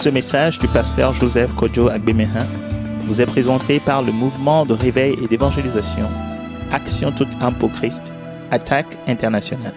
Ce 0.00 0.08
message 0.08 0.58
du 0.58 0.66
pasteur 0.66 1.12
Joseph 1.12 1.54
Kojo 1.54 1.90
Agbemehin 1.90 2.46
vous 3.00 3.20
est 3.20 3.26
présenté 3.26 3.80
par 3.80 4.00
le 4.00 4.12
mouvement 4.12 4.64
de 4.64 4.72
réveil 4.72 5.14
et 5.22 5.28
d'évangélisation 5.28 6.08
Action 6.72 7.12
toute 7.12 7.28
âme 7.42 7.52
pour 7.52 7.70
Christ, 7.70 8.14
Attaque 8.50 8.96
internationale. 9.06 9.74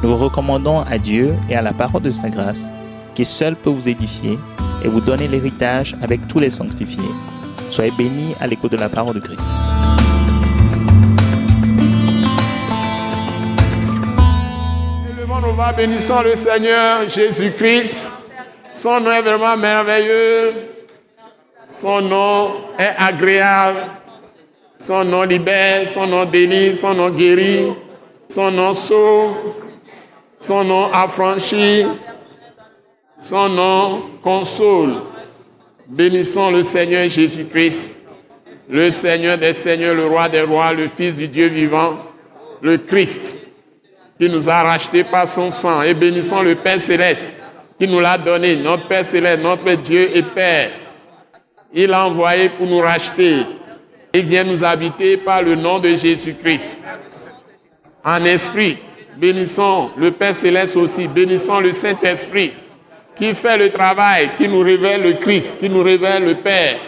Nous 0.00 0.10
vous 0.10 0.16
recommandons 0.16 0.82
à 0.82 0.96
Dieu 0.98 1.34
et 1.50 1.56
à 1.56 1.62
la 1.62 1.72
parole 1.72 2.02
de 2.02 2.10
sa 2.12 2.28
grâce, 2.28 2.70
qui 3.16 3.24
seul 3.24 3.56
peut 3.56 3.70
vous 3.70 3.88
édifier 3.88 4.38
et 4.84 4.86
vous 4.86 5.00
donner 5.00 5.26
l'héritage 5.26 5.96
avec 6.02 6.28
tous 6.28 6.38
les 6.38 6.50
sanctifiés. 6.50 7.10
Soyez 7.68 7.90
bénis 7.98 8.36
à 8.38 8.46
l'écoute 8.46 8.70
de 8.70 8.76
la 8.76 8.88
parole 8.88 9.16
de 9.16 9.20
Christ. 9.20 9.48
Élevons 15.10 15.40
nos 15.40 15.76
bénissons 15.76 16.22
le 16.22 16.36
Seigneur 16.36 17.08
Jésus-Christ. 17.08 18.17
Son 18.78 19.00
nom 19.00 19.10
est 19.10 19.22
vraiment 19.22 19.56
merveilleux. 19.56 20.52
Son 21.80 22.00
nom 22.00 22.52
est 22.78 22.94
agréable. 22.96 23.80
Son 24.78 25.04
nom 25.04 25.24
libère, 25.24 25.88
son 25.92 26.06
nom 26.06 26.24
délivre, 26.24 26.76
son 26.76 26.94
nom 26.94 27.10
guérit, 27.10 27.72
son 28.28 28.52
nom 28.52 28.72
sauve, 28.72 29.34
son 30.38 30.62
nom 30.62 30.92
affranchit, 30.92 31.86
son 33.20 33.48
nom 33.48 34.02
console. 34.22 34.94
Bénissons 35.88 36.52
le 36.52 36.62
Seigneur 36.62 37.08
Jésus-Christ, 37.08 37.90
le 38.70 38.90
Seigneur 38.90 39.36
des 39.38 39.54
Seigneurs, 39.54 39.96
le 39.96 40.06
Roi 40.06 40.28
des 40.28 40.42
Rois, 40.42 40.72
le 40.72 40.86
Fils 40.86 41.16
du 41.16 41.26
Dieu 41.26 41.48
vivant, 41.48 41.98
le 42.60 42.78
Christ, 42.78 43.34
qui 44.20 44.28
nous 44.28 44.48
a 44.48 44.62
rachetés 44.62 45.02
par 45.02 45.26
son 45.26 45.50
sang. 45.50 45.82
Et 45.82 45.94
bénissons 45.94 46.42
le 46.42 46.54
Père 46.54 46.78
céleste, 46.78 47.34
qui 47.78 47.86
nous 47.86 48.00
l'a 48.00 48.18
donné, 48.18 48.56
notre 48.56 48.88
Père 48.88 49.04
céleste, 49.04 49.42
notre 49.42 49.72
Dieu 49.74 50.10
et 50.16 50.22
Père. 50.22 50.70
Il 51.72 51.90
l'a 51.90 52.06
envoyé 52.06 52.48
pour 52.48 52.66
nous 52.66 52.80
racheter. 52.80 53.42
Il 54.12 54.24
vient 54.24 54.44
nous 54.44 54.64
habiter 54.64 55.16
par 55.16 55.42
le 55.42 55.54
nom 55.54 55.78
de 55.78 55.90
Jésus-Christ. 55.90 56.80
En 58.04 58.24
esprit, 58.24 58.78
bénissons 59.16 59.90
le 59.96 60.10
Père 60.10 60.34
céleste 60.34 60.76
aussi, 60.76 61.06
bénissons 61.06 61.60
le 61.60 61.72
Saint-Esprit 61.72 62.52
qui 63.18 63.34
fait 63.34 63.58
le 63.58 63.70
travail, 63.70 64.30
qui 64.36 64.48
nous 64.48 64.60
révèle 64.60 65.02
le 65.02 65.12
Christ, 65.14 65.58
qui 65.58 65.68
nous 65.68 65.82
révèle 65.82 66.24
le 66.24 66.34
Père, 66.36 66.78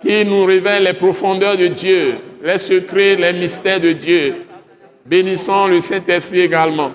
qui 0.00 0.24
nous 0.24 0.44
révèle 0.44 0.84
les 0.84 0.94
profondeurs 0.94 1.56
de 1.56 1.66
Dieu, 1.68 2.16
les 2.42 2.58
secrets, 2.58 3.16
les 3.16 3.34
mystères 3.34 3.78
de 3.78 3.92
Dieu. 3.92 4.46
Bénissons 5.04 5.66
le 5.66 5.80
Saint-Esprit 5.80 6.40
également. 6.40 6.92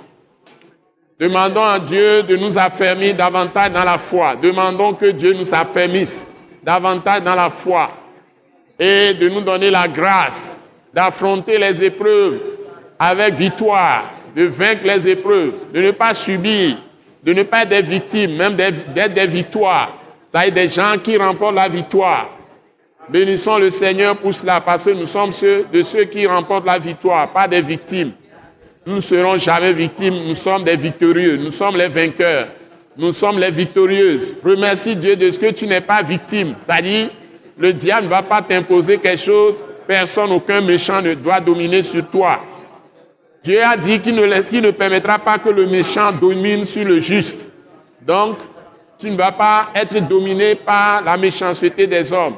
Demandons 1.19 1.65
à 1.65 1.79
Dieu 1.79 2.21
de 2.21 2.35
nous 2.35 2.59
affermir 2.59 3.15
davantage 3.15 3.71
dans 3.71 3.83
la 3.83 3.97
foi. 3.97 4.35
Demandons 4.35 4.93
que 4.93 5.07
Dieu 5.07 5.33
nous 5.33 5.51
affermisse 5.51 6.23
davantage 6.61 7.23
dans 7.23 7.33
la 7.33 7.49
foi 7.49 7.89
et 8.79 9.15
de 9.15 9.27
nous 9.27 9.41
donner 9.41 9.71
la 9.71 9.87
grâce 9.87 10.55
d'affronter 10.93 11.57
les 11.57 11.83
épreuves 11.83 12.39
avec 12.99 13.33
victoire, 13.33 14.03
de 14.35 14.43
vaincre 14.43 14.81
les 14.85 15.07
épreuves, 15.07 15.53
de 15.73 15.81
ne 15.81 15.91
pas 15.91 16.13
subir, 16.13 16.77
de 17.23 17.33
ne 17.33 17.41
pas 17.41 17.63
être 17.63 17.69
des 17.69 17.81
victimes, 17.81 18.35
même 18.35 18.55
d'être 18.55 19.13
des 19.13 19.27
victoires. 19.27 19.97
Ça 20.31 20.45
y 20.45 20.49
est, 20.49 20.51
des 20.51 20.69
gens 20.69 20.95
qui 21.03 21.17
remportent 21.17 21.55
la 21.55 21.67
victoire. 21.67 22.29
Bénissons 23.09 23.57
le 23.57 23.71
Seigneur 23.71 24.17
pour 24.17 24.33
cela, 24.33 24.61
parce 24.61 24.83
que 24.83 24.91
nous 24.91 25.05
sommes 25.05 25.31
ceux 25.31 25.65
de 25.71 25.81
ceux 25.81 26.03
qui 26.03 26.27
remportent 26.27 26.65
la 26.65 26.77
victoire, 26.77 27.29
pas 27.29 27.47
des 27.47 27.61
victimes. 27.61 28.11
Nous 28.87 28.95
ne 28.95 29.01
serons 29.01 29.37
jamais 29.37 29.73
victimes, 29.73 30.15
nous 30.25 30.33
sommes 30.33 30.63
des 30.63 30.77
victorieux, 30.77 31.35
nous 31.35 31.51
sommes 31.51 31.75
les 31.75 31.89
vainqueurs, 31.89 32.47
nous 32.95 33.11
sommes 33.11 33.37
les 33.37 33.51
victorieuses. 33.51 34.33
Remercie 34.41 34.95
Dieu 34.95 35.17
de 35.17 35.29
ce 35.29 35.37
que 35.37 35.51
tu 35.51 35.67
n'es 35.67 35.81
pas 35.81 36.01
victime, 36.01 36.55
c'est-à-dire 36.65 37.09
le 37.57 37.73
diable 37.73 38.05
ne 38.05 38.09
va 38.09 38.21
pas 38.21 38.41
t'imposer 38.41 38.97
quelque 38.97 39.21
chose. 39.21 39.55
Personne, 39.85 40.31
aucun 40.31 40.61
méchant 40.61 41.01
ne 41.01 41.15
doit 41.15 41.41
dominer 41.41 41.83
sur 41.83 42.09
toi. 42.09 42.39
Dieu 43.43 43.61
a 43.61 43.75
dit 43.75 43.99
qu'il 43.99 44.15
ne, 44.15 44.25
ne 44.25 44.71
permettra 44.71 45.19
pas 45.19 45.37
que 45.37 45.49
le 45.49 45.67
méchant 45.67 46.13
domine 46.13 46.63
sur 46.63 46.85
le 46.85 47.01
juste. 47.01 47.45
Donc, 48.01 48.37
tu 48.97 49.11
ne 49.11 49.17
vas 49.17 49.33
pas 49.33 49.67
être 49.75 49.99
dominé 50.07 50.55
par 50.55 51.01
la 51.03 51.17
méchanceté 51.17 51.87
des 51.87 52.13
hommes. 52.13 52.35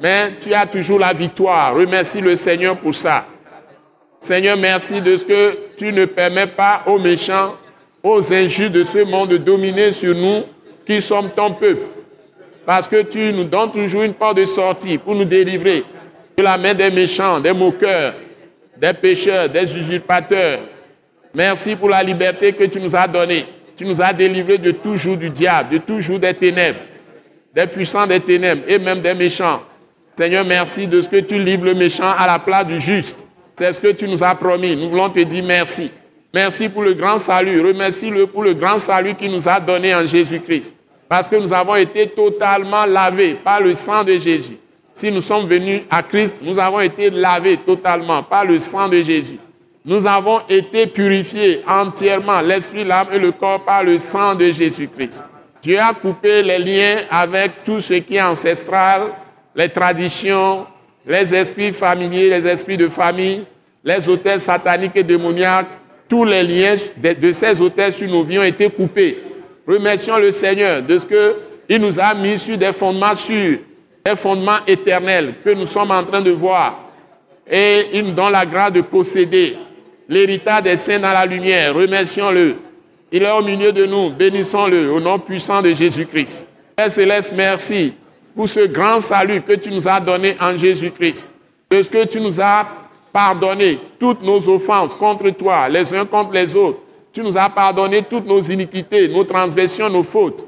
Mais 0.00 0.30
tu 0.40 0.54
as 0.54 0.64
toujours 0.64 1.00
la 1.00 1.12
victoire. 1.12 1.74
Remercie 1.74 2.20
le 2.20 2.36
Seigneur 2.36 2.76
pour 2.76 2.94
ça. 2.94 3.26
Seigneur, 4.22 4.56
merci 4.56 5.00
de 5.00 5.16
ce 5.16 5.24
que 5.24 5.58
tu 5.76 5.92
ne 5.92 6.04
permets 6.04 6.46
pas 6.46 6.84
aux 6.86 7.00
méchants, 7.00 7.56
aux 8.04 8.32
injures 8.32 8.70
de 8.70 8.84
ce 8.84 8.98
monde 8.98 9.30
de 9.30 9.36
dominer 9.36 9.90
sur 9.90 10.14
nous 10.14 10.44
qui 10.86 11.02
sommes 11.02 11.28
ton 11.30 11.50
peuple 11.50 11.82
parce 12.64 12.86
que 12.86 13.02
tu 13.02 13.32
nous 13.32 13.42
donnes 13.42 13.72
toujours 13.72 14.04
une 14.04 14.14
porte 14.14 14.36
de 14.36 14.44
sortie 14.44 14.96
pour 14.96 15.16
nous 15.16 15.24
délivrer 15.24 15.82
de 16.36 16.42
la 16.44 16.56
main 16.56 16.72
des 16.72 16.88
méchants, 16.92 17.40
des 17.40 17.52
moqueurs, 17.52 18.14
des 18.76 18.92
pécheurs, 18.92 19.48
des 19.48 19.76
usurpateurs. 19.76 20.60
Merci 21.34 21.74
pour 21.74 21.88
la 21.88 22.04
liberté 22.04 22.52
que 22.52 22.62
tu 22.62 22.80
nous 22.80 22.94
as 22.94 23.08
donnée. 23.08 23.44
Tu 23.76 23.84
nous 23.84 24.00
as 24.00 24.12
délivrés 24.12 24.58
de 24.58 24.70
toujours 24.70 25.16
du 25.16 25.30
diable, 25.30 25.70
de 25.70 25.78
toujours 25.78 26.20
des 26.20 26.34
ténèbres, 26.34 26.78
des 27.52 27.66
puissants 27.66 28.06
des 28.06 28.20
ténèbres 28.20 28.62
et 28.68 28.78
même 28.78 29.00
des 29.00 29.14
méchants. 29.14 29.62
Seigneur, 30.16 30.44
merci 30.44 30.86
de 30.86 31.00
ce 31.00 31.08
que 31.08 31.16
tu 31.16 31.40
livres 31.40 31.64
le 31.64 31.74
méchant 31.74 32.14
à 32.16 32.24
la 32.28 32.38
place 32.38 32.68
du 32.68 32.78
juste. 32.78 33.24
C'est 33.56 33.72
ce 33.72 33.80
que 33.80 33.92
tu 33.92 34.08
nous 34.08 34.22
as 34.22 34.34
promis. 34.34 34.74
Nous 34.76 34.90
voulons 34.90 35.10
te 35.10 35.20
dire 35.20 35.44
merci. 35.44 35.90
Merci 36.34 36.68
pour 36.68 36.82
le 36.82 36.94
grand 36.94 37.18
salut. 37.18 37.60
Remercie-le 37.60 38.26
pour 38.26 38.42
le 38.42 38.54
grand 38.54 38.78
salut 38.78 39.14
qu'il 39.14 39.30
nous 39.30 39.46
a 39.46 39.60
donné 39.60 39.94
en 39.94 40.06
Jésus-Christ. 40.06 40.74
Parce 41.08 41.28
que 41.28 41.36
nous 41.36 41.52
avons 41.52 41.76
été 41.76 42.08
totalement 42.08 42.86
lavés 42.86 43.34
par 43.34 43.60
le 43.60 43.74
sang 43.74 44.02
de 44.02 44.18
Jésus. 44.18 44.56
Si 44.94 45.10
nous 45.10 45.20
sommes 45.20 45.46
venus 45.46 45.82
à 45.90 46.02
Christ, 46.02 46.38
nous 46.42 46.58
avons 46.58 46.80
été 46.80 47.10
lavés 47.10 47.58
totalement 47.58 48.22
par 48.22 48.44
le 48.44 48.58
sang 48.58 48.88
de 48.88 49.02
Jésus. 49.02 49.38
Nous 49.84 50.06
avons 50.06 50.40
été 50.48 50.86
purifiés 50.86 51.62
entièrement, 51.68 52.40
l'esprit, 52.40 52.84
l'âme 52.84 53.08
et 53.12 53.18
le 53.18 53.32
corps 53.32 53.64
par 53.64 53.82
le 53.82 53.98
sang 53.98 54.34
de 54.34 54.52
Jésus-Christ. 54.52 55.22
Dieu 55.60 55.78
a 55.78 55.92
coupé 55.92 56.42
les 56.42 56.58
liens 56.58 57.02
avec 57.10 57.64
tout 57.64 57.80
ce 57.80 57.94
qui 57.94 58.16
est 58.16 58.22
ancestral, 58.22 59.02
les 59.54 59.68
traditions, 59.68 60.66
les 61.06 61.34
esprits 61.34 61.72
familiers, 61.72 62.30
les 62.30 62.46
esprits 62.46 62.76
de 62.76 62.88
famille, 62.88 63.42
les 63.84 64.08
hôtels 64.08 64.40
sataniques 64.40 64.96
et 64.96 65.02
démoniaques. 65.02 65.78
Tous 66.08 66.24
les 66.24 66.42
liens 66.42 66.74
de 67.02 67.32
ces 67.32 67.60
hôtels 67.60 67.92
sur 67.92 68.08
nos 68.08 68.22
vies 68.22 68.38
ont 68.38 68.42
été 68.42 68.68
coupés 68.68 69.16
Remercions 69.66 70.18
le 70.18 70.30
Seigneur 70.32 70.82
de 70.82 70.98
ce 70.98 71.06
qu'il 71.06 71.80
nous 71.80 71.98
a 72.00 72.14
mis 72.14 72.38
sur 72.38 72.58
des 72.58 72.72
fondements 72.72 73.14
sûrs, 73.14 73.58
des 74.04 74.16
fondements 74.16 74.58
éternels 74.66 75.34
que 75.44 75.50
nous 75.50 75.66
sommes 75.66 75.92
en 75.92 76.02
train 76.02 76.20
de 76.20 76.32
voir. 76.32 76.90
Et 77.48 77.86
il 77.92 78.04
nous 78.06 78.12
donne 78.12 78.32
la 78.32 78.44
grâce 78.44 78.72
de 78.72 78.80
posséder 78.80 79.56
l'héritage 80.08 80.62
des 80.64 80.76
saints 80.76 80.98
dans 80.98 81.12
la 81.12 81.24
lumière. 81.24 81.74
Remercions-le. 81.74 82.56
Il 83.12 83.22
est 83.22 83.30
au 83.30 83.42
milieu 83.42 83.72
de 83.72 83.86
nous. 83.86 84.10
Bénissons-le 84.10 84.90
au 84.90 85.00
nom 85.00 85.18
puissant 85.18 85.62
de 85.62 85.72
Jésus-Christ. 85.72 86.44
Père 86.74 86.90
Céleste, 86.90 87.32
merci 87.36 87.92
pour 88.34 88.48
ce 88.48 88.66
grand 88.66 89.00
salut 89.00 89.42
que 89.42 89.52
tu 89.54 89.70
nous 89.70 89.86
as 89.86 90.00
donné 90.00 90.36
en 90.40 90.56
Jésus-Christ. 90.56 91.26
De 91.70 91.82
ce 91.82 91.88
que 91.88 92.04
tu 92.04 92.20
nous 92.20 92.40
as 92.40 92.66
pardonné 93.12 93.78
toutes 93.98 94.22
nos 94.22 94.48
offenses 94.48 94.94
contre 94.94 95.30
toi, 95.30 95.68
les 95.68 95.94
uns 95.94 96.04
contre 96.04 96.32
les 96.32 96.54
autres 96.54 96.80
tu 97.12 97.22
nous 97.22 97.36
as 97.36 97.48
pardonné 97.50 98.02
toutes 98.02 98.26
nos 98.26 98.40
iniquités, 98.40 99.06
nos 99.08 99.24
transgressions, 99.24 99.90
nos 99.90 100.02
fautes. 100.02 100.44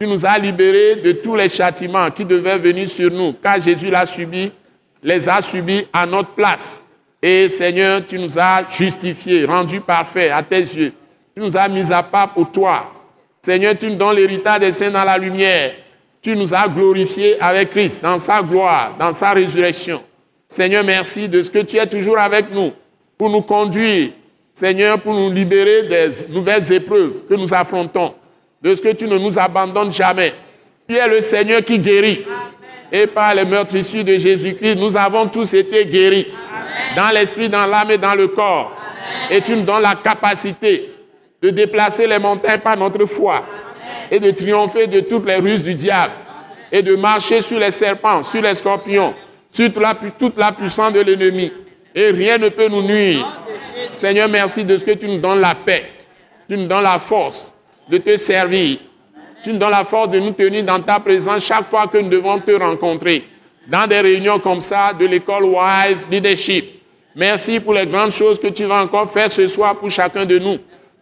Tu 0.00 0.06
nous 0.06 0.26
as 0.26 0.38
libérés 0.38 0.96
de 0.96 1.12
tous 1.12 1.36
les 1.36 1.48
châtiments 1.48 2.10
qui 2.10 2.24
devaient 2.24 2.58
venir 2.58 2.88
sur 2.88 3.10
nous, 3.10 3.32
car 3.34 3.60
Jésus 3.60 3.90
l'a 3.90 4.04
subi, 4.04 4.50
les 5.02 5.28
a 5.28 5.40
subis 5.40 5.86
à 5.92 6.06
notre 6.06 6.30
place. 6.30 6.80
Et 7.22 7.48
Seigneur, 7.48 8.04
tu 8.06 8.18
nous 8.18 8.38
as 8.38 8.68
justifiés, 8.68 9.44
rendus 9.44 9.80
parfaits 9.80 10.30
à 10.32 10.42
tes 10.42 10.60
yeux. 10.60 10.92
Tu 11.34 11.42
nous 11.42 11.56
as 11.56 11.68
mis 11.68 11.92
à 11.92 12.02
part 12.02 12.32
pour 12.32 12.50
toi. 12.50 12.92
Seigneur, 13.42 13.76
tu 13.78 13.88
nous 13.90 13.96
donnes 13.96 14.16
l'héritage 14.16 14.60
des 14.60 14.72
saints 14.72 14.90
dans 14.90 15.04
la 15.04 15.18
lumière. 15.18 15.72
Tu 16.28 16.36
nous 16.36 16.52
as 16.52 16.68
glorifiés 16.68 17.40
avec 17.40 17.70
Christ 17.70 18.02
dans 18.02 18.18
sa 18.18 18.42
gloire, 18.42 18.94
dans 18.98 19.14
sa 19.14 19.30
résurrection. 19.30 20.02
Seigneur, 20.46 20.84
merci 20.84 21.26
de 21.26 21.40
ce 21.40 21.48
que 21.48 21.60
tu 21.60 21.78
es 21.78 21.86
toujours 21.86 22.18
avec 22.18 22.50
nous 22.50 22.70
pour 23.16 23.30
nous 23.30 23.40
conduire 23.40 24.10
Seigneur, 24.52 25.00
pour 25.00 25.14
nous 25.14 25.30
libérer 25.30 25.84
des 25.84 26.10
nouvelles 26.28 26.70
épreuves 26.70 27.24
que 27.26 27.32
nous 27.32 27.54
affrontons, 27.54 28.12
de 28.60 28.74
ce 28.74 28.82
que 28.82 28.92
tu 28.92 29.06
ne 29.06 29.16
nous 29.16 29.38
abandonnes 29.38 29.90
jamais. 29.90 30.34
Tu 30.86 30.96
es 30.96 31.08
le 31.08 31.22
Seigneur 31.22 31.64
qui 31.64 31.78
guérit. 31.78 32.26
Et 32.92 33.06
par 33.06 33.34
les 33.34 33.46
meurtrissures 33.46 34.04
de 34.04 34.18
Jésus-Christ, 34.18 34.76
nous 34.76 34.94
avons 34.98 35.28
tous 35.28 35.54
été 35.54 35.86
guéris. 35.86 36.26
Dans 36.94 37.08
l'esprit, 37.08 37.48
dans 37.48 37.64
l'âme 37.64 37.92
et 37.92 37.96
dans 37.96 38.14
le 38.14 38.28
corps. 38.28 38.76
Et 39.30 39.40
tu 39.40 39.56
nous 39.56 39.62
donnes 39.62 39.80
la 39.80 39.94
capacité 39.94 40.92
de 41.40 41.48
déplacer 41.48 42.06
les 42.06 42.18
montagnes 42.18 42.60
par 42.60 42.76
notre 42.76 43.06
foi. 43.06 43.42
Et 44.10 44.20
de 44.20 44.30
triompher 44.30 44.86
de 44.86 45.00
toutes 45.00 45.26
les 45.26 45.36
ruses 45.36 45.62
du 45.62 45.74
diable. 45.74 46.12
Et 46.70 46.82
de 46.82 46.96
marcher 46.96 47.40
sur 47.40 47.58
les 47.58 47.70
serpents, 47.70 48.22
sur 48.22 48.42
les 48.42 48.54
scorpions, 48.54 49.14
sur 49.52 49.72
toute 50.18 50.36
la, 50.36 50.52
puissance 50.52 50.92
de 50.92 51.00
l'ennemi. 51.00 51.50
Et 51.94 52.10
rien 52.10 52.38
ne 52.38 52.48
peut 52.48 52.68
nous 52.68 52.82
nuire. 52.82 53.26
Seigneur, 53.88 54.28
merci 54.28 54.64
de 54.64 54.76
ce 54.76 54.84
que 54.84 54.92
tu 54.92 55.08
nous 55.08 55.18
donnes 55.18 55.40
la 55.40 55.54
paix, 55.54 55.84
tu 56.48 56.56
nous 56.56 56.66
donnes 56.66 56.84
la 56.84 56.98
force 56.98 57.52
de 57.88 57.98
te 57.98 58.16
servir. 58.16 58.78
Tu 59.42 59.52
nous 59.52 59.58
donnes 59.58 59.70
la 59.70 59.84
force 59.84 60.10
de 60.10 60.18
nous 60.18 60.32
tenir 60.32 60.64
dans 60.64 60.80
ta 60.80 61.00
présence 61.00 61.44
chaque 61.44 61.68
fois 61.68 61.86
que 61.86 61.98
nous 61.98 62.08
devons 62.08 62.40
te 62.40 62.50
rencontrer. 62.50 63.24
Dans 63.66 63.86
des 63.86 64.00
réunions 64.00 64.38
comme 64.38 64.60
ça 64.60 64.92
de 64.92 65.06
l'école 65.06 65.44
Wise 65.44 66.08
Leadership. 66.10 66.82
Merci 67.14 67.60
pour 67.60 67.74
les 67.74 67.86
grandes 67.86 68.12
choses 68.12 68.38
que 68.38 68.48
tu 68.48 68.64
vas 68.64 68.82
encore 68.82 69.10
faire 69.10 69.30
ce 69.30 69.46
soir 69.46 69.76
pour 69.76 69.90
chacun 69.90 70.24
de 70.24 70.38
nous. 70.38 70.58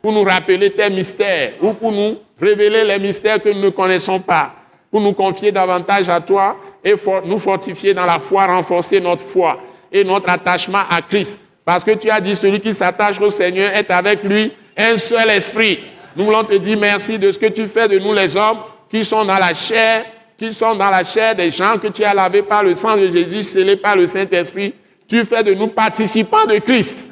Pour 0.06 0.12
nous 0.12 0.22
rappeler 0.22 0.70
tes 0.70 0.88
mystères 0.88 1.54
ou 1.60 1.72
pour 1.72 1.90
nous 1.90 2.16
révéler 2.40 2.84
les 2.84 2.96
mystères 2.96 3.42
que 3.42 3.48
nous 3.48 3.58
ne 3.58 3.70
connaissons 3.70 4.20
pas. 4.20 4.54
Pour 4.88 5.00
nous 5.00 5.12
confier 5.12 5.50
davantage 5.50 6.08
à 6.08 6.20
toi 6.20 6.56
et 6.84 6.94
nous 7.24 7.38
fortifier 7.38 7.92
dans 7.92 8.06
la 8.06 8.20
foi, 8.20 8.46
renforcer 8.46 9.00
notre 9.00 9.24
foi 9.24 9.58
et 9.90 10.04
notre 10.04 10.28
attachement 10.30 10.82
à 10.88 11.02
Christ. 11.02 11.40
Parce 11.64 11.82
que 11.82 11.90
tu 11.90 12.08
as 12.08 12.20
dit, 12.20 12.36
celui 12.36 12.60
qui 12.60 12.72
s'attache 12.72 13.20
au 13.20 13.30
Seigneur 13.30 13.74
est 13.74 13.90
avec 13.90 14.22
lui 14.22 14.52
un 14.76 14.96
seul 14.96 15.28
esprit. 15.30 15.80
Nous 16.14 16.24
voulons 16.24 16.44
te 16.44 16.54
dire 16.54 16.78
merci 16.78 17.18
de 17.18 17.32
ce 17.32 17.38
que 17.40 17.46
tu 17.46 17.66
fais 17.66 17.88
de 17.88 17.98
nous 17.98 18.12
les 18.14 18.36
hommes 18.36 18.58
qui 18.88 19.04
sont 19.04 19.24
dans 19.24 19.38
la 19.38 19.54
chair, 19.54 20.04
qui 20.38 20.52
sont 20.52 20.76
dans 20.76 20.88
la 20.88 21.02
chair 21.02 21.34
des 21.34 21.50
gens 21.50 21.78
que 21.82 21.88
tu 21.88 22.04
as 22.04 22.14
lavés 22.14 22.42
par 22.42 22.62
le 22.62 22.76
sang 22.76 22.96
de 22.96 23.10
Jésus, 23.10 23.42
scellés 23.42 23.74
par 23.74 23.96
le 23.96 24.06
Saint-Esprit. 24.06 24.72
Tu 25.08 25.24
fais 25.24 25.42
de 25.42 25.52
nous 25.52 25.66
participants 25.66 26.46
de 26.46 26.58
Christ. 26.58 27.08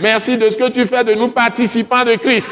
Merci 0.00 0.36
de 0.36 0.50
ce 0.50 0.56
que 0.56 0.68
tu 0.70 0.86
fais 0.86 1.04
de 1.04 1.14
nous 1.14 1.28
participants 1.28 2.04
de 2.04 2.16
Christ. 2.16 2.50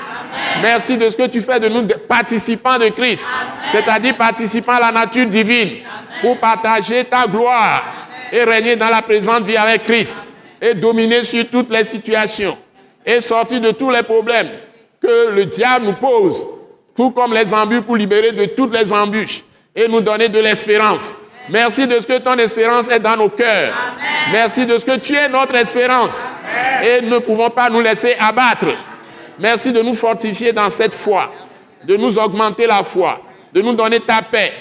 Merci 0.63 0.97
de 0.97 1.11
ce 1.11 1.17
que 1.17 1.27
tu 1.27 1.41
fais 1.41 1.61
de 1.61 1.69
nous 1.69 1.87
participants 2.09 2.79
de 2.79 2.89
Christ. 2.89 3.27
C'est-à-dire 3.69 4.17
participants 4.17 4.73
à 4.73 4.81
la 4.81 4.93
nature 4.93 5.27
divine 5.27 5.71
pour 6.21 6.39
partager 6.39 7.05
ta 7.05 7.27
gloire 7.27 8.09
et 8.33 8.45
régner 8.45 8.77
dans 8.77 8.89
la 8.89 9.03
présente 9.03 9.45
vie 9.45 9.57
avec 9.57 9.83
Christ 9.83 10.25
et 10.61 10.75
dominer 10.75 11.25
sur 11.25 11.49
toutes 11.51 11.71
les 11.71 11.85
situations 11.85 12.57
et 13.05 13.21
sortir 13.21 13.61
de 13.61 13.73
tous 13.73 13.91
les 13.91 14.03
problèmes 14.03 14.49
que 15.01 15.31
le 15.31 15.45
diable 15.45 15.87
nous 15.87 15.93
pose, 15.95 16.45
tout 16.97 17.11
comme 17.11 17.35
les 17.35 17.53
embûches 17.53 17.83
pour 17.83 17.97
libérer 17.97 18.33
de 18.33 18.47
toutes 18.47 18.75
les 18.75 18.91
embûches 18.91 19.45
et 19.77 19.87
nous 19.89 20.01
donner 20.01 20.29
de 20.29 20.39
l'espérance. 20.39 21.15
Merci 21.49 21.87
de 21.87 22.01
ce 22.01 22.07
que 22.07 22.19
ton 22.19 22.37
espérance 22.39 22.89
est 22.89 23.01
dans 23.01 23.17
nos 23.17 23.29
cœurs. 23.29 23.75
Merci 24.33 24.65
de 24.65 24.79
ce 24.79 24.85
que 24.85 24.97
tu 24.97 25.15
es 25.15 25.29
notre 25.29 25.55
espérance. 25.57 26.29
Et 26.83 27.03
nous 27.03 27.11
ne 27.11 27.19
pouvons 27.19 27.51
pas 27.51 27.69
nous 27.69 27.81
laisser 27.81 28.17
abattre. 28.19 28.67
Merci 29.39 29.73
de 29.73 29.83
nous 29.83 29.95
fortifier 29.95 30.53
dans 30.53 30.71
cette 30.71 30.95
foi, 30.95 31.33
de 31.83 31.97
nous 31.97 32.19
augmenter 32.19 32.67
la 32.67 32.83
foi, 32.83 33.21
de 33.53 33.61
nous 33.61 33.75
donner 33.75 34.01
ta 34.01 34.23
paix 34.23 34.53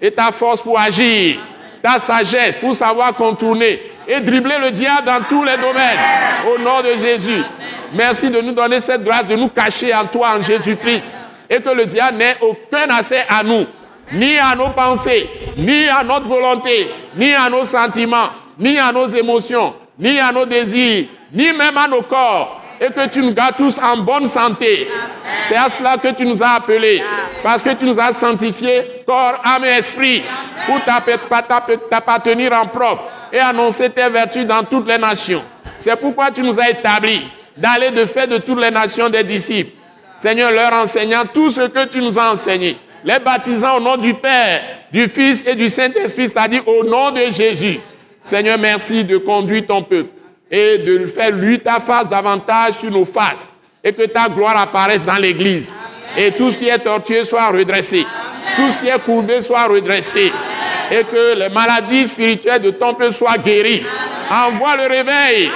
et 0.00 0.10
ta 0.10 0.30
force 0.30 0.62
pour 0.62 0.78
agir, 0.78 1.38
ta 1.82 1.98
sagesse 1.98 2.56
pour 2.56 2.74
savoir 2.74 3.14
contourner 3.14 3.82
et 4.06 4.20
dribbler 4.20 4.58
le 4.60 4.70
diable 4.70 5.06
dans 5.06 5.22
tous 5.28 5.44
les 5.44 5.56
domaines. 5.56 5.98
Au 6.48 6.58
nom 6.58 6.80
de 6.80 6.96
Jésus. 6.96 7.42
Merci 7.92 8.30
de 8.30 8.40
nous 8.40 8.52
donner 8.52 8.80
cette 8.80 9.02
grâce 9.02 9.26
de 9.26 9.34
nous 9.34 9.48
cacher 9.48 9.94
en 9.94 10.04
toi, 10.06 10.36
en 10.38 10.42
Jésus-Christ. 10.42 11.10
Et 11.48 11.60
que 11.60 11.70
le 11.70 11.86
diable 11.86 12.18
n'ait 12.18 12.36
aucun 12.40 12.88
accès 12.90 13.24
à 13.28 13.42
nous, 13.42 13.66
ni 14.12 14.38
à 14.38 14.54
nos 14.54 14.70
pensées, 14.70 15.28
ni 15.56 15.88
à 15.88 16.02
notre 16.02 16.26
volonté, 16.26 16.90
ni 17.16 17.32
à 17.32 17.48
nos 17.48 17.64
sentiments, 17.64 18.30
ni 18.58 18.78
à 18.78 18.92
nos 18.92 19.08
émotions, 19.08 19.74
ni 19.98 20.18
à 20.18 20.32
nos 20.32 20.46
désirs, 20.46 21.06
ni 21.32 21.52
même 21.52 21.76
à 21.76 21.86
nos 21.86 22.02
corps 22.02 22.60
et 22.80 22.90
que 22.90 23.06
tu 23.08 23.20
nous 23.20 23.34
gardes 23.34 23.56
tous 23.56 23.78
en 23.78 23.98
bonne 23.98 24.24
santé. 24.24 24.88
C'est 25.44 25.56
à 25.56 25.68
cela 25.68 25.98
que 25.98 26.08
tu 26.08 26.24
nous 26.24 26.42
as 26.42 26.52
appelés, 26.52 27.02
parce 27.42 27.60
que 27.60 27.74
tu 27.74 27.84
nous 27.84 28.00
as 28.00 28.12
sanctifiés, 28.12 29.02
corps, 29.06 29.34
âme 29.44 29.66
et 29.66 29.78
esprit, 29.78 30.22
pour 30.66 30.80
t'appartenir 31.90 32.52
en 32.54 32.66
propre 32.66 33.02
et 33.30 33.38
annoncer 33.38 33.90
tes 33.90 34.08
vertus 34.08 34.46
dans 34.46 34.64
toutes 34.64 34.88
les 34.88 34.96
nations. 34.96 35.42
C'est 35.76 35.96
pourquoi 35.96 36.30
tu 36.30 36.42
nous 36.42 36.58
as 36.58 36.70
établis 36.70 37.28
d'aller 37.54 37.90
de 37.90 38.06
fait 38.06 38.26
de 38.26 38.38
toutes 38.38 38.60
les 38.60 38.70
nations 38.70 39.10
des 39.10 39.24
disciples. 39.24 39.72
Seigneur, 40.14 40.50
leur 40.50 40.72
enseignant 40.72 41.24
tout 41.32 41.50
ce 41.50 41.62
que 41.62 41.84
tu 41.86 42.00
nous 42.00 42.18
as 42.18 42.32
enseigné, 42.32 42.78
les 43.04 43.18
baptisant 43.18 43.76
au 43.76 43.80
nom 43.80 43.96
du 43.96 44.14
Père, 44.14 44.62
du 44.92 45.08
Fils 45.08 45.46
et 45.46 45.54
du 45.54 45.68
Saint-Esprit, 45.68 46.28
c'est-à-dire 46.28 46.66
au 46.66 46.84
nom 46.84 47.10
de 47.10 47.30
Jésus. 47.30 47.80
Seigneur, 48.22 48.58
merci 48.58 49.04
de 49.04 49.16
conduire 49.16 49.66
ton 49.66 49.82
peuple 49.82 50.10
et 50.50 50.78
de 50.78 51.06
faire 51.06 51.30
lui 51.30 51.58
ta 51.58 51.80
face 51.80 52.08
davantage 52.08 52.74
sur 52.74 52.90
nos 52.90 53.04
faces 53.04 53.48
et 53.82 53.92
que 53.92 54.02
ta 54.02 54.28
gloire 54.28 54.56
apparaisse 54.56 55.04
dans 55.04 55.16
l'Église. 55.16 55.74
Et 56.16 56.32
tout 56.32 56.50
ce 56.50 56.58
qui 56.58 56.68
est 56.68 56.78
tortueux 56.78 57.24
soit 57.24 57.48
redressé. 57.48 58.04
Tout 58.56 58.70
ce 58.72 58.78
qui 58.78 58.88
est 58.88 58.98
courbé 58.98 59.40
soit 59.40 59.66
redressé. 59.66 60.32
Et 60.90 61.04
que 61.04 61.38
les 61.38 61.48
maladies 61.48 62.08
spirituelles 62.08 62.60
de 62.60 62.70
ton 62.70 62.94
peuple 62.94 63.12
soient 63.12 63.38
guéries. 63.38 63.84
Envoie 64.30 64.76
le 64.76 64.88
réveil. 64.88 65.50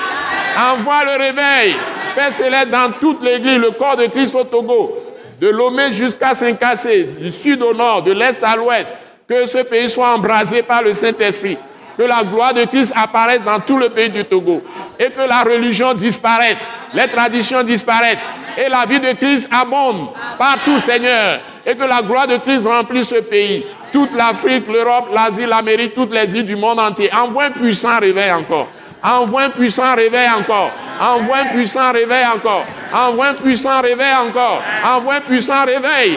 Envoie 0.57 1.05
le 1.05 1.19
réveil. 1.19 1.77
Père 2.15 2.33
céleste 2.33 2.69
dans 2.71 2.93
toute 3.01 3.23
l'Église, 3.23 3.59
le 3.59 3.73
corps 3.73 3.97
de 3.97 4.07
Christ 4.07 4.35
au 4.37 4.45
Togo, 4.45 4.97
de 5.45 5.51
Lomé 5.51 5.93
jusqu'à 5.93 6.33
Saint-Cassé, 6.33 7.05
du 7.21 7.31
sud 7.31 7.61
au 7.61 7.75
nord, 7.75 8.03
de 8.03 8.13
l'est 8.13 8.43
à 8.43 8.57
l'ouest, 8.57 8.95
que 9.29 9.45
ce 9.45 9.59
pays 9.59 9.91
soit 9.91 10.15
embrasé 10.15 10.63
par 10.63 10.83
le 10.83 10.95
Saint-Esprit 10.95 11.59
que 11.99 12.03
la 12.03 12.25
gloire 12.25 12.55
de 12.55 12.65
Christ 12.65 12.93
apparaisse 12.97 13.45
dans 13.45 13.61
tout 13.61 13.77
le 13.77 13.91
pays 13.91 14.09
du 14.09 14.25
Togo 14.25 14.63
et 14.99 15.11
que 15.11 15.21
la 15.21 15.43
religion 15.43 15.93
disparaisse, 15.93 16.67
les 16.93 17.07
traditions 17.09 17.63
disparaissent 17.63 18.27
et 18.57 18.69
la 18.71 18.87
vie 18.87 18.99
de 18.99 19.13
Christ 19.13 19.49
abonde 19.53 20.09
partout, 20.39 20.81
Seigneur, 20.81 21.41
et 21.65 21.77
que 21.77 21.85
la 21.85 22.01
gloire 22.03 22.27
de 22.27 22.39
Christ 22.39 22.67
remplisse 22.67 23.11
ce 23.11 23.21
pays, 23.21 23.67
toute 23.93 24.13
l'Afrique, 24.17 24.67
l'Europe, 24.67 25.11
l'Asie, 25.13 25.47
l'Amérique, 25.47 25.95
toutes 25.95 26.13
les 26.13 26.35
îles 26.35 26.47
du 26.47 26.57
monde 26.57 26.81
entier. 26.81 27.11
Envoie 27.15 27.45
un 27.45 27.51
puissant 27.51 28.01
réveil 28.01 28.33
encore. 28.33 28.69
Envoie 29.03 29.43
un 29.43 29.51
puissant 29.51 29.95
réveil 29.95 30.29
encore. 30.31 30.71
Envoie 30.99 31.37
un 31.37 31.47
puissant 31.47 31.93
réveil 31.93 32.25
encore. 32.35 32.65
Envoie 32.95 33.27
un 33.29 33.35
puissant 33.35 33.81
réveil 33.83 34.15
encore. 34.15 34.63
Envoie 34.85 35.17
un 35.17 35.21
puissant 35.21 35.65
réveil. 35.65 36.17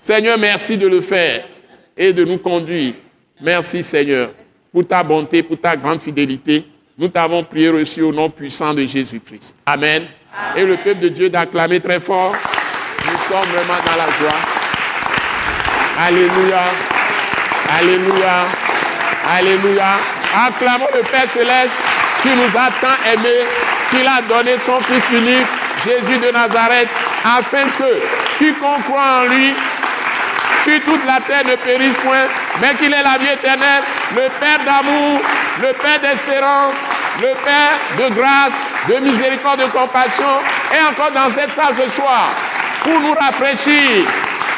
Seigneur, 0.00 0.38
merci 0.38 0.78
de 0.78 0.86
le 0.88 1.02
faire 1.02 1.44
et 1.94 2.12
de 2.12 2.24
nous 2.24 2.38
conduire. 2.38 2.94
Merci 3.40 3.82
Seigneur 3.82 4.30
pour 4.72 4.86
ta 4.86 5.02
bonté, 5.02 5.42
pour 5.42 5.60
ta 5.60 5.76
grande 5.76 6.00
fidélité. 6.00 6.64
Nous 6.96 7.08
t'avons 7.08 7.44
prié 7.44 7.68
reçu 7.68 8.00
au 8.00 8.12
nom 8.12 8.30
puissant 8.30 8.72
de 8.72 8.86
Jésus-Christ. 8.86 9.54
Amen. 9.66 10.06
Et 10.56 10.64
le 10.64 10.76
peuple 10.76 11.00
de 11.00 11.08
Dieu 11.08 11.28
d'acclamer 11.28 11.80
très 11.80 12.00
fort. 12.00 12.34
Nous 13.04 13.18
sommes 13.28 13.48
vraiment 13.52 13.80
dans 13.84 13.96
la 13.96 14.06
joie. 14.06 14.40
Alléluia. 15.98 16.64
Alléluia. 17.78 18.46
Alléluia. 19.30 19.96
Acclamons 20.34 20.86
le 20.94 21.02
Père 21.02 21.28
céleste 21.28 21.91
qui 22.22 22.28
nous 22.28 22.56
a 22.56 22.68
tant 22.80 22.96
aimés, 23.12 23.44
qu'il 23.90 24.06
a 24.06 24.22
donné 24.22 24.56
son 24.64 24.80
Fils 24.80 25.04
unique, 25.12 25.46
Jésus 25.84 26.18
de 26.18 26.30
Nazareth, 26.30 26.88
afin 27.24 27.64
que 27.78 28.00
quiconque 28.38 28.84
croit 28.84 29.22
en 29.22 29.24
lui 29.24 29.52
sur 30.62 30.80
toute 30.84 31.04
la 31.04 31.20
terre 31.20 31.44
ne 31.44 31.56
périsse 31.56 31.96
point, 31.96 32.26
mais 32.60 32.74
qu'il 32.76 32.92
ait 32.92 33.02
la 33.02 33.18
vie 33.18 33.32
éternelle, 33.32 33.82
le 34.14 34.28
Père 34.38 34.60
d'amour, 34.64 35.20
le 35.60 35.72
Père 35.72 36.00
d'espérance, 36.00 36.74
le 37.20 37.34
Père 37.44 37.78
de 37.98 38.14
grâce, 38.14 38.54
de 38.88 38.94
miséricorde, 39.04 39.60
de 39.60 39.66
compassion, 39.66 40.38
et 40.72 40.82
encore 40.88 41.10
dans 41.10 41.30
cette 41.34 41.52
salle 41.52 41.74
ce 41.76 41.88
soir, 41.90 42.30
pour 42.84 43.00
nous 43.00 43.14
rafraîchir 43.14 44.06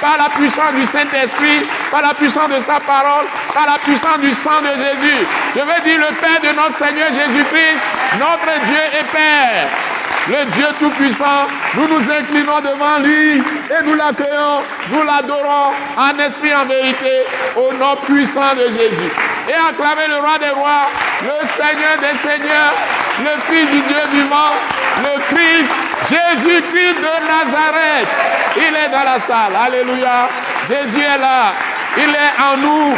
par 0.04 0.18
la 0.18 0.28
puissance 0.28 0.74
du 0.74 0.84
Saint-Esprit, 0.84 1.64
par 1.90 2.02
la 2.02 2.12
puissance 2.12 2.50
de 2.50 2.60
sa 2.60 2.78
parole, 2.78 3.24
par 3.54 3.64
la 3.64 3.78
puissance 3.78 4.18
du 4.20 4.34
sang 4.34 4.60
de 4.60 4.74
Jésus. 4.84 5.26
Je 5.56 5.60
veux 5.60 5.80
dire 5.82 5.98
le 5.98 6.14
Père 6.16 6.40
de 6.42 6.54
notre 6.54 6.74
Seigneur 6.74 7.08
Jésus-Christ, 7.08 7.80
notre 8.18 8.66
Dieu 8.66 8.84
et 9.00 9.04
Père 9.04 9.93
le 10.28 10.44
Dieu 10.52 10.66
Tout-Puissant, 10.78 11.46
nous 11.74 11.88
nous 11.88 12.10
inclinons 12.10 12.60
devant 12.60 12.98
lui 13.00 13.36
et 13.36 13.84
nous 13.84 13.94
l'accueillons, 13.94 14.62
nous 14.90 15.02
l'adorons 15.02 15.72
en 15.96 16.18
esprit, 16.18 16.54
en 16.54 16.64
vérité, 16.64 17.24
au 17.56 17.72
nom 17.74 17.96
puissant 17.96 18.54
de 18.54 18.66
Jésus. 18.68 19.12
Et 19.48 19.52
acclamez 19.52 20.08
le 20.08 20.16
roi 20.16 20.38
des 20.38 20.50
rois, 20.50 20.88
le 21.22 21.46
Seigneur 21.46 21.98
des 22.00 22.16
seigneurs, 22.18 22.74
le 23.20 23.40
Fils 23.48 23.70
du 23.70 23.80
Dieu 23.82 24.02
vivant, 24.12 24.54
le 25.02 25.34
Christ, 25.34 25.70
Jésus-Christ 26.08 26.96
de 26.96 27.14
Nazareth. 27.28 28.08
Il 28.56 28.74
est 28.74 28.88
dans 28.90 29.04
la 29.04 29.18
salle. 29.20 29.52
Alléluia. 29.66 30.28
Jésus 30.68 31.02
est 31.02 31.18
là. 31.18 31.52
Il 31.96 32.10
est 32.10 32.42
en 32.42 32.56
nous 32.56 32.96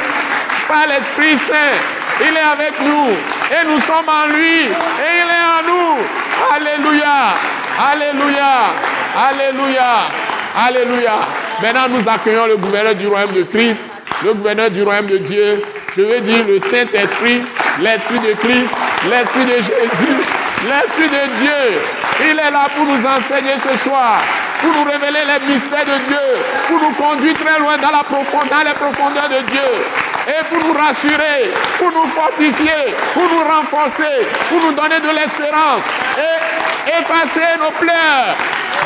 par 0.68 0.87
l'Esprit 0.87 1.37
Saint. 1.38 1.96
Il 2.18 2.35
est 2.35 2.40
avec 2.40 2.80
nous 2.80 3.08
et 3.52 3.64
nous 3.66 3.78
sommes 3.80 4.08
en 4.08 4.26
lui 4.35 4.62
et 4.62 5.12
il 5.20 5.28
est 5.28 5.44
en 5.44 5.62
nous. 5.66 5.99
Alléluia. 6.54 7.35
Alléluia. 7.92 8.73
Alléluia. 9.28 10.08
Alléluia. 10.56 11.16
Maintenant, 11.62 11.88
nous 11.90 12.08
accueillons 12.08 12.46
le 12.46 12.56
gouverneur 12.56 12.94
du 12.94 13.06
royaume 13.06 13.32
de 13.32 13.42
Christ, 13.42 13.90
le 14.25 14.32
gouverneur 14.32 14.70
du 14.70 14.82
royaume 14.82 15.06
de 15.06 15.18
Dieu. 15.18 15.62
Je 15.94 16.02
veux 16.02 16.20
dire 16.20 16.46
le 16.46 16.58
Saint-Esprit, 16.58 17.42
l'Esprit 17.80 18.18
de 18.18 18.32
Christ, 18.32 18.75
l'Esprit 19.11 19.44
de 19.44 19.56
Jésus, 19.56 20.16
l'Esprit 20.66 21.08
de 21.08 21.38
Dieu. 21.38 21.80
Il 22.30 22.38
est 22.38 22.50
là 22.50 22.66
pour 22.75 22.87
nous 22.87 23.04
enseigner 23.04 23.56
ce 23.62 23.76
soir, 23.78 24.20
pour 24.62 24.73
nous 24.73 24.90
révéler 24.90 25.20
les 25.20 25.52
mystères 25.52 25.85
de 25.85 25.99
Dieu, 26.08 26.18
pour 26.66 26.80
nous 26.80 26.94
conduire 26.94 27.35
très 27.35 27.58
loin 27.58 27.76
dans 27.76 27.90
la 27.90 28.02
profondeur, 28.04 28.49
dans 28.50 28.64
les 28.64 28.75
profondeurs 28.75 29.28
de 29.28 29.50
Dieu 29.50 30.15
et 30.28 30.45
pour 30.50 30.59
nous 30.66 30.73
rassurer, 30.73 31.50
pour 31.78 31.90
nous 31.92 32.09
fortifier, 32.09 32.95
pour 33.14 33.23
nous 33.25 33.45
renforcer, 33.45 34.26
pour 34.49 34.61
nous 34.61 34.73
donner 34.73 35.00
de 35.00 35.14
l'espérance 35.14 35.83
et 36.18 36.90
effacer 36.90 37.59
nos 37.59 37.71
pleurs, 37.71 38.35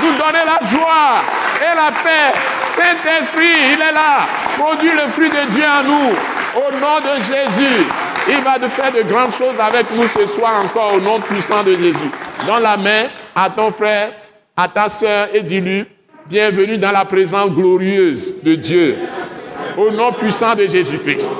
nous 0.03 0.13
donner 0.13 0.45
la 0.45 0.67
joie 0.69 1.23
et 1.61 1.75
la 1.75 1.91
paix 2.03 2.39
Saint-Esprit, 2.81 3.75
il 3.75 3.81
est 3.81 3.93
là. 3.93 4.27
Produit 4.59 4.91
le 4.91 5.11
fruit 5.11 5.29
de 5.29 5.51
Dieu 5.53 5.65
en 5.65 5.83
nous. 5.83 6.15
Au 6.57 6.73
nom 6.81 7.01
de 7.01 7.21
Jésus. 7.21 7.87
Il 8.29 8.41
va 8.43 8.59
faire 8.69 8.93
de 8.93 9.03
grandes 9.03 9.33
choses 9.33 9.59
avec 9.59 9.87
nous 9.95 10.07
ce 10.07 10.27
soir 10.27 10.63
encore 10.65 10.95
au 10.95 11.01
nom 11.01 11.21
puissant 11.21 11.63
de 11.63 11.73
Jésus. 11.75 12.11
Dans 12.47 12.59
la 12.59 12.77
main 12.77 13.05
à 13.35 13.51
ton 13.51 13.73
frère, 13.73 14.13
à 14.57 14.69
ta 14.69 14.89
sœur 14.89 15.29
et 15.33 15.43
dis-lui, 15.43 15.85
bienvenue 16.29 16.79
dans 16.79 16.93
la 16.93 17.05
présence 17.05 17.51
glorieuse 17.51 18.37
de 18.43 18.55
Dieu. 18.55 18.97
Au 19.81 19.91
nom 19.91 20.13
puissant 20.13 20.55
de 20.55 20.67
Jésus-Christ. 20.67 21.33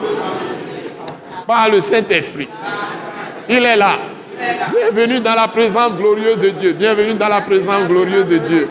Par 1.47 1.69
le 1.69 1.83
Saint-Esprit. 1.83 2.49
Il 3.47 3.63
est 3.67 3.77
là. 3.77 3.99
Bienvenue 4.75 5.21
dans 5.21 5.35
la 5.35 5.47
présence 5.47 5.93
glorieuse 5.93 6.39
de 6.39 6.49
Dieu. 6.49 6.73
Bienvenue 6.73 7.13
dans 7.13 7.29
la 7.29 7.43
présence 7.43 7.87
glorieuse 7.87 8.29
de 8.29 8.39
Dieu. 8.39 8.71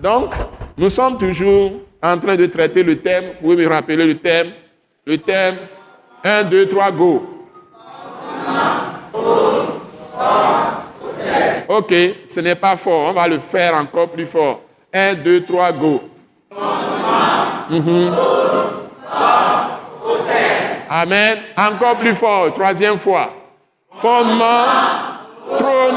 Donc, 0.00 0.32
nous 0.76 0.88
sommes 0.88 1.18
toujours 1.18 1.72
en 2.00 2.16
train 2.18 2.36
de 2.36 2.46
traiter 2.46 2.84
le 2.84 3.00
thème. 3.00 3.32
Vous 3.40 3.50
pouvez 3.50 3.66
me 3.66 3.68
rappeler 3.68 3.96
le 3.96 4.16
thème? 4.16 4.52
Le 5.04 5.18
thème 5.18 5.56
1, 6.22 6.44
2, 6.44 6.68
3, 6.68 6.90
go. 6.92 7.26
Ok, 11.66 11.94
ce 12.28 12.38
n'est 12.38 12.54
pas 12.54 12.76
fort. 12.76 13.08
On 13.10 13.12
va 13.12 13.26
le 13.26 13.40
faire 13.40 13.74
encore 13.74 14.08
plus 14.08 14.26
fort. 14.26 14.60
1, 14.94 15.14
2, 15.14 15.42
3, 15.42 15.72
go. 15.72 16.00
Mhm. 17.70 18.37
Amen. 20.88 21.38
Encore 21.56 21.98
plus 21.98 22.14
fort. 22.14 22.52
Troisième 22.54 22.98
fois. 22.98 23.34
Fondement, 23.90 24.64
trône, 25.58 25.96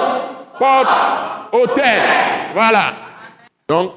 porte, 0.58 1.08
hôtel. 1.52 2.02
Voilà. 2.54 2.94
Donc, 3.68 3.94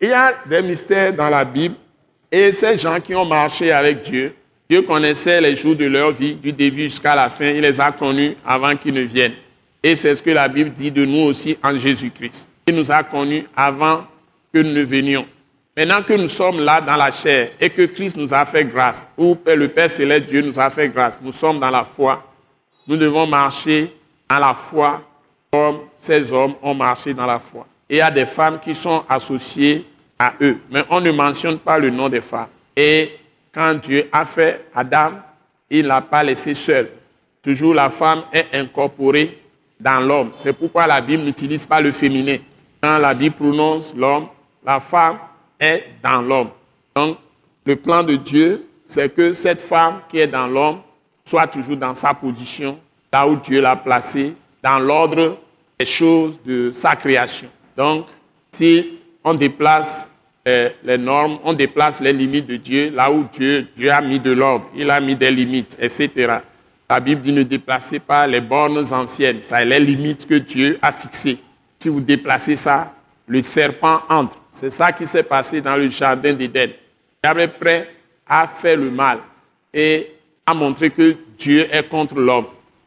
il 0.00 0.08
y 0.08 0.12
a 0.12 0.32
des 0.46 0.62
mystères 0.62 1.12
dans 1.12 1.28
la 1.28 1.44
Bible 1.44 1.74
et 2.30 2.52
ces 2.52 2.76
gens 2.76 3.00
qui 3.00 3.14
ont 3.14 3.24
marché 3.24 3.72
avec 3.72 4.02
Dieu, 4.02 4.34
Dieu 4.68 4.82
connaissait 4.82 5.40
les 5.40 5.56
jours 5.56 5.74
de 5.74 5.86
leur 5.86 6.12
vie, 6.12 6.34
du 6.34 6.52
début 6.52 6.82
jusqu'à 6.82 7.14
la 7.14 7.30
fin. 7.30 7.46
Il 7.46 7.62
les 7.62 7.80
a 7.80 7.90
connus 7.90 8.36
avant 8.46 8.76
qu'ils 8.76 8.92
ne 8.92 9.00
viennent. 9.00 9.34
Et 9.82 9.96
c'est 9.96 10.14
ce 10.14 10.22
que 10.22 10.30
la 10.30 10.46
Bible 10.46 10.70
dit 10.70 10.90
de 10.90 11.04
nous 11.04 11.22
aussi 11.22 11.56
en 11.62 11.76
Jésus-Christ. 11.76 12.46
Il 12.66 12.74
nous 12.74 12.90
a 12.90 13.02
connus 13.02 13.46
avant 13.56 14.04
que 14.52 14.58
nous 14.58 14.72
ne 14.72 14.82
venions. 14.82 15.26
Maintenant 15.78 16.02
que 16.02 16.12
nous 16.14 16.26
sommes 16.26 16.58
là 16.58 16.80
dans 16.80 16.96
la 16.96 17.12
chair 17.12 17.52
et 17.60 17.70
que 17.70 17.82
Christ 17.82 18.16
nous 18.16 18.34
a 18.34 18.44
fait 18.44 18.64
grâce, 18.64 19.06
ou 19.16 19.38
le 19.46 19.68
Père 19.68 19.88
Céleste, 19.88 20.26
Dieu 20.26 20.42
nous 20.42 20.58
a 20.58 20.70
fait 20.70 20.88
grâce, 20.88 21.20
nous 21.22 21.30
sommes 21.30 21.60
dans 21.60 21.70
la 21.70 21.84
foi, 21.84 22.20
nous 22.88 22.96
devons 22.96 23.28
marcher 23.28 23.94
dans 24.28 24.40
la 24.40 24.54
foi 24.54 25.00
comme 25.52 25.82
ces 26.00 26.32
hommes 26.32 26.54
ont 26.62 26.74
marché 26.74 27.14
dans 27.14 27.26
la 27.26 27.38
foi. 27.38 27.64
Et 27.88 27.94
il 27.94 27.98
y 27.98 28.00
a 28.00 28.10
des 28.10 28.26
femmes 28.26 28.58
qui 28.58 28.74
sont 28.74 29.04
associées 29.08 29.86
à 30.18 30.32
eux, 30.40 30.58
mais 30.68 30.82
on 30.90 31.00
ne 31.00 31.12
mentionne 31.12 31.60
pas 31.60 31.78
le 31.78 31.90
nom 31.90 32.08
des 32.08 32.22
femmes. 32.22 32.48
Et 32.74 33.16
quand 33.54 33.74
Dieu 33.74 34.08
a 34.10 34.24
fait 34.24 34.66
Adam, 34.74 35.12
il 35.70 35.84
ne 35.84 35.88
l'a 35.90 36.00
pas 36.00 36.24
laissé 36.24 36.54
seul. 36.54 36.90
Toujours 37.40 37.72
la 37.72 37.88
femme 37.88 38.24
est 38.32 38.48
incorporée 38.52 39.38
dans 39.78 40.00
l'homme. 40.00 40.32
C'est 40.34 40.54
pourquoi 40.54 40.88
la 40.88 41.00
Bible 41.00 41.22
n'utilise 41.22 41.64
pas 41.64 41.80
le 41.80 41.92
féminin. 41.92 42.38
Quand 42.82 42.98
la 42.98 43.14
Bible 43.14 43.36
prononce 43.36 43.94
l'homme, 43.94 44.26
la 44.66 44.80
femme 44.80 45.18
est 45.58 45.84
dans 46.02 46.22
l'homme. 46.22 46.50
Donc, 46.94 47.18
le 47.64 47.76
plan 47.76 48.02
de 48.02 48.16
Dieu, 48.16 48.66
c'est 48.84 49.14
que 49.14 49.32
cette 49.32 49.60
femme 49.60 50.00
qui 50.08 50.18
est 50.18 50.26
dans 50.26 50.46
l'homme 50.46 50.80
soit 51.24 51.46
toujours 51.46 51.76
dans 51.76 51.94
sa 51.94 52.14
position, 52.14 52.78
là 53.12 53.26
où 53.26 53.36
Dieu 53.36 53.60
l'a 53.60 53.76
placée, 53.76 54.34
dans 54.62 54.78
l'ordre 54.78 55.38
des 55.78 55.84
choses 55.84 56.40
de 56.44 56.72
sa 56.72 56.96
création. 56.96 57.48
Donc, 57.76 58.06
si 58.50 58.98
on 59.22 59.34
déplace 59.34 60.08
euh, 60.46 60.70
les 60.82 60.96
normes, 60.96 61.38
on 61.44 61.52
déplace 61.52 62.00
les 62.00 62.12
limites 62.12 62.46
de 62.46 62.56
Dieu, 62.56 62.90
là 62.90 63.10
où 63.12 63.26
Dieu, 63.30 63.68
Dieu 63.76 63.90
a 63.90 64.00
mis 64.00 64.18
de 64.18 64.30
l'ordre, 64.30 64.70
il 64.74 64.90
a 64.90 65.00
mis 65.00 65.14
des 65.14 65.30
limites, 65.30 65.76
etc. 65.78 66.38
La 66.88 67.00
Bible 67.00 67.20
dit 67.20 67.32
ne 67.32 67.42
déplacez 67.42 67.98
pas 67.98 68.26
les 68.26 68.40
bornes 68.40 68.82
anciennes, 68.92 69.42
ça 69.42 69.62
les 69.62 69.78
limites 69.78 70.26
que 70.26 70.36
Dieu 70.36 70.78
a 70.80 70.90
fixées. 70.90 71.38
Si 71.78 71.90
vous 71.90 72.00
déplacez 72.00 72.56
ça, 72.56 72.94
le 73.26 73.42
serpent 73.42 74.00
entre. 74.08 74.37
C'est 74.50 74.70
ça 74.70 74.92
qui 74.92 75.06
s'est 75.06 75.22
passé 75.22 75.60
dans 75.60 75.76
le 75.76 75.88
jardin 75.90 76.32
d'Éden. 76.32 76.70
Diable 77.22 77.48
prêt 77.58 77.88
à 78.26 78.46
faire 78.46 78.76
le 78.76 78.90
mal 78.90 79.18
et 79.72 80.12
à 80.46 80.54
montrer 80.54 80.90
que 80.90 81.16
Dieu 81.38 81.66
est 81.70 81.88
contre 81.88 82.14
l'homme. 82.14 82.46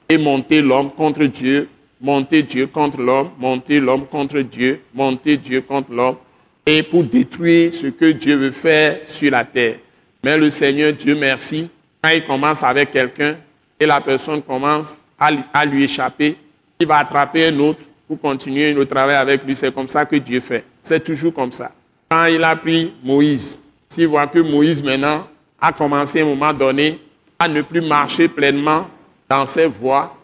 Et 0.10 0.18
monter 0.18 0.62
l'homme 0.62 0.92
contre 0.92 1.24
Dieu, 1.24 1.70
monter 2.02 2.42
Dieu 2.44 2.68
contre 2.68 3.00
l'homme, 3.02 3.32
monter 3.38 3.80
l'homme 3.80 4.06
contre 4.06 4.40
Dieu, 4.40 4.82
monter 4.94 5.38
Dieu 5.38 5.62
contre 5.62 5.94
l'homme, 5.94 6.18
et 6.66 6.84
pour 6.84 7.04
détruire 7.04 7.74
ce 7.74 7.88
que 7.88 8.12
Dieu 8.12 8.36
veut 8.36 8.52
faire 8.52 9.00
sur 9.06 9.32
la 9.32 9.46
terre. 9.46 9.78
Mais 10.24 10.38
le 10.38 10.50
Seigneur, 10.50 10.94
Dieu 10.94 11.16
merci, 11.16 11.70
quand 12.02 12.10
il 12.10 12.26
commence 12.26 12.62
avec 12.64 12.92
quelqu'un, 12.92 13.38
et 13.80 13.86
la 13.86 14.02
personne 14.02 14.42
commence 14.42 14.96
à, 15.20 15.66
lui 15.66 15.84
échapper, 15.84 16.36
il 16.80 16.88
va 16.88 16.98
attraper 16.98 17.48
un 17.48 17.60
autre 17.60 17.84
pour 18.08 18.20
continuer 18.20 18.74
le 18.74 18.86
travail 18.86 19.16
avec 19.16 19.44
lui. 19.44 19.56
C'est 19.56 19.74
comme 19.74 19.88
ça 19.88 20.06
que 20.06 20.16
Dieu 20.16 20.40
fait. 20.40 20.64
C'est 20.82 21.04
toujours 21.04 21.34
comme 21.34 21.52
ça. 21.52 21.72
Quand 22.10 22.26
il 22.26 22.44
a 22.44 22.56
pris 22.56 22.94
Moïse, 23.04 23.60
s'il 23.88 24.08
voit 24.08 24.28
que 24.28 24.40
Moïse 24.40 24.82
maintenant 24.84 25.28
a 25.60 25.72
commencé 25.72 26.20
à 26.20 26.24
un 26.24 26.28
moment 26.28 26.54
donné 26.54 27.00
à 27.38 27.48
ne 27.48 27.62
plus 27.62 27.82
marcher 27.82 28.28
pleinement 28.28 28.88
dans 29.30 29.46
ses 29.46 29.68
voies, 29.68 30.16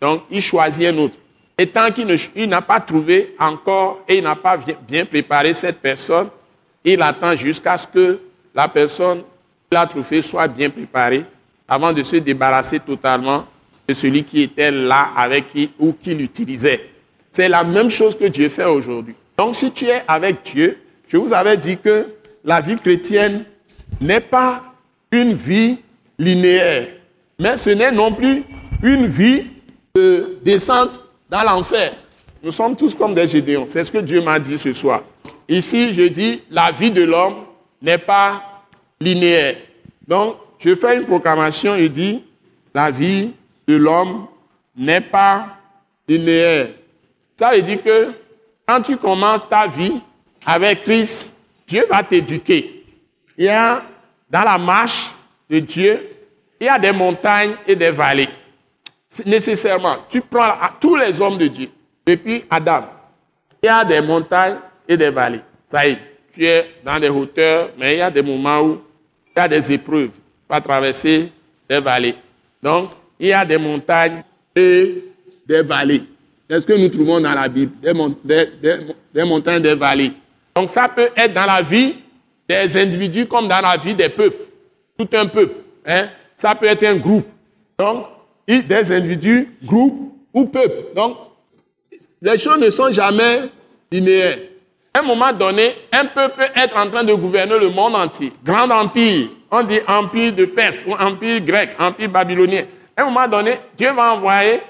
donc 0.00 0.22
il 0.30 0.42
choisit 0.42 0.86
un 0.86 0.98
autre. 0.98 1.16
Et 1.58 1.66
tant 1.66 1.90
qu'il 1.90 2.48
n'a 2.48 2.62
pas 2.62 2.80
trouvé 2.80 3.34
encore 3.38 4.00
et 4.08 4.18
il 4.18 4.24
n'a 4.24 4.36
pas 4.36 4.58
bien 4.86 5.06
préparé 5.06 5.54
cette 5.54 5.80
personne, 5.80 6.28
il 6.84 7.00
attend 7.00 7.34
jusqu'à 7.34 7.78
ce 7.78 7.86
que 7.86 8.20
la 8.54 8.68
personne 8.68 9.22
qu'il 9.70 9.78
a 9.78 9.86
trouvée 9.86 10.22
soit 10.22 10.48
bien 10.48 10.70
préparée 10.70 11.24
avant 11.66 11.92
de 11.92 12.02
se 12.02 12.16
débarrasser 12.16 12.80
totalement 12.80 13.46
de 13.88 13.94
celui 13.94 14.24
qui 14.24 14.42
était 14.42 14.70
là 14.70 15.08
avec 15.16 15.48
qui 15.48 15.70
ou 15.78 15.92
qui 15.92 16.14
l'utilisait. 16.14 16.90
C'est 17.30 17.48
la 17.48 17.64
même 17.64 17.90
chose 17.90 18.16
que 18.16 18.24
Dieu 18.26 18.48
fait 18.48 18.64
aujourd'hui. 18.64 19.14
Donc 19.36 19.56
si 19.56 19.70
tu 19.70 19.86
es 19.86 20.02
avec 20.08 20.42
Dieu, 20.44 20.78
je 21.08 21.16
vous 21.16 21.32
avais 21.32 21.56
dit 21.56 21.76
que 21.78 22.06
la 22.44 22.60
vie 22.60 22.76
chrétienne 22.76 23.44
n'est 24.00 24.20
pas 24.20 24.62
une 25.10 25.34
vie 25.34 25.78
linéaire, 26.18 26.88
mais 27.38 27.56
ce 27.56 27.70
n'est 27.70 27.92
non 27.92 28.12
plus 28.12 28.44
une 28.82 29.06
vie 29.06 29.46
de 29.94 30.38
descente 30.42 31.00
dans 31.28 31.42
l'enfer. 31.42 31.92
Nous 32.42 32.50
sommes 32.50 32.76
tous 32.76 32.94
comme 32.94 33.14
des 33.14 33.26
Gédéons. 33.26 33.64
C'est 33.66 33.84
ce 33.84 33.90
que 33.90 33.98
Dieu 33.98 34.20
m'a 34.20 34.38
dit 34.38 34.58
ce 34.58 34.72
soir. 34.72 35.02
Ici, 35.48 35.94
je 35.94 36.02
dis, 36.02 36.42
la 36.50 36.70
vie 36.70 36.90
de 36.90 37.02
l'homme 37.02 37.44
n'est 37.82 37.98
pas 37.98 38.42
linéaire. 39.00 39.56
Donc, 40.06 40.36
je 40.58 40.74
fais 40.74 40.96
une 40.96 41.04
proclamation 41.04 41.74
et 41.74 41.88
dis, 41.88 42.22
la 42.74 42.90
vie 42.90 43.32
de 43.66 43.76
l'homme 43.76 44.26
n'est 44.76 45.00
pas 45.00 45.46
linéaire. 46.08 46.68
Ça 47.38 47.50
veut 47.50 47.62
dire 47.62 47.82
que 47.82 48.12
quand 48.66 48.82
tu 48.82 48.96
commences 48.96 49.48
ta 49.48 49.66
vie 49.66 50.00
avec 50.44 50.82
Christ, 50.82 51.34
Dieu 51.66 51.84
va 51.90 52.02
t'éduquer. 52.02 52.84
Il 53.38 53.44
y 53.44 53.48
a 53.48 53.82
dans 54.28 54.42
la 54.42 54.58
marche 54.58 55.12
de 55.48 55.58
Dieu, 55.60 56.08
il 56.60 56.66
y 56.66 56.68
a 56.68 56.78
des 56.78 56.92
montagnes 56.92 57.54
et 57.66 57.76
des 57.76 57.90
vallées. 57.90 58.28
Nécessairement, 59.24 59.96
tu 60.08 60.20
prends 60.20 60.54
tous 60.80 60.96
les 60.96 61.20
hommes 61.20 61.38
de 61.38 61.46
Dieu, 61.46 61.70
depuis 62.04 62.44
Adam, 62.50 62.84
il 63.62 63.66
y 63.66 63.68
a 63.68 63.84
des 63.84 64.00
montagnes 64.00 64.58
et 64.86 64.96
des 64.96 65.10
vallées. 65.10 65.40
Ça 65.68 65.86
y 65.86 65.92
est, 65.92 65.98
tu 66.34 66.44
es 66.44 66.74
dans 66.84 66.98
des 66.98 67.08
hauteurs, 67.08 67.70
mais 67.78 67.94
il 67.94 67.98
y 67.98 68.02
a 68.02 68.10
des 68.10 68.22
moments 68.22 68.60
où 68.60 68.80
il 69.34 69.38
y 69.38 69.40
a 69.40 69.48
des 69.48 69.72
épreuves 69.72 70.10
pas 70.46 70.60
traverser 70.60 71.32
des 71.68 71.80
vallées. 71.80 72.16
Donc, 72.62 72.90
il 73.18 73.28
y 73.28 73.32
a 73.32 73.44
des 73.44 73.58
montagnes 73.58 74.22
et 74.54 75.02
des 75.46 75.62
vallées. 75.62 76.04
C'est 76.48 76.60
ce 76.60 76.66
que 76.66 76.72
nous 76.74 76.88
trouvons 76.88 77.20
dans 77.20 77.34
la 77.34 77.48
Bible, 77.48 77.72
des, 77.82 79.24
montagnes, 79.24 79.62
des 79.62 79.74
vallées. 79.74 80.12
Donc, 80.54 80.70
ça 80.70 80.88
peut 80.88 81.08
être 81.16 81.34
dans 81.34 81.46
la 81.46 81.60
vie 81.60 81.96
des 82.48 82.80
individus 82.80 83.26
comme 83.26 83.48
dans 83.48 83.60
la 83.60 83.76
vie 83.76 83.94
des 83.94 84.08
peuples. 84.08 84.44
Tout 84.96 85.08
un 85.14 85.26
peuple. 85.26 85.56
Hein? 85.84 86.08
Ça 86.36 86.54
peut 86.54 86.66
être 86.66 86.84
un 86.84 86.96
groupe. 86.96 87.26
Donc, 87.78 88.06
des 88.46 88.92
individus, 88.92 89.48
groupes 89.64 90.14
ou 90.32 90.44
peuples. 90.44 90.94
Donc, 90.94 91.16
les 92.22 92.38
choses 92.38 92.58
ne 92.60 92.70
sont 92.70 92.90
jamais 92.92 93.42
linéaires. 93.90 94.38
À 94.94 95.00
un 95.00 95.02
moment 95.02 95.32
donné, 95.32 95.74
un 95.92 96.06
peuple 96.06 96.36
peut 96.38 96.60
être 96.60 96.76
en 96.76 96.88
train 96.88 97.04
de 97.04 97.12
gouverner 97.12 97.58
le 97.58 97.68
monde 97.68 97.96
entier. 97.96 98.32
Grand 98.44 98.70
empire, 98.70 99.28
on 99.50 99.62
dit 99.62 99.80
empire 99.86 100.32
de 100.32 100.44
Perse 100.46 100.84
ou 100.86 100.94
empire 100.94 101.40
grec, 101.40 101.70
empire 101.78 102.08
babylonien. 102.08 102.64
À 102.96 103.02
un 103.02 103.06
moment 103.06 103.28
donné, 103.28 103.58
Dieu 103.76 103.92
va 103.92 104.14
envoyer 104.14 104.60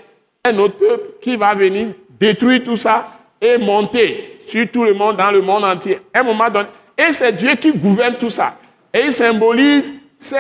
un 0.47 0.59
autre 0.59 0.77
peuple 0.79 1.09
qui 1.21 1.37
va 1.37 1.55
venir 1.55 1.89
détruire 2.19 2.65
tout 2.65 2.77
ça 2.77 3.09
et 3.41 3.59
monter 3.59 4.39
sur 4.47 4.71
tout 4.71 4.85
le 4.85 4.95
monde, 4.95 5.17
dans 5.17 5.31
le 5.31 5.41
monde 5.43 5.65
entier. 5.65 5.99
Un 6.15 6.23
moment 6.23 6.49
donné, 6.49 6.69
et 6.97 7.13
c'est 7.13 7.33
Dieu 7.33 7.55
qui 7.57 7.73
gouverne 7.73 8.17
tout 8.17 8.31
ça. 8.31 8.57
Et 8.93 9.01
il 9.07 9.13
symbolise 9.13 9.93
ces, 10.17 10.37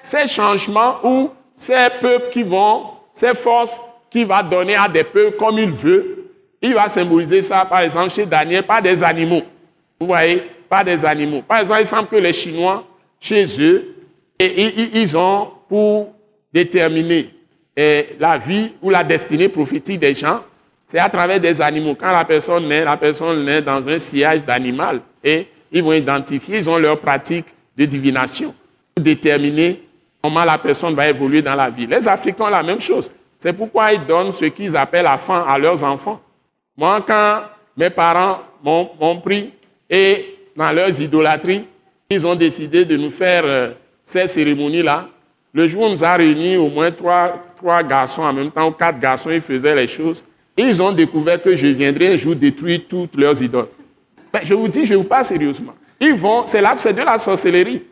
ces 0.00 0.26
changements 0.26 0.96
ou 1.02 1.30
ces 1.54 1.88
peuples 2.00 2.30
qui 2.30 2.42
vont, 2.42 2.84
ces 3.12 3.34
forces 3.34 3.80
qu'il 4.10 4.26
va 4.26 4.42
donner 4.42 4.76
à 4.76 4.88
des 4.88 5.04
peuples 5.04 5.36
comme 5.36 5.58
il 5.58 5.70
veut. 5.70 6.30
Il 6.62 6.74
va 6.74 6.88
symboliser 6.88 7.42
ça, 7.42 7.64
par 7.64 7.80
exemple, 7.80 8.10
chez 8.10 8.26
Daniel, 8.26 8.62
par 8.64 8.80
des 8.80 9.02
animaux. 9.02 9.42
Vous 10.00 10.06
voyez 10.06 10.42
par 10.68 10.84
des 10.84 11.04
animaux. 11.04 11.42
Par 11.42 11.60
exemple, 11.60 11.80
il 11.80 11.86
semble 11.86 12.08
que 12.08 12.16
les 12.16 12.32
Chinois, 12.32 12.84
chez 13.20 13.46
eux, 13.60 13.94
et, 14.38 14.98
ils 15.00 15.16
ont 15.16 15.50
pour 15.68 16.14
déterminer 16.52 17.30
eh, 17.80 18.16
la 18.18 18.36
vie 18.36 18.72
ou 18.82 18.90
la 18.90 19.04
destinée 19.04 19.48
prophétique 19.48 20.00
des 20.00 20.12
gens, 20.12 20.40
c'est 20.84 20.98
à 20.98 21.08
travers 21.08 21.38
des 21.38 21.60
animaux. 21.60 21.94
Quand 21.94 22.10
la 22.10 22.24
personne 22.24 22.66
naît, 22.66 22.84
la 22.84 22.96
personne 22.96 23.44
naît 23.44 23.62
dans 23.62 23.86
un 23.86 23.98
sillage 24.00 24.44
d'animal 24.44 25.00
et 25.22 25.46
ils 25.70 25.82
vont 25.82 25.92
identifier, 25.92 26.58
ils 26.58 26.68
ont 26.68 26.76
leur 26.76 26.98
pratique 26.98 27.46
de 27.76 27.84
divination 27.84 28.52
pour 28.94 29.04
déterminer 29.04 29.80
comment 30.20 30.44
la 30.44 30.58
personne 30.58 30.96
va 30.96 31.08
évoluer 31.08 31.40
dans 31.40 31.54
la 31.54 31.70
vie. 31.70 31.86
Les 31.86 32.08
Africains 32.08 32.46
ont 32.46 32.50
la 32.50 32.64
même 32.64 32.80
chose. 32.80 33.12
C'est 33.38 33.52
pourquoi 33.52 33.92
ils 33.92 34.04
donnent 34.04 34.32
ce 34.32 34.46
qu'ils 34.46 34.76
appellent 34.76 35.06
enfant 35.06 35.44
à 35.46 35.56
leurs 35.56 35.84
enfants. 35.84 36.20
Moi, 36.76 37.04
quand 37.06 37.42
mes 37.76 37.90
parents 37.90 38.40
m'ont 38.60 39.20
pris 39.22 39.52
et 39.88 40.36
dans 40.56 40.72
leurs 40.72 41.00
idolâtries, 41.00 41.64
ils 42.10 42.26
ont 42.26 42.34
décidé 42.34 42.84
de 42.84 42.96
nous 42.96 43.10
faire 43.10 43.44
euh, 43.46 43.72
ces 44.04 44.26
cérémonies-là. 44.26 45.06
Le 45.52 45.68
jour 45.68 45.82
où 45.82 45.84
on 45.84 45.90
nous 45.90 46.04
a 46.04 46.16
réunis 46.16 46.56
au 46.56 46.68
moins 46.68 46.90
trois, 46.90 47.44
trois 47.58 47.82
garçons 47.82 48.22
en 48.22 48.32
même 48.32 48.50
temps, 48.50 48.68
ou 48.68 48.72
quatre 48.72 48.98
garçons, 48.98 49.30
ils 49.30 49.40
faisaient 49.40 49.74
les 49.74 49.88
choses. 49.88 50.24
Ils 50.56 50.82
ont 50.82 50.92
découvert 50.92 51.40
que 51.40 51.54
je 51.54 51.66
viendrais 51.68 52.14
un 52.14 52.16
jour 52.16 52.34
détruire 52.34 52.80
toutes 52.88 53.16
leurs 53.16 53.40
idoles. 53.42 53.68
Ben, 54.32 54.40
je 54.42 54.54
vous 54.54 54.68
dis, 54.68 54.84
je 54.84 54.94
vous 54.94 55.04
parle 55.04 55.24
sérieusement. 55.24 55.74
Ils 56.00 56.14
vont, 56.14 56.46
c'est 56.46 56.60
là, 56.60 56.74
c'est 56.76 56.92
de 56.92 57.02
la 57.02 57.18
sorcellerie. 57.18 57.82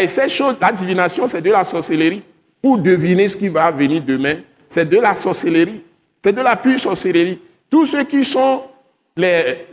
Et 0.00 0.08
ces 0.08 0.26
la 0.60 0.72
divination, 0.72 1.26
c'est 1.26 1.40
de 1.40 1.50
la 1.50 1.64
sorcellerie. 1.64 2.22
Pour 2.60 2.78
deviner 2.78 3.28
ce 3.28 3.36
qui 3.36 3.48
va 3.48 3.70
venir 3.70 4.02
demain, 4.02 4.36
c'est 4.66 4.88
de 4.88 4.98
la 4.98 5.14
sorcellerie. 5.14 5.82
C'est 6.24 6.32
de 6.32 6.42
la 6.42 6.56
pure 6.56 6.78
sorcellerie. 6.78 7.40
Tous 7.70 7.86
ceux 7.86 8.04
qui 8.04 8.24
sont 8.24 8.62
les, 9.16 9.66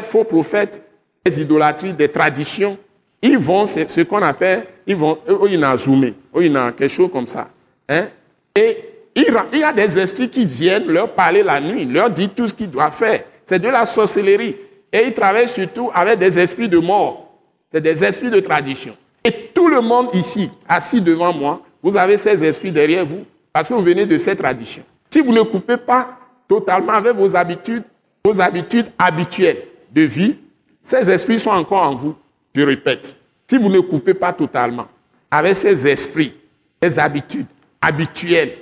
faux 0.00 0.24
prophètes, 0.24 0.82
les 1.24 1.40
idolâtries, 1.40 1.92
des 1.92 2.08
traditions, 2.08 2.76
ils 3.22 3.38
vont, 3.38 3.66
ce 3.66 4.00
qu'on 4.00 4.22
appelle, 4.22 4.66
ils 4.86 4.96
vont, 4.96 5.18
ils 5.48 5.62
ont 5.62 5.76
zoomé, 5.76 6.14
ils 6.40 6.56
ont 6.56 6.72
quelque 6.72 6.88
chose 6.88 7.10
comme 7.12 7.26
ça. 7.26 7.50
Hein? 7.88 8.08
Et 8.54 8.76
il 9.14 9.24
y 9.54 9.62
a 9.62 9.72
des 9.72 9.98
esprits 9.98 10.28
qui 10.28 10.44
viennent 10.44 10.86
leur 10.86 11.14
parler 11.14 11.42
la 11.42 11.60
nuit, 11.60 11.84
leur 11.84 12.10
dire 12.10 12.30
tout 12.34 12.48
ce 12.48 12.54
qu'ils 12.54 12.70
doivent 12.70 12.94
faire. 12.94 13.24
C'est 13.44 13.58
de 13.58 13.68
la 13.68 13.86
sorcellerie. 13.86 14.56
Et 14.92 15.06
ils 15.06 15.14
travaillent 15.14 15.48
surtout 15.48 15.90
avec 15.94 16.18
des 16.18 16.38
esprits 16.38 16.68
de 16.68 16.78
mort. 16.78 17.38
C'est 17.70 17.80
des 17.80 18.02
esprits 18.02 18.30
de 18.30 18.40
tradition. 18.40 18.96
Et 19.24 19.30
tout 19.54 19.68
le 19.68 19.80
monde 19.80 20.08
ici, 20.14 20.50
assis 20.68 21.00
devant 21.00 21.32
moi, 21.32 21.62
vous 21.82 21.96
avez 21.96 22.16
ces 22.16 22.42
esprits 22.42 22.72
derrière 22.72 23.04
vous, 23.04 23.24
parce 23.52 23.68
que 23.68 23.74
vous 23.74 23.82
venez 23.82 24.06
de 24.06 24.18
ces 24.18 24.36
traditions. 24.36 24.82
Si 25.10 25.20
vous 25.20 25.32
ne 25.32 25.42
coupez 25.42 25.76
pas 25.76 26.18
totalement 26.48 26.92
avec 26.92 27.14
vos 27.14 27.34
habitudes, 27.36 27.84
vos 28.24 28.40
habitudes 28.40 28.86
habituelles 28.98 29.58
de 29.92 30.02
vie, 30.02 30.38
ces 30.80 31.08
esprits 31.10 31.38
sont 31.38 31.50
encore 31.50 31.82
en 31.82 31.94
vous. 31.94 32.14
Je 32.54 32.62
répète, 32.62 33.14
si 33.48 33.58
vous 33.58 33.68
ne 33.68 33.80
coupez 33.80 34.14
pas 34.14 34.32
totalement 34.32 34.86
avec 35.30 35.54
ces 35.54 35.86
esprits, 35.86 36.34
les 36.82 36.98
habitudes 36.98 37.46
habituelles 37.80 38.52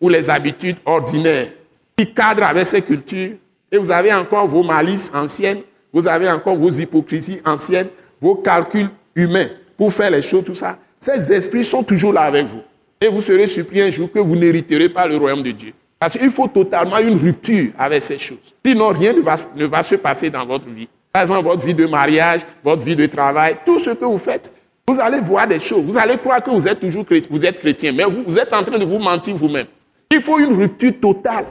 ou 0.00 0.08
les 0.08 0.28
habitudes 0.28 0.76
ordinaires 0.84 1.48
qui 1.96 2.12
cadrent 2.12 2.44
avec 2.44 2.66
ces 2.66 2.82
cultures, 2.82 3.36
et 3.72 3.78
vous 3.78 3.90
avez 3.90 4.12
encore 4.12 4.46
vos 4.46 4.62
malices 4.62 5.10
anciennes, 5.14 5.60
vous 5.92 6.06
avez 6.06 6.30
encore 6.30 6.56
vos 6.56 6.70
hypocrisies 6.70 7.40
anciennes, 7.44 7.88
vos 8.20 8.36
calculs 8.36 8.90
humains 9.14 9.48
pour 9.76 9.92
faire 9.92 10.10
les 10.10 10.22
choses, 10.22 10.44
tout 10.44 10.54
ça, 10.54 10.78
ces 10.98 11.32
esprits 11.32 11.64
sont 11.64 11.82
toujours 11.82 12.12
là 12.12 12.22
avec 12.22 12.46
vous. 12.46 12.60
Et 13.00 13.08
vous 13.08 13.20
serez 13.20 13.46
surpris 13.46 13.82
un 13.82 13.90
jour 13.90 14.10
que 14.10 14.18
vous 14.18 14.36
n'hériterez 14.36 14.88
pas 14.88 15.06
le 15.06 15.16
royaume 15.16 15.42
de 15.42 15.50
Dieu. 15.50 15.72
Parce 15.98 16.16
qu'il 16.16 16.30
faut 16.30 16.48
totalement 16.48 16.98
une 16.98 17.18
rupture 17.18 17.70
avec 17.78 18.02
ces 18.02 18.18
choses. 18.18 18.54
Sinon, 18.64 18.88
rien 18.88 19.12
ne 19.12 19.20
va, 19.20 19.36
ne 19.54 19.66
va 19.66 19.82
se 19.82 19.94
passer 19.96 20.30
dans 20.30 20.46
votre 20.46 20.66
vie. 20.68 20.88
Par 21.12 21.22
exemple, 21.22 21.44
votre 21.44 21.64
vie 21.64 21.74
de 21.74 21.86
mariage, 21.86 22.40
votre 22.62 22.84
vie 22.84 22.96
de 22.96 23.06
travail, 23.06 23.56
tout 23.64 23.78
ce 23.78 23.90
que 23.90 24.04
vous 24.04 24.18
faites, 24.18 24.52
vous 24.88 25.00
allez 25.00 25.18
voir 25.18 25.46
des 25.48 25.58
choses. 25.58 25.84
Vous 25.84 25.98
allez 25.98 26.16
croire 26.16 26.42
que 26.42 26.50
vous 26.50 26.66
êtes 26.66 26.78
toujours 26.78 27.04
chrétien, 27.04 27.28
vous 27.30 27.44
êtes 27.44 27.58
chrétien, 27.58 27.92
mais 27.92 28.04
vous, 28.04 28.38
êtes 28.38 28.52
en 28.52 28.62
train 28.62 28.78
de 28.78 28.84
vous 28.84 28.98
mentir 28.98 29.34
vous-même. 29.34 29.66
Il 30.10 30.22
faut 30.22 30.38
une 30.38 30.54
rupture 30.54 30.92
totale. 31.00 31.46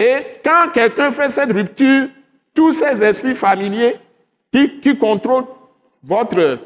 Et 0.00 0.16
quand 0.42 0.70
quelqu'un 0.72 1.10
fait 1.10 1.28
cette 1.28 1.52
rupture, 1.52 2.08
tous 2.54 2.72
ces 2.72 3.02
esprits 3.02 3.34
familiers 3.34 3.96
qui, 4.50 4.80
qui 4.80 4.96
contrôlent 4.96 5.44
votre, 6.02 6.58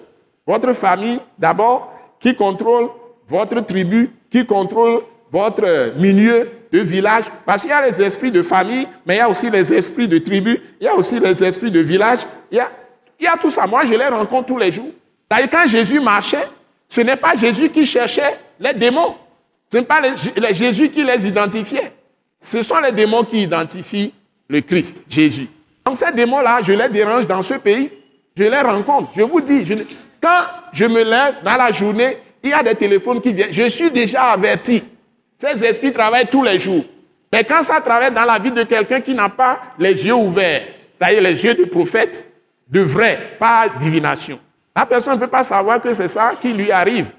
famille 0.72 1.18
d'abord, 1.36 1.92
qui 2.20 2.34
contrôlent 2.34 2.90
votre 3.26 3.60
tribu, 3.62 4.10
qui 4.30 4.46
contrôlent 4.46 5.02
votre 5.32 5.98
milieu 5.98 6.48
de 6.72 6.78
village, 6.78 7.24
parce 7.44 7.62
qu'il 7.62 7.70
y 7.70 7.74
a 7.74 7.84
les 7.84 8.00
esprits 8.00 8.30
de 8.30 8.42
famille, 8.42 8.86
mais 9.04 9.16
il 9.16 9.18
y 9.18 9.20
a 9.20 9.28
aussi 9.28 9.50
les 9.50 9.72
esprits 9.72 10.06
de 10.06 10.18
tribu, 10.18 10.60
il 10.80 10.84
y 10.84 10.88
a 10.88 10.94
aussi 10.94 11.18
les 11.18 11.42
esprits 11.42 11.72
de 11.72 11.80
village, 11.80 12.20
il 12.52 12.58
y 13.20 13.26
a 13.26 13.36
tout 13.36 13.50
ça. 13.50 13.66
Moi, 13.66 13.84
je 13.84 13.94
les 13.94 14.06
rencontre 14.06 14.46
tous 14.46 14.58
les 14.58 14.70
jours. 14.70 14.92
D'ailleurs, 15.30 15.50
quand 15.50 15.66
Jésus 15.66 16.00
marchait, 16.00 16.48
ce 16.88 17.00
n'est 17.00 17.16
pas 17.16 17.34
Jésus 17.34 17.70
qui 17.70 17.84
cherchait 17.84 18.38
les 18.60 18.72
démons. 18.72 19.16
Ce 19.70 19.78
n'est 19.78 19.84
pas 19.84 20.00
Jésus 20.52 20.90
qui 20.90 21.04
les 21.04 21.26
identifiait. 21.26 21.92
Ce 22.38 22.62
sont 22.62 22.80
les 22.80 22.92
démons 22.92 23.24
qui 23.24 23.42
identifient 23.42 24.12
le 24.48 24.60
Christ, 24.60 25.02
Jésus. 25.08 25.48
Donc 25.84 25.96
ces 25.96 26.12
démons-là, 26.12 26.60
je 26.62 26.72
les 26.72 26.88
dérange 26.88 27.26
dans 27.26 27.42
ce 27.42 27.54
pays. 27.54 27.90
Je 28.36 28.44
les 28.44 28.60
rencontre. 28.60 29.10
Je 29.16 29.22
vous 29.22 29.40
dis, 29.40 29.64
quand 30.20 30.42
je 30.72 30.84
me 30.84 31.02
lève 31.02 31.36
dans 31.42 31.56
la 31.56 31.72
journée, 31.72 32.18
il 32.42 32.50
y 32.50 32.52
a 32.52 32.62
des 32.62 32.74
téléphones 32.74 33.20
qui 33.20 33.32
viennent. 33.32 33.52
Je 33.52 33.68
suis 33.68 33.90
déjà 33.90 34.32
averti. 34.32 34.82
Ces 35.38 35.64
esprits 35.64 35.92
travaillent 35.92 36.28
tous 36.28 36.42
les 36.42 36.58
jours. 36.58 36.84
Mais 37.32 37.44
quand 37.44 37.62
ça 37.62 37.80
travaille 37.80 38.12
dans 38.12 38.24
la 38.24 38.38
vie 38.38 38.50
de 38.50 38.62
quelqu'un 38.62 39.00
qui 39.00 39.14
n'a 39.14 39.28
pas 39.28 39.60
les 39.78 40.06
yeux 40.06 40.14
ouverts, 40.14 40.62
c'est-à-dire 40.98 41.22
les 41.22 41.44
yeux 41.44 41.54
de 41.54 41.64
prophète, 41.64 42.32
de 42.68 42.80
vrai, 42.80 43.36
pas 43.38 43.68
divination, 43.80 44.38
la 44.76 44.84
personne 44.84 45.14
ne 45.14 45.20
peut 45.20 45.26
pas 45.26 45.42
savoir 45.42 45.80
que 45.80 45.90
c'est 45.94 46.06
ça 46.08 46.32
qui 46.40 46.52
lui 46.52 46.70
arrive. 46.70 47.10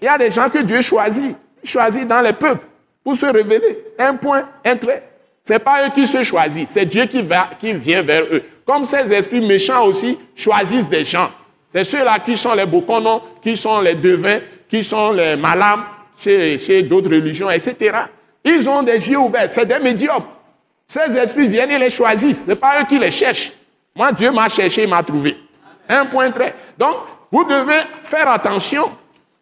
Il 0.00 0.06
y 0.06 0.08
a 0.08 0.16
des 0.16 0.30
gens 0.30 0.48
que 0.48 0.62
Dieu 0.62 0.80
choisit. 0.80 1.36
Choisit 1.62 2.08
dans 2.08 2.22
les 2.22 2.32
peuples 2.32 2.64
pour 3.04 3.14
se 3.14 3.26
révéler. 3.26 3.84
Un 3.98 4.14
point, 4.14 4.48
un 4.64 4.76
trait. 4.76 5.02
Ce 5.44 5.52
n'est 5.52 5.58
pas 5.58 5.86
eux 5.86 5.90
qui 5.94 6.06
se 6.06 6.22
choisissent, 6.24 6.70
c'est 6.72 6.86
Dieu 6.86 7.04
qui, 7.06 7.22
vient 7.74 8.02
vers 8.02 8.24
eux. 8.24 8.42
Comme 8.64 8.84
ces 8.84 9.12
esprits 9.12 9.46
méchants 9.46 9.84
aussi 9.84 10.18
choisissent 10.34 10.88
des 10.88 11.04
gens. 11.04 11.30
C'est 11.72 11.84
ceux-là 11.84 12.18
qui 12.18 12.36
sont 12.36 12.54
les 12.54 12.66
boconons, 12.66 13.20
qui 13.42 13.56
sont 13.56 13.80
les 13.80 13.94
devins, 13.94 14.40
qui 14.68 14.82
sont 14.82 15.12
les 15.12 15.36
malames, 15.36 15.84
chez, 16.18 16.82
d'autres 16.82 17.10
religions, 17.10 17.50
etc. 17.50 17.96
Ils 18.44 18.68
ont 18.68 18.82
des 18.82 19.08
yeux 19.08 19.18
ouverts, 19.18 19.50
c'est 19.50 19.66
des 19.66 19.78
médiocres. 19.78 20.26
Ces 20.86 21.16
esprits 21.16 21.46
viennent 21.46 21.70
et 21.70 21.78
les 21.78 21.90
choisissent. 21.90 22.42
Ce 22.42 22.48
n'est 22.48 22.56
pas 22.56 22.80
eux 22.80 22.86
qui 22.88 22.98
les 22.98 23.10
cherchent. 23.10 23.52
Moi, 23.94 24.10
Dieu 24.12 24.32
m'a 24.32 24.48
cherché, 24.48 24.82
il 24.82 24.88
m'a 24.88 25.02
trouvé. 25.02 25.36
Un 25.88 26.06
point 26.06 26.30
très. 26.30 26.54
Donc, 26.78 26.96
vous 27.30 27.44
devez 27.44 27.80
faire 28.02 28.28
attention. 28.28 28.84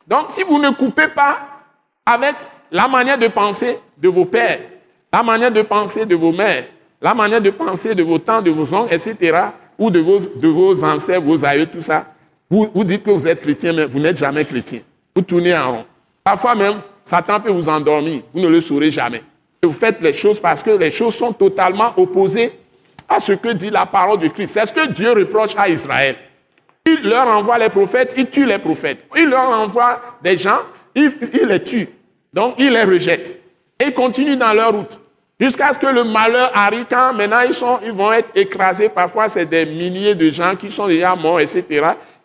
Donc, 0.07 0.26
si 0.28 0.42
vous 0.42 0.59
ne 0.59 0.70
coupez 0.70 1.09
pas 1.09 1.38
avec 2.04 2.35
la 2.70 2.88
manière 2.88 3.18
de 3.18 3.28
penser 3.28 3.78
de 3.96 4.09
vos 4.09 4.24
pères, 4.24 4.61
la 5.12 5.22
manière 5.22 5.50
de 5.50 5.62
penser 5.62 6.04
de 6.04 6.14
vos 6.16 6.33
mères, 6.33 6.64
la 7.00 7.14
manière 7.14 7.40
de 7.40 7.50
penser 7.50 7.94
de 7.94 8.02
vos 8.02 8.18
tantes, 8.18 8.44
de 8.44 8.50
vos 8.50 8.74
oncles, 8.74 8.94
etc., 8.94 9.38
ou 9.78 9.90
de 9.90 10.00
vos, 10.00 10.18
de 10.18 10.48
vos 10.48 10.85
ancêtres, 10.85 11.22
vos 11.22 11.44
aïeux, 11.44 11.66
tout 11.66 11.80
ça, 11.80 12.07
vous, 12.50 12.68
vous 12.74 12.85
dites 12.85 13.02
que 13.02 13.11
vous 13.11 13.26
êtes 13.26 13.40
chrétien, 13.40 13.72
mais 13.72 13.85
vous 13.87 13.98
n'êtes 13.98 14.16
jamais 14.18 14.44
chrétien. 14.44 14.80
Vous 15.14 15.22
tournez 15.22 15.57
en 15.57 15.70
rond. 15.70 15.85
Parfois 16.22 16.54
même, 16.54 16.80
Satan 17.04 17.40
peut 17.40 17.50
vous 17.50 17.68
endormir. 17.68 18.22
Vous 18.33 18.40
ne 18.40 18.48
le 18.48 18.61
saurez 18.61 18.90
jamais. 18.90 19.22
Vous 19.62 19.72
faites 19.72 20.00
les 20.00 20.12
choses 20.12 20.40
parce 20.40 20.62
que 20.62 20.70
les 20.70 20.90
choses 20.90 21.14
sont 21.14 21.33
totalement 21.33 21.92
opposées 21.96 22.52
à 23.09 23.20
ce 23.20 23.33
que 23.33 23.50
dit 23.50 23.70
la 23.70 23.87
parole 23.87 24.20
de 24.20 24.28
Christ. 24.28 24.54
C'est 24.54 24.66
ce 24.66 24.72
que 24.72 24.87
Dieu 24.88 25.12
reproche 25.12 25.54
à 25.57 25.68
Israël. 25.68 26.16
Il 26.87 27.09
leur 27.09 27.27
envoie 27.27 27.59
les 27.59 27.70
prophètes, 27.70 28.14
il 28.16 28.29
tue 28.29 28.47
les 28.47 28.59
prophètes. 28.59 28.99
Il 29.16 29.27
leur 29.27 29.49
envoie 29.49 30.01
des 30.23 30.37
gens, 30.37 30.59
il, 30.94 31.11
les 31.47 31.62
tue. 31.62 31.88
Donc, 32.33 32.57
il 32.59 32.73
les 32.73 32.83
rejette. 32.83 33.40
Et 33.81 33.87
ils 33.87 33.94
continuent 33.94 34.37
dans 34.37 34.53
leur 34.53 34.73
route. 34.73 35.01
Jusqu'à 35.40 35.73
ce 35.73 35.79
que 35.79 35.87
le 35.87 36.05
malheur 36.05 36.51
arrive 36.55 36.85
quand 36.88 37.12
maintenant 37.14 37.40
ils, 37.40 37.87
ils 37.87 37.92
vont 37.92 38.12
être 38.12 38.29
écrasés. 38.35 38.88
Parfois, 38.88 39.29
c'est 39.29 39.47
des 39.47 39.66
milliers 39.66 40.14
de 40.14 40.31
gens 40.31 40.55
qui 40.57 40.70
sont 40.70 40.87
déjà 40.87 41.16
morts, 41.16 41.40
etc. 41.40 41.64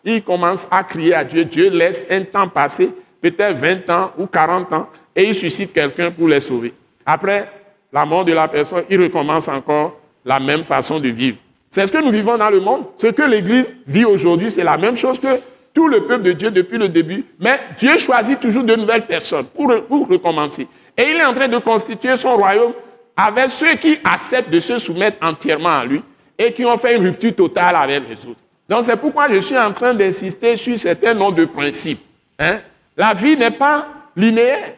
Ils 0.04 0.22
commencent 0.22 0.68
à 0.70 0.84
crier 0.84 1.14
à 1.14 1.24
Dieu. 1.24 1.44
Dieu 1.44 1.70
laisse 1.70 2.04
un 2.10 2.22
temps 2.22 2.48
passer 2.48 2.90
peut-être 3.20 3.56
20 3.56 3.90
ans 3.90 4.12
ou 4.18 4.26
40 4.26 4.72
ans, 4.72 4.88
et 5.14 5.24
il 5.24 5.34
suscite 5.34 5.72
quelqu'un 5.72 6.10
pour 6.10 6.28
les 6.28 6.40
sauver. 6.40 6.72
Après 7.04 7.50
la 7.92 8.04
mort 8.04 8.24
de 8.24 8.32
la 8.32 8.48
personne, 8.48 8.84
il 8.88 9.02
recommence 9.02 9.48
encore 9.48 9.96
la 10.24 10.38
même 10.38 10.64
façon 10.64 10.98
de 11.00 11.08
vivre. 11.08 11.38
C'est 11.70 11.86
ce 11.86 11.92
que 11.92 12.02
nous 12.02 12.10
vivons 12.10 12.36
dans 12.36 12.50
le 12.50 12.58
monde. 12.58 12.84
Ce 12.96 13.06
que 13.06 13.22
l'Église 13.22 13.76
vit 13.86 14.04
aujourd'hui, 14.04 14.50
c'est 14.50 14.64
la 14.64 14.76
même 14.76 14.96
chose 14.96 15.20
que 15.20 15.40
tout 15.72 15.86
le 15.86 16.00
peuple 16.00 16.24
de 16.24 16.32
Dieu 16.32 16.50
depuis 16.50 16.78
le 16.78 16.88
début. 16.88 17.24
Mais 17.38 17.60
Dieu 17.78 17.96
choisit 17.96 18.40
toujours 18.40 18.64
de 18.64 18.74
nouvelles 18.74 19.06
personnes 19.06 19.46
pour, 19.46 19.68
recommencer. 20.08 20.66
Et 20.96 21.02
il 21.10 21.16
est 21.16 21.24
en 21.24 21.32
train 21.32 21.46
de 21.46 21.58
constituer 21.58 22.16
son 22.16 22.36
royaume 22.36 22.72
avec 23.16 23.50
ceux 23.50 23.74
qui 23.76 23.98
acceptent 24.02 24.50
de 24.50 24.58
se 24.58 24.78
soumettre 24.80 25.24
entièrement 25.24 25.78
à 25.78 25.84
lui 25.84 26.02
et 26.36 26.52
qui 26.52 26.64
ont 26.64 26.76
fait 26.76 26.96
une 26.96 27.04
rupture 27.04 27.36
totale 27.36 27.76
avec 27.76 28.02
les 28.08 28.26
autres. 28.26 28.40
Donc 28.68 28.84
c'est 28.84 28.96
pourquoi 28.96 29.32
je 29.32 29.40
suis 29.40 29.58
en 29.58 29.72
train 29.72 29.94
d'insister 29.94 30.56
sur 30.56 30.76
certains 30.76 31.14
noms 31.14 31.30
de 31.30 31.44
principes. 31.44 32.00
Hein? 32.38 32.60
La 32.96 33.14
vie 33.14 33.36
n'est 33.36 33.50
pas 33.52 33.86
linéaire. 34.16 34.74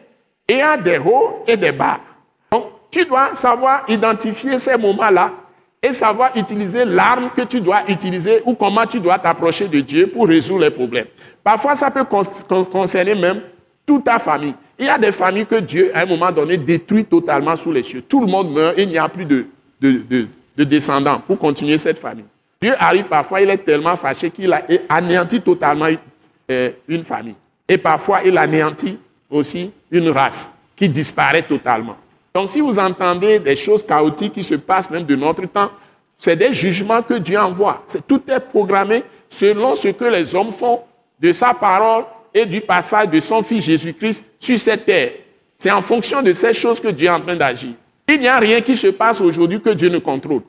Y 0.47 0.61
a 0.61 0.77
des 0.77 0.97
hauts 0.99 1.43
et 1.47 1.57
des 1.57 1.71
bas. 1.71 1.99
Donc, 2.51 2.65
tu 2.91 3.05
dois 3.05 3.35
savoir 3.35 3.85
identifier 3.87 4.59
ces 4.59 4.77
moments-là 4.77 5.31
et 5.83 5.93
savoir 5.93 6.31
utiliser 6.37 6.85
l'arme 6.85 7.29
que 7.35 7.41
tu 7.41 7.59
dois 7.59 7.81
utiliser 7.89 8.41
ou 8.45 8.53
comment 8.53 8.85
tu 8.87 9.01
dois 9.01 9.19
t'approcher 9.19 9.67
de 9.67 9.81
Dieu 9.81 10.07
pour 10.07 10.27
résoudre 10.27 10.61
les 10.61 10.69
problèmes. 10.69 11.07
Parfois, 11.43 11.75
ça 11.75 11.91
peut 11.91 12.05
concerner 12.05 13.15
même 13.15 13.41
toute 13.85 14.05
ta 14.05 14.17
famille. 14.17 14.55
Il 14.79 14.85
y 14.85 14.89
a 14.89 14.97
des 14.97 15.11
familles 15.11 15.45
que 15.45 15.59
Dieu, 15.59 15.91
à 15.93 16.01
un 16.01 16.05
moment 16.05 16.31
donné, 16.31 16.57
détruit 16.57 17.03
totalement 17.03 17.57
sous 17.57 17.73
les 17.73 17.83
cieux. 17.83 18.01
Tout 18.01 18.21
le 18.21 18.27
monde 18.27 18.53
meurt 18.53 18.79
et 18.79 18.83
il 18.83 18.89
n'y 18.89 18.97
a 18.97 19.09
plus 19.09 19.25
de, 19.25 19.45
de, 19.81 20.63
descendants 20.63 21.19
pour 21.19 21.37
continuer 21.37 21.77
cette 21.77 21.99
famille. 21.99 22.25
Dieu 22.61 22.73
arrive 22.79 23.05
parfois, 23.05 23.41
il 23.41 23.49
est 23.49 23.57
tellement 23.57 23.97
fâché 23.97 24.31
qu'il 24.31 24.53
a 24.53 24.61
anéanti 24.87 25.41
totalement 25.41 25.87
euh, 26.49 26.71
une 26.87 27.03
famille. 27.03 27.35
Et 27.67 27.77
parfois, 27.77 28.21
il 28.23 28.37
anéantit 28.37 28.97
aussi 29.29 29.69
une 29.91 30.09
race 30.09 30.49
qui 30.75 30.87
disparaît 30.87 31.43
totalement. 31.43 31.97
Donc 32.33 32.49
si 32.49 32.61
vous 32.61 32.79
entendez 32.79 33.39
des 33.39 33.55
choses 33.55 33.83
chaotiques 33.85 34.33
qui 34.33 34.43
se 34.43 34.55
passent 34.55 34.89
même 34.89 35.05
de 35.05 35.15
notre 35.15 35.45
temps, 35.45 35.69
c'est 36.17 36.35
des 36.35 36.53
jugements 36.53 37.01
que 37.01 37.15
Dieu 37.15 37.39
envoie. 37.39 37.83
tout 38.07 38.21
est 38.29 38.39
programmé 38.39 39.03
selon 39.29 39.75
ce 39.75 39.89
que 39.89 40.05
les 40.05 40.33
hommes 40.33 40.51
font 40.51 40.81
de 41.19 41.31
sa 41.31 41.53
parole 41.53 42.05
et 42.33 42.45
du 42.45 42.61
passage 42.61 43.09
de 43.09 43.19
son 43.19 43.43
Fils 43.43 43.65
Jésus-Christ 43.65 44.25
sur 44.39 44.57
cette 44.57 44.85
terre. 44.85 45.11
C'est 45.57 45.71
en 45.71 45.81
fonction 45.81 46.21
de 46.21 46.33
ces 46.33 46.53
choses 46.53 46.79
que 46.79 46.87
Dieu 46.87 47.07
est 47.07 47.11
en 47.11 47.19
train 47.19 47.35
d'agir. 47.35 47.73
Il 48.09 48.19
n'y 48.19 48.27
a 48.27 48.39
rien 48.39 48.61
qui 48.61 48.75
se 48.75 48.87
passe 48.87 49.21
aujourd'hui 49.21 49.61
que 49.61 49.69
Dieu 49.69 49.89
ne 49.89 49.99
contrôle. 49.99 50.41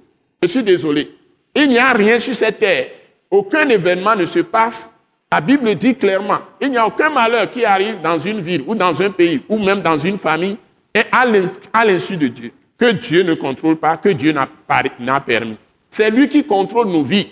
Je 0.42 0.48
suis 0.48 0.62
désolé. 0.62 1.10
Il 1.54 1.68
n'y 1.68 1.78
a 1.78 1.92
rien 1.92 2.18
sur 2.18 2.34
cette 2.34 2.58
terre. 2.58 2.86
Aucun 3.30 3.68
événement 3.68 4.16
ne 4.16 4.26
se 4.26 4.40
passe. 4.40 4.90
La 5.30 5.40
Bible 5.40 5.74
dit 5.74 5.94
clairement, 5.94 6.38
il 6.60 6.70
n'y 6.70 6.78
a 6.78 6.86
aucun 6.86 7.10
malheur 7.10 7.50
qui 7.50 7.64
arrive 7.64 8.00
dans 8.00 8.18
une 8.18 8.40
ville 8.40 8.64
ou 8.66 8.74
dans 8.74 9.02
un 9.02 9.10
pays 9.10 9.42
ou 9.48 9.58
même 9.58 9.82
dans 9.82 9.98
une 9.98 10.18
famille 10.18 10.56
et 10.94 11.02
à 11.10 11.84
l'insu 11.84 12.16
de 12.16 12.28
Dieu, 12.28 12.52
que 12.78 12.92
Dieu 12.92 13.22
ne 13.22 13.34
contrôle 13.34 13.76
pas, 13.76 13.96
que 13.96 14.10
Dieu 14.10 14.32
n'a 14.32 15.20
permis. 15.20 15.56
C'est 15.90 16.10
lui 16.10 16.28
qui 16.28 16.44
contrôle 16.44 16.88
nos 16.88 17.02
vies. 17.02 17.28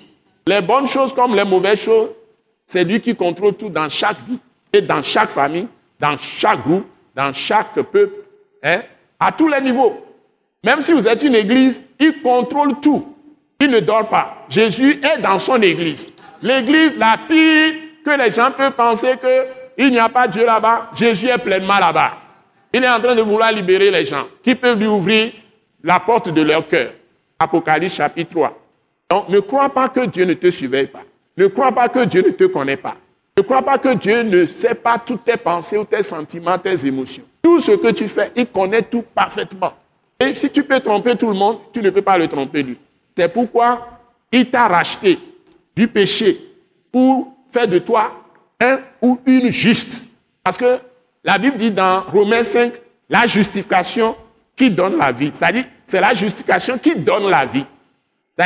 Les 0.46 0.60
bonnes 0.60 0.86
choses 0.86 1.12
comme 1.12 1.34
les 1.36 1.44
mauvaises 1.44 1.80
choses, 1.80 2.10
c'est 2.66 2.84
lui 2.84 3.00
qui 3.00 3.14
contrôle 3.14 3.54
tout 3.54 3.68
dans 3.68 3.88
chaque 3.88 4.16
vie 4.28 4.38
et 4.72 4.80
dans 4.80 5.02
chaque 5.02 5.30
famille, 5.30 5.68
dans 6.00 6.16
chaque 6.16 6.62
groupe, 6.66 6.86
dans 7.14 7.32
chaque 7.32 7.74
peuple, 7.74 8.14
hein, 8.62 8.82
à 9.20 9.30
tous 9.30 9.48
les 9.48 9.60
niveaux. 9.60 10.04
Même 10.64 10.80
si 10.80 10.92
vous 10.92 11.06
êtes 11.06 11.22
une 11.22 11.34
église, 11.34 11.80
il 11.98 12.22
contrôle 12.22 12.80
tout. 12.80 13.14
Il 13.60 13.70
ne 13.70 13.80
dort 13.80 14.08
pas. 14.08 14.44
Jésus 14.48 15.00
est 15.02 15.20
dans 15.20 15.38
son 15.38 15.60
église. 15.62 16.08
L'église 16.40 16.96
la 16.96 17.16
pire 17.28 17.74
que 18.04 18.18
les 18.18 18.30
gens 18.30 18.50
peuvent 18.50 18.72
penser 18.72 19.12
qu'il 19.76 19.92
n'y 19.92 19.98
a 19.98 20.08
pas 20.08 20.26
Dieu 20.26 20.44
là-bas, 20.44 20.90
Jésus 20.94 21.28
est 21.28 21.38
pleinement 21.38 21.78
là-bas. 21.78 22.12
Il 22.72 22.82
est 22.82 22.88
en 22.88 23.00
train 23.00 23.14
de 23.14 23.22
vouloir 23.22 23.52
libérer 23.52 23.90
les 23.90 24.04
gens 24.04 24.26
qui 24.42 24.54
peuvent 24.54 24.78
lui 24.78 24.86
ouvrir 24.86 25.32
la 25.82 26.00
porte 26.00 26.30
de 26.30 26.42
leur 26.42 26.66
cœur. 26.66 26.92
Apocalypse 27.38 27.94
chapitre 27.94 28.30
3. 28.30 28.58
Donc 29.10 29.28
ne 29.28 29.40
crois 29.40 29.68
pas 29.68 29.88
que 29.88 30.06
Dieu 30.06 30.24
ne 30.24 30.34
te 30.34 30.50
surveille 30.50 30.86
pas. 30.86 31.02
Ne 31.36 31.46
crois 31.48 31.72
pas 31.72 31.88
que 31.88 32.04
Dieu 32.04 32.22
ne 32.22 32.30
te 32.30 32.44
connaît 32.44 32.76
pas. 32.76 32.96
Ne 33.36 33.42
crois 33.42 33.62
pas 33.62 33.78
que 33.78 33.94
Dieu 33.94 34.22
ne 34.22 34.46
sait 34.46 34.74
pas 34.74 34.98
toutes 34.98 35.24
tes 35.24 35.36
pensées 35.36 35.78
ou 35.78 35.84
tes 35.84 36.02
sentiments, 36.02 36.58
tes 36.58 36.86
émotions. 36.86 37.24
Tout 37.42 37.60
ce 37.60 37.72
que 37.72 37.90
tu 37.92 38.06
fais, 38.08 38.30
il 38.36 38.46
connaît 38.46 38.82
tout 38.82 39.02
parfaitement. 39.02 39.72
Et 40.20 40.34
si 40.34 40.50
tu 40.50 40.62
peux 40.62 40.78
tromper 40.80 41.16
tout 41.16 41.28
le 41.28 41.34
monde, 41.34 41.58
tu 41.72 41.82
ne 41.82 41.90
peux 41.90 42.02
pas 42.02 42.16
le 42.16 42.28
tromper 42.28 42.62
lui. 42.62 42.78
C'est 43.16 43.28
pourquoi 43.28 44.00
il 44.30 44.50
t'a 44.50 44.68
racheté 44.68 45.18
du 45.74 45.88
péché 45.88 46.36
pour 46.90 47.34
faire 47.50 47.66
de 47.66 47.78
toi 47.78 48.12
un 48.60 48.78
ou 49.00 49.18
une 49.26 49.50
juste. 49.50 50.10
Parce 50.44 50.56
que 50.56 50.78
la 51.24 51.38
Bible 51.38 51.56
dit 51.56 51.70
dans 51.70 52.02
Romains 52.02 52.42
5, 52.42 52.72
la 53.08 53.26
justification 53.26 54.16
qui 54.56 54.70
donne 54.70 54.96
la 54.96 55.12
vie. 55.12 55.30
C'est-à-dire, 55.32 55.64
c'est 55.86 56.00
la 56.00 56.14
justification 56.14 56.78
qui 56.78 56.94
donne 56.96 57.28
la 57.28 57.46
vie. 57.46 57.64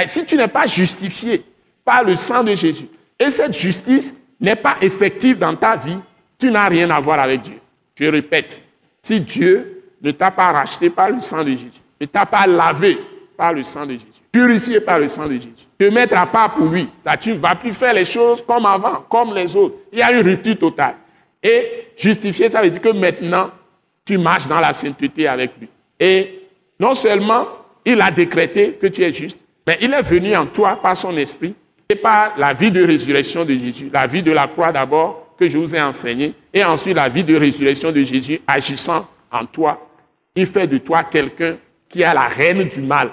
Si 0.07 0.25
tu 0.27 0.37
n'es 0.37 0.49
pas 0.49 0.67
justifié 0.67 1.43
par 1.85 2.05
le 2.05 2.17
sang 2.17 2.43
de 2.43 2.55
Jésus, 2.55 2.89
et 3.19 3.31
cette 3.31 3.57
justice 3.57 4.15
n'est 4.41 4.57
pas 4.57 4.77
effective 4.83 5.39
dans 5.39 5.55
ta 5.55 5.77
vie, 5.77 5.99
tu 6.39 6.51
n'as 6.51 6.69
rien 6.69 6.91
à 6.91 7.01
voir 7.01 7.21
avec 7.21 7.43
Dieu. 7.43 7.59
Je 7.95 8.05
répète, 8.07 8.61
si 9.01 9.21
Dieu 9.21 9.83
ne 10.03 10.11
t'a 10.11 10.31
pas 10.31 10.53
racheté 10.53 10.91
par 10.91 11.09
le 11.09 11.21
sang 11.21 11.43
de 11.43 11.51
Jésus, 11.51 11.81
ne 11.99 12.07
t'a 12.07 12.27
pas 12.27 12.47
lavé 12.47 12.99
par 13.37 13.55
le 13.55 13.63
sang 13.63 13.87
de 13.87 13.93
Jésus, 13.93 14.05
purifié 14.31 14.81
par 14.81 14.99
le 14.99 15.09
sang 15.09 15.27
de 15.27 15.35
Jésus, 15.35 15.55
te 15.79 15.85
mettre 15.85 16.19
à 16.19 16.27
part 16.27 16.53
pour 16.53 16.67
lui, 16.67 16.89
tu 17.21 17.31
ne 17.31 17.39
vas 17.39 17.55
plus 17.55 17.73
faire 17.73 17.95
les 17.95 18.05
choses 18.05 18.45
comme 18.47 18.67
avant, 18.67 19.05
comme 19.09 19.35
les 19.35 19.57
autres. 19.57 19.77
Il 19.93 19.99
y 19.99 20.03
a 20.03 20.13
une 20.13 20.27
rupture 20.27 20.59
totale. 20.59 20.97
Et 21.47 21.87
justifier, 21.97 22.51
ça 22.51 22.61
veut 22.61 22.71
dire 22.71 22.81
que 22.81 22.89
maintenant, 22.89 23.53
tu 24.05 24.19
marches 24.19 24.49
dans 24.49 24.59
la 24.59 24.73
sainteté 24.73 25.29
avec 25.29 25.53
lui. 25.61 25.69
Et 26.01 26.41
non 26.81 26.97
seulement 26.97 27.47
il 27.85 28.01
a 28.01 28.11
décrété 28.11 28.73
que 28.73 28.89
tu 28.89 29.05
es 29.05 29.13
juste, 29.13 29.39
mais 29.65 29.79
il 29.81 29.93
est 29.93 30.03
venu 30.03 30.35
en 30.35 30.47
toi 30.47 30.81
par 30.83 30.97
son 30.97 31.17
esprit 31.17 31.55
et 31.89 31.95
par 31.95 32.37
la 32.37 32.53
vie 32.53 32.73
de 32.73 32.85
résurrection 32.85 33.45
de 33.45 33.55
Jésus, 33.55 33.91
la 33.93 34.09
vie 34.09 34.25
de 34.25 34.33
la 34.33 34.49
croix 34.49 34.73
d'abord 34.73 35.35
que 35.39 35.49
je 35.49 35.57
vous 35.57 35.73
ai 35.73 35.81
enseigné, 35.81 36.33
et 36.53 36.65
ensuite 36.65 36.97
la 36.97 37.09
vie 37.09 37.23
de 37.23 37.37
résurrection 37.37 37.93
de 37.93 38.03
Jésus 38.03 38.41
agissant 38.45 39.07
en 39.31 39.47
toi. 39.47 39.89
Il 40.35 40.47
fait 40.47 40.67
de 40.67 40.79
toi 40.79 41.05
quelqu'un 41.05 41.59
qui 41.89 42.03
a 42.03 42.13
la 42.13 42.27
reine 42.27 42.65
du 42.65 42.81
mal, 42.81 43.11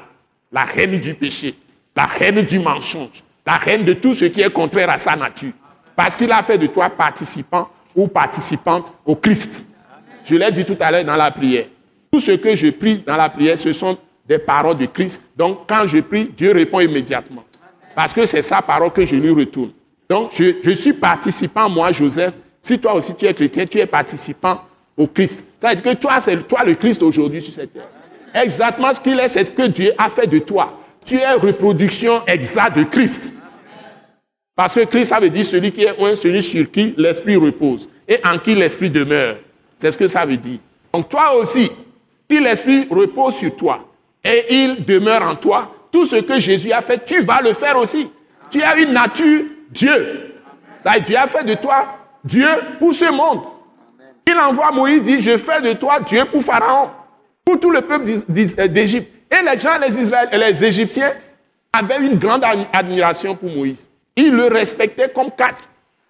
la 0.52 0.64
reine 0.64 1.00
du 1.00 1.14
péché, 1.14 1.54
la 1.96 2.06
reine 2.06 2.42
du 2.42 2.58
mensonge, 2.58 3.24
la 3.46 3.58
reine 3.58 3.84
de 3.84 3.94
tout 3.94 4.16
ce 4.16 4.26
qui 4.26 4.42
est 4.42 4.50
contraire 4.52 4.90
à 4.90 4.98
sa 4.98 5.16
nature. 5.16 5.54
Parce 5.96 6.16
qu'il 6.16 6.32
a 6.32 6.42
fait 6.42 6.58
de 6.58 6.66
toi 6.66 6.90
participant 6.90 7.70
ou 7.96 8.08
participante 8.08 8.92
au 9.06 9.16
Christ. 9.16 9.64
Je 10.26 10.36
l'ai 10.36 10.52
dit 10.52 10.66
tout 10.66 10.78
à 10.80 10.92
l'heure 10.92 11.04
dans 11.04 11.16
la 11.16 11.32
prière. 11.32 11.66
Tout 12.12 12.20
ce 12.20 12.32
que 12.32 12.56
je 12.56 12.70
prie 12.70 13.04
dans 13.06 13.18
la 13.18 13.30
prière, 13.30 13.58
ce 13.58 13.74
sont 13.74 13.98
des 14.28 14.38
paroles 14.38 14.78
de 14.78 14.86
Christ. 14.86 15.24
Donc 15.36 15.68
quand 15.68 15.86
je 15.88 16.00
prie, 16.00 16.30
Dieu 16.36 16.52
répond 16.52 16.80
immédiatement. 16.80 17.44
Parce 17.96 18.14
que 18.14 18.26
c'est 18.26 18.42
sa 18.42 18.62
parole 18.62 18.92
que 18.92 19.06
je 19.06 19.16
lui 19.16 19.32
retourne. 19.32 19.72
Donc 20.10 20.32
je, 20.34 20.72
suis 20.72 20.94
participant, 20.94 21.70
moi, 21.70 21.92
Joseph. 21.92 22.34
Si 22.62 22.80
toi 22.80 22.94
aussi 22.94 23.14
tu 23.16 23.26
es 23.26 23.34
chrétien, 23.34 23.66
tu 23.66 23.80
es 23.80 23.86
participant 23.86 24.62
au 24.96 25.08
Christ. 25.08 25.44
Ça 25.60 25.70
veut 25.70 25.76
dire 25.76 25.84
que 25.84 25.98
toi, 25.98 26.22
c'est 26.22 26.48
toi 26.48 26.64
le 26.64 26.76
Christ 26.76 27.02
aujourd'hui 27.02 27.42
sur 27.42 27.54
cette 27.54 27.74
terre. 27.74 27.88
Exactement 28.34 28.94
ce 28.94 29.00
qu'il 29.00 29.20
est, 29.20 29.28
c'est 29.28 29.46
ce 29.46 29.52
que 29.52 29.68
Dieu 29.68 29.92
a 29.98 30.10
fait 30.10 30.28
de 30.28 30.40
toi. 30.40 30.80
Tu 31.06 31.18
es 31.18 31.34
reproduction 31.34 32.22
exacte 32.26 32.78
de 32.78 32.84
Christ. 32.84 33.34
Parce 34.56 34.76
que 34.76 34.82
Christ, 34.82 35.10
ça 35.10 35.20
veut 35.20 35.30
dire 35.30 35.46
celui 35.46 35.72
qui 35.72 35.84
est 35.84 36.00
un, 36.00 36.16
celui 36.16 36.44
sur 36.44 36.70
qui 36.70 36.94
l'Esprit 36.98 37.36
repose 37.36 37.90
et 38.08 38.20
en 38.24 38.38
qui 38.38 38.54
l'Esprit 38.54 38.90
demeure. 38.90 39.38
C'est 39.78 39.92
ce 39.92 39.98
que 39.98 40.08
ça 40.08 40.26
veut 40.26 40.38
dire. 40.38 40.60
Donc 40.94 41.10
toi 41.10 41.36
aussi, 41.36 41.72
si 42.30 42.40
l'Esprit 42.40 42.88
repose 42.90 43.36
sur 43.36 43.56
toi 43.56 43.88
et 44.24 44.46
il 44.50 44.86
demeure 44.86 45.24
en 45.24 45.36
toi, 45.36 45.74
tout 45.92 46.06
ce 46.06 46.18
que 46.18 46.40
Jésus 46.40 46.72
a 46.72 46.82
fait, 46.82 47.04
tu 47.04 47.22
vas 47.24 47.42
le 47.42 47.54
faire 47.54 47.78
aussi. 47.78 48.10
Tu 48.50 48.62
as 48.62 48.78
une 48.78 48.94
nature 48.94 49.42
Dieu. 49.70 50.34
Ça 50.84 51.00
Dieu 51.00 51.18
a 51.18 51.28
fait 51.28 51.44
de 51.44 51.56
toi 51.56 51.88
Dieu 52.24 52.48
pour 52.80 52.94
ce 52.94 53.12
monde. 53.12 53.42
Il 54.28 54.38
envoie 54.38 54.72
Moïse, 54.72 55.04
dit, 55.04 55.22
je 55.22 55.38
fais 55.38 55.62
de 55.62 55.74
toi 55.74 56.00
Dieu 56.00 56.24
pour 56.26 56.44
Pharaon, 56.44 56.90
pour 57.44 57.60
tout 57.60 57.72
le 57.72 57.82
peuple 57.82 58.10
d'Égypte. 58.70 59.12
Et 59.30 59.44
les 59.44 59.60
gens, 59.60 59.78
les 59.80 60.02
Israéliens, 60.02 60.38
les 60.38 60.64
Égyptiens 60.64 61.12
avaient 61.72 62.00
une 62.00 62.18
grande 62.18 62.44
admiration 62.72 63.36
pour 63.36 63.50
Moïse. 63.50 63.86
Il 64.16 64.32
le 64.32 64.48
respectait 64.48 65.10
comme 65.10 65.32
quatre. 65.32 65.64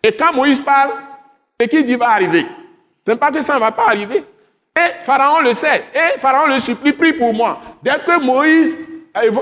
Et 0.03 0.11
quand 0.11 0.33
Moïse 0.33 0.59
parle, 0.59 0.91
ce 1.59 1.67
qu'il 1.67 1.85
dit 1.85 1.95
va 1.95 2.09
arriver. 2.09 2.45
Ce 3.05 3.11
n'est 3.11 3.17
pas 3.17 3.31
que 3.31 3.41
ça 3.41 3.55
ne 3.55 3.59
va 3.59 3.71
pas 3.71 3.87
arriver. 3.87 4.23
Et 4.75 5.03
Pharaon 5.05 5.41
le 5.41 5.53
sait. 5.53 5.85
Et 5.93 6.19
Pharaon 6.19 6.47
le 6.47 6.59
supplie, 6.59 6.93
prie 6.93 7.13
pour 7.13 7.33
moi. 7.33 7.61
Dès 7.81 7.91
que 8.05 8.19
Moïse 8.21 8.75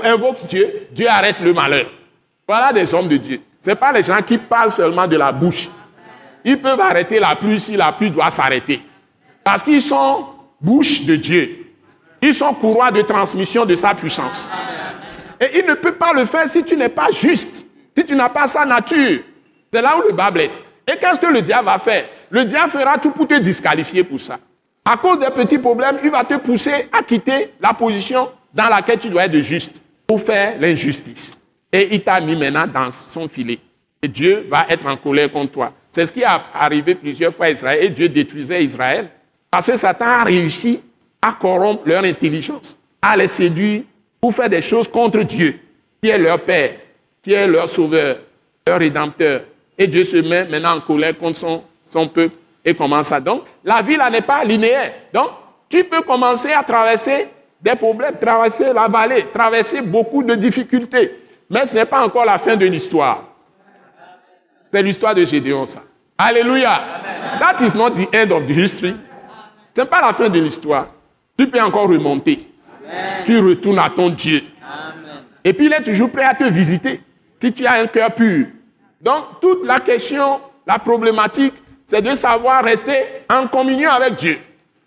invoque 0.04 0.46
Dieu, 0.46 0.88
Dieu 0.92 1.08
arrête 1.08 1.40
le 1.40 1.52
malheur. 1.52 1.86
Voilà 2.46 2.72
des 2.72 2.92
hommes 2.92 3.08
de 3.08 3.16
Dieu. 3.16 3.40
Ce 3.60 3.70
n'est 3.70 3.76
pas 3.76 3.92
les 3.92 4.02
gens 4.02 4.20
qui 4.20 4.38
parlent 4.38 4.70
seulement 4.70 5.06
de 5.06 5.16
la 5.16 5.32
bouche. 5.32 5.68
Ils 6.44 6.60
peuvent 6.60 6.80
arrêter 6.80 7.18
la 7.20 7.36
pluie 7.36 7.60
si 7.60 7.76
la 7.76 7.92
pluie 7.92 8.10
doit 8.10 8.30
s'arrêter. 8.30 8.82
Parce 9.44 9.62
qu'ils 9.62 9.82
sont 9.82 10.26
bouche 10.60 11.02
de 11.02 11.16
Dieu. 11.16 11.66
Ils 12.20 12.34
sont 12.34 12.54
courroies 12.54 12.90
de 12.90 13.02
transmission 13.02 13.64
de 13.64 13.74
sa 13.74 13.94
puissance. 13.94 14.50
Et 15.40 15.58
il 15.58 15.66
ne 15.66 15.74
peut 15.74 15.92
pas 15.94 16.12
le 16.12 16.24
faire 16.24 16.48
si 16.48 16.64
tu 16.64 16.76
n'es 16.76 16.88
pas 16.88 17.10
juste. 17.10 17.64
Si 17.96 18.06
tu 18.06 18.14
n'as 18.14 18.28
pas 18.28 18.48
sa 18.48 18.64
nature, 18.64 19.20
c'est 19.72 19.82
là 19.82 19.96
où 19.98 20.08
le 20.08 20.12
bas 20.12 20.30
blesse. 20.30 20.60
Et 20.86 20.96
qu'est-ce 20.98 21.20
que 21.20 21.26
le 21.26 21.42
diable 21.42 21.66
va 21.66 21.78
faire? 21.78 22.04
Le 22.30 22.44
diable 22.44 22.70
fera 22.70 22.98
tout 22.98 23.10
pour 23.10 23.28
te 23.28 23.38
disqualifier 23.38 24.04
pour 24.04 24.20
ça. 24.20 24.38
À 24.84 24.96
cause 24.96 25.18
des 25.18 25.30
petits 25.30 25.58
problèmes, 25.58 25.98
il 26.02 26.10
va 26.10 26.24
te 26.24 26.34
pousser 26.34 26.88
à 26.92 27.02
quitter 27.02 27.52
la 27.60 27.72
position 27.72 28.30
dans 28.52 28.68
laquelle 28.68 28.98
tu 28.98 29.08
dois 29.08 29.26
être 29.26 29.40
juste 29.40 29.80
pour 30.06 30.20
faire 30.20 30.54
l'injustice. 30.58 31.40
Et 31.70 31.94
il 31.94 32.02
t'a 32.02 32.20
mis 32.20 32.34
maintenant 32.34 32.66
dans 32.66 32.90
son 32.90 33.28
filet. 33.28 33.58
Et 34.02 34.08
Dieu 34.08 34.46
va 34.50 34.66
être 34.68 34.86
en 34.86 34.96
colère 34.96 35.30
contre 35.30 35.52
toi. 35.52 35.72
C'est 35.92 36.06
ce 36.06 36.12
qui 36.12 36.20
est 36.20 36.26
arrivé 36.54 36.94
plusieurs 36.94 37.32
fois 37.32 37.46
à 37.46 37.50
Israël. 37.50 37.84
Et 37.84 37.90
Dieu 37.90 38.08
détruisait 38.08 38.64
Israël. 38.64 39.08
Parce 39.50 39.66
que 39.66 39.76
Satan 39.76 40.06
a 40.06 40.24
réussi 40.24 40.80
à 41.20 41.32
corrompre 41.32 41.82
leur 41.86 42.02
intelligence, 42.02 42.76
à 43.00 43.16
les 43.16 43.28
séduire 43.28 43.82
pour 44.20 44.34
faire 44.34 44.48
des 44.48 44.62
choses 44.62 44.88
contre 44.88 45.20
Dieu, 45.20 45.60
qui 46.02 46.10
est 46.10 46.18
leur 46.18 46.40
Père 46.40 46.70
qui 47.22 47.32
est 47.32 47.46
leur 47.46 47.68
sauveur, 47.68 48.16
leur 48.66 48.78
rédempteur. 48.78 49.42
Et 49.78 49.86
Dieu 49.86 50.04
se 50.04 50.16
met 50.16 50.44
maintenant 50.44 50.76
en 50.76 50.80
colère 50.80 51.16
contre 51.16 51.38
son, 51.38 51.62
son 51.84 52.08
peuple 52.08 52.34
et 52.64 52.74
commence 52.74 53.12
à. 53.12 53.20
Donc, 53.20 53.44
la 53.64 53.80
vie 53.80 53.96
là 53.96 54.10
n'est 54.10 54.20
pas 54.20 54.44
linéaire. 54.44 54.92
Donc, 55.12 55.30
tu 55.68 55.84
peux 55.84 56.02
commencer 56.02 56.52
à 56.52 56.62
traverser 56.62 57.28
des 57.60 57.76
problèmes, 57.76 58.16
traverser 58.20 58.72
la 58.72 58.88
vallée, 58.88 59.24
traverser 59.32 59.80
beaucoup 59.80 60.22
de 60.22 60.34
difficultés. 60.34 61.18
Mais 61.48 61.64
ce 61.66 61.74
n'est 61.74 61.84
pas 61.84 62.04
encore 62.04 62.24
la 62.24 62.38
fin 62.38 62.56
de 62.56 62.66
l'histoire. 62.66 63.24
C'est 64.72 64.82
l'histoire 64.82 65.14
de 65.14 65.24
Gédéon, 65.24 65.66
ça. 65.66 65.82
Alléluia. 66.18 66.80
That 67.38 67.64
is 67.64 67.76
not 67.76 67.90
the 67.90 68.08
end 68.14 68.30
of 68.30 68.46
the 68.46 68.56
history. 68.56 68.94
Ce 69.74 69.80
n'est 69.80 69.86
pas 69.86 70.00
la 70.00 70.12
fin 70.12 70.28
de 70.28 70.38
l'histoire. 70.38 70.88
Tu 71.36 71.48
peux 71.48 71.60
encore 71.60 71.88
remonter. 71.88 72.46
Tu 73.24 73.38
retournes 73.38 73.78
à 73.78 73.90
ton 73.90 74.08
Dieu. 74.10 74.42
Et 75.44 75.52
puis 75.52 75.66
il 75.66 75.72
est 75.72 75.82
toujours 75.82 76.10
prêt 76.10 76.24
à 76.24 76.34
te 76.34 76.44
visiter 76.44 77.00
si 77.42 77.52
tu 77.52 77.66
as 77.66 77.80
un 77.82 77.88
cœur 77.88 78.14
pur. 78.14 78.46
Donc 79.00 79.40
toute 79.40 79.64
la 79.64 79.80
question, 79.80 80.40
la 80.64 80.78
problématique, 80.78 81.54
c'est 81.84 82.00
de 82.00 82.14
savoir 82.14 82.62
rester 82.62 82.94
en 83.28 83.48
communion 83.48 83.90
avec 83.90 84.14
Dieu, 84.14 84.38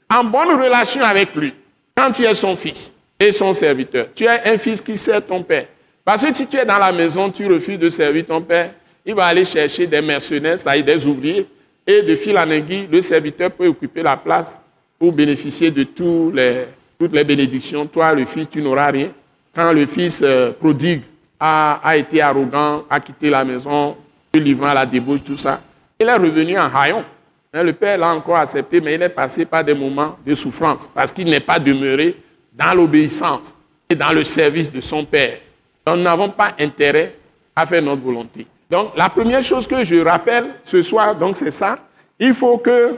en 0.09 0.23
bonne 0.23 0.51
relation 0.51 1.03
avec 1.03 1.35
lui, 1.35 1.53
quand 1.93 2.13
tu 2.13 2.23
es 2.23 2.33
son 2.33 2.55
fils 2.55 2.93
et 3.19 3.33
son 3.33 3.51
serviteur. 3.51 4.07
Tu 4.15 4.23
es 4.23 4.53
un 4.53 4.57
fils 4.57 4.79
qui 4.79 4.95
sert 4.95 5.25
ton 5.25 5.43
père. 5.43 5.65
Parce 6.05 6.21
que 6.23 6.33
si 6.33 6.47
tu 6.47 6.55
es 6.55 6.63
dans 6.63 6.77
la 6.77 6.93
maison, 6.93 7.29
tu 7.29 7.45
refuses 7.45 7.77
de 7.77 7.89
servir 7.89 8.25
ton 8.25 8.41
père, 8.41 8.71
il 9.05 9.13
va 9.13 9.25
aller 9.25 9.43
chercher 9.43 9.85
des 9.85 10.01
mercenaires, 10.01 10.57
c'est-à-dire 10.57 10.85
des 10.85 11.05
ouvriers, 11.05 11.45
et 11.85 12.03
de 12.03 12.15
fil 12.15 12.37
en 12.37 12.49
aiguille, 12.49 12.87
le 12.89 13.01
serviteur 13.01 13.51
peut 13.51 13.67
occuper 13.67 14.01
la 14.01 14.15
place 14.15 14.57
pour 14.97 15.11
bénéficier 15.11 15.71
de 15.71 15.83
toutes 15.83 16.33
les 16.33 17.23
bénédictions. 17.25 17.85
Toi, 17.85 18.13
le 18.13 18.23
fils, 18.23 18.49
tu 18.49 18.61
n'auras 18.61 18.91
rien. 18.91 19.09
Quand 19.53 19.73
le 19.73 19.85
fils 19.85 20.21
euh, 20.23 20.51
prodigue 20.53 21.01
a, 21.39 21.97
été 21.97 22.21
arrogant, 22.21 22.83
a 22.89 22.99
quitté 22.99 23.29
la 23.29 23.43
maison, 23.43 23.95
livrant 24.33 24.67
à 24.67 24.73
la 24.73 24.85
débauche, 24.85 25.23
tout 25.23 25.37
ça, 25.37 25.61
il 25.99 26.07
est 26.07 26.15
revenu 26.15 26.57
en 26.57 26.73
haillon. 26.73 27.03
Hein, 27.53 27.63
le 27.63 27.73
père 27.73 27.97
l'a 27.97 28.13
encore 28.13 28.35
accepté, 28.35 28.81
mais 28.81 28.95
il 28.95 29.01
est 29.01 29.09
passé 29.09 29.45
par 29.45 29.63
des 29.63 29.73
moments 29.73 30.17
de 30.25 30.35
souffrance 30.35 30.89
parce 30.93 31.11
qu'il 31.11 31.29
n'est 31.29 31.39
pas 31.39 31.57
demeuré 31.57 32.17
dans 32.53 32.73
l'obéissance 32.73 33.55
et 33.89 33.95
dans 33.95 34.11
le 34.11 34.23
service 34.23 34.71
de 34.71 34.81
son 34.81 35.05
père. 35.05 35.39
Donc, 35.85 35.97
nous 35.97 36.03
n'avons 36.03 36.29
pas 36.29 36.53
intérêt 36.59 37.15
à 37.55 37.65
faire 37.65 37.81
notre 37.81 38.01
volonté. 38.01 38.45
Donc, 38.69 38.91
la 38.97 39.09
première 39.09 39.43
chose 39.43 39.67
que 39.67 39.83
je 39.83 39.95
rappelle 40.03 40.45
ce 40.63 40.81
soir, 40.81 41.15
donc 41.15 41.37
c'est 41.37 41.51
ça. 41.51 41.77
Il 42.19 42.33
faut 42.33 42.57
que 42.57 42.95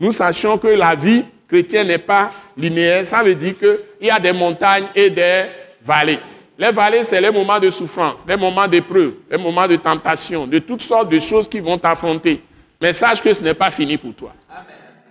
nous 0.00 0.12
sachions 0.12 0.58
que 0.58 0.68
la 0.68 0.94
vie 0.94 1.24
chrétienne 1.48 1.86
n'est 1.86 1.98
pas 1.98 2.30
linéaire. 2.56 3.06
Ça 3.06 3.22
veut 3.22 3.34
dire 3.34 3.54
qu'il 3.58 4.08
y 4.08 4.10
a 4.10 4.18
des 4.18 4.32
montagnes 4.32 4.86
et 4.94 5.08
des 5.08 5.44
vallées. 5.82 6.18
Les 6.58 6.70
vallées, 6.70 7.04
c'est 7.04 7.20
les 7.20 7.30
moments 7.30 7.58
de 7.58 7.70
souffrance, 7.70 8.20
les 8.26 8.36
moments 8.36 8.66
d'épreuve, 8.66 9.14
les 9.30 9.36
moments 9.36 9.68
de 9.68 9.76
tentation, 9.76 10.46
de 10.46 10.58
toutes 10.58 10.82
sortes 10.82 11.10
de 11.10 11.18
choses 11.20 11.48
qui 11.48 11.60
vont 11.60 11.76
t'affronter. 11.76 12.42
Mais 12.80 12.92
sache 12.92 13.22
que 13.22 13.32
ce 13.32 13.40
n'est 13.42 13.54
pas 13.54 13.70
fini 13.70 13.98
pour 13.98 14.14
toi. 14.14 14.32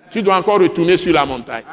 Tu 0.10 0.22
dois 0.22 0.38
encore 0.38 0.60
retourner 0.60 0.98
sur 0.98 1.14
la 1.14 1.26
montagne. 1.26 1.64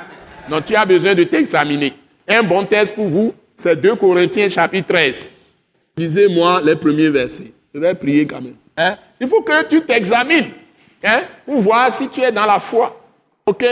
Donc 0.48 0.64
tu 0.66 0.74
as 0.74 0.85
besoin 0.85 1.14
de 1.14 1.24
t'examiner. 1.24 1.94
Un 2.28 2.42
bon 2.42 2.64
test 2.64 2.94
pour 2.94 3.08
vous, 3.08 3.35
c'est 3.56 3.80
2 3.80 3.96
Corinthiens 3.96 4.48
chapitre 4.48 4.88
13. 4.88 5.28
Lisez-moi 5.96 6.61
les 6.62 6.76
premiers 6.76 7.11
versets. 7.11 7.52
Je 7.74 7.80
vais 7.80 7.94
prier 7.94 8.26
quand 8.26 8.40
même. 8.40 8.56
Hein? 8.76 8.96
Il 9.20 9.28
faut 9.28 9.42
que 9.42 9.64
tu 9.68 9.80
t'examines 9.82 10.50
hein, 11.04 11.22
pour 11.46 11.61
voir 11.61 11.90
si 11.92 12.08
tu 12.08 12.20
es 12.20 12.32
dans 12.32 12.46
la 12.46 12.58
foi. 12.58 12.98
OK? 13.46 13.64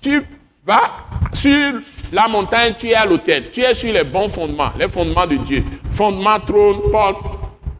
Tu 0.00 0.22
vas 0.64 0.90
sur 1.32 1.80
la 2.12 2.28
montagne, 2.28 2.74
tu 2.78 2.88
es 2.88 2.94
à 2.94 3.04
l'autel. 3.04 3.50
Tu 3.50 3.60
es 3.60 3.74
sur 3.74 3.92
les 3.92 4.04
bons 4.04 4.28
fondements, 4.28 4.70
les 4.78 4.88
fondements 4.88 5.26
de 5.26 5.36
Dieu. 5.36 5.64
Fondement, 5.90 6.38
trône, 6.40 6.90
porte, 6.90 7.22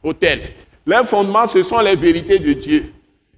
autel. 0.03 0.53
Les 0.87 1.05
fondements, 1.05 1.47
ce 1.47 1.63
sont 1.63 1.81
les 1.81 1.97
vérités 1.97 2.39
de 2.39 2.53
Dieu 2.53 2.93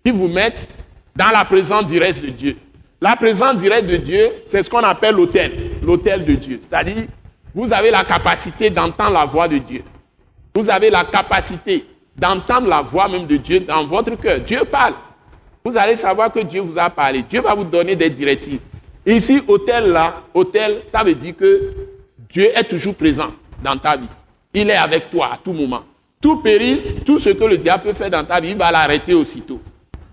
qui 0.05 0.11
vous 0.11 0.29
mettent 0.29 0.69
dans 1.15 1.31
la 1.31 1.45
présence 1.45 1.87
directe 1.87 2.23
de 2.23 2.31
Dieu. 2.31 2.57
La 3.01 3.17
présence 3.17 3.57
directe 3.57 3.87
de 3.89 3.97
Dieu, 3.97 4.31
c'est 4.47 4.63
ce 4.63 4.71
qu'on 4.71 4.79
appelle 4.79 5.15
l'autel, 5.15 5.53
l'autel 5.83 6.25
de 6.25 6.35
Dieu. 6.35 6.59
C'est-à-dire, 6.61 7.07
vous 7.55 7.73
avez 7.73 7.91
la 7.91 8.05
capacité 8.05 8.71
d'entendre 8.71 9.13
la 9.13 9.25
voix 9.25 9.49
de 9.49 9.59
Dieu. 9.59 9.83
Vous 10.55 10.69
avez 10.69 10.91
la 10.91 11.05
capacité 11.05 11.85
d'entendre 12.17 12.69
la 12.69 12.83
voix 12.83 13.09
même 13.09 13.27
de 13.27 13.37
Dieu 13.37 13.61
dans 13.61 13.85
votre 13.85 14.15
cœur. 14.17 14.41
Dieu 14.41 14.65
parle. 14.65 14.95
Vous 15.65 15.77
allez 15.77 15.97
savoir 15.97 16.33
que 16.33 16.41
Dieu 16.41 16.61
vous 16.61 16.79
a 16.79 16.91
parlé. 16.91 17.23
Dieu 17.23 17.41
va 17.41 17.55
vous 17.55 17.65
donner 17.65 17.97
des 17.97 18.11
directives. 18.11 18.61
Ici, 19.07 19.41
hôtel 19.49 19.91
là, 19.93 20.23
hôtel, 20.35 20.83
ça 20.93 21.03
veut 21.03 21.15
dire 21.15 21.37
que 21.37 21.73
Dieu 22.29 22.49
est 22.55 22.65
toujours 22.65 22.95
présent 22.95 23.33
dans 23.63 23.77
ta 23.77 23.97
vie. 23.97 24.09
Il 24.53 24.69
est 24.69 24.77
avec 24.77 25.11
toi 25.11 25.31
à 25.33 25.37
tout 25.37 25.53
moment. 25.53 25.83
Tout 26.21 26.43
péril, 26.43 27.03
tout 27.05 27.19
ce 27.19 27.31
que 27.31 27.45
le 27.45 27.57
diable 27.57 27.85
peut 27.85 27.93
faire 27.95 28.11
dans 28.11 28.25
ta 28.25 28.41
vie, 28.41 28.51
il 28.51 28.57
va 28.59 28.71
l'arrêter 28.71 29.15
aussitôt. 29.15 29.61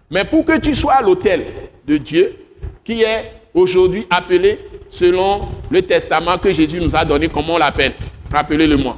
Mais 0.10 0.24
pour 0.24 0.46
que 0.46 0.58
tu 0.58 0.74
sois 0.74 0.94
à 0.94 1.02
l'hôtel 1.02 1.46
de 1.86 1.98
Dieu, 1.98 2.34
qui 2.86 3.04
est 3.04 3.34
aujourd'hui 3.54 4.08
appelé 4.10 4.60
selon 4.90 5.50
le 5.70 5.82
testament 5.82 6.38
que 6.38 6.54
Jésus 6.54 6.80
nous 6.80 6.96
a 6.96 7.04
donné, 7.04 7.28
comment 7.28 7.56
on 7.56 7.58
l'appelle? 7.58 7.94
Rappelez-le-moi. 8.32 8.98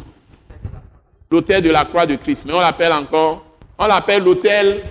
L'hôtel 1.32 1.64
de 1.64 1.72
la 1.72 1.86
croix 1.86 2.06
de 2.06 2.16
Christ. 2.16 2.44
Mais 2.46 2.54
on 2.54 2.60
l'appelle 2.60 2.92
encore, 2.92 3.44
on 3.78 3.88
l'appelle 3.88 4.24
l'hôtel 4.24 4.84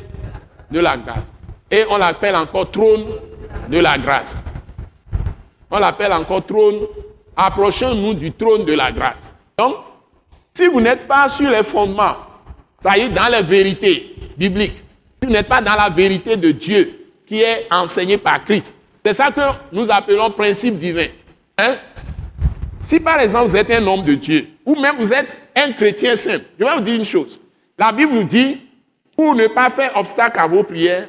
de 0.71 0.81
la 0.81 0.97
grâce. 0.97 1.31
Et 1.71 1.85
on 1.89 1.99
l'appelle 1.99 2.35
encore 2.35 2.71
trône 2.71 3.05
de 3.69 3.79
la 3.79 3.97
grâce. 3.97 4.43
On 5.71 5.79
l'appelle 5.79 6.13
encore 6.13 6.45
trône. 6.45 6.87
Approchons-nous 7.37 8.15
du 8.15 8.33
trône 8.33 8.65
de 8.65 8.73
la 8.73 8.91
grâce. 8.91 9.33
Donc, 9.57 9.77
si 10.55 10.67
vous 10.67 10.81
n'êtes 10.81 11.07
pas 11.07 11.29
sur 11.29 11.49
les 11.51 11.63
fondements, 11.63 12.17
ça 12.79 12.97
y 12.97 13.03
est, 13.03 13.09
dans 13.09 13.29
les 13.31 13.43
vérités 13.43 14.17
bibliques, 14.37 14.77
si 15.21 15.27
vous 15.27 15.33
n'êtes 15.33 15.49
pas 15.49 15.61
dans 15.61 15.75
la 15.75 15.89
vérité 15.89 16.37
de 16.37 16.51
Dieu 16.51 17.07
qui 17.27 17.41
est 17.41 17.67
enseignée 17.71 18.19
par 18.19 18.43
Christ, 18.45 18.73
c'est 19.05 19.15
ça 19.15 19.31
que 19.31 19.41
nous 19.73 19.91
appelons 19.91 20.31
principe 20.31 20.79
divin. 20.79 21.07
Hein? 21.59 21.77
Si 22.81 23.01
par 23.01 23.21
exemple 23.21 23.49
vous 23.49 23.57
êtes 23.57 23.71
un 23.71 23.87
homme 23.87 24.05
de 24.05 24.15
Dieu, 24.15 24.49
ou 24.65 24.75
même 24.75 24.97
vous 24.99 25.13
êtes 25.13 25.37
un 25.55 25.73
chrétien 25.73 26.17
simple, 26.17 26.45
je 26.59 26.65
vais 26.65 26.75
vous 26.75 26.81
dire 26.81 26.95
une 26.95 27.05
chose. 27.05 27.39
La 27.79 27.93
Bible 27.93 28.13
nous 28.13 28.25
dit, 28.25 28.59
pour 29.17 29.35
ne 29.35 29.47
pas 29.49 29.71
faire 29.71 29.97
obstacle 29.97 30.39
à 30.39 30.47
vos 30.47 30.63
prières, 30.63 31.09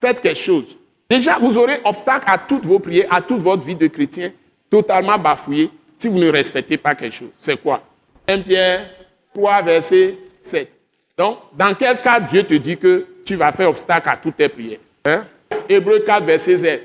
faites 0.00 0.20
quelque 0.20 0.38
chose. 0.38 0.76
Déjà, 1.10 1.38
vous 1.40 1.58
aurez 1.58 1.80
obstacle 1.84 2.24
à 2.28 2.38
toutes 2.38 2.64
vos 2.64 2.78
prières, 2.78 3.08
à 3.10 3.20
toute 3.20 3.40
votre 3.40 3.64
vie 3.64 3.74
de 3.74 3.88
chrétien, 3.88 4.30
totalement 4.70 5.18
bafouillée, 5.18 5.68
si 5.98 6.06
vous 6.06 6.20
ne 6.20 6.30
respectez 6.30 6.76
pas 6.76 6.94
quelque 6.94 7.16
chose. 7.16 7.30
C'est 7.36 7.60
quoi? 7.60 7.82
1 8.28 8.38
Pierre 8.42 8.88
3, 9.34 9.62
verset 9.62 10.16
7. 10.40 10.70
Donc, 11.18 11.38
dans 11.52 11.74
quel 11.74 12.00
cas 12.00 12.20
Dieu 12.20 12.44
te 12.44 12.54
dit 12.54 12.76
que 12.76 13.08
tu 13.26 13.34
vas 13.34 13.50
faire 13.50 13.68
obstacle 13.70 14.08
à 14.08 14.16
toutes 14.16 14.36
tes 14.36 14.48
prières? 14.48 14.78
Hein? 15.04 15.24
Hébreu 15.68 15.98
4, 15.98 16.24
verset 16.24 16.56
16. 16.56 16.80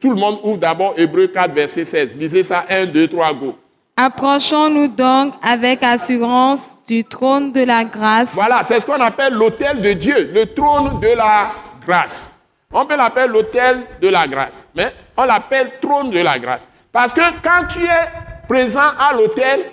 Tout 0.00 0.10
le 0.10 0.16
monde 0.16 0.40
ouvre 0.42 0.58
d'abord 0.58 0.94
Hébreu 0.96 1.28
4, 1.28 1.54
verset 1.54 1.84
16. 1.84 2.16
Lisez 2.16 2.42
ça 2.42 2.66
1, 2.68 2.86
2, 2.86 3.06
3, 3.06 3.32
go. 3.34 3.56
Approchons-nous 3.96 4.88
donc 4.88 5.34
avec 5.40 5.84
assurance 5.84 6.78
du 6.88 7.04
trône 7.04 7.52
de 7.52 7.62
la 7.62 7.84
grâce. 7.84 8.34
Voilà, 8.34 8.64
c'est 8.64 8.80
ce 8.80 8.86
qu'on 8.86 8.94
appelle 8.94 9.34
l'autel 9.34 9.80
de 9.80 9.92
Dieu, 9.92 10.32
le 10.34 10.46
trône 10.46 10.98
de 10.98 11.16
la 11.16 11.52
grâce. 11.86 12.31
On 12.72 12.86
peut 12.86 12.96
l'appeler 12.96 13.26
l'autel 13.26 13.82
de 14.00 14.08
la 14.08 14.26
grâce, 14.26 14.66
mais 14.74 14.94
on 15.16 15.24
l'appelle 15.24 15.72
trône 15.80 16.10
de 16.10 16.20
la 16.20 16.38
grâce. 16.38 16.68
Parce 16.90 17.12
que 17.12 17.20
quand 17.42 17.66
tu 17.68 17.84
es 17.84 18.46
présent 18.48 18.80
à 18.98 19.14
l'autel, 19.14 19.64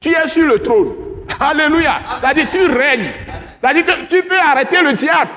tu 0.00 0.10
es 0.10 0.28
sur 0.28 0.46
le 0.46 0.58
trône. 0.60 0.94
Alléluia. 1.40 2.00
C'est-à-dire 2.20 2.50
tu 2.50 2.66
règnes. 2.66 3.12
C'est-à-dire 3.58 3.84
que 3.84 4.06
tu 4.08 4.22
peux 4.22 4.38
arrêter 4.38 4.80
le 4.82 4.92
diable. 4.92 5.30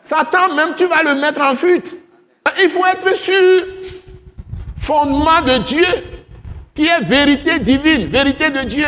Satan 0.00 0.54
même, 0.54 0.74
tu 0.76 0.86
vas 0.86 1.02
le 1.02 1.14
mettre 1.14 1.40
en 1.40 1.54
fuite. 1.54 1.96
Il 2.62 2.68
faut 2.68 2.84
être 2.84 3.16
sur 3.16 3.64
fondement 4.76 5.40
de 5.40 5.58
Dieu, 5.58 5.86
qui 6.74 6.86
est 6.86 7.00
vérité 7.00 7.58
divine, 7.58 8.08
vérité 8.08 8.50
de 8.50 8.60
Dieu. 8.60 8.86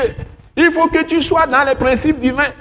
Il 0.56 0.70
faut 0.72 0.88
que 0.88 1.02
tu 1.04 1.22
sois 1.22 1.46
dans 1.46 1.64
les 1.64 1.74
principes 1.74 2.20
divins. 2.20 2.52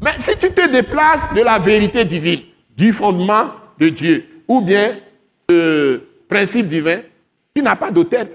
Mais 0.00 0.14
si 0.18 0.36
tu 0.36 0.50
te 0.52 0.68
déplaces 0.68 1.32
de 1.34 1.42
la 1.42 1.58
vérité 1.60 2.04
divine, 2.04 2.40
du 2.76 2.92
fondement 2.92 3.46
de 3.78 3.88
Dieu, 3.88 4.26
ou 4.52 4.60
bien 4.60 4.92
principe 6.28 6.68
divin, 6.68 7.00
tu 7.54 7.62
n'as 7.62 7.76
pas 7.76 7.90
d'autel. 7.90 8.28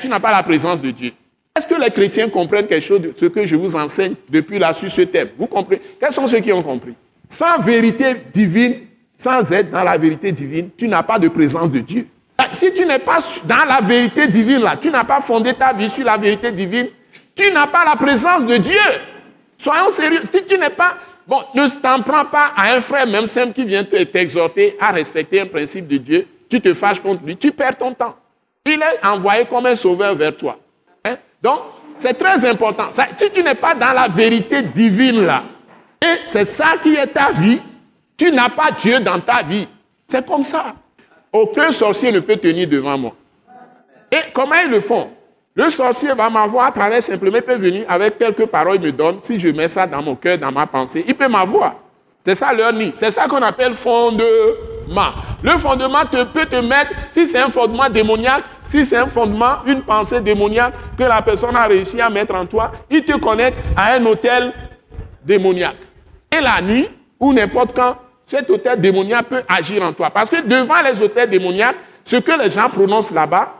Tu 0.00 0.08
n'as 0.08 0.20
pas 0.20 0.32
la 0.32 0.42
présence 0.42 0.82
de 0.82 0.90
Dieu. 0.90 1.12
Est-ce 1.56 1.66
que 1.66 1.80
les 1.80 1.90
chrétiens 1.90 2.28
comprennent 2.28 2.66
quelque 2.66 2.84
chose 2.84 3.00
de 3.00 3.12
ce 3.16 3.26
que 3.26 3.46
je 3.46 3.56
vous 3.56 3.74
enseigne 3.76 4.14
depuis 4.28 4.58
là 4.58 4.72
sur 4.72 4.90
ce 4.90 5.02
thème? 5.02 5.28
Vous 5.38 5.46
comprenez? 5.46 5.80
Quels 5.98 6.12
sont 6.12 6.26
ceux 6.26 6.40
qui 6.40 6.52
ont 6.52 6.62
compris? 6.62 6.94
Sans 7.28 7.58
vérité 7.60 8.16
divine, 8.32 8.74
sans 9.16 9.50
être 9.52 9.70
dans 9.70 9.84
la 9.84 9.96
vérité 9.96 10.32
divine, 10.32 10.68
tu 10.76 10.88
n'as 10.88 11.02
pas 11.02 11.18
de 11.18 11.28
présence 11.28 11.70
de 11.70 11.78
Dieu. 11.78 12.06
Si 12.52 12.72
tu 12.74 12.84
n'es 12.84 12.98
pas 12.98 13.18
dans 13.44 13.64
la 13.66 13.80
vérité 13.80 14.28
divine 14.28 14.62
là, 14.62 14.76
tu 14.80 14.90
n'as 14.90 15.04
pas 15.04 15.20
fondé 15.20 15.54
ta 15.54 15.72
vie 15.72 15.88
sur 15.88 16.04
la 16.04 16.18
vérité 16.18 16.52
divine, 16.52 16.88
tu 17.34 17.50
n'as 17.52 17.66
pas 17.66 17.84
la 17.84 17.96
présence 17.96 18.44
de 18.44 18.56
Dieu. 18.58 18.76
Soyons 19.56 19.90
sérieux. 19.90 20.20
Si 20.30 20.44
tu 20.44 20.58
n'es 20.58 20.70
pas 20.70 20.96
Bon, 21.26 21.42
ne 21.54 21.68
t'en 21.68 22.02
prends 22.02 22.24
pas 22.24 22.52
à 22.56 22.74
un 22.74 22.80
frère 22.80 23.06
même 23.06 23.26
simple 23.26 23.52
qui 23.52 23.64
vient 23.64 23.84
t'exhorter 23.84 24.76
à 24.80 24.92
respecter 24.92 25.40
un 25.40 25.46
principe 25.46 25.88
de 25.88 25.96
Dieu. 25.96 26.26
Tu 26.48 26.60
te 26.60 26.72
fâches 26.72 27.00
contre 27.00 27.24
lui, 27.24 27.36
tu 27.36 27.50
perds 27.50 27.76
ton 27.76 27.92
temps. 27.92 28.14
Il 28.64 28.80
est 28.80 29.04
envoyé 29.04 29.44
comme 29.44 29.66
un 29.66 29.74
sauveur 29.74 30.14
vers 30.14 30.36
toi. 30.36 30.58
Hein? 31.04 31.16
Donc, 31.42 31.60
c'est 31.96 32.14
très 32.14 32.44
important. 32.48 32.88
si 33.16 33.30
tu 33.30 33.42
n'es 33.42 33.54
pas 33.54 33.74
dans 33.74 33.92
la 33.92 34.06
vérité 34.06 34.62
divine 34.62 35.26
là, 35.26 35.42
et 36.00 36.20
c'est 36.26 36.44
ça 36.44 36.76
qui 36.82 36.94
est 36.94 37.06
ta 37.06 37.32
vie, 37.32 37.60
tu 38.16 38.30
n'as 38.30 38.48
pas 38.48 38.70
Dieu 38.70 39.00
dans 39.00 39.18
ta 39.20 39.42
vie. 39.42 39.66
C'est 40.06 40.24
comme 40.24 40.42
ça. 40.42 40.74
Aucun 41.32 41.72
sorcier 41.72 42.12
ne 42.12 42.20
peut 42.20 42.36
tenir 42.36 42.68
devant 42.68 42.96
moi. 42.96 43.16
Et 44.12 44.30
comment 44.32 44.54
ils 44.64 44.70
le 44.70 44.80
font? 44.80 45.10
Le 45.56 45.70
sorcier 45.70 46.12
va 46.12 46.28
m'avoir 46.28 46.66
à 46.66 46.70
travers 46.70 47.02
simplement, 47.02 47.38
il 47.38 47.42
peut 47.42 47.54
venir 47.54 47.86
avec 47.88 48.18
quelques 48.18 48.44
paroles, 48.44 48.76
il 48.76 48.82
me 48.82 48.92
donne. 48.92 49.16
Si 49.22 49.38
je 49.38 49.48
mets 49.48 49.68
ça 49.68 49.86
dans 49.86 50.02
mon 50.02 50.14
cœur, 50.14 50.36
dans 50.36 50.52
ma 50.52 50.66
pensée, 50.66 51.02
il 51.08 51.14
peut 51.14 51.28
m'avoir. 51.28 51.76
C'est 52.26 52.34
ça 52.34 52.52
leur 52.52 52.74
nid. 52.74 52.92
C'est 52.94 53.10
ça 53.10 53.26
qu'on 53.26 53.40
appelle 53.40 53.74
fondement. 53.74 55.12
Le 55.42 55.52
fondement 55.52 56.04
peut 56.10 56.44
te 56.44 56.56
mettre, 56.56 56.92
si 57.10 57.26
c'est 57.26 57.38
un 57.38 57.48
fondement 57.48 57.88
démoniaque, 57.88 58.44
si 58.66 58.84
c'est 58.84 58.98
un 58.98 59.06
fondement, 59.06 59.64
une 59.66 59.80
pensée 59.80 60.20
démoniaque 60.20 60.74
que 60.98 61.04
la 61.04 61.22
personne 61.22 61.56
a 61.56 61.66
réussi 61.66 62.02
à 62.02 62.10
mettre 62.10 62.34
en 62.34 62.44
toi, 62.44 62.72
il 62.90 63.02
te 63.02 63.16
connecte 63.16 63.58
à 63.74 63.94
un 63.94 64.04
hôtel 64.04 64.52
démoniaque. 65.24 65.76
Et 66.30 66.40
la 66.42 66.60
nuit, 66.60 66.86
ou 67.18 67.32
n'importe 67.32 67.74
quand, 67.74 67.96
cet 68.26 68.50
hôtel 68.50 68.78
démoniaque 68.78 69.26
peut 69.26 69.42
agir 69.48 69.82
en 69.82 69.94
toi. 69.94 70.10
Parce 70.10 70.28
que 70.28 70.42
devant 70.46 70.82
les 70.84 71.00
hôtels 71.00 71.30
démoniaques, 71.30 71.76
ce 72.04 72.16
que 72.16 72.42
les 72.42 72.50
gens 72.50 72.68
prononcent 72.68 73.14
là-bas, 73.14 73.54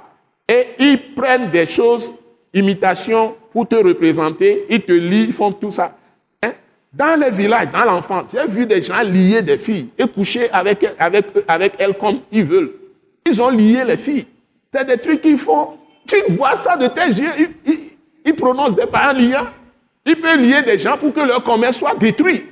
et 0.49 0.67
ils 0.79 1.15
prennent 1.15 1.51
des 1.51 1.67
choses, 1.67 2.13
imitations, 2.55 3.35
pour 3.53 3.67
te 3.67 3.75
représenter, 3.75 4.67
ils 4.69 4.83
te 4.83 4.93
lient, 4.93 5.25
ils 5.29 5.33
font 5.33 5.51
tout 5.51 5.71
ça. 5.71 5.97
Hein? 6.43 6.53
Dans 6.93 7.19
les 7.21 7.31
villages, 7.31 7.69
dans 7.73 7.85
l'enfance, 7.85 8.31
j'ai 8.33 8.47
vu 8.47 8.67
des 8.67 8.83
gens 8.83 9.03
lier 9.03 9.43
des 9.43 9.59
filles 9.59 9.89
et 9.99 10.07
coucher 10.07 10.51
avec, 10.51 10.87
avec, 10.99 11.27
avec 11.49 11.73
elles 11.79 11.97
comme 11.97 12.21
ils 12.31 12.45
veulent. 12.45 12.73
Ils 13.25 13.41
ont 13.43 13.51
lié 13.51 13.83
les 13.85 13.97
filles. 13.97 14.27
C'est 14.73 14.85
des 14.85 14.99
trucs 14.99 15.21
qu'ils 15.21 15.39
font. 15.39 15.79
Tu 16.07 16.17
vois 16.29 16.55
ça 16.55 16.77
de 16.77 16.87
tes 16.87 17.07
yeux. 17.07 17.51
Ils, 18.25 18.35
prononcent 18.35 18.77
des 18.77 18.87
parents 18.87 19.13
liants. 19.19 19.47
Ils 20.05 20.21
peuvent 20.21 20.39
lier 20.39 20.63
des 20.63 20.79
gens 20.79 20.97
pour 20.97 21.13
que 21.13 21.21
leur 21.21 21.43
commerce 21.43 21.79
soit 21.79 21.95
détruit. 21.97 22.45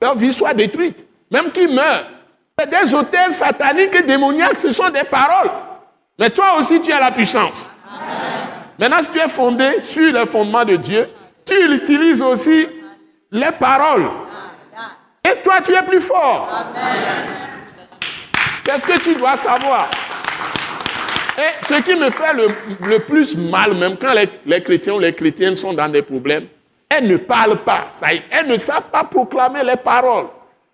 Leur 0.00 0.16
vie 0.16 0.32
soit 0.32 0.54
détruite. 0.54 1.04
Même 1.30 1.50
qu'ils 1.50 1.72
meurent. 1.72 2.10
Des 2.58 2.92
hôtels 2.92 3.32
sataniques 3.32 3.94
et 3.94 4.02
démoniaques, 4.02 4.58
ce 4.58 4.72
sont 4.72 4.90
des 4.90 5.04
paroles. 5.04 5.50
Mais 6.18 6.30
toi 6.30 6.58
aussi, 6.58 6.80
tu 6.82 6.92
as 6.92 7.00
la 7.00 7.12
puissance. 7.12 7.70
Maintenant, 8.78 9.02
si 9.02 9.10
tu 9.10 9.18
es 9.18 9.28
fondé 9.28 9.80
sur 9.80 10.12
le 10.12 10.24
fondement 10.24 10.64
de 10.64 10.76
Dieu, 10.76 11.08
tu 11.44 11.54
utilises 11.74 12.22
aussi 12.22 12.66
les 13.30 13.52
paroles. 13.58 14.08
Et 15.24 15.40
toi, 15.42 15.60
tu 15.64 15.72
es 15.72 15.82
plus 15.82 16.00
fort. 16.00 16.48
C'est 18.64 18.78
ce 18.78 18.86
que 18.86 18.98
tu 19.00 19.14
dois 19.14 19.36
savoir. 19.36 19.88
Et 21.38 21.64
ce 21.66 21.80
qui 21.82 21.94
me 21.94 22.10
fait 22.10 22.32
le, 22.34 22.98
plus 22.98 23.36
mal, 23.36 23.74
même 23.74 23.96
quand 23.96 24.12
les, 24.44 24.62
chrétiens 24.62 24.94
ou 24.94 24.98
les 24.98 25.14
chrétiennes 25.14 25.56
sont 25.56 25.72
dans 25.72 25.88
des 25.88 26.02
problèmes, 26.02 26.46
elles 26.88 27.06
ne 27.06 27.16
parlent 27.16 27.62
pas. 27.62 27.92
elles 28.30 28.46
ne 28.46 28.56
savent 28.56 28.90
pas 28.90 29.04
proclamer 29.04 29.62
les 29.62 29.76
paroles. 29.76 30.26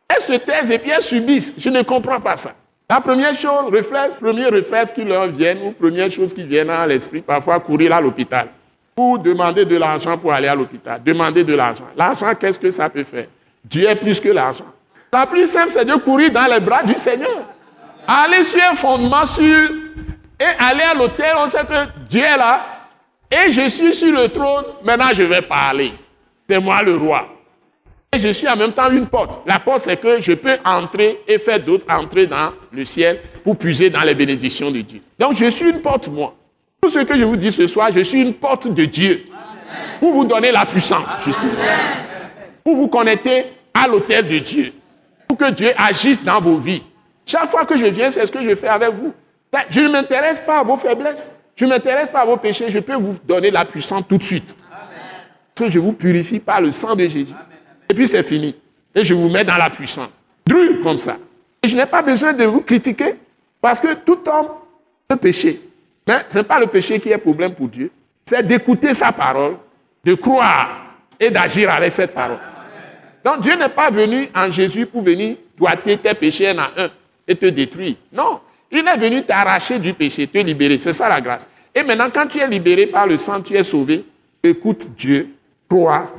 Elles 0.08 0.22
se 0.22 0.32
taisent 0.34 0.70
et 0.70 0.78
puis 0.78 0.90
elles 0.90 1.02
subissent. 1.02 1.54
Je 1.58 1.68
ne 1.68 1.82
comprends 1.82 2.20
pas 2.20 2.36
ça. 2.36 2.52
La 2.88 3.00
première 3.00 3.34
chose, 3.34 3.72
réflexe, 3.72 4.14
premier 4.14 4.46
réflexe 4.46 4.92
qui 4.92 5.04
leur 5.04 5.26
vient, 5.28 5.56
ou 5.64 5.72
première 5.72 6.10
chose 6.10 6.34
qui 6.34 6.42
vient 6.42 6.68
à 6.68 6.86
l'esprit, 6.86 7.22
parfois 7.22 7.58
courir 7.58 7.94
à 7.94 8.00
l'hôpital. 8.00 8.48
Ou 8.96 9.18
demander 9.18 9.64
de 9.64 9.76
l'argent 9.76 10.18
pour 10.18 10.32
aller 10.32 10.48
à 10.48 10.54
l'hôpital. 10.54 11.00
Demander 11.02 11.42
de 11.42 11.54
l'argent. 11.54 11.86
L'argent, 11.96 12.34
qu'est-ce 12.38 12.58
que 12.58 12.70
ça 12.70 12.90
peut 12.90 13.04
faire? 13.04 13.26
Dieu 13.64 13.88
est 13.88 13.96
plus 13.96 14.20
que 14.20 14.28
l'argent. 14.28 14.66
La 15.12 15.26
plus 15.26 15.46
simple, 15.46 15.70
c'est 15.72 15.84
de 15.84 15.94
courir 15.94 16.30
dans 16.30 16.46
les 16.46 16.60
bras 16.60 16.82
du 16.82 16.94
Seigneur. 16.94 17.30
Aller 18.06 18.44
sur 18.44 18.60
un 18.62 18.74
fondement 18.74 19.24
sur 19.24 19.70
et 20.38 20.44
aller 20.58 20.82
à 20.82 20.94
l'hôtel, 20.94 21.32
on 21.38 21.48
sait 21.48 21.64
que 21.64 21.88
Dieu 22.08 22.22
est 22.22 22.36
là. 22.36 22.60
Et 23.30 23.50
je 23.50 23.68
suis 23.68 23.94
sur 23.94 24.12
le 24.12 24.28
trône, 24.28 24.64
maintenant 24.82 25.12
je 25.12 25.22
vais 25.22 25.42
parler. 25.42 25.92
C'est 26.48 26.60
moi 26.60 26.82
le 26.82 26.96
roi 26.96 27.26
je 28.18 28.28
suis 28.28 28.48
en 28.48 28.56
même 28.56 28.72
temps 28.72 28.90
une 28.90 29.06
porte. 29.06 29.40
La 29.46 29.58
porte, 29.58 29.82
c'est 29.82 29.96
que 29.96 30.20
je 30.20 30.32
peux 30.32 30.56
entrer 30.64 31.20
et 31.26 31.38
faire 31.38 31.60
d'autres 31.60 31.86
entrer 31.88 32.26
dans 32.26 32.52
le 32.72 32.84
ciel 32.84 33.20
pour 33.42 33.56
puiser 33.56 33.90
dans 33.90 34.02
les 34.02 34.14
bénédictions 34.14 34.70
de 34.70 34.80
Dieu. 34.80 35.00
Donc, 35.18 35.34
je 35.36 35.50
suis 35.50 35.70
une 35.70 35.80
porte, 35.80 36.08
moi. 36.08 36.34
Tout 36.80 36.90
ce 36.90 36.98
que 37.00 37.18
je 37.18 37.24
vous 37.24 37.36
dis 37.36 37.50
ce 37.50 37.66
soir, 37.66 37.90
je 37.92 38.00
suis 38.00 38.20
une 38.20 38.34
porte 38.34 38.68
de 38.68 38.84
Dieu. 38.84 39.24
Pour 40.00 40.12
vous 40.12 40.24
donner 40.24 40.52
la 40.52 40.66
puissance, 40.66 41.16
justement. 41.24 41.52
Pour 42.62 42.76
vous 42.76 42.88
connecter 42.88 43.46
à 43.72 43.86
l'autel 43.88 44.28
de 44.28 44.38
Dieu. 44.38 44.72
Pour 45.26 45.38
que 45.38 45.50
Dieu 45.50 45.72
agisse 45.76 46.22
dans 46.22 46.40
vos 46.40 46.58
vies. 46.58 46.82
Chaque 47.26 47.48
fois 47.48 47.64
que 47.64 47.76
je 47.76 47.86
viens, 47.86 48.10
c'est 48.10 48.26
ce 48.26 48.30
que 48.30 48.44
je 48.44 48.54
fais 48.54 48.68
avec 48.68 48.90
vous. 48.90 49.14
Ben, 49.52 49.60
je 49.70 49.80
ne 49.80 49.88
m'intéresse 49.88 50.40
pas 50.40 50.60
à 50.60 50.62
vos 50.62 50.76
faiblesses. 50.76 51.30
Je 51.56 51.64
ne 51.64 51.70
m'intéresse 51.70 52.10
pas 52.10 52.20
à 52.20 52.24
vos 52.24 52.36
péchés. 52.36 52.66
Je 52.68 52.80
peux 52.80 52.96
vous 52.96 53.16
donner 53.24 53.50
la 53.50 53.64
puissance 53.64 54.02
tout 54.08 54.18
de 54.18 54.22
suite. 54.22 54.56
Parce 55.54 55.68
que 55.68 55.72
je 55.72 55.78
vous 55.78 55.92
purifie 55.92 56.40
par 56.40 56.60
le 56.60 56.70
sang 56.70 56.94
de 56.96 57.06
Jésus. 57.06 57.34
Et 57.88 57.94
puis 57.94 58.06
c'est 58.06 58.22
fini. 58.22 58.54
Et 58.94 59.04
je 59.04 59.14
vous 59.14 59.28
mets 59.28 59.44
dans 59.44 59.56
la 59.56 59.70
puissance. 59.70 60.10
Dru 60.46 60.80
comme 60.82 60.98
ça. 60.98 61.16
Et 61.62 61.68
je 61.68 61.76
n'ai 61.76 61.86
pas 61.86 62.02
besoin 62.02 62.32
de 62.32 62.44
vous 62.44 62.60
critiquer 62.60 63.14
parce 63.60 63.80
que 63.80 63.94
tout 63.94 64.18
homme 64.26 64.48
peut 65.08 65.16
pécher. 65.16 65.60
Mais 66.06 66.24
ce 66.28 66.38
n'est 66.38 66.44
pas 66.44 66.60
le 66.60 66.66
péché 66.66 67.00
qui 67.00 67.10
est 67.10 67.18
problème 67.18 67.54
pour 67.54 67.68
Dieu. 67.68 67.90
C'est 68.24 68.46
d'écouter 68.46 68.94
sa 68.94 69.12
parole, 69.12 69.56
de 70.04 70.14
croire 70.14 70.96
et 71.18 71.30
d'agir 71.30 71.70
avec 71.70 71.92
cette 71.92 72.14
parole. 72.14 72.38
Donc 73.24 73.40
Dieu 73.40 73.56
n'est 73.56 73.70
pas 73.70 73.90
venu 73.90 74.28
en 74.34 74.50
Jésus 74.50 74.86
pour 74.86 75.02
venir 75.02 75.36
doiter 75.56 75.96
tes 75.96 76.14
péchés 76.14 76.50
un 76.50 76.58
à 76.58 76.70
un 76.76 76.90
et 77.26 77.34
te 77.34 77.46
détruire. 77.46 77.96
Non. 78.12 78.40
Il 78.70 78.86
est 78.86 78.96
venu 78.96 79.22
t'arracher 79.22 79.78
du 79.78 79.94
péché, 79.94 80.26
te 80.26 80.38
libérer. 80.38 80.78
C'est 80.78 80.92
ça 80.92 81.08
la 81.08 81.20
grâce. 81.20 81.46
Et 81.74 81.82
maintenant, 81.82 82.08
quand 82.12 82.26
tu 82.26 82.38
es 82.38 82.48
libéré 82.48 82.86
par 82.86 83.06
le 83.06 83.16
sang, 83.16 83.40
tu 83.40 83.56
es 83.56 83.62
sauvé. 83.62 84.04
Écoute 84.42 84.90
Dieu, 84.96 85.30
crois 85.68 86.10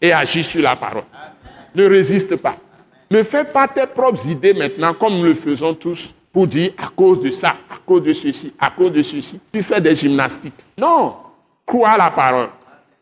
et 0.00 0.12
agis 0.12 0.44
sur 0.44 0.62
la 0.62 0.76
parole. 0.76 1.04
Ne 1.74 1.86
résiste 1.86 2.36
pas. 2.36 2.56
Ne 3.10 3.22
fais 3.22 3.44
pas 3.44 3.68
tes 3.68 3.86
propres 3.86 4.26
idées 4.26 4.54
maintenant 4.54 4.94
comme 4.94 5.18
nous 5.18 5.24
le 5.24 5.34
faisons 5.34 5.74
tous 5.74 6.14
pour 6.32 6.46
dire 6.46 6.72
à 6.78 6.88
cause 6.88 7.20
de 7.20 7.30
ça, 7.30 7.56
à 7.70 7.76
cause 7.84 8.02
de 8.02 8.12
ceci, 8.12 8.54
à 8.58 8.70
cause 8.70 8.92
de 8.92 9.02
ceci. 9.02 9.38
Tu 9.52 9.62
fais 9.62 9.80
des 9.80 9.94
gymnastiques. 9.94 10.54
Non, 10.78 11.16
crois 11.66 11.96
la 11.98 12.10
parole. 12.10 12.48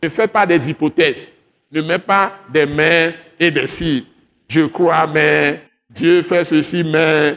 Ne 0.03 0.09
fais 0.09 0.27
pas 0.27 0.47
des 0.47 0.69
hypothèses. 0.69 1.29
Ne 1.71 1.83
mets 1.83 1.99
pas 1.99 2.33
des 2.53 2.67
mains 2.67 3.13
et 3.39 3.51
des 3.51 3.69
si. 3.69 4.07
Je 4.49 4.63
crois, 4.63 5.07
mais 5.07 5.63
Dieu 5.89 6.23
fait 6.23 6.45
ceci, 6.45 6.83
mais 6.83 7.37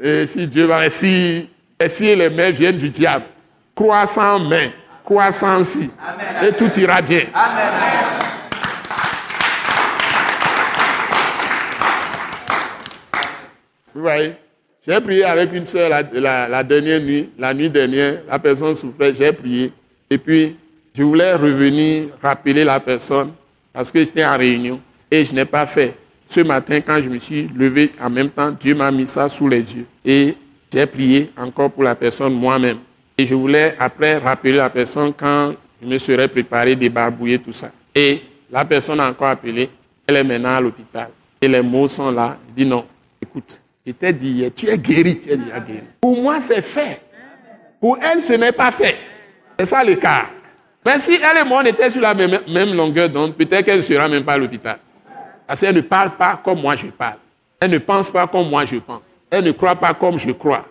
et 0.00 0.26
si 0.26 0.46
Dieu 0.46 0.64
va, 0.64 0.88
si, 0.88 1.48
et 1.78 1.88
si 1.88 2.16
les 2.16 2.30
mains 2.30 2.50
viennent 2.50 2.78
du 2.78 2.88
diable. 2.88 3.26
Crois 3.74 4.06
sans 4.06 4.38
main, 4.38 4.70
crois 5.04 5.30
sans 5.30 5.62
si. 5.62 5.90
Et 6.42 6.52
tout 6.52 6.70
ira 6.78 7.02
bien. 7.02 7.24
Amen. 7.34 7.72
Vous 13.94 14.00
voyez 14.00 14.32
J'ai 14.86 15.00
prié 15.00 15.24
avec 15.24 15.52
une 15.52 15.66
soeur 15.66 15.88
la, 15.88 16.62
dernière 16.64 17.00
nuit, 17.00 17.30
la 17.38 17.54
nuit 17.54 17.70
dernière, 17.70 18.22
la 18.28 18.38
personne 18.38 18.74
souffrait, 18.74 19.14
j'ai 19.14 19.32
prié. 19.32 19.72
Et 20.10 20.18
puis, 20.18 20.56
je 20.92 21.02
voulais 21.02 21.34
revenir 21.34 22.08
rappeler 22.20 22.64
la 22.64 22.80
personne 22.80 23.32
parce 23.72 23.90
que 23.90 24.00
j'étais 24.00 24.24
en 24.24 24.36
réunion 24.36 24.80
et 25.10 25.24
je 25.24 25.32
n'ai 25.32 25.44
pas 25.44 25.64
fait. 25.66 25.94
Ce 26.26 26.40
matin, 26.40 26.80
quand 26.80 27.00
je 27.00 27.08
me 27.08 27.18
suis 27.18 27.48
levé, 27.54 27.92
en 28.00 28.10
même 28.10 28.30
temps, 28.30 28.50
Dieu 28.50 28.74
m'a 28.74 28.90
mis 28.90 29.06
ça 29.06 29.28
sous 29.28 29.48
les 29.48 29.76
yeux. 29.76 29.86
Et 30.04 30.34
j'ai 30.72 30.86
prié 30.86 31.30
encore 31.36 31.70
pour 31.70 31.84
la 31.84 31.94
personne 31.94 32.34
moi-même. 32.34 32.78
Et 33.16 33.26
je 33.26 33.34
voulais 33.34 33.76
après 33.78 34.18
rappeler 34.18 34.52
la 34.52 34.70
personne 34.70 35.12
quand 35.12 35.54
je 35.80 35.86
me 35.86 35.98
serais 35.98 36.26
préparé, 36.26 36.74
débarbouiller 36.74 37.38
tout 37.38 37.52
ça. 37.52 37.70
Et 37.94 38.22
la 38.50 38.64
personne 38.64 38.98
a 38.98 39.08
encore 39.08 39.28
appelé. 39.28 39.68
Elle 40.06 40.16
est 40.16 40.24
maintenant 40.24 40.54
à 40.56 40.60
l'hôpital. 40.60 41.10
Et 41.40 41.46
les 41.46 41.62
mots 41.62 41.86
sont 41.86 42.10
là. 42.10 42.38
Il 42.48 42.54
dit 42.64 42.68
non, 42.68 42.84
écoute, 43.20 43.60
je 43.86 43.92
t'ai 43.92 44.12
dit, 44.12 44.50
tu 44.54 44.66
es 44.68 44.78
guéri, 44.78 45.20
tu 45.20 45.30
es 45.30 45.36
déjà 45.36 45.60
guéri. 45.60 45.84
Pour 46.00 46.20
moi, 46.20 46.40
c'est 46.40 46.62
fait. 46.62 47.02
Pour 47.80 47.98
elle, 48.00 48.22
ce 48.22 48.32
n'est 48.32 48.52
pas 48.52 48.70
fait. 48.70 48.96
C'est 49.58 49.66
ça 49.66 49.84
le 49.84 49.96
cas. 49.96 50.26
Mais 50.84 50.98
si 50.98 51.14
elle 51.14 51.38
et 51.38 51.44
moi, 51.44 51.62
on 51.62 51.66
était 51.66 51.90
sur 51.90 52.00
la 52.00 52.14
même, 52.14 52.40
même 52.48 52.74
longueur 52.74 53.08
d'onde, 53.08 53.34
peut-être 53.34 53.64
qu'elle 53.64 53.78
ne 53.78 53.82
sera 53.82 54.08
même 54.08 54.24
pas 54.24 54.34
à 54.34 54.38
l'hôpital. 54.38 54.78
Parce 55.46 55.60
qu'elle 55.60 55.74
ne 55.74 55.80
parle 55.82 56.16
pas 56.16 56.40
comme 56.42 56.60
moi 56.60 56.76
je 56.76 56.86
parle. 56.86 57.18
Elle 57.60 57.70
ne 57.70 57.78
pense 57.78 58.10
pas 58.10 58.26
comme 58.26 58.48
moi 58.48 58.64
je 58.64 58.76
pense. 58.76 59.02
Elle 59.30 59.44
ne 59.44 59.52
croit 59.52 59.76
pas 59.76 59.94
comme 59.94 60.18
je 60.18 60.30
crois. 60.32 60.62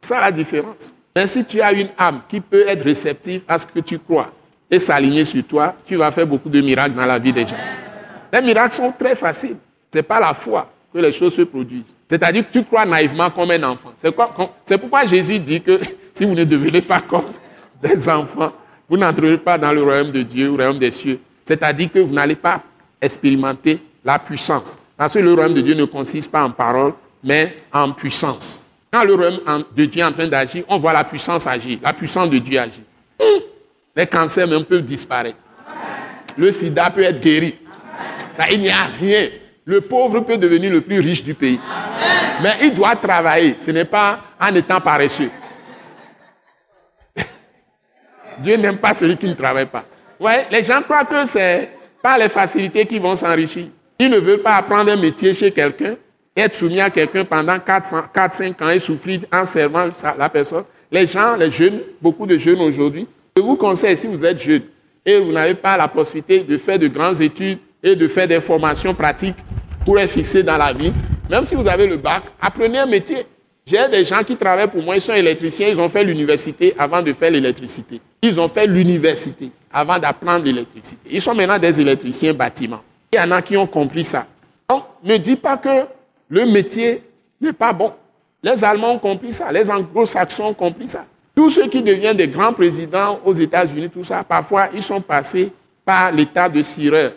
C'est 0.00 0.14
ça 0.14 0.20
la 0.20 0.32
différence. 0.32 0.92
Mais 1.14 1.26
si 1.26 1.44
tu 1.44 1.60
as 1.60 1.72
une 1.72 1.88
âme 1.98 2.22
qui 2.28 2.40
peut 2.40 2.66
être 2.66 2.82
réceptive 2.82 3.42
à 3.46 3.58
ce 3.58 3.66
que 3.66 3.80
tu 3.80 3.98
crois 3.98 4.30
et 4.70 4.78
s'aligner 4.78 5.24
sur 5.24 5.46
toi, 5.46 5.74
tu 5.84 5.96
vas 5.96 6.10
faire 6.10 6.26
beaucoup 6.26 6.48
de 6.48 6.60
miracles 6.60 6.94
dans 6.94 7.06
la 7.06 7.18
vie 7.18 7.32
des 7.32 7.46
gens. 7.46 7.56
Les 8.32 8.40
miracles 8.40 8.74
sont 8.74 8.92
très 8.92 9.14
faciles. 9.14 9.58
Ce 9.92 9.98
n'est 9.98 10.02
pas 10.02 10.20
la 10.20 10.32
foi 10.32 10.70
que 10.92 10.98
les 10.98 11.12
choses 11.12 11.34
se 11.34 11.42
produisent. 11.42 11.96
C'est-à-dire 12.08 12.46
que 12.46 12.52
tu 12.52 12.64
crois 12.64 12.84
naïvement 12.84 13.30
comme 13.30 13.50
un 13.50 13.62
enfant. 13.62 13.92
C'est 13.96 14.78
pourquoi 14.78 15.06
Jésus 15.06 15.38
dit 15.38 15.60
que 15.60 15.80
si 16.14 16.24
vous 16.24 16.34
ne 16.34 16.44
devenez 16.44 16.82
pas 16.82 17.00
comme 17.00 17.24
des 17.82 18.08
enfants, 18.08 18.52
vous 18.88 18.96
n'entrerez 18.96 19.38
pas 19.38 19.56
dans 19.56 19.72
le 19.72 19.82
royaume 19.82 20.10
de 20.12 20.22
Dieu, 20.22 20.48
le 20.48 20.54
royaume 20.54 20.78
des 20.78 20.90
cieux. 20.90 21.20
C'est-à-dire 21.44 21.90
que 21.90 21.98
vous 22.00 22.12
n'allez 22.12 22.36
pas 22.36 22.62
expérimenter 23.00 23.78
la 24.04 24.18
puissance. 24.18 24.78
Parce 24.96 25.14
que 25.14 25.20
le 25.20 25.32
royaume 25.32 25.54
de 25.54 25.62
Dieu 25.62 25.74
ne 25.74 25.84
consiste 25.84 26.30
pas 26.30 26.44
en 26.44 26.50
parole, 26.50 26.92
mais 27.24 27.56
en 27.72 27.92
puissance. 27.92 28.66
Quand 28.92 29.04
le 29.04 29.14
royaume 29.14 29.64
de 29.74 29.84
Dieu 29.86 30.02
est 30.02 30.04
en 30.04 30.12
train 30.12 30.28
d'agir, 30.28 30.64
on 30.68 30.78
voit 30.78 30.92
la 30.92 31.04
puissance 31.04 31.46
agir, 31.46 31.78
la 31.82 31.92
puissance 31.94 32.28
de 32.28 32.38
Dieu 32.38 32.60
agir. 32.60 32.82
Les 33.96 34.06
cancers 34.06 34.46
même 34.46 34.64
peuvent 34.64 34.84
disparaître. 34.84 35.38
Le 36.36 36.52
sida 36.52 36.90
peut 36.90 37.02
être 37.02 37.20
guéri. 37.20 37.56
Ça, 38.32 38.50
il 38.50 38.60
n'y 38.60 38.70
a 38.70 38.84
rien 38.84 39.28
le 39.64 39.80
pauvre 39.80 40.20
peut 40.20 40.36
devenir 40.36 40.72
le 40.72 40.80
plus 40.80 41.00
riche 41.00 41.22
du 41.22 41.34
pays. 41.34 41.60
Mais 42.42 42.56
il 42.62 42.74
doit 42.74 42.96
travailler. 42.96 43.56
Ce 43.58 43.70
n'est 43.70 43.84
pas 43.84 44.20
en 44.40 44.54
étant 44.54 44.80
paresseux. 44.80 45.30
Dieu 48.38 48.56
n'aime 48.56 48.78
pas 48.78 48.94
celui 48.94 49.16
qui 49.16 49.26
ne 49.26 49.34
travaille 49.34 49.66
pas. 49.66 49.84
Ouais, 50.18 50.46
les 50.50 50.62
gens 50.62 50.82
croient 50.82 51.04
que 51.04 51.24
c'est 51.24 51.70
par 52.02 52.18
les 52.18 52.28
facilités 52.28 52.86
qu'ils 52.86 53.00
vont 53.00 53.14
s'enrichir. 53.14 53.66
Ils 53.98 54.10
ne 54.10 54.18
veulent 54.18 54.42
pas 54.42 54.56
apprendre 54.56 54.90
un 54.90 54.96
métier 54.96 55.32
chez 55.34 55.52
quelqu'un, 55.52 55.94
être 56.36 56.54
soumis 56.54 56.80
à 56.80 56.90
quelqu'un 56.90 57.24
pendant 57.24 57.56
4-5 57.56 58.64
ans 58.64 58.70
et 58.70 58.78
souffrir 58.78 59.20
en 59.32 59.44
servant 59.44 59.88
la 60.18 60.28
personne. 60.28 60.64
Les 60.90 61.06
gens, 61.06 61.36
les 61.36 61.50
jeunes, 61.50 61.80
beaucoup 62.00 62.26
de 62.26 62.36
jeunes 62.36 62.60
aujourd'hui, 62.60 63.06
je 63.36 63.42
vous 63.42 63.56
conseille, 63.56 63.96
si 63.96 64.06
vous 64.08 64.24
êtes 64.24 64.42
jeune 64.42 64.62
et 65.04 65.18
vous 65.18 65.32
n'avez 65.32 65.54
pas 65.54 65.76
la 65.76 65.88
possibilité 65.88 66.40
de 66.40 66.56
faire 66.58 66.78
de 66.78 66.88
grandes 66.88 67.20
études 67.20 67.58
et 67.82 67.96
de 67.96 68.08
faire 68.08 68.28
des 68.28 68.40
formations 68.40 68.94
pratiques 68.94 69.36
pour 69.84 69.98
être 69.98 70.10
fixé 70.10 70.42
dans 70.42 70.56
la 70.56 70.72
vie, 70.72 70.92
même 71.28 71.44
si 71.44 71.54
vous 71.54 71.66
avez 71.66 71.86
le 71.86 71.96
bac, 71.96 72.22
apprenez 72.40 72.78
un 72.78 72.86
métier. 72.86 73.26
J'ai 73.64 73.88
des 73.88 74.04
gens 74.04 74.22
qui 74.24 74.36
travaillent 74.36 74.68
pour 74.68 74.82
moi, 74.82 74.96
ils 74.96 75.02
sont 75.02 75.12
électriciens, 75.12 75.68
ils 75.68 75.80
ont 75.80 75.88
fait 75.88 76.02
l'université 76.02 76.74
avant 76.78 77.00
de 77.00 77.12
faire 77.12 77.30
l'électricité. 77.30 78.00
Ils 78.20 78.38
ont 78.40 78.48
fait 78.48 78.66
l'université 78.66 79.50
avant 79.72 79.98
d'apprendre 79.98 80.44
l'électricité. 80.44 81.00
Ils 81.10 81.20
sont 81.20 81.34
maintenant 81.34 81.58
des 81.58 81.80
électriciens 81.80 82.34
bâtiments. 82.34 82.82
Il 83.12 83.16
y 83.16 83.20
en 83.20 83.30
a 83.30 83.40
qui 83.40 83.56
ont 83.56 83.66
compris 83.66 84.04
ça. 84.04 84.26
Donc, 84.68 84.84
ne 85.04 85.16
dis 85.16 85.36
pas 85.36 85.56
que 85.56 85.86
le 86.28 86.46
métier 86.46 87.02
n'est 87.40 87.52
pas 87.52 87.72
bon. 87.72 87.92
Les 88.42 88.64
Allemands 88.64 88.92
ont 88.94 88.98
compris 88.98 89.32
ça, 89.32 89.52
les 89.52 89.70
Anglo-Saxons 89.70 90.46
ont 90.46 90.54
compris 90.54 90.88
ça. 90.88 91.04
Tous 91.34 91.50
ceux 91.50 91.68
qui 91.68 91.82
deviennent 91.82 92.16
des 92.16 92.28
grands 92.28 92.52
présidents 92.52 93.20
aux 93.24 93.32
États-Unis, 93.32 93.88
tout 93.88 94.02
ça, 94.02 94.24
parfois, 94.24 94.68
ils 94.74 94.82
sont 94.82 95.00
passés 95.00 95.52
par 95.84 96.12
l'état 96.12 96.48
de 96.48 96.62
cireur. 96.62 97.12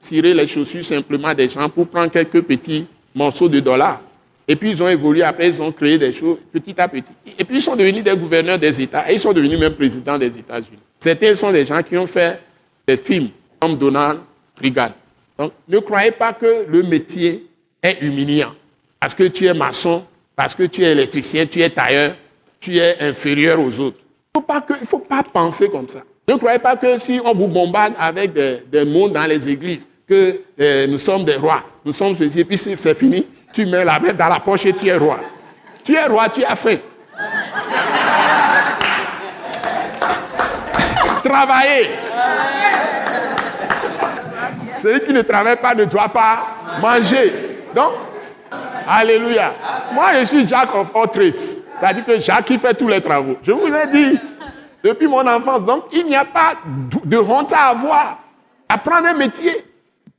Cirer 0.00 0.34
les 0.34 0.46
chaussures 0.46 0.84
simplement 0.84 1.32
des 1.34 1.48
gens 1.48 1.68
pour 1.68 1.86
prendre 1.86 2.10
quelques 2.10 2.42
petits 2.42 2.86
morceaux 3.14 3.48
de 3.48 3.60
dollars. 3.60 4.00
Et 4.48 4.56
puis 4.56 4.70
ils 4.70 4.82
ont 4.82 4.88
évolué, 4.88 5.22
après 5.22 5.46
ils 5.46 5.62
ont 5.62 5.70
créé 5.70 5.96
des 5.96 6.10
choses 6.12 6.38
petit 6.52 6.74
à 6.80 6.88
petit. 6.88 7.12
Et 7.38 7.44
puis 7.44 7.58
ils 7.58 7.62
sont 7.62 7.76
devenus 7.76 8.02
des 8.02 8.16
gouverneurs 8.16 8.58
des 8.58 8.80
États 8.80 9.08
et 9.08 9.14
ils 9.14 9.20
sont 9.20 9.32
devenus 9.32 9.60
même 9.60 9.74
présidents 9.74 10.18
des 10.18 10.36
États-Unis. 10.36 10.80
Certains 10.98 11.34
sont 11.34 11.52
des 11.52 11.64
gens 11.64 11.82
qui 11.82 11.96
ont 11.96 12.06
fait 12.06 12.40
des 12.86 12.96
films 12.96 13.28
comme 13.60 13.76
Donald 13.76 14.20
Reagan. 14.60 14.90
Donc 15.38 15.52
ne 15.68 15.78
croyez 15.78 16.10
pas 16.10 16.32
que 16.32 16.66
le 16.66 16.82
métier 16.82 17.46
est 17.82 18.02
humiliant. 18.02 18.54
Parce 18.98 19.14
que 19.14 19.24
tu 19.24 19.46
es 19.46 19.54
maçon, 19.54 20.04
parce 20.34 20.54
que 20.54 20.64
tu 20.64 20.82
es 20.82 20.92
électricien, 20.92 21.46
tu 21.46 21.62
es 21.62 21.70
tailleur, 21.70 22.16
tu 22.58 22.76
es 22.76 23.00
inférieur 23.00 23.60
aux 23.60 23.78
autres. 23.78 23.98
Il 24.34 24.40
ne 24.40 24.86
faut, 24.86 24.98
pas 24.98 25.22
penser 25.22 25.68
comme 25.68 25.88
ça. 25.88 26.02
Ne 26.30 26.36
croyez 26.36 26.60
pas 26.60 26.76
que 26.76 26.96
si 26.96 27.20
on 27.24 27.34
vous 27.34 27.48
bombarde 27.48 27.94
avec 27.98 28.32
des, 28.32 28.84
mots 28.84 29.08
dans 29.08 29.26
les 29.26 29.48
églises, 29.48 29.88
que 30.08 30.42
euh, 30.60 30.86
nous 30.86 30.98
sommes 30.98 31.24
des 31.24 31.34
rois, 31.34 31.64
nous 31.84 31.92
sommes 31.92 32.14
ceci, 32.14 32.38
et 32.38 32.44
puis 32.44 32.56
c'est 32.56 32.94
fini, 32.94 33.26
tu 33.52 33.66
mets 33.66 33.84
la 33.84 33.98
main 33.98 34.12
dans 34.12 34.28
la 34.28 34.38
poche 34.38 34.64
et 34.66 34.72
tu 34.72 34.86
es 34.86 34.96
roi. 34.96 35.18
Tu 35.82 35.96
es 35.96 36.06
roi, 36.06 36.28
tu 36.28 36.44
as 36.44 36.54
faim. 36.54 36.76
Travailler. 41.24 41.88
Celui 44.76 45.00
qui 45.00 45.12
ne 45.12 45.22
travaille 45.22 45.56
pas 45.56 45.74
ne 45.74 45.84
doit 45.84 46.10
pas 46.10 46.46
manger. 46.80 47.32
Donc, 47.74 47.90
Alléluia. 48.88 49.52
Moi, 49.92 50.12
je 50.20 50.26
suis 50.26 50.46
Jack 50.46 50.72
of 50.76 50.90
all 50.94 51.10
trades. 51.10 51.38
C'est-à-dire 51.38 52.04
que 52.04 52.20
Jacques 52.20 52.44
qui 52.44 52.56
fait 52.58 52.74
tous 52.74 52.86
les 52.86 53.00
travaux. 53.00 53.36
Je 53.42 53.50
vous 53.50 53.66
l'ai 53.66 53.88
dit 53.92 54.16
depuis 54.82 55.06
mon 55.06 55.26
enfance. 55.26 55.64
Donc, 55.64 55.84
il 55.92 56.06
n'y 56.06 56.16
a 56.16 56.24
pas 56.24 56.54
de 57.04 57.18
honte 57.18 57.52
à 57.52 57.68
avoir. 57.68 58.18
Apprendre 58.68 59.08
un 59.08 59.14
métier. 59.14 59.52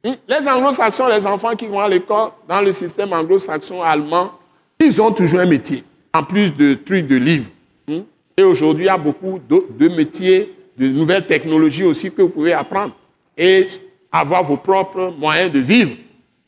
Hmm? 0.03 0.13
Les 0.27 0.47
anglo-saxons, 0.47 1.07
les 1.07 1.25
enfants 1.25 1.55
qui 1.55 1.67
vont 1.67 1.79
à 1.79 1.87
l'école, 1.87 2.31
dans 2.47 2.61
le 2.61 2.71
système 2.71 3.13
anglo-saxon 3.13 3.81
allemand, 3.81 4.31
ils 4.79 5.01
ont 5.01 5.11
toujours 5.11 5.41
un 5.41 5.45
métier, 5.45 5.83
en 6.13 6.23
plus 6.23 6.55
de 6.55 6.73
trucs 6.73 7.07
de 7.07 7.15
livres. 7.15 7.49
Hmm? 7.87 8.01
Et 8.35 8.43
aujourd'hui, 8.43 8.85
il 8.85 8.87
y 8.87 8.89
a 8.89 8.97
beaucoup 8.97 9.39
de, 9.47 9.87
métiers, 9.87 10.53
de 10.77 10.87
nouvelles 10.87 11.27
technologies 11.27 11.83
aussi 11.83 12.11
que 12.11 12.23
vous 12.23 12.29
pouvez 12.29 12.53
apprendre 12.53 12.93
et 13.37 13.67
avoir 14.11 14.43
vos 14.43 14.57
propres 14.57 15.13
moyens 15.17 15.51
de 15.51 15.59
vivre. 15.59 15.91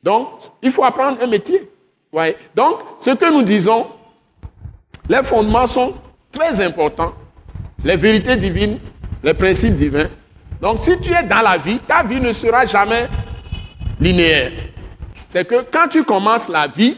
Donc, 0.02 0.28
il 0.62 0.72
faut 0.72 0.84
apprendre 0.84 1.20
un 1.22 1.28
métier. 1.28 1.70
Ouais. 2.12 2.36
Donc, 2.56 2.80
ce 3.00 3.12
que 3.12 3.32
nous 3.32 3.44
disons, 3.44 3.88
les 5.10 5.24
fondements 5.24 5.68
sont 5.68 5.94
très 6.32 6.60
importants. 6.62 7.14
Les 7.84 7.96
vérités 7.96 8.38
divines, 8.38 8.80
les 9.24 9.34
principes 9.34 9.76
divins. 9.76 10.10
Donc, 10.62 10.82
si 10.82 11.00
tu 11.02 11.12
es 11.12 11.24
dans 11.24 11.42
la 11.42 11.58
vie, 11.58 11.80
ta 11.80 12.04
vie 12.04 12.22
ne 12.22 12.32
sera 12.32 12.66
jamais 12.66 13.08
linéaire. 14.00 14.52
C'est 15.28 15.46
que 15.46 15.66
quand 15.72 15.88
tu 15.90 16.04
commences 16.04 16.48
la 16.48 16.68
vie, 16.68 16.96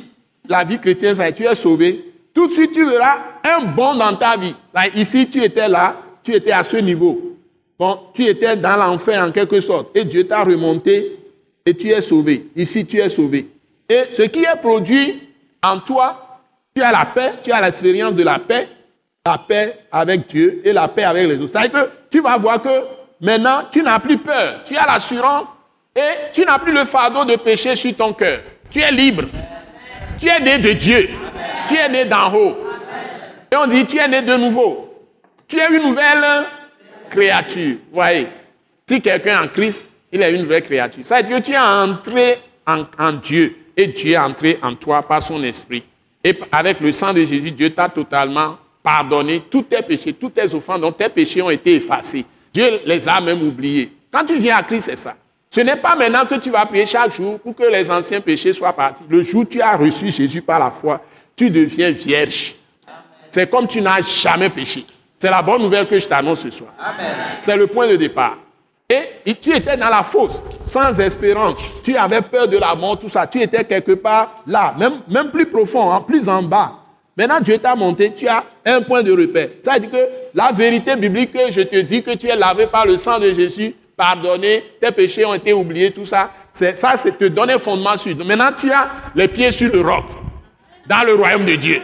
la 0.48 0.64
vie 0.64 0.80
chrétienne, 0.80 1.16
ça, 1.16 1.32
tu 1.32 1.44
es 1.44 1.56
sauvé, 1.56 2.14
tout 2.34 2.48
de 2.48 2.52
suite 2.52 2.74
tu 2.74 2.86
verras 2.86 3.18
un 3.44 3.62
bond 3.62 3.96
dans 3.96 4.16
ta 4.16 4.38
vie. 4.38 4.56
ici, 4.96 5.30
tu 5.30 5.44
étais 5.44 5.70
là, 5.70 5.96
tu 6.24 6.34
étais 6.34 6.52
à 6.52 6.64
ce 6.64 6.78
niveau. 6.78 7.38
Bon, 7.80 8.00
tu 8.14 8.26
étais 8.26 8.56
dans 8.56 8.76
l'enfer 8.76 9.24
en 9.24 9.32
quelque 9.32 9.60
sorte. 9.60 9.96
Et 9.96 10.06
Dieu 10.06 10.28
t'a 10.28 10.44
remonté 10.44 11.18
et 11.66 11.74
tu 11.74 11.90
es 11.90 12.02
sauvé. 12.02 12.48
Ici, 12.56 12.86
tu 12.86 12.98
es 12.98 13.10
sauvé. 13.10 13.50
Et 13.90 14.04
ce 14.12 14.24
qui 14.24 14.40
est 14.40 14.62
produit 14.62 15.22
en 15.64 15.80
toi, 15.80 16.40
tu 16.76 16.82
as 16.82 16.92
la 16.92 17.06
paix, 17.06 17.34
tu 17.44 17.52
as 17.52 17.62
l'expérience 17.62 18.14
de 18.14 18.24
la 18.24 18.40
paix, 18.40 18.68
la 19.26 19.40
paix 19.40 19.80
avec 19.92 20.28
Dieu 20.28 20.62
et 20.64 20.72
la 20.72 20.88
paix 20.88 21.04
avec 21.04 21.28
les 21.28 21.40
autres. 21.40 21.52
C'est-à-dire 21.52 21.86
que 21.86 21.90
tu 22.12 22.22
vas 22.22 22.38
voir 22.38 22.62
que 22.62 22.70
maintenant, 23.20 23.64
tu 23.72 23.82
n'as 23.82 24.00
plus 24.00 24.18
peur. 24.18 24.62
Tu 24.66 24.78
as 24.78 24.86
l'assurance 24.86 25.48
et 25.96 26.32
tu 26.32 26.46
n'as 26.46 26.60
plus 26.60 26.72
le 26.72 26.86
fardeau 26.86 27.26
de 27.26 27.36
péché 27.36 27.76
sur 27.76 27.96
ton 27.96 28.14
cœur. 28.14 28.42
Tu 28.70 28.82
es 28.82 28.92
libre. 28.92 29.24
Tu 30.20 30.28
es 30.28 30.40
né 30.40 30.60
de 30.60 30.74
Dieu. 30.74 31.10
Tu 31.68 31.76
es 31.76 31.90
né 31.90 32.06
d'en 32.06 32.32
haut. 32.32 32.56
Et 33.52 33.56
on 33.56 33.66
dit, 33.66 33.86
tu 33.88 33.98
es 33.98 34.08
né 34.08 34.22
de 34.22 34.38
nouveau. 34.38 34.94
Tu 35.48 35.58
es 35.58 35.76
une 35.76 35.90
nouvelle 35.90 36.46
créature. 37.10 37.78
Voyez, 37.92 38.28
si 38.88 39.02
quelqu'un 39.02 39.44
en 39.44 39.48
Christ, 39.48 39.86
il 40.12 40.22
est 40.22 40.36
une 40.36 40.44
nouvelle 40.44 40.64
créature. 40.64 41.04
Ça 41.04 41.18
veut 41.18 41.24
dire 41.24 41.38
que 41.38 41.46
tu 41.46 41.52
es 41.54 41.58
entré 41.58 42.38
en, 42.68 42.84
en 43.00 43.14
Dieu 43.14 43.58
et 43.76 43.88
Dieu 43.88 44.14
est 44.14 44.18
entré 44.18 44.60
en 44.62 44.76
toi 44.76 45.02
par 45.02 45.24
son 45.24 45.44
esprit. 45.44 45.84
Et 46.24 46.38
avec 46.52 46.80
le 46.80 46.92
sang 46.92 47.12
de 47.12 47.26
Jésus, 47.26 47.52
Dieu 47.52 47.72
t'a 47.72 47.90
totalement 47.90 48.58
pardonné 48.86 49.42
tous 49.50 49.64
tes 49.64 49.82
péchés, 49.82 50.14
toutes 50.14 50.36
tes 50.36 50.54
offenses, 50.54 50.80
dont 50.80 50.92
tes 50.92 51.10
péchés 51.10 51.42
ont 51.42 51.50
été 51.50 51.74
effacés. 51.74 52.24
Dieu 52.54 52.82
les 52.86 53.08
a 53.08 53.20
même 53.20 53.42
oubliés. 53.42 53.92
Quand 54.12 54.24
tu 54.24 54.38
viens 54.38 54.58
à 54.58 54.64
Christ, 54.64 54.86
c'est 54.86 54.96
ça. 54.96 55.16
Ce 55.50 55.60
n'est 55.62 55.76
pas 55.76 55.96
maintenant 55.96 56.26
que 56.26 56.36
tu 56.36 56.52
vas 56.52 56.66
prier 56.66 56.86
chaque 56.86 57.14
jour 57.14 57.40
pour 57.40 57.56
que 57.56 57.64
les 57.64 57.90
anciens 57.90 58.22
péchés 58.22 58.54
soient 58.54 58.74
partis. 58.74 59.04
Le 59.10 59.24
jour 59.24 59.42
où 59.42 59.46
tu 59.46 59.60
as 59.60 59.76
reçu 59.76 60.12
Jésus 60.12 60.42
par 60.42 60.60
la 60.60 60.70
foi, 60.70 61.02
tu 61.36 61.50
deviens 61.50 61.92
vierge. 61.92 62.56
C'est 63.32 63.50
comme 63.50 63.68
tu 63.68 63.82
n'as 63.82 64.02
jamais 64.02 64.50
péché. 64.50 64.86
C'est 65.18 65.32
la 65.32 65.42
bonne 65.42 65.64
nouvelle 65.64 65.88
que 65.88 65.98
je 65.98 66.08
t'annonce 66.08 66.42
ce 66.42 66.52
soir. 66.52 66.72
C'est 67.42 67.58
le 67.58 67.68
point 67.68 67.88
de 67.88 67.96
départ. 67.96 68.38
Et 68.88 69.34
tu 69.34 69.56
étais 69.56 69.76
dans 69.76 69.90
la 69.90 70.04
fosse, 70.04 70.42
sans 70.64 71.00
espérance. 71.00 71.58
Tu 71.84 71.98
avais 71.98 72.22
peur 72.22 72.48
de 72.48 72.58
la 72.58 72.76
mort, 72.76 73.00
tout 73.00 73.10
ça. 73.10 73.26
Tu 73.26 73.42
étais 73.42 73.64
quelque 73.64 73.94
part 73.94 74.44
là, 74.46 74.76
même, 74.78 75.00
même 75.10 75.32
plus 75.32 75.48
profond, 75.48 75.92
hein, 75.92 76.02
plus 76.02 76.30
en 76.30 76.44
bas. 76.44 76.85
Maintenant, 77.18 77.40
Dieu 77.40 77.58
t'a 77.58 77.76
monté, 77.76 78.14
tu 78.14 78.28
as 78.28 78.44
un 78.66 78.82
point 78.82 79.02
de 79.02 79.12
repère. 79.12 79.50
Ça 79.62 79.76
veut 79.76 79.82
dire 79.82 79.92
que 79.92 80.06
la 80.34 80.52
vérité 80.52 80.96
biblique 80.96 81.32
que 81.32 81.52
je 81.52 81.62
te 81.62 81.78
dis 81.78 82.04
que 82.04 82.12
tu 82.16 82.28
es 82.28 82.36
lavé 82.36 82.68
par 82.68 82.86
le 82.86 82.98
sang 82.98 83.20
de 83.20 83.34
Jésus, 83.34 83.74
pardonné, 83.96 84.64
tes 84.82 84.92
péchés 84.92 85.26
ont 85.26 85.34
été 85.34 85.54
oubliés, 85.54 85.92
tout 85.92 86.06
ça. 86.06 86.32
Ça, 86.52 86.98
c'est 86.98 87.18
te 87.18 87.26
donner 87.26 87.58
fondement 87.58 87.98
sur. 87.98 88.16
Maintenant, 88.18 88.52
tu 88.58 88.70
as 88.72 88.90
les 89.16 89.28
pieds 89.28 89.52
sur 89.52 89.72
le 89.72 89.82
roc, 89.82 90.06
dans 90.88 91.06
le 91.06 91.16
royaume 91.16 91.46
de 91.46 91.56
Dieu, 91.56 91.82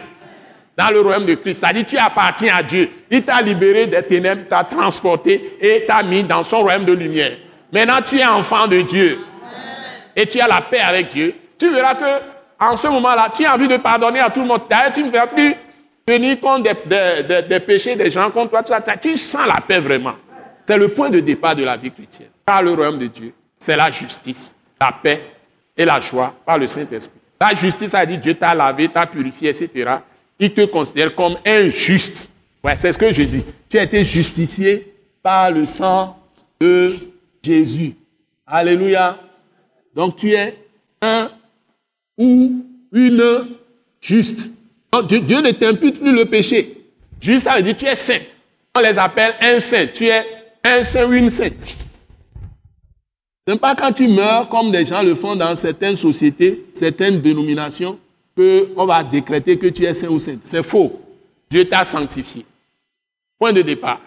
dans 0.76 0.90
le 0.90 1.00
royaume 1.00 1.26
de 1.26 1.34
Christ. 1.34 1.60
C'est-à-dire, 1.60 1.86
tu 1.86 1.96
appartiens 1.96 2.56
à 2.56 2.62
Dieu. 2.62 2.90
Il 3.10 3.22
t'a 3.22 3.40
libéré 3.40 3.86
des 3.86 4.02
ténèbres, 4.02 4.42
t'a 4.48 4.64
transporté 4.64 5.56
et 5.60 5.84
t'a 5.86 6.02
mis 6.02 6.22
dans 6.22 6.44
son 6.44 6.60
royaume 6.60 6.84
de 6.84 6.92
lumière. 6.92 7.36
Maintenant, 7.72 8.00
tu 8.06 8.18
es 8.18 8.26
enfant 8.26 8.66
de 8.66 8.82
Dieu. 8.82 9.18
Et 10.14 10.26
tu 10.26 10.38
as 10.40 10.48
la 10.48 10.60
paix 10.60 10.80
avec 10.80 11.08
Dieu. 11.08 11.34
Tu 11.58 11.70
verras 11.70 11.94
que, 11.94 12.24
en 12.62 12.76
ce 12.76 12.86
moment-là, 12.86 13.32
tu 13.34 13.44
as 13.44 13.54
envie 13.54 13.66
de 13.66 13.76
pardonner 13.76 14.20
à 14.20 14.30
tout 14.30 14.40
le 14.40 14.46
monde. 14.46 14.62
D'ailleurs, 14.70 14.92
tu 14.92 15.02
ne 15.02 15.10
vas 15.10 15.26
plus 15.26 15.54
tenir 16.06 16.40
compte 16.40 16.62
des, 16.62 17.60
péchés 17.60 17.96
des 17.96 18.10
gens 18.10 18.30
contre 18.30 18.62
toi. 18.62 18.80
Tu 19.00 19.16
sens 19.16 19.46
la 19.46 19.60
paix 19.60 19.80
vraiment. 19.80 20.14
C'est 20.66 20.78
le 20.78 20.88
point 20.88 21.10
de 21.10 21.18
départ 21.18 21.56
de 21.56 21.64
la 21.64 21.76
vie 21.76 21.90
chrétienne. 21.90 22.28
Par 22.44 22.62
le 22.62 22.72
royaume 22.72 22.98
de 22.98 23.08
Dieu, 23.08 23.34
c'est 23.58 23.76
la 23.76 23.90
justice, 23.90 24.54
la 24.80 24.92
paix 24.92 25.22
et 25.76 25.84
la 25.84 26.00
joie 26.00 26.34
par 26.46 26.56
le 26.56 26.68
Saint-Esprit. 26.68 27.18
La 27.40 27.52
justice 27.54 27.94
a 27.94 28.06
dit 28.06 28.18
Dieu 28.18 28.34
t'a 28.34 28.54
lavé, 28.54 28.88
t'a 28.88 29.06
purifié, 29.06 29.50
etc. 29.50 29.96
Il 30.38 30.54
te 30.54 30.64
considère 30.66 31.14
comme 31.16 31.36
injuste. 31.44 32.28
Ouais, 32.62 32.76
c'est 32.76 32.92
ce 32.92 32.98
que 32.98 33.12
je 33.12 33.22
dis. 33.22 33.44
Tu 33.68 33.78
as 33.78 33.82
été 33.82 34.04
justifié 34.04 34.94
par 35.20 35.50
le 35.50 35.66
sang 35.66 36.16
de 36.60 36.94
Jésus. 37.42 37.96
Alléluia. 38.46 39.18
Donc 39.94 40.16
tu 40.16 40.32
es 40.32 40.56
un 41.00 41.28
ou 42.18 42.64
une 42.92 43.46
juste. 44.00 44.50
Dieu, 45.08 45.40
ne 45.40 45.50
t'impute 45.52 46.00
plus 46.00 46.12
le 46.12 46.26
péché. 46.26 46.76
Juste, 47.20 47.44
ça 47.44 47.56
veut 47.56 47.62
dire 47.62 47.76
tu 47.76 47.86
es 47.86 47.96
saint. 47.96 48.20
On 48.76 48.80
les 48.80 48.98
appelle 48.98 49.34
un 49.40 49.60
saint. 49.60 49.86
Tu 49.86 50.06
es 50.06 50.24
un 50.64 50.84
saint 50.84 51.06
ou 51.06 51.12
une 51.12 51.30
sainte. 51.30 51.76
Ce 53.46 53.52
n'est 53.52 53.58
pas 53.58 53.74
quand 53.74 53.92
tu 53.92 54.06
meurs, 54.08 54.48
comme 54.48 54.70
des 54.70 54.84
gens 54.84 55.02
le 55.02 55.14
font 55.14 55.34
dans 55.34 55.54
certaines 55.56 55.96
sociétés, 55.96 56.66
certaines 56.74 57.20
dénominations, 57.20 57.98
qu'on 58.36 58.86
va 58.86 59.02
décréter 59.02 59.58
que 59.58 59.66
tu 59.68 59.84
es 59.84 59.94
saint 59.94 60.08
ou 60.08 60.20
sainte. 60.20 60.40
C'est 60.42 60.62
faux. 60.62 61.00
Dieu 61.50 61.68
t'a 61.68 61.84
sanctifié. 61.84 62.44
Point 63.38 63.52
de 63.52 63.62
départ. 63.62 64.00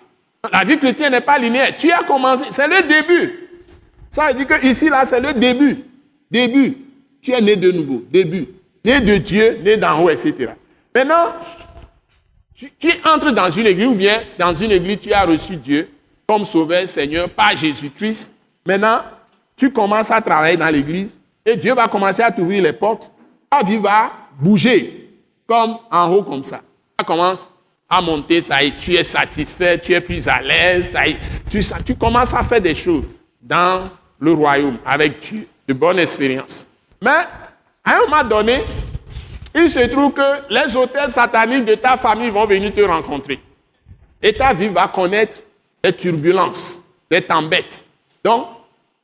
La 0.52 0.64
vie 0.64 0.78
chrétienne 0.78 1.12
n'est 1.12 1.22
pas 1.22 1.38
linéaire. 1.38 1.76
Tu 1.78 1.92
as 1.92 2.04
commencé, 2.04 2.46
c'est 2.50 2.68
le 2.68 2.88
début. 2.88 3.50
Ça 4.10 4.30
veut 4.30 4.36
dire 4.36 4.48
que 4.48 4.66
ici, 4.66 4.90
là, 4.90 5.04
c'est 5.06 5.20
le 5.20 5.34
début. 5.34 5.80
Début. 6.30 6.78
Tu 7.26 7.32
es 7.32 7.42
né 7.42 7.56
de 7.56 7.72
nouveau. 7.72 8.04
Début. 8.12 8.48
Né 8.84 9.02
de 9.02 9.18
Dieu, 9.18 9.60
né 9.64 9.78
d'en 9.78 10.00
haut, 10.00 10.12
etc. 10.12 10.52
Maintenant, 10.94 11.26
tu, 12.54 12.70
entres 13.04 13.32
dans 13.32 13.50
une 13.50 13.66
église 13.66 13.88
ou 13.88 13.96
bien 13.96 14.22
dans 14.38 14.54
une 14.54 14.72
église, 14.72 15.00
tu 15.00 15.12
as 15.12 15.26
reçu 15.26 15.56
Dieu 15.56 15.90
comme 16.28 16.46
sauveur, 16.46 16.88
Seigneur, 16.88 17.28
par 17.32 17.58
Jésus-Christ. 17.58 18.32
Maintenant, 18.64 19.00
tu 19.58 19.72
commences 19.72 20.12
à 20.12 20.22
travailler 20.22 20.56
dans 20.56 20.70
l'église 20.70 21.16
et 21.44 21.56
Dieu 21.56 21.74
va 21.74 21.88
commencer 21.88 22.22
à 22.22 22.30
t'ouvrir 22.30 22.62
les 22.62 22.74
portes. 22.74 23.10
Ta 23.50 23.64
vie 23.64 23.78
va 23.78 24.12
bouger 24.40 25.10
comme 25.48 25.78
en 25.90 26.12
haut, 26.14 26.22
comme 26.22 26.44
ça. 26.44 26.62
Ça 27.00 27.06
commence 27.06 27.48
à 27.90 28.02
monter, 28.04 28.44
ça 28.44 28.64
y 28.64 28.68
est, 28.68 28.78
tu 28.78 28.94
es 28.94 29.04
satisfait, 29.04 29.80
tu 29.80 29.94
es 29.94 30.02
plus 30.02 30.28
à 30.28 30.44
l'aise, 30.44 30.92
ça 30.94 31.08
y 31.08 31.14
est, 31.14 31.18
tu, 31.50 31.60
tu 31.84 31.96
commences 31.96 32.36
à 32.36 32.44
faire 32.44 32.62
des 32.62 32.76
choses 32.76 33.06
dans 33.42 33.90
le 34.20 34.32
royaume 34.32 34.78
avec 34.86 35.20
Dieu, 35.20 35.48
de 35.68 35.74
bonnes 35.74 35.98
expériences. 35.98 36.68
Mais 37.06 37.12
à 37.84 37.98
un 37.98 38.00
moment 38.08 38.24
donné, 38.28 38.64
il 39.54 39.70
se 39.70 39.80
trouve 39.88 40.12
que 40.12 40.22
les 40.50 40.76
hôtels 40.76 41.12
sataniques 41.12 41.66
de 41.66 41.76
ta 41.76 41.98
famille 41.98 42.32
vont 42.32 42.48
venir 42.48 42.74
te 42.74 42.82
rencontrer. 42.82 43.40
Et 44.24 44.34
ta 44.34 44.56
vie 44.56 44.70
va 44.70 44.88
connaître 44.88 45.38
des 45.84 45.94
turbulences, 45.94 46.78
des 47.12 47.22
tempêtes. 47.22 47.84
Donc, 48.24 48.48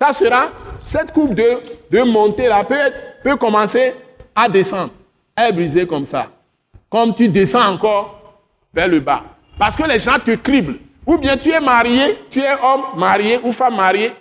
ça 0.02 0.14
sera, 0.14 0.48
cette 0.80 1.12
coupe 1.14 1.36
de, 1.36 1.60
de 1.92 2.02
montée 2.02 2.48
là 2.48 2.64
peut, 2.64 2.76
peut 3.24 3.36
commencer 3.36 3.94
à 4.36 4.50
descendre. 4.50 4.90
Elle 5.36 5.50
est 5.50 5.52
brisée 5.52 5.86
comme 5.86 6.08
ça. 6.08 6.28
Comme 6.90 7.14
tu 7.14 7.28
descends 7.28 7.68
encore 7.74 8.40
vers 8.74 8.88
le 8.88 9.00
bas. 9.00 9.24
Parce 9.60 9.76
que 9.76 9.84
les 9.84 10.00
gens 10.00 10.18
te 10.18 10.32
criblent. 10.32 10.80
Ou 11.06 11.20
bien 11.20 11.38
tu 11.38 11.52
es 11.52 11.60
marié, 11.60 12.18
tu 12.32 12.40
es 12.40 12.52
homme 12.52 12.98
marié 12.98 13.40
ou 13.44 13.52
femme 13.52 13.76
mariée, 13.76 14.12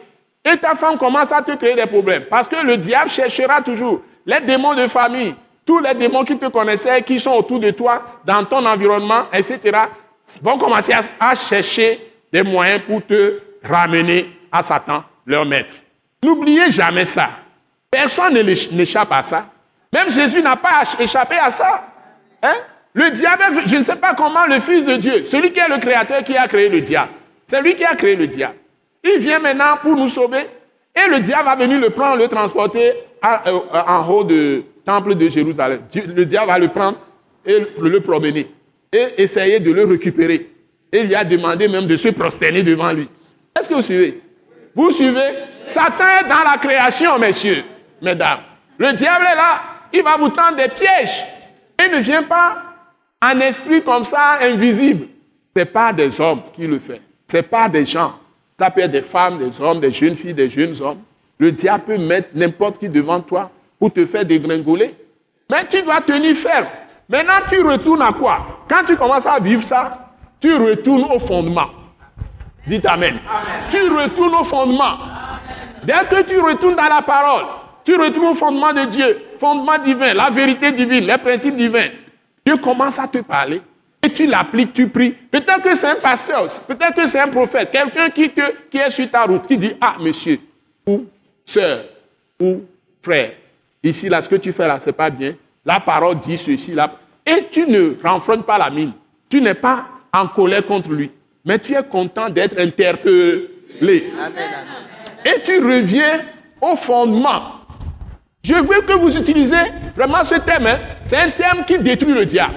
et 0.44 0.56
ta 0.56 0.74
femme 0.74 0.96
commence 0.96 1.32
à 1.32 1.42
te 1.42 1.52
créer 1.52 1.74
des 1.74 1.86
problèmes. 1.86 2.24
Parce 2.24 2.48
que 2.48 2.64
le 2.64 2.76
diable 2.76 3.10
cherchera 3.10 3.60
toujours 3.60 4.02
les 4.24 4.40
démons 4.40 4.74
de 4.74 4.86
famille, 4.86 5.34
tous 5.66 5.80
les 5.80 5.94
démons 5.94 6.24
qui 6.24 6.36
te 6.36 6.46
connaissaient, 6.46 7.02
qui 7.02 7.18
sont 7.18 7.32
autour 7.32 7.60
de 7.60 7.70
toi, 7.70 8.02
dans 8.24 8.44
ton 8.44 8.64
environnement, 8.64 9.24
etc., 9.32 9.78
vont 10.42 10.58
commencer 10.58 10.92
à, 11.18 11.34
chercher 11.34 12.00
des 12.32 12.42
moyens 12.42 12.82
pour 12.86 13.04
te 13.04 13.40
ramener 13.62 14.30
à 14.52 14.62
Satan, 14.62 15.02
leur 15.26 15.44
maître. 15.44 15.74
N'oubliez 16.22 16.70
jamais 16.70 17.04
ça. 17.04 17.30
Personne 17.90 18.34
n'échappe 18.72 19.12
à 19.12 19.22
ça. 19.22 19.46
Même 19.92 20.10
Jésus 20.10 20.40
n'a 20.40 20.56
pas 20.56 20.82
échappé 20.98 21.36
à 21.36 21.50
ça. 21.50 21.88
Hein? 22.42 22.54
Le 22.92 23.10
diable, 23.10 23.62
je 23.66 23.76
ne 23.76 23.82
sais 23.82 23.96
pas 23.96 24.14
comment 24.14 24.46
le 24.46 24.60
Fils 24.60 24.84
de 24.84 24.96
Dieu, 24.96 25.24
celui 25.26 25.52
qui 25.52 25.58
est 25.58 25.68
le 25.68 25.78
créateur 25.78 26.22
qui 26.22 26.36
a 26.36 26.46
créé 26.46 26.68
le 26.68 26.80
diable, 26.80 27.10
c'est 27.46 27.60
lui 27.60 27.74
qui 27.74 27.84
a 27.84 27.94
créé 27.94 28.14
le 28.16 28.26
diable. 28.26 28.54
Il 29.04 29.18
vient 29.20 29.38
maintenant 29.38 29.76
pour 29.82 29.96
nous 29.96 30.08
sauver 30.08 30.46
et 30.94 31.08
le 31.10 31.20
diable 31.20 31.44
va 31.44 31.56
venir 31.56 31.80
le 31.80 31.90
prendre, 31.90 32.18
le 32.18 32.28
transporter 32.28 32.92
euh, 33.24 33.58
en 33.72 34.08
haut 34.08 34.24
du 34.24 34.62
temple 34.84 35.14
de 35.14 35.28
Jérusalem. 35.28 35.82
Le 35.94 36.26
diable 36.26 36.48
va 36.48 36.58
le 36.58 36.68
prendre 36.68 36.98
et 37.44 37.66
le, 37.78 38.00
promener 38.00 38.46
et 38.92 39.06
essayer 39.22 39.60
de 39.60 39.72
le 39.72 39.84
récupérer. 39.84 40.50
Et 40.92 41.00
il 41.00 41.06
lui 41.06 41.14
a 41.14 41.24
demandé 41.24 41.68
même 41.68 41.86
de 41.86 41.96
se 41.96 42.08
prosterner 42.08 42.62
devant 42.62 42.92
lui. 42.92 43.08
Est-ce 43.58 43.68
que 43.68 43.74
vous 43.74 43.82
suivez? 43.82 44.20
Vous 44.74 44.92
suivez? 44.92 45.30
Satan 45.64 46.04
est 46.20 46.28
dans 46.28 46.50
la 46.50 46.58
création, 46.58 47.18
messieurs, 47.18 47.62
mesdames. 48.02 48.40
Le 48.78 48.92
diable 48.92 49.26
est 49.30 49.36
là, 49.36 49.62
il 49.92 50.02
va 50.02 50.16
vous 50.16 50.30
tendre 50.30 50.56
des 50.56 50.68
pièges. 50.68 51.22
Il 51.78 51.96
ne 51.96 52.00
vient 52.00 52.24
pas 52.24 52.64
en 53.22 53.38
esprit 53.40 53.82
comme 53.82 54.04
ça, 54.04 54.38
invisible. 54.40 55.06
Ce 55.54 55.60
n'est 55.60 55.66
pas 55.66 55.92
des 55.92 56.20
hommes 56.20 56.42
qui 56.54 56.66
le 56.66 56.78
font. 56.78 56.98
Ce 57.30 57.36
n'est 57.36 57.42
pas 57.42 57.68
des 57.68 57.84
gens. 57.86 58.14
Ça 58.60 58.70
peut 58.70 58.82
être 58.82 58.90
des 58.90 59.00
femmes, 59.00 59.38
des 59.38 59.58
hommes, 59.58 59.80
des 59.80 59.90
jeunes 59.90 60.14
filles, 60.14 60.34
des 60.34 60.50
jeunes 60.50 60.74
hommes. 60.82 60.98
Le 61.38 61.50
diable 61.50 61.84
peut 61.86 61.96
mettre 61.96 62.28
n'importe 62.34 62.76
qui 62.76 62.90
devant 62.90 63.18
toi 63.18 63.50
pour 63.78 63.90
te 63.90 64.04
faire 64.04 64.22
dégringoler. 64.22 64.94
Mais 65.50 65.66
tu 65.66 65.80
dois 65.80 66.02
tenir 66.02 66.36
ferme. 66.36 66.66
Maintenant, 67.08 67.40
tu 67.48 67.58
retournes 67.62 68.02
à 68.02 68.12
quoi? 68.12 68.64
Quand 68.68 68.84
tu 68.86 68.96
commences 68.98 69.24
à 69.24 69.40
vivre 69.40 69.62
ça, 69.64 70.10
tu 70.38 70.52
retournes 70.52 71.04
au 71.10 71.18
fondement. 71.18 71.68
Dites 72.66 72.84
Amen. 72.84 73.18
Tu 73.70 73.80
retournes 73.88 74.34
au 74.34 74.44
fondement. 74.44 74.98
Dès 75.82 75.94
que 76.10 76.22
tu 76.24 76.38
retournes 76.38 76.76
dans 76.76 76.94
la 76.94 77.00
parole, 77.00 77.46
tu 77.82 77.96
retournes 77.96 78.26
au 78.26 78.34
fondement 78.34 78.74
de 78.74 78.84
Dieu, 78.90 79.22
fondement 79.38 79.78
divin, 79.82 80.12
la 80.12 80.28
vérité 80.28 80.70
divine, 80.70 81.06
les 81.06 81.16
principes 81.16 81.56
divins. 81.56 81.88
Dieu 82.44 82.58
commence 82.58 82.98
à 82.98 83.08
te 83.08 83.22
parler 83.22 83.62
tu 84.20 84.26
l'appliques, 84.26 84.72
tu 84.72 84.88
pries. 84.88 85.12
Peut-être 85.12 85.62
que 85.62 85.74
c'est 85.74 85.86
un 85.88 85.94
pasteur, 85.96 86.46
peut-être 86.68 86.94
que 86.94 87.06
c'est 87.06 87.20
un 87.20 87.28
prophète, 87.28 87.70
quelqu'un 87.70 88.10
qui, 88.10 88.28
te- 88.30 88.54
qui 88.70 88.76
est 88.78 88.90
sur 88.90 89.10
ta 89.10 89.24
route, 89.24 89.46
qui 89.46 89.56
dit 89.56 89.72
Ah, 89.80 89.96
monsieur, 90.00 90.38
ou 90.86 91.06
sœur, 91.44 91.84
ou 92.40 92.60
frère, 93.02 93.32
ici, 93.82 94.08
là, 94.08 94.20
ce 94.20 94.28
que 94.28 94.36
tu 94.36 94.52
fais 94.52 94.66
là, 94.68 94.78
c'est 94.80 94.92
pas 94.92 95.08
bien. 95.10 95.34
La 95.64 95.80
parole 95.80 96.18
dit 96.20 96.36
ceci, 96.38 96.72
là. 96.72 96.90
Et 97.24 97.46
tu 97.50 97.66
ne 97.66 97.94
renfrognes 98.02 98.42
pas 98.42 98.58
la 98.58 98.70
mine. 98.70 98.92
Tu 99.28 99.40
n'es 99.40 99.54
pas 99.54 99.86
en 100.12 100.26
colère 100.26 100.64
contre 100.66 100.90
lui, 100.90 101.10
mais 101.44 101.58
tu 101.58 101.74
es 101.74 101.82
content 101.82 102.28
d'être 102.28 102.58
interpellé. 102.58 104.12
Et 105.24 105.42
tu 105.44 105.58
reviens 105.60 106.20
au 106.60 106.76
fondement. 106.76 107.42
Je 108.42 108.54
veux 108.54 108.80
que 108.82 108.92
vous 108.94 109.16
utilisez 109.16 109.54
vraiment 109.94 110.24
ce 110.24 110.34
thème. 110.36 110.66
hein. 110.66 110.78
C'est 111.04 111.16
un 111.16 111.30
thème 111.30 111.64
qui 111.66 111.78
détruit 111.78 112.14
le 112.14 112.24
diable. 112.26 112.54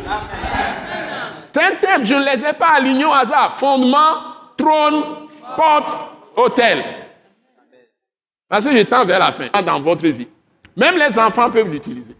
C'est 1.54 1.62
un 1.62 2.04
je 2.04 2.14
ne 2.16 2.26
les 2.26 2.44
ai 2.44 2.54
pas 2.54 2.76
alignés 2.78 3.06
au 3.06 3.14
hasard. 3.14 3.56
Fondement, 3.58 4.18
trône, 4.58 5.04
porte, 5.56 5.98
hôtel. 6.36 6.84
Parce 8.50 8.66
que 8.66 8.76
je 8.76 8.84
tends 8.84 9.06
vers 9.06 9.20
la 9.20 9.32
fin 9.32 9.50
dans 9.62 9.80
votre 9.80 10.08
vie. 10.08 10.28
Même 10.76 10.98
les 10.98 11.18
enfants 11.20 11.52
peuvent 11.52 11.70
l'utiliser. 11.70 12.16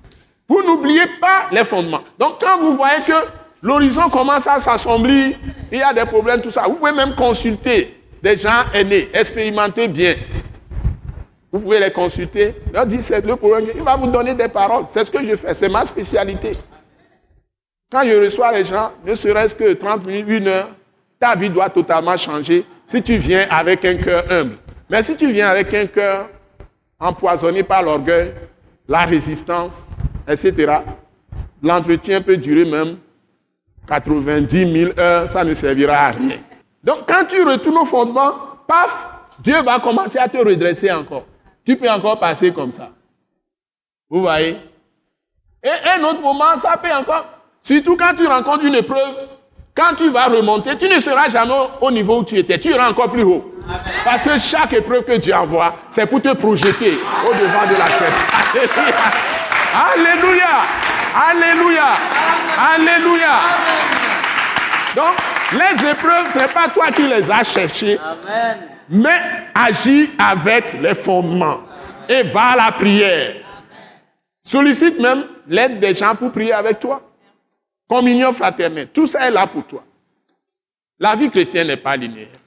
Vous 0.48 0.62
n'oubliez 0.62 1.08
pas 1.20 1.48
les 1.52 1.64
fondements. 1.64 2.02
Donc 2.20 2.40
quand 2.40 2.60
vous 2.60 2.74
voyez 2.74 3.02
que 3.02 3.14
l'horizon 3.62 4.10
commence 4.10 4.46
à 4.46 4.60
s'assombrir, 4.60 5.36
il 5.72 5.80
y 5.80 5.82
a 5.82 5.94
des 5.94 6.06
problèmes, 6.06 6.42
tout 6.42 6.52
ça, 6.52 6.64
vous 6.64 6.76
pouvez 6.76 6.92
même 6.92 7.16
consulter 7.16 8.00
des 8.22 8.38
gens 8.38 8.64
aînés, 8.74 9.10
expérimenter 9.14 9.88
bien. 9.88 10.16
Vous 11.52 11.60
pouvez 11.60 11.80
les 11.80 11.92
consulter, 11.92 12.56
leur 12.72 12.86
dire 12.86 13.02
c'est 13.02 13.26
le 13.26 13.36
problème, 13.36 13.68
il 13.76 13.84
va 13.84 13.96
vous 13.96 14.08
donner 14.08 14.34
des 14.34 14.48
paroles. 14.48 14.86
C'est 14.88 15.06
ce 15.06 15.10
que 15.12 15.24
je 15.26 15.36
fais, 15.36 15.54
c'est 15.54 15.70
ma 15.70 15.86
spécialité. 15.86 16.52
Quand 17.94 18.02
je 18.08 18.24
reçois 18.24 18.52
les 18.52 18.66
gens, 18.66 18.92
ne 19.06 19.14
serait-ce 19.14 19.54
que 19.54 19.72
30 19.74 20.04
minutes, 20.08 20.26
une 20.28 20.48
heure, 20.48 20.70
ta 21.20 21.36
vie 21.36 21.48
doit 21.48 21.70
totalement 21.70 22.18
changer 22.18 22.66
si 22.88 23.04
tu 23.04 23.18
viens 23.18 23.46
avec 23.52 23.86
un 23.86 23.94
cœur 23.98 24.24
humble. 24.32 24.58
Mais 24.90 25.04
si 25.04 25.16
tu 25.16 25.32
viens 25.32 25.50
avec 25.50 25.72
un 25.76 25.86
cœur 25.86 26.28
empoisonné 27.00 27.62
par 27.62 27.84
l'orgueil, 27.84 28.34
la 28.88 29.06
résistance, 29.06 29.84
etc., 30.28 30.80
l'entretien 31.62 32.20
peut 32.20 32.36
durer 32.36 32.66
même 32.66 32.98
90 33.88 34.74
000 34.74 35.00
heures, 35.00 35.30
ça 35.30 35.44
ne 35.44 35.54
servira 35.54 36.08
à 36.08 36.12
rien. 36.14 36.40
Donc 36.84 37.08
quand 37.08 37.26
tu 37.30 37.44
retournes 37.44 37.78
au 37.78 37.86
fondement, 37.86 38.32
paf, 38.68 39.08
Dieu 39.38 39.62
va 39.62 39.78
commencer 39.80 40.18
à 40.18 40.28
te 40.28 40.38
redresser 40.38 40.92
encore. 40.92 41.28
Tu 41.64 41.78
peux 41.78 41.92
encore 41.92 42.20
passer 42.20 42.52
comme 42.52 42.72
ça. 42.72 42.90
Vous 44.10 44.22
voyez? 44.22 44.58
Et 45.64 45.90
un 45.96 46.04
autre 46.06 46.22
moment, 46.22 46.58
ça 46.58 46.76
peut 46.76 46.92
encore. 46.92 47.43
Surtout 47.64 47.96
quand 47.96 48.14
tu 48.18 48.28
rencontres 48.28 48.66
une 48.66 48.76
épreuve, 48.76 49.16
quand 49.74 49.96
tu 49.98 50.10
vas 50.10 50.26
remonter, 50.26 50.78
tu 50.78 50.90
ne 50.90 51.00
seras 51.00 51.30
jamais 51.30 51.54
au 51.80 51.90
niveau 51.90 52.20
où 52.20 52.24
tu 52.26 52.38
étais. 52.38 52.60
Tu 52.60 52.70
iras 52.70 52.90
encore 52.90 53.10
plus 53.10 53.24
haut. 53.24 53.56
Parce 54.04 54.24
que 54.26 54.38
chaque 54.38 54.74
épreuve 54.74 55.04
que 55.04 55.14
Dieu 55.14 55.34
envoie, 55.34 55.74
c'est 55.90 56.06
pour 56.06 56.22
te 56.22 56.34
projeter 56.34 57.00
au 57.26 57.34
devant 57.34 57.66
de 57.66 57.80
la 57.80 57.88
scène. 57.88 58.14
Alléluia. 59.96 60.46
Alléluia. 61.30 61.86
Alléluia. 62.76 63.40
Donc, 64.96 65.16
les 65.54 65.90
épreuves, 65.90 66.34
ce 66.34 66.40
n'est 66.40 66.48
pas 66.50 66.68
toi 66.68 66.92
qui 66.92 67.08
les 67.08 67.32
as 67.32 67.46
cherchées. 67.46 67.98
Mais 68.90 69.22
agis 69.56 70.10
avec 70.20 70.82
les 70.82 70.96
fondements. 70.96 71.62
Et 72.10 72.24
va 72.24 72.50
à 72.50 72.56
la 72.58 72.72
prière. 72.74 73.36
Sollicite 74.44 75.00
même 75.00 75.24
l'aide 75.48 75.80
des 75.80 75.94
gens 75.94 76.14
pour 76.16 76.32
prier 76.32 76.52
avec 76.52 76.82
toi. 76.82 77.02
Communion 77.94 78.34
fraternelle. 78.34 78.88
Tout 78.92 79.06
ça 79.06 79.28
est 79.28 79.32
là 79.32 79.46
pour 79.46 79.68
toi. 79.68 79.84
La 80.98 81.16
vie 81.16 81.30
chrétienne 81.30 81.68
n'est 81.68 81.78
pas 81.78 81.96
linéaire. 81.96 82.40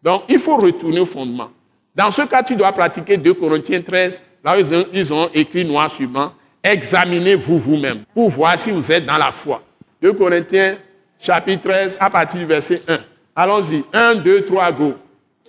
Donc, 0.00 0.22
il 0.28 0.38
faut 0.38 0.56
retourner 0.56 1.00
au 1.00 1.06
fondement. 1.06 1.50
Dans 1.92 2.12
ce 2.12 2.22
cas, 2.22 2.44
tu 2.44 2.54
dois 2.54 2.70
pratiquer 2.70 3.16
2 3.16 3.34
Corinthiens 3.34 3.82
13. 3.82 4.20
Là, 4.44 4.56
ils 4.56 4.72
ont, 4.72 4.86
ils 4.92 5.12
ont 5.12 5.28
écrit 5.34 5.64
noir 5.64 5.90
sur 5.90 6.08
blanc. 6.08 6.32
Examinez-vous 6.62 7.58
vous-même 7.58 8.04
pour 8.14 8.30
voir 8.30 8.56
si 8.56 8.70
vous 8.70 8.92
êtes 8.92 9.04
dans 9.04 9.18
la 9.18 9.32
foi. 9.32 9.60
2 10.02 10.12
Corinthiens, 10.12 10.76
chapitre 11.18 11.64
13, 11.64 11.96
à 11.98 12.08
partir 12.08 12.38
du 12.38 12.46
verset 12.46 12.80
1. 12.86 12.98
Allons-y. 13.34 13.82
1, 13.92 14.14
2, 14.14 14.44
3, 14.44 14.70
go. 14.70 14.94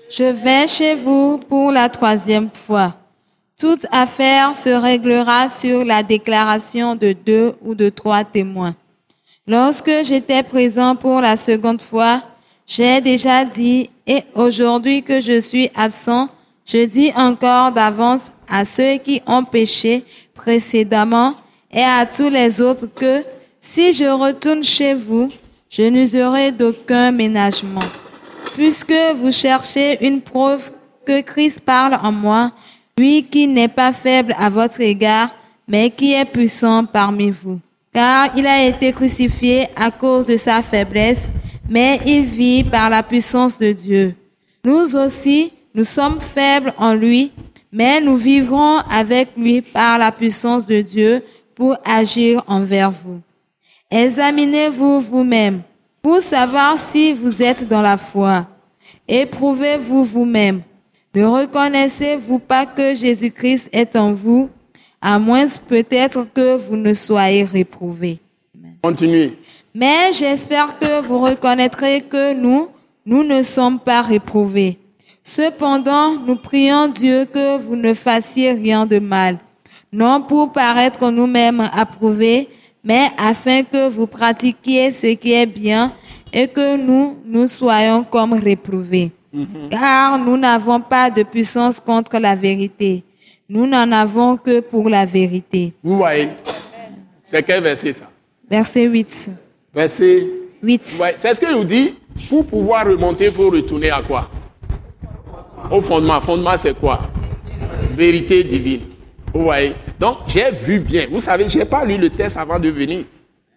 Je 0.10 0.24
vais 0.24 0.66
chez 0.66 0.96
vous 0.96 1.38
pour 1.38 1.72
la 1.72 1.90
troisième 1.90 2.50
fois. 2.50 2.96
Toute 3.60 3.86
affaire 3.92 4.56
se 4.56 4.70
réglera 4.70 5.48
sur 5.48 5.86
la 5.86 6.02
déclaration 6.02 6.96
de 6.96 7.14
deux 7.14 7.54
ou 7.62 7.76
de 7.76 7.90
trois 7.90 8.24
témoins. 8.24 8.74
Lorsque 9.48 10.04
j'étais 10.04 10.44
présent 10.44 10.96
pour 10.96 11.22
la 11.22 11.38
seconde 11.38 11.82
fois, 11.82 12.22
J'ai 12.68 13.00
déjà 13.00 13.46
dit, 13.46 13.90
et 14.06 14.24
aujourd'hui 14.36 15.02
que 15.02 15.22
je 15.22 15.40
suis 15.40 15.70
absent, 15.74 16.28
je 16.66 16.84
dis 16.84 17.12
encore 17.16 17.72
d'avance 17.72 18.34
à 18.50 18.66
ceux 18.66 18.98
qui 18.98 19.22
ont 19.26 19.46
péché 19.46 20.04
précédemment 20.34 21.34
et 21.72 21.82
à 21.82 22.06
tous 22.06 22.30
les 22.30 22.60
autres 22.60 22.88
que 22.88 23.24
si 23.62 23.94
je 23.94 24.04
retourne 24.04 24.66
chez 24.66 24.94
vous, 24.94 25.32
je 25.70 25.84
n'userai 25.84 26.52
d'aucun 26.52 27.12
ménagement. 27.12 27.88
Puisque 28.56 28.94
vous 29.16 29.32
cherchez 29.32 30.06
une 30.06 30.22
preuve 30.22 30.70
que 31.06 31.22
Christ 31.22 31.62
parle 31.62 31.98
en 32.04 32.12
moi, 32.12 32.52
lui 32.98 33.24
qui 33.24 33.48
n'est 33.48 33.70
pas 33.70 33.94
faible 33.94 34.36
à 34.38 34.50
votre 34.50 34.82
égard, 34.82 35.30
mais 35.70 35.90
qui 35.90 36.14
est 36.14 36.26
puissant 36.26 36.84
parmi 36.84 37.32
vous. 37.32 37.60
Car 37.98 38.30
il 38.38 38.46
a 38.46 38.64
été 38.64 38.94
crucifié 38.94 39.66
à 39.76 39.90
cause 39.90 40.28
de 40.28 40.38
sa 40.38 40.62
faiblesse, 40.62 41.32
mais 41.68 42.00
il 42.06 42.26
vit 42.26 42.64
par 42.64 42.92
la 42.92 43.02
puissance 43.02 43.58
de 43.58 43.72
Dieu. 43.72 44.14
Nous 44.64 44.96
aussi, 44.96 45.52
nous 45.74 45.84
sommes 45.84 46.20
faibles 46.22 46.76
en 46.78 46.94
lui, 46.94 47.32
mais 47.72 48.00
nous 48.00 48.16
vivrons 48.16 48.78
avec 48.92 49.30
lui 49.36 49.64
par 49.64 49.98
la 49.98 50.12
puissance 50.12 50.64
de 50.64 50.80
Dieu 50.80 51.24
pour 51.56 51.76
agir 51.84 52.44
envers 52.46 52.92
vous. 52.92 53.20
Examinez-vous 53.90 55.00
vous-même 55.00 55.64
pour 56.00 56.22
savoir 56.22 56.80
si 56.80 57.14
vous 57.14 57.42
êtes 57.42 57.68
dans 57.68 57.82
la 57.82 57.98
foi. 57.98 58.46
Éprouvez-vous 59.08 60.04
vous-même. 60.04 60.62
Ne 61.16 61.26
reconnaissez-vous 61.26 62.38
pas 62.38 62.68
que 62.68 62.94
Jésus-Christ 62.94 63.70
est 63.72 63.96
en 63.96 64.14
vous, 64.14 64.52
à 65.10 65.20
moins 65.20 65.46
peut-être 65.70 66.28
que 66.34 66.58
vous 66.58 66.76
ne 66.76 66.94
soyez 66.94 67.46
réprouvés. 67.46 68.20
Continuez. 68.84 69.38
Mais 69.74 70.12
j'espère 70.12 70.78
que 70.78 71.02
vous 71.02 71.20
reconnaîtrez 71.20 72.02
que 72.02 72.34
nous, 72.34 72.68
nous 73.06 73.24
ne 73.24 73.42
sommes 73.42 73.80
pas 73.80 74.02
réprouvés. 74.02 74.78
Cependant, 75.24 76.20
nous 76.20 76.36
prions 76.36 76.90
Dieu 76.90 77.24
que 77.24 77.58
vous 77.58 77.78
ne 77.78 77.94
fassiez 77.94 78.52
rien 78.52 78.86
de 78.86 79.00
mal, 79.00 79.38
non 79.94 80.22
pour 80.22 80.52
paraître 80.52 81.10
nous-mêmes 81.10 81.64
approuvés, 81.72 82.50
mais 82.84 83.08
afin 83.18 83.64
que 83.64 83.88
vous 83.88 84.08
pratiquiez 84.08 84.92
ce 84.92 85.08
qui 85.16 85.32
est 85.32 85.46
bien 85.46 85.94
et 86.34 86.50
que 86.50 86.76
nous, 86.76 87.18
nous 87.26 87.48
soyons 87.48 88.04
comme 88.04 88.34
réprouvés. 88.34 89.12
Car 89.70 90.18
nous 90.18 90.36
n'avons 90.36 90.82
pas 90.82 91.10
de 91.10 91.24
puissance 91.24 91.80
contre 91.80 92.18
la 92.20 92.36
vérité. 92.36 93.06
Nous 93.50 93.66
n'en 93.66 93.92
avons 93.92 94.38
que 94.38 94.60
pour 94.60 94.90
la 94.90 95.06
vérité. 95.06 95.74
Vous 95.84 95.98
voyez 95.98 96.30
C'est 97.28 97.44
quel 97.44 97.64
verset 97.64 97.94
ça? 97.94 98.10
Verset 98.50 98.86
8. 98.86 99.30
Verset 99.74 100.28
8. 100.62 100.98
Ouais, 101.02 101.16
c'est 101.18 101.36
ce 101.36 101.40
que 101.40 101.48
je 101.48 101.54
vous 101.54 101.64
dis. 101.64 101.94
Pour 102.30 102.46
pouvoir 102.46 102.86
remonter, 102.86 103.26
il 103.26 103.32
faut 103.32 103.50
retourner 103.50 103.90
à 103.90 104.02
quoi? 104.02 104.30
Au 105.72 105.82
fondement. 105.82 106.20
Fondement, 106.20 106.56
c'est 106.62 106.78
quoi? 106.78 107.02
Vérité 107.92 108.44
divine. 108.44 108.82
Vous 109.34 109.44
voyez? 109.44 109.74
Donc, 110.00 110.18
j'ai 110.28 110.52
vu 110.52 110.80
bien. 110.80 111.08
Vous 111.10 111.22
savez, 111.22 111.48
je 111.48 111.60
n'ai 111.60 111.66
pas 111.66 111.86
lu 111.86 111.98
le 111.98 112.10
texte 112.10 112.38
avant 112.38 112.60
de 112.60 112.70
venir. 112.70 113.06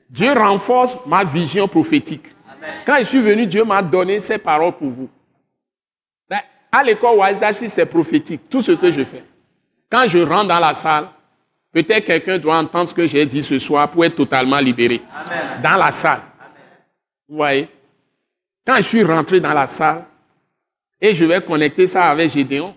Dieu 0.08 0.32
renforce 0.32 0.96
ma 1.06 1.24
vision 1.24 1.66
prophétique. 1.68 2.26
Quand 2.86 2.96
je 2.98 3.04
suis 3.04 3.20
venu, 3.20 3.46
Dieu 3.46 3.64
m'a 3.64 3.82
donné 3.82 4.20
ces 4.20 4.38
paroles 4.38 4.72
pour 4.72 4.90
vous. 4.90 5.08
À 6.72 6.84
l'école 6.84 7.18
Wise 7.18 7.38
c'est 7.68 7.86
prophétique, 7.86 8.42
tout 8.48 8.62
ce 8.62 8.72
que 8.72 8.92
je 8.92 9.02
fais. 9.04 9.24
Quand 9.90 10.06
je 10.06 10.18
rentre 10.18 10.48
dans 10.48 10.60
la 10.60 10.72
salle, 10.72 11.08
peut-être 11.72 12.04
quelqu'un 12.06 12.38
doit 12.38 12.56
entendre 12.56 12.88
ce 12.88 12.94
que 12.94 13.06
j'ai 13.06 13.26
dit 13.26 13.42
ce 13.42 13.58
soir 13.58 13.90
pour 13.90 14.04
être 14.04 14.14
totalement 14.14 14.58
libéré. 14.60 15.02
Dans 15.62 15.76
la 15.76 15.90
salle. 15.90 16.22
Vous 17.28 17.36
voyez? 17.36 17.68
Quand 18.66 18.76
je 18.76 18.82
suis 18.82 19.02
rentré 19.02 19.40
dans 19.40 19.52
la 19.52 19.66
salle 19.66 20.04
et 21.00 21.14
je 21.14 21.24
vais 21.24 21.40
connecter 21.40 21.86
ça 21.86 22.04
avec 22.04 22.30
Gédéon, 22.30 22.74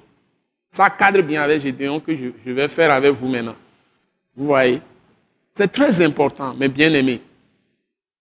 ça 0.68 0.90
cadre 0.90 1.22
bien 1.22 1.44
avec 1.44 1.62
Gédéon 1.62 2.00
que 2.00 2.16
je, 2.16 2.26
je 2.44 2.52
vais 2.52 2.68
faire 2.68 2.92
avec 2.92 3.12
vous 3.12 3.28
maintenant. 3.28 3.56
Vous 4.36 4.48
voyez? 4.48 4.82
C'est 5.54 5.72
très 5.72 6.02
important, 6.02 6.56
mes 6.56 6.68
bien-aimés. 6.68 7.22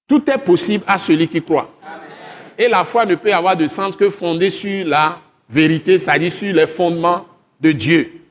Tout 0.07 0.28
est 0.30 0.38
possible 0.38 0.84
à 0.86 0.99
celui 0.99 1.26
qui 1.28 1.40
croit. 1.40 1.72
Et 2.59 2.68
la 2.68 2.84
foi 2.84 3.07
ne 3.07 3.14
peut 3.14 3.32
avoir 3.32 3.57
de 3.57 3.66
sens 3.66 3.97
que 3.97 4.11
fondée 4.11 4.51
sur 4.51 4.86
la 4.86 5.18
vérité, 5.49 5.99
c'est-à-dire 5.99 6.30
sur 6.30 6.53
les 6.53 6.66
fondements 6.66 7.26
de 7.59 7.72
Dieu. 7.72 8.22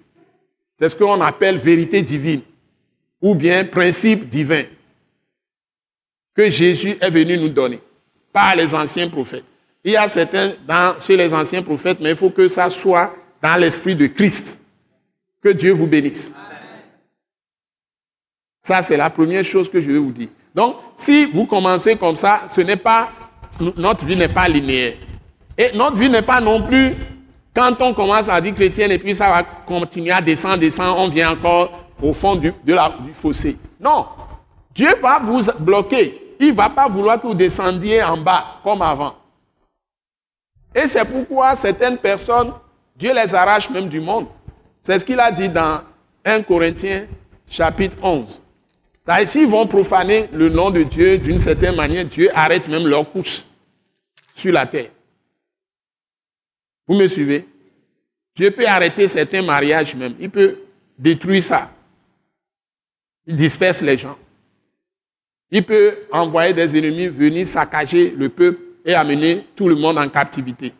C'est 0.82 0.90
ce 0.90 0.96
qu'on 0.96 1.22
appelle 1.22 1.60
vérité 1.60 2.02
divine 2.02 2.42
ou 3.22 3.36
bien 3.36 3.64
principe 3.64 4.28
divin 4.28 4.64
que 6.34 6.50
Jésus 6.50 6.98
est 7.00 7.10
venu 7.12 7.38
nous 7.38 7.50
donner 7.50 7.80
par 8.34 8.56
les 8.56 8.74
anciens 8.74 9.08
prophètes. 9.08 9.44
Il 9.84 9.92
y 9.92 9.98
a 9.98 10.08
certains 10.08 10.54
chez 11.00 11.16
les 11.16 11.32
anciens 11.36 11.62
prophètes, 11.62 12.00
mais 12.02 12.12
il 12.12 12.16
faut 12.16 12.32
que 12.32 12.48
ça 12.48 12.68
soit 12.72 13.14
dans 13.44 13.60
l'esprit 13.60 13.96
de 13.96 14.08
Christ. 14.08 14.58
Que 15.40 15.50
Dieu 15.50 15.72
vous 15.72 15.86
bénisse. 15.86 16.34
Ça, 18.60 18.82
c'est 18.82 18.98
la 18.98 19.10
première 19.12 19.44
chose 19.44 19.70
que 19.70 19.80
je 19.80 19.92
vais 19.92 20.00
vous 20.00 20.12
dire. 20.12 20.30
Donc, 20.54 20.78
si 20.96 21.26
vous 21.26 21.46
commencez 21.46 21.96
comme 21.96 22.16
ça, 22.16 22.48
ce 22.54 22.62
n'est 22.62 22.76
pas, 22.76 23.12
notre 23.78 24.06
vie 24.06 24.16
n'est 24.16 24.28
pas 24.28 24.48
linéaire. 24.48 24.96
Et 25.58 25.76
notre 25.76 25.98
vie 25.98 26.10
n'est 26.10 26.22
pas 26.22 26.42
non 26.42 26.64
plus, 26.64 26.94
quand 27.54 27.76
on 27.82 27.93
commence 27.93 28.30
à 28.30 28.39
vie 28.39 28.54
chrétienne 28.54 28.91
et 28.91 28.97
puis 28.97 29.14
ça 29.14 29.30
va 29.30 29.43
continuer 29.43 30.12
à 30.12 30.22
descendre, 30.22 30.58
descendre, 30.58 30.97
on 30.99 31.08
vient 31.10 31.32
encore 31.32 31.72
au 32.02 32.14
fond 32.14 32.36
du, 32.36 32.54
fossé. 33.14 33.58
Non. 33.80 34.06
Dieu 34.74 34.89
va 35.02 35.20
vous 35.20 35.43
bloquer. 35.60 36.36
Il 36.39 36.49
ne 36.49 36.54
va 36.54 36.70
pas 36.70 36.88
vouloir 36.88 37.20
que 37.20 37.28
vous 37.28 37.34
descendiez 37.36 38.02
en 38.04 38.18
bas 38.18 38.60
comme 38.64 38.82
avant. 38.82 39.16
Et 40.74 40.88
c'est 40.88 41.04
pourquoi 41.06 41.56
certaines 41.56 41.97
personnes, 41.97 42.54
Dieu 42.95 43.14
les 43.14 43.36
arrache 43.36 43.70
même 43.70 43.89
du 43.89 43.99
monde. 43.99 44.28
C'est 44.82 44.97
ce 44.97 45.06
qu'il 45.06 45.20
a 45.20 45.32
dit 45.32 45.49
dans 45.49 45.82
1 46.24 46.41
Corinthiens 46.43 47.06
chapitre 47.49 47.97
11. 48.02 48.41
C'est-à-dire, 49.06 49.30
S'ils 49.30 49.47
vont 49.47 49.68
profaner 49.68 50.28
le 50.34 50.49
nom 50.49 50.70
de 50.70 50.84
Dieu 50.84 51.18
d'une 51.18 51.38
certaine 51.38 51.76
manière, 51.76 52.06
Dieu 52.06 52.30
arrête 52.34 52.68
même 52.68 52.88
leur 52.88 53.12
course 53.12 53.45
sur 54.34 54.54
la 54.54 54.66
terre. 54.66 54.89
Vous 56.92 56.98
me 56.98 57.08
suivez? 57.08 57.46
Dieu 58.36 58.52
peut 58.52 58.68
arrêter 58.68 59.08
certains 59.08 59.42
mariages 59.42 59.96
même. 59.96 60.14
Il 60.20 60.30
peut 60.30 60.58
détruire 61.00 61.42
ça. 61.42 61.72
Il 63.26 63.34
disperse 63.34 63.82
les 63.82 63.98
gens. 63.98 64.18
Il 65.50 65.64
peut 65.64 65.94
envoyer 66.12 66.54
des 66.54 66.78
ennemis 66.78 67.08
venir 67.08 67.48
saccager 67.48 68.14
le 68.18 68.28
peuple 68.28 68.60
et 68.84 68.94
amener 68.94 69.48
tout 69.56 69.70
le 69.70 69.76
monde 69.76 70.00
en 70.00 70.10
captivité. 70.10 70.74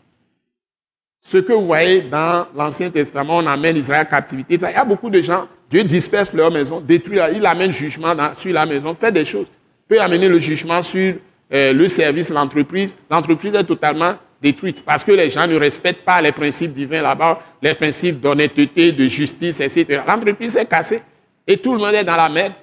Ce 1.22 1.38
que 1.38 1.54
vous 1.54 1.66
voyez 1.68 2.02
dans 2.02 2.46
l'Ancien 2.58 2.90
Testament, 2.90 3.38
on 3.38 3.48
amène 3.48 3.78
Israël 3.78 4.06
en 4.06 4.10
captivité. 4.10 4.56
Il 4.56 4.62
y 4.64 4.66
a 4.66 4.84
beaucoup 4.84 5.10
de 5.10 5.22
gens, 5.22 5.48
Dieu 5.70 5.86
disperse 5.86 6.34
leur 6.34 6.52
maison, 6.52 6.82
détruit, 6.82 7.20
il 7.34 7.46
amène 7.46 7.72
jugement 7.72 8.14
sur 8.36 8.52
la 8.52 8.66
maison, 8.66 8.94
fait 8.96 9.14
des 9.14 9.24
choses. 9.24 9.48
Il 9.50 9.96
peut 9.96 10.02
amener 10.02 10.28
le 10.28 10.40
jugement 10.42 10.84
sur 10.84 11.16
euh, 11.54 11.72
le 11.72 11.88
service, 11.88 12.30
l'entreprise. 12.30 12.98
L'entreprise 13.10 13.56
est 13.56 13.64
totalement 13.64 14.16
détruite 14.42 14.84
parce 14.84 15.04
que 15.04 15.12
les 15.12 15.30
gens 15.30 15.48
ne 15.48 15.56
respectent 15.56 16.04
pas 16.04 16.22
les 16.22 16.32
principes 16.32 16.72
divins 16.72 17.02
là-bas, 17.02 17.42
les 17.62 17.74
principes 17.74 18.20
d'honnêteté, 18.20 18.92
de 18.92 19.08
justice, 19.08 19.60
etc. 19.60 20.02
L'entreprise 20.08 20.56
est 20.58 20.66
cassée 20.66 21.02
et 21.46 21.58
tout 21.58 21.74
le 21.74 21.80
monde 21.80 21.94
est 21.94 22.04
dans 22.04 22.16
la 22.16 22.30
merde. 22.30 22.54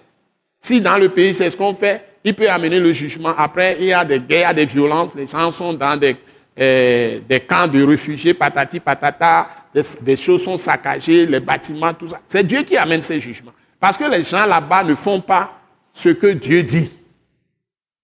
Si 0.58 0.80
dans 0.80 0.98
le 0.98 1.08
pays, 1.08 1.34
c'est 1.34 1.48
ce 1.50 1.56
qu'on 1.56 1.74
fait, 1.74 2.04
il 2.24 2.34
peut 2.34 2.50
amener 2.50 2.80
le 2.80 2.92
jugement. 2.92 3.32
Après, 3.36 3.76
il 3.78 3.86
y 3.86 3.92
a 3.92 4.04
des 4.04 4.18
guerres, 4.18 4.54
des 4.54 4.64
violences, 4.64 5.14
les 5.14 5.26
gens 5.26 5.50
sont 5.52 5.72
dans 5.72 5.96
des, 5.96 6.16
euh, 6.58 7.20
des 7.28 7.40
camps 7.40 7.68
de 7.68 7.82
réfugiés, 7.84 8.34
patati 8.34 8.80
patata, 8.80 9.48
des, 9.72 9.82
des 10.02 10.16
choses 10.16 10.42
sont 10.42 10.56
saccagées, 10.56 11.26
les 11.26 11.40
bâtiments, 11.40 11.94
tout 11.94 12.08
ça. 12.08 12.20
C'est 12.26 12.44
Dieu 12.44 12.62
qui 12.62 12.76
amène 12.76 13.02
ces 13.02 13.20
jugements. 13.20 13.52
Parce 13.78 13.96
que 13.96 14.04
les 14.10 14.24
gens 14.24 14.44
là-bas 14.46 14.82
ne 14.82 14.96
font 14.96 15.20
pas 15.20 15.60
ce 15.92 16.08
que 16.08 16.26
Dieu 16.28 16.64
dit. 16.64 16.90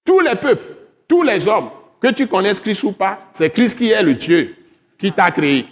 Tous 0.05 0.21
les 0.21 0.37
peuples, 0.37 0.77
tous 1.09 1.23
les 1.23 1.49
hommes, 1.49 1.71
que 2.05 2.11
tu 2.11 2.27
connaisses 2.27 2.61
Christ 2.61 2.83
ou 2.83 2.93
pas, 2.93 3.19
c'est 3.33 3.49
Christ 3.49 3.79
qui 3.79 3.91
est 3.91 4.03
le 4.03 4.13
Dieu 4.13 4.55
qui 4.99 5.11
t'a 5.11 5.31
créé. 5.31 5.65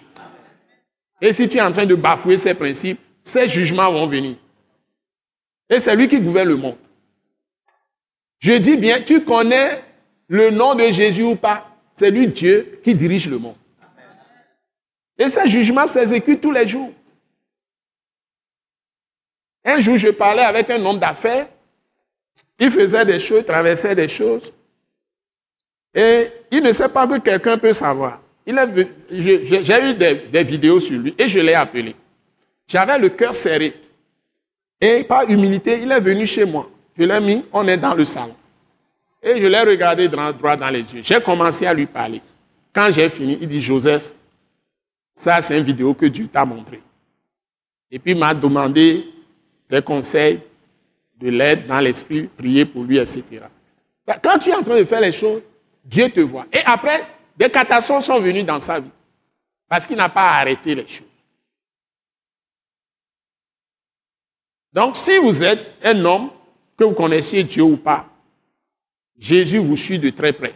Et 1.20 1.30
si 1.34 1.46
tu 1.46 1.58
es 1.58 1.60
en 1.60 1.70
train 1.70 1.84
de 1.84 1.94
bafouer 1.94 2.38
ces 2.38 2.54
principes, 2.54 2.98
ces 3.22 3.50
jugements 3.50 3.92
vont 3.92 4.06
venir. 4.06 4.36
Et 5.68 5.78
c'est 5.78 5.94
lui 5.94 6.08
qui 6.08 6.18
gouverne 6.18 6.48
le 6.48 6.56
monde. 6.56 6.78
Je 8.38 8.54
dis 8.54 8.78
bien, 8.78 9.02
tu 9.02 9.22
connais 9.22 9.84
le 10.26 10.48
nom 10.48 10.74
de 10.74 10.90
Jésus 10.90 11.22
ou 11.22 11.36
pas 11.36 11.68
C'est 11.94 12.10
lui 12.10 12.26
Dieu 12.28 12.80
qui 12.82 12.94
dirige 12.94 13.28
le 13.28 13.36
monde. 13.36 13.56
Et 15.18 15.28
ces 15.28 15.50
jugements 15.50 15.86
s'exécutent 15.86 16.40
tous 16.40 16.50
les 16.50 16.66
jours. 16.66 16.92
Un 19.66 19.80
jour, 19.80 19.98
je 19.98 20.08
parlais 20.08 20.44
avec 20.44 20.70
un 20.70 20.82
homme 20.82 20.98
d'affaires. 20.98 21.46
Il 22.58 22.70
faisait 22.70 23.04
des 23.04 23.18
choses, 23.18 23.44
traversait 23.44 23.94
des 23.94 24.08
choses. 24.08 24.50
Et 25.94 26.26
il 26.50 26.62
ne 26.62 26.72
sait 26.72 26.88
pas 26.88 27.06
que 27.06 27.18
quelqu'un 27.18 27.58
peut 27.58 27.72
savoir. 27.72 28.20
J'ai 28.46 29.90
eu 29.90 29.94
des, 29.94 30.14
des 30.32 30.44
vidéos 30.44 30.80
sur 30.80 30.98
lui 30.98 31.14
et 31.18 31.28
je 31.28 31.40
l'ai 31.40 31.54
appelé. 31.54 31.94
J'avais 32.66 32.98
le 32.98 33.10
cœur 33.10 33.34
serré. 33.34 33.74
Et 34.80 35.04
par 35.04 35.28
humilité, 35.30 35.80
il 35.82 35.92
est 35.92 36.00
venu 36.00 36.26
chez 36.26 36.44
moi. 36.44 36.68
Je 36.98 37.04
l'ai 37.04 37.20
mis, 37.20 37.44
on 37.52 37.66
est 37.68 37.76
dans 37.76 37.94
le 37.94 38.04
salon. 38.04 38.34
Et 39.22 39.40
je 39.40 39.46
l'ai 39.46 39.60
regardé 39.60 40.08
droit, 40.08 40.32
droit 40.32 40.56
dans 40.56 40.70
les 40.70 40.80
yeux. 40.80 41.02
J'ai 41.02 41.20
commencé 41.20 41.66
à 41.66 41.74
lui 41.74 41.86
parler. 41.86 42.20
Quand 42.72 42.90
j'ai 42.90 43.08
fini, 43.08 43.38
il 43.40 43.46
dit, 43.46 43.60
Joseph, 43.60 44.10
ça 45.14 45.40
c'est 45.40 45.58
une 45.58 45.64
vidéo 45.64 45.94
que 45.94 46.06
Dieu 46.06 46.26
t'a 46.26 46.44
montrée. 46.44 46.82
Et 47.90 47.98
puis 47.98 48.12
il 48.12 48.18
m'a 48.18 48.34
demandé 48.34 49.06
des 49.68 49.82
conseils, 49.82 50.40
de 51.20 51.28
l'aide 51.28 51.66
dans 51.66 51.78
l'esprit, 51.78 52.28
prier 52.36 52.64
pour 52.64 52.82
lui, 52.82 52.98
etc. 52.98 53.22
Quand 54.22 54.38
tu 54.38 54.50
es 54.50 54.54
en 54.54 54.62
train 54.62 54.78
de 54.78 54.84
faire 54.84 55.00
les 55.00 55.12
choses, 55.12 55.42
Dieu 55.84 56.10
te 56.10 56.20
voit. 56.20 56.46
Et 56.52 56.60
après, 56.64 57.06
des 57.36 57.50
catastrophes 57.50 58.04
sont 58.04 58.20
venues 58.20 58.44
dans 58.44 58.60
sa 58.60 58.80
vie. 58.80 58.90
Parce 59.68 59.86
qu'il 59.86 59.96
n'a 59.96 60.08
pas 60.08 60.30
arrêté 60.32 60.74
les 60.74 60.86
choses. 60.86 61.06
Donc, 64.72 64.96
si 64.96 65.18
vous 65.18 65.42
êtes 65.42 65.72
un 65.82 66.04
homme, 66.04 66.30
que 66.76 66.84
vous 66.84 66.94
connaissiez 66.94 67.44
Dieu 67.44 67.62
ou 67.62 67.76
pas, 67.76 68.08
Jésus 69.18 69.58
vous 69.58 69.76
suit 69.76 69.98
de 69.98 70.10
très 70.10 70.32
près. 70.32 70.54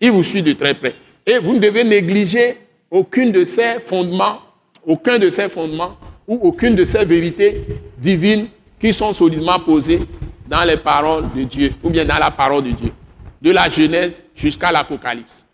Il 0.00 0.12
vous 0.12 0.22
suit 0.22 0.42
de 0.42 0.52
très 0.52 0.74
près. 0.74 0.94
Et 1.26 1.38
vous 1.38 1.54
ne 1.54 1.58
devez 1.58 1.84
négliger 1.84 2.56
aucune 2.90 3.32
de 3.32 3.44
ses 3.44 3.80
fondements, 3.80 4.40
aucun 4.86 5.18
de 5.18 5.28
ses 5.28 5.48
fondements 5.48 5.98
ou 6.26 6.36
aucune 6.42 6.74
de 6.74 6.84
ces 6.84 7.04
vérités 7.04 7.60
divines 7.98 8.48
qui 8.80 8.92
sont 8.92 9.12
solidement 9.12 9.58
posées 9.60 10.00
dans 10.48 10.64
les 10.64 10.78
paroles 10.78 11.26
de 11.34 11.42
Dieu 11.44 11.72
ou 11.82 11.90
bien 11.90 12.04
dans 12.04 12.18
la 12.18 12.30
parole 12.30 12.64
de 12.64 12.70
Dieu, 12.70 12.92
de 13.40 13.50
la 13.50 13.68
Genèse 13.68 14.18
jusqu'à 14.34 14.72
l'Apocalypse. 14.72 15.44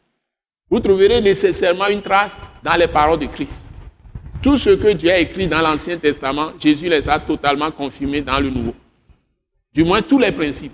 Vous 0.71 0.81
trouverez 0.81 1.21
nécessairement 1.21 1.89
une 1.89 2.01
trace 2.01 2.37
dans 2.63 2.75
les 2.75 2.87
paroles 2.89 3.19
de 3.19 3.27
Christ. 3.27 3.67
Tout 4.41 4.57
ce 4.57 4.71
que 4.71 4.93
Dieu 4.93 5.11
a 5.11 5.19
écrit 5.19 5.49
dans 5.49 5.61
l'Ancien 5.61 5.97
Testament, 5.97 6.53
Jésus 6.59 6.89
les 6.89 7.09
a 7.09 7.19
totalement 7.19 7.71
confirmés 7.71 8.21
dans 8.21 8.39
le 8.39 8.51
Nouveau. 8.51 8.75
Du 9.73 9.85
moins 9.85 10.03
tous 10.03 10.19
les 10.19 10.33
principes. 10.33 10.73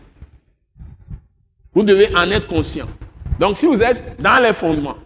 Vous 1.73 1.83
devez 1.83 2.15
en 2.15 2.31
être 2.31 2.47
conscient. 2.47 2.87
Donc 3.39 3.57
si 3.57 3.67
vous 3.67 3.83
êtes 3.83 4.21
dans 4.21 4.43
les 4.43 4.53
fondements, 4.53 4.97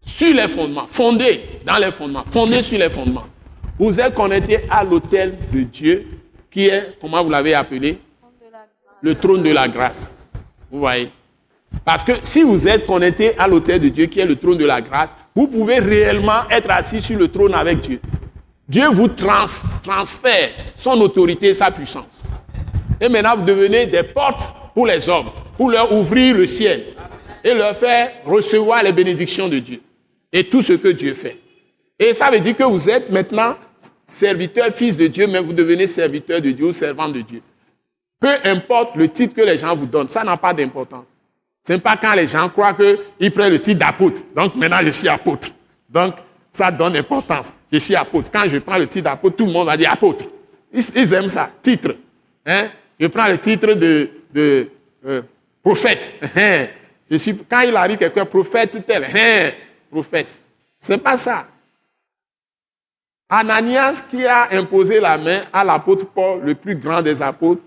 sur 0.00 0.32
les 0.32 0.48
fondements, 0.48 0.86
fondés 0.86 1.40
dans 1.64 1.76
les 1.78 1.90
fondements, 1.90 2.24
fondés 2.30 2.62
sur 2.62 2.78
les 2.78 2.88
fondements, 2.88 3.26
vous 3.78 3.98
êtes 3.98 4.14
connecté 4.14 4.60
à 4.70 4.84
l'autel 4.84 5.36
de 5.52 5.60
Dieu 5.62 6.06
qui 6.50 6.66
est, 6.66 6.96
comment 7.00 7.22
vous 7.22 7.30
l'avez 7.30 7.54
appelé 7.54 7.98
Le 9.02 9.14
trône 9.14 9.42
de 9.42 9.50
la 9.50 9.68
grâce. 9.68 10.12
Vous 10.70 10.80
voyez 10.80 11.10
Parce 11.84 12.02
que 12.02 12.12
si 12.22 12.42
vous 12.42 12.66
êtes 12.66 12.86
connecté 12.86 13.38
à 13.38 13.46
l'autel 13.46 13.80
de 13.80 13.88
Dieu 13.88 14.06
qui 14.06 14.20
est 14.20 14.26
le 14.26 14.36
trône 14.36 14.58
de 14.58 14.64
la 14.66 14.80
grâce, 14.80 15.14
vous 15.34 15.46
pouvez 15.46 15.78
réellement 15.78 16.48
être 16.50 16.70
assis 16.70 17.00
sur 17.00 17.18
le 17.18 17.28
trône 17.28 17.54
avec 17.54 17.80
Dieu. 17.80 18.00
Dieu 18.68 18.86
vous 18.88 19.08
transfère 19.08 20.50
son 20.76 21.00
autorité 21.00 21.54
sa 21.54 21.70
puissance. 21.70 22.22
Et 23.00 23.08
maintenant, 23.08 23.36
vous 23.36 23.44
devenez 23.44 23.86
des 23.86 24.02
portes 24.02 24.52
pour 24.74 24.86
les 24.86 25.08
hommes, 25.08 25.30
pour 25.56 25.70
leur 25.70 25.92
ouvrir 25.92 26.36
le 26.36 26.46
ciel 26.46 26.84
et 27.44 27.54
leur 27.54 27.76
faire 27.76 28.10
recevoir 28.26 28.82
les 28.82 28.92
bénédictions 28.92 29.48
de 29.48 29.58
Dieu 29.58 29.80
et 30.32 30.44
tout 30.44 30.60
ce 30.60 30.74
que 30.74 30.88
Dieu 30.88 31.14
fait. 31.14 31.38
Et 31.98 32.12
ça 32.14 32.30
veut 32.30 32.40
dire 32.40 32.56
que 32.56 32.64
vous 32.64 32.88
êtes 32.90 33.10
maintenant 33.10 33.54
serviteur, 34.04 34.72
fils 34.72 34.96
de 34.96 35.06
Dieu, 35.06 35.26
mais 35.26 35.40
vous 35.40 35.52
devenez 35.52 35.86
serviteur 35.86 36.40
de 36.40 36.50
Dieu 36.50 36.66
ou 36.66 36.72
servant 36.72 37.08
de 37.08 37.20
Dieu. 37.20 37.42
Peu 38.20 38.34
importe 38.44 38.96
le 38.96 39.08
titre 39.08 39.34
que 39.34 39.42
les 39.42 39.58
gens 39.58 39.74
vous 39.76 39.86
donnent, 39.86 40.08
ça 40.08 40.24
n'a 40.24 40.36
pas 40.36 40.52
d'importance. 40.52 41.04
Ce 41.66 41.72
n'est 41.72 41.78
pas 41.78 41.96
quand 41.96 42.14
les 42.14 42.26
gens 42.26 42.48
croient 42.48 42.74
qu'ils 42.74 43.32
prennent 43.32 43.52
le 43.52 43.60
titre 43.60 43.78
d'apôtre. 43.78 44.22
Donc 44.34 44.54
maintenant, 44.56 44.80
je 44.82 44.90
suis 44.90 45.08
apôtre. 45.08 45.48
Donc, 45.88 46.14
ça 46.50 46.70
donne 46.70 46.96
importance. 46.96 47.52
Je 47.70 47.78
suis 47.78 47.94
apôtre. 47.94 48.30
Quand 48.32 48.48
je 48.48 48.58
prends 48.58 48.78
le 48.78 48.86
titre 48.86 49.04
d'apôtre, 49.04 49.36
tout 49.36 49.46
le 49.46 49.52
monde 49.52 49.66
va 49.66 49.76
dire 49.76 49.92
apôtre. 49.92 50.24
Ils, 50.72 51.14
aiment 51.14 51.28
ça, 51.28 51.50
titre. 51.62 51.94
Hein? 52.44 52.68
Je 52.98 53.06
prends 53.06 53.28
le 53.28 53.38
titre 53.38 53.74
de, 53.74 54.10
de 54.32 54.68
euh, 55.06 55.22
prophète. 55.62 56.14
Hein? 56.36 56.66
Je 57.10 57.16
suis, 57.16 57.36
quand 57.48 57.60
il 57.60 57.74
arrive 57.76 57.98
quelqu'un, 57.98 58.24
prophète, 58.26 58.84
tel, 58.86 59.04
hein? 59.04 59.50
prophète. 59.90 60.26
Ce 60.80 60.92
n'est 60.92 60.98
pas 60.98 61.16
ça. 61.16 61.46
Ananias 63.28 64.04
qui 64.10 64.26
a 64.26 64.48
imposé 64.52 65.00
la 65.00 65.18
main 65.18 65.42
à 65.52 65.64
l'apôtre 65.64 66.06
Paul, 66.06 66.40
le 66.42 66.54
plus 66.54 66.76
grand 66.76 67.02
des 67.02 67.20
apôtres, 67.20 67.62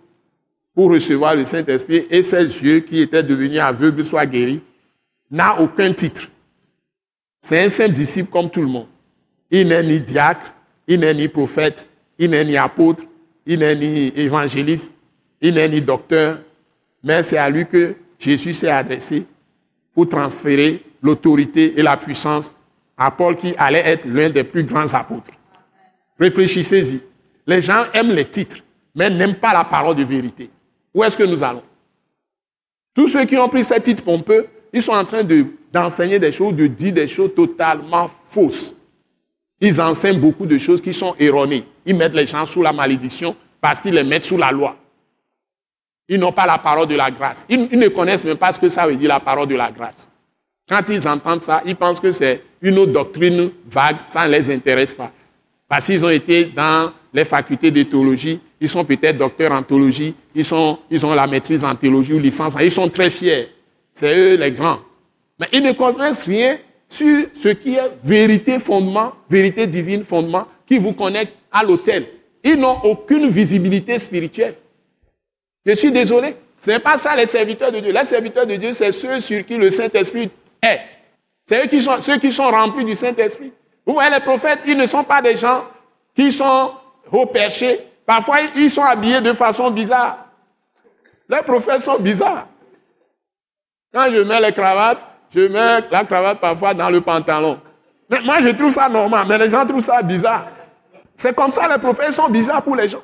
pour 0.73 0.91
recevoir 0.91 1.35
le 1.35 1.45
Saint-Esprit, 1.45 2.07
et 2.09 2.23
ses 2.23 2.43
yeux 2.43 2.79
qui 2.79 3.01
étaient 3.01 3.23
devenus 3.23 3.59
aveugles 3.59 4.03
soient 4.03 4.25
guéris, 4.25 4.61
n'a 5.29 5.59
aucun 5.59 5.91
titre. 5.93 6.29
C'est 7.39 7.63
un 7.63 7.69
simple 7.69 7.93
disciple 7.93 8.29
comme 8.29 8.49
tout 8.49 8.61
le 8.61 8.67
monde. 8.67 8.87
Il 9.49 9.67
n'est 9.67 9.83
ni 9.83 9.99
diacre, 9.99 10.53
il 10.87 10.99
n'est 11.01 11.13
ni 11.13 11.27
prophète, 11.27 11.87
il 12.17 12.29
n'est 12.29 12.45
ni 12.45 12.55
apôtre, 12.55 13.03
il 13.45 13.59
n'est 13.59 13.75
ni 13.75 14.07
évangéliste, 14.15 14.91
il 15.41 15.55
n'est 15.55 15.67
ni 15.67 15.81
docteur, 15.81 16.39
mais 17.03 17.23
c'est 17.23 17.37
à 17.37 17.49
lui 17.49 17.65
que 17.65 17.95
Jésus 18.19 18.53
s'est 18.53 18.69
adressé 18.69 19.25
pour 19.93 20.07
transférer 20.07 20.83
l'autorité 21.01 21.77
et 21.77 21.81
la 21.81 21.97
puissance 21.97 22.51
à 22.95 23.09
Paul 23.11 23.35
qui 23.35 23.53
allait 23.57 23.79
être 23.79 24.05
l'un 24.05 24.29
des 24.29 24.43
plus 24.43 24.63
grands 24.63 24.93
apôtres. 24.93 25.31
Réfléchissez-y. 26.19 27.01
Les 27.47 27.61
gens 27.61 27.83
aiment 27.93 28.11
les 28.11 28.25
titres, 28.25 28.57
mais 28.93 29.09
n'aiment 29.09 29.35
pas 29.35 29.53
la 29.53 29.63
parole 29.63 29.95
de 29.95 30.03
vérité. 30.03 30.49
Où 30.93 31.03
est-ce 31.03 31.17
que 31.17 31.23
nous 31.23 31.41
allons? 31.43 31.63
Tous 32.93 33.07
ceux 33.07 33.25
qui 33.25 33.37
ont 33.37 33.47
pris 33.47 33.63
ces 33.63 33.81
titres 33.81 34.03
pompeux, 34.03 34.47
ils 34.73 34.81
sont 34.81 34.91
en 34.93 35.05
train 35.05 35.23
d'enseigner 35.71 36.19
des 36.19 36.31
choses, 36.31 36.55
de 36.55 36.67
dire 36.67 36.93
des 36.93 37.07
choses 37.07 37.33
totalement 37.35 38.09
fausses. 38.29 38.75
Ils 39.59 39.79
enseignent 39.79 40.19
beaucoup 40.19 40.45
de 40.45 40.57
choses 40.57 40.81
qui 40.81 40.93
sont 40.93 41.15
erronées. 41.19 41.65
Ils 41.85 41.95
mettent 41.95 42.15
les 42.15 42.25
gens 42.25 42.45
sous 42.45 42.61
la 42.61 42.73
malédiction 42.73 43.35
parce 43.61 43.79
qu'ils 43.79 43.93
les 43.93 44.03
mettent 44.03 44.25
sous 44.25 44.37
la 44.37 44.51
loi. 44.51 44.75
Ils 46.09 46.19
n'ont 46.19 46.31
pas 46.31 46.45
la 46.45 46.57
parole 46.57 46.87
de 46.87 46.95
la 46.95 47.11
grâce. 47.11 47.45
Ils, 47.47 47.69
ils, 47.71 47.79
ne 47.79 47.87
connaissent 47.87 48.23
même 48.23 48.37
pas 48.37 48.51
ce 48.51 48.59
que 48.59 48.67
ça 48.67 48.87
veut 48.87 48.95
dire 48.95 49.07
la 49.07 49.19
parole 49.19 49.47
de 49.47 49.55
la 49.55 49.71
grâce. 49.71 50.09
Quand 50.67 50.81
ils 50.89 51.07
entendent 51.07 51.41
ça, 51.41 51.61
ils 51.65 51.75
pensent 51.75 51.99
que 51.99 52.11
c'est 52.11 52.43
une 52.61 52.77
autre 52.79 52.91
doctrine 52.91 53.51
vague, 53.69 53.97
ça 54.11 54.27
ne 54.27 54.31
les 54.31 54.49
intéresse 54.49 54.93
pas. 54.93 55.11
Parce 55.71 55.85
qu'ils 55.85 56.03
ont 56.03 56.09
été 56.09 56.43
dans 56.43 56.91
les 57.13 57.23
facultés 57.23 57.71
de 57.71 57.83
théologie, 57.83 58.41
ils 58.59 58.67
sont 58.67 58.83
peut-être 58.83 59.17
docteurs 59.17 59.53
en 59.53 59.63
théologie, 59.63 60.13
ils, 60.35 60.45
ils 60.89 61.05
ont 61.05 61.13
la 61.13 61.27
maîtrise 61.27 61.63
en 61.63 61.73
théologie 61.73 62.11
ou 62.11 62.19
licence, 62.19 62.55
ils 62.59 62.69
sont 62.69 62.89
très 62.89 63.09
fiers. 63.09 63.47
C'est 63.93 64.13
eux 64.13 64.35
les 64.35 64.51
grands. 64.51 64.79
Mais 65.39 65.47
ils 65.53 65.63
ne 65.63 65.71
connaissent 65.71 66.25
rien 66.25 66.57
sur 66.89 67.25
ce 67.33 67.47
qui 67.47 67.75
est 67.75 67.89
vérité, 68.03 68.59
fondement, 68.59 69.13
vérité 69.29 69.65
divine, 69.65 70.03
fondement, 70.03 70.45
qui 70.67 70.77
vous 70.77 70.91
connecte 70.91 71.31
à 71.49 71.63
l'autel. 71.63 72.05
Ils 72.43 72.59
n'ont 72.59 72.81
aucune 72.83 73.29
visibilité 73.29 73.97
spirituelle. 73.97 74.55
Je 75.65 75.71
suis 75.71 75.91
désolé. 75.93 76.35
Ce 76.59 76.69
n'est 76.69 76.79
pas 76.79 76.97
ça 76.97 77.15
les 77.15 77.27
serviteurs 77.27 77.71
de 77.71 77.79
Dieu. 77.79 77.93
Les 77.93 78.03
serviteurs 78.03 78.45
de 78.45 78.57
Dieu, 78.57 78.73
c'est 78.73 78.91
ceux 78.91 79.21
sur 79.21 79.45
qui 79.45 79.55
le 79.55 79.69
Saint-Esprit 79.69 80.29
est. 80.61 80.81
C'est 81.47 81.63
eux 81.63 81.69
qui 81.69 81.81
sont, 81.81 82.01
ceux 82.01 82.17
qui 82.17 82.33
sont 82.33 82.51
remplis 82.51 82.83
du 82.83 82.93
Saint-Esprit. 82.93 83.53
Vous 83.85 83.93
voyez, 83.93 84.11
les 84.11 84.19
prophètes, 84.19 84.61
ils 84.65 84.77
ne 84.77 84.85
sont 84.85 85.03
pas 85.03 85.21
des 85.21 85.35
gens 85.35 85.65
qui 86.15 86.31
sont 86.31 86.71
haut 87.11 87.25
perchés. 87.25 87.79
Parfois, 88.05 88.37
ils 88.55 88.69
sont 88.69 88.83
habillés 88.83 89.21
de 89.21 89.33
façon 89.33 89.71
bizarre. 89.71 90.25
Les 91.29 91.41
prophètes 91.41 91.81
sont 91.81 91.97
bizarres. 91.99 92.47
Quand 93.93 94.11
je 94.11 94.21
mets 94.21 94.39
les 94.41 94.51
cravates, 94.51 94.99
je 95.33 95.41
mets 95.47 95.81
la 95.89 96.03
cravate 96.03 96.39
parfois 96.39 96.73
dans 96.73 96.89
le 96.89 97.01
pantalon. 97.01 97.59
Mais 98.09 98.19
moi, 98.21 98.37
je 98.41 98.49
trouve 98.49 98.71
ça 98.71 98.89
normal, 98.89 99.25
mais 99.27 99.37
les 99.37 99.49
gens 99.49 99.65
trouvent 99.65 99.81
ça 99.81 100.01
bizarre. 100.01 100.47
C'est 101.15 101.35
comme 101.35 101.51
ça, 101.51 101.67
les 101.71 101.79
prophètes 101.79 102.13
sont 102.13 102.29
bizarres 102.29 102.63
pour 102.63 102.75
les 102.75 102.89
gens. 102.89 103.01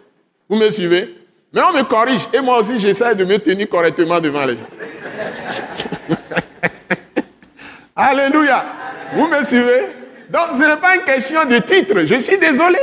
Vous 0.50 0.58
me 0.58 0.70
suivez? 0.70 1.16
Mais 1.54 1.62
on 1.62 1.72
me 1.72 1.84
corrige. 1.84 2.28
Et 2.34 2.42
moi 2.42 2.60
aussi, 2.60 2.80
j'essaie 2.80 3.16
de 3.16 3.24
me 3.24 3.38
tenir 3.40 3.70
correctement 3.70 4.20
devant 4.20 4.46
les 4.46 4.58
gens. 4.58 4.68
Alléluia. 7.96 8.64
Vous 9.14 9.28
me 9.28 9.44
suivez? 9.44 9.86
Donc 10.30 10.50
ce 10.54 10.64
n'est 10.64 10.78
pas 10.78 10.96
une 10.96 11.04
question 11.04 11.46
de 11.46 11.60
titre. 11.60 12.04
Je 12.06 12.20
suis 12.20 12.38
désolé. 12.38 12.80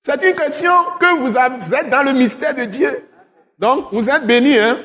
C'est 0.00 0.22
une 0.28 0.34
question 0.34 0.72
que 0.98 1.18
vous, 1.20 1.36
êtes 1.74 1.90
dans 1.90 2.02
le 2.02 2.12
mystère 2.12 2.54
de 2.54 2.64
Dieu. 2.64 3.08
Donc 3.58 3.88
vous 3.92 4.10
êtes 4.10 4.26
bénis. 4.26 4.58
Hein? 4.58 4.78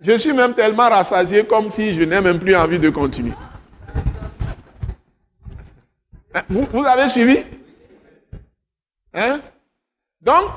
Je 0.00 0.16
suis 0.16 0.32
même 0.32 0.54
tellement 0.54 0.88
rassasié 0.88 1.44
comme 1.44 1.70
si 1.70 1.94
je 1.94 2.02
n'ai 2.02 2.20
même 2.20 2.40
plus 2.40 2.56
envie 2.56 2.78
de 2.78 2.90
continuer. 2.90 3.34
Hein? 6.34 6.42
Vous, 6.48 6.84
avez 6.84 7.08
suivi? 7.08 7.44
Hein? 9.12 9.40
Donc, 10.20 10.50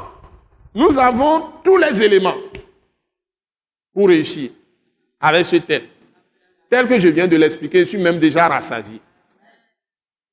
nous 0.74 0.98
avons 0.98 1.52
tous 1.64 1.78
les 1.78 2.02
éléments 2.02 2.36
pour 3.94 4.08
réussir 4.08 4.50
avec 5.20 5.46
ce 5.46 5.58
thème 5.58 5.84
tel 6.74 6.88
que 6.88 7.00
je 7.00 7.08
viens 7.10 7.28
de 7.28 7.36
l'expliquer, 7.36 7.82
je 7.82 7.86
suis 7.86 8.00
même 8.00 8.18
déjà 8.18 8.48
rassasié. 8.48 9.00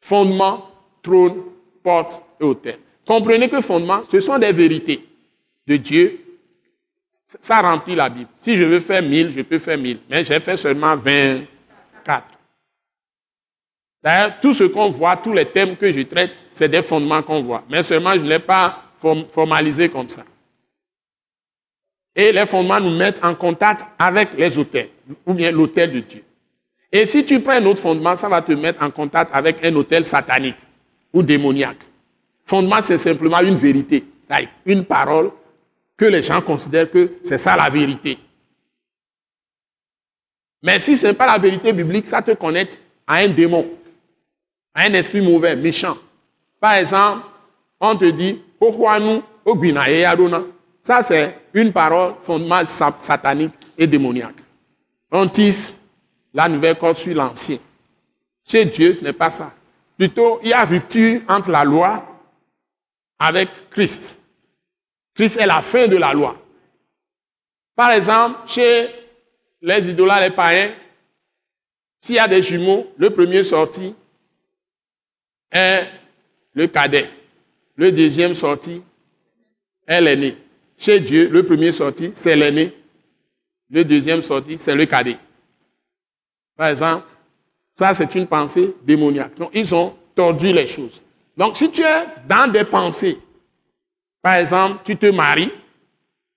Fondement, 0.00 0.70
trône, 1.02 1.42
porte 1.82 2.22
et 2.40 2.44
autel. 2.44 2.78
Comprenez 3.06 3.50
que 3.50 3.60
fondement, 3.60 4.00
ce 4.10 4.20
sont 4.20 4.38
des 4.38 4.50
vérités 4.50 5.06
de 5.66 5.76
Dieu. 5.76 6.18
Ça 7.10 7.60
remplit 7.60 7.94
la 7.94 8.08
Bible. 8.08 8.30
Si 8.38 8.56
je 8.56 8.64
veux 8.64 8.80
faire 8.80 9.02
mille, 9.02 9.34
je 9.36 9.42
peux 9.42 9.58
faire 9.58 9.76
mille. 9.76 9.98
Mais 10.08 10.24
j'ai 10.24 10.40
fait 10.40 10.56
seulement 10.56 10.96
24. 10.96 11.46
D'ailleurs, 14.02 14.40
tout 14.40 14.54
ce 14.54 14.64
qu'on 14.64 14.88
voit, 14.88 15.18
tous 15.18 15.34
les 15.34 15.44
thèmes 15.44 15.76
que 15.76 15.92
je 15.92 16.00
traite, 16.00 16.34
c'est 16.54 16.70
des 16.70 16.80
fondements 16.80 17.20
qu'on 17.20 17.42
voit. 17.42 17.64
Mais 17.68 17.82
seulement, 17.82 18.14
je 18.14 18.20
ne 18.20 18.30
l'ai 18.30 18.38
pas 18.38 18.82
formalisé 19.30 19.90
comme 19.90 20.08
ça. 20.08 20.24
Et 22.16 22.32
les 22.32 22.46
fondements 22.46 22.80
nous 22.80 22.96
mettent 22.96 23.22
en 23.22 23.34
contact 23.34 23.84
avec 23.98 24.30
les 24.38 24.58
autels, 24.58 24.88
ou 25.26 25.34
bien 25.34 25.52
l'autel 25.52 25.92
de 25.92 26.00
Dieu. 26.00 26.24
Et 26.92 27.06
si 27.06 27.24
tu 27.24 27.40
prends 27.40 27.52
un 27.52 27.66
autre 27.66 27.80
fondement, 27.80 28.16
ça 28.16 28.28
va 28.28 28.42
te 28.42 28.52
mettre 28.52 28.82
en 28.82 28.90
contact 28.90 29.30
avec 29.32 29.64
un 29.64 29.74
autel 29.76 30.04
satanique 30.04 30.56
ou 31.12 31.22
démoniaque. 31.22 31.78
Fondement, 32.44 32.80
c'est 32.82 32.98
simplement 32.98 33.40
une 33.40 33.54
vérité, 33.54 34.04
une 34.66 34.84
parole 34.84 35.30
que 35.96 36.04
les 36.04 36.22
gens 36.22 36.40
considèrent 36.40 36.90
que 36.90 37.18
c'est 37.22 37.38
ça 37.38 37.56
la 37.56 37.68
vérité. 37.68 38.18
Mais 40.62 40.78
si 40.80 40.96
ce 40.96 41.06
n'est 41.06 41.14
pas 41.14 41.26
la 41.26 41.38
vérité 41.38 41.72
biblique, 41.72 42.06
ça 42.06 42.22
te 42.22 42.32
connecte 42.32 42.78
à 43.06 43.16
un 43.16 43.28
démon, 43.28 43.68
à 44.74 44.82
un 44.82 44.92
esprit 44.94 45.20
mauvais, 45.20 45.56
méchant. 45.56 45.96
Par 46.60 46.74
exemple, 46.74 47.26
on 47.80 47.96
te 47.96 48.04
dit, 48.04 48.42
Ça, 50.82 51.02
c'est 51.02 51.34
une 51.54 51.72
parole 51.72 52.14
fondement 52.22 52.62
satanique 52.66 53.54
et 53.78 53.86
démoniaque. 53.86 54.36
On 55.10 55.26
tisse 55.28 55.79
la 56.32 56.48
nouvelle 56.48 56.78
corde 56.78 56.96
sur 56.96 57.14
l'ancien. 57.14 57.58
Chez 58.46 58.64
Dieu, 58.64 58.94
ce 58.94 59.00
n'est 59.00 59.12
pas 59.12 59.30
ça. 59.30 59.54
Plutôt, 59.96 60.40
il 60.42 60.48
y 60.48 60.52
a 60.52 60.64
rupture 60.64 61.20
entre 61.28 61.50
la 61.50 61.64
loi 61.64 62.04
avec 63.18 63.48
Christ. 63.70 64.22
Christ 65.14 65.36
est 65.38 65.46
la 65.46 65.62
fin 65.62 65.86
de 65.86 65.96
la 65.96 66.12
loi. 66.14 66.36
Par 67.76 67.90
exemple, 67.92 68.48
chez 68.48 68.88
les 69.60 69.88
idolâtres, 69.88 70.22
les 70.22 70.30
païens, 70.30 70.72
s'il 72.00 72.14
y 72.14 72.18
a 72.18 72.28
des 72.28 72.42
jumeaux, 72.42 72.90
le 72.96 73.10
premier 73.10 73.44
sorti 73.44 73.94
est 75.50 75.86
le 76.54 76.66
cadet. 76.66 77.10
Le 77.76 77.92
deuxième 77.92 78.34
sorti 78.34 78.82
est 79.86 80.00
l'aîné. 80.00 80.36
Chez 80.78 81.00
Dieu, 81.00 81.28
le 81.28 81.44
premier 81.44 81.72
sorti, 81.72 82.10
c'est 82.14 82.36
l'aîné. 82.36 82.74
Le 83.70 83.84
deuxième 83.84 84.22
sorti, 84.22 84.58
c'est 84.58 84.74
le 84.74 84.86
cadet. 84.86 85.18
Par 86.60 86.68
exemple, 86.68 87.06
ça, 87.74 87.94
c'est 87.94 88.14
une 88.16 88.26
pensée 88.26 88.76
démoniaque. 88.82 89.34
Donc, 89.36 89.48
ils 89.54 89.74
ont 89.74 89.96
tordu 90.14 90.52
les 90.52 90.66
choses. 90.66 91.00
Donc, 91.34 91.56
si 91.56 91.70
tu 91.72 91.80
es 91.80 92.04
dans 92.28 92.52
des 92.52 92.64
pensées, 92.64 93.18
par 94.20 94.34
exemple, 94.34 94.80
tu 94.84 94.94
te 94.94 95.06
maries 95.06 95.50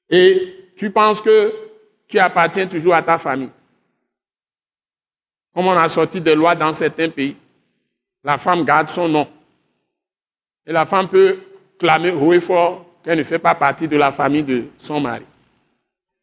et 0.09 0.71
tu 0.77 0.89
penses 0.91 1.19
que 1.19 1.53
tu 2.07 2.19
appartiens 2.19 2.65
toujours 2.67 2.93
à 2.93 3.01
ta 3.01 3.17
famille. 3.17 3.49
Comme 5.53 5.67
on 5.67 5.71
a 5.71 5.89
sorti 5.89 6.21
des 6.21 6.35
lois 6.35 6.55
dans 6.55 6.71
certains 6.71 7.09
pays, 7.09 7.35
la 8.23 8.37
femme 8.37 8.63
garde 8.63 8.91
son 8.91 9.09
nom. 9.09 9.27
Et 10.65 10.71
la 10.71 10.85
femme 10.85 11.09
peut 11.09 11.37
clamer 11.77 12.11
haut 12.11 12.39
fort 12.39 12.85
qu'elle 13.03 13.17
ne 13.17 13.23
fait 13.23 13.39
pas 13.39 13.55
partie 13.55 13.89
de 13.89 13.97
la 13.97 14.13
famille 14.13 14.43
de 14.43 14.67
son 14.79 15.01
mari. 15.01 15.25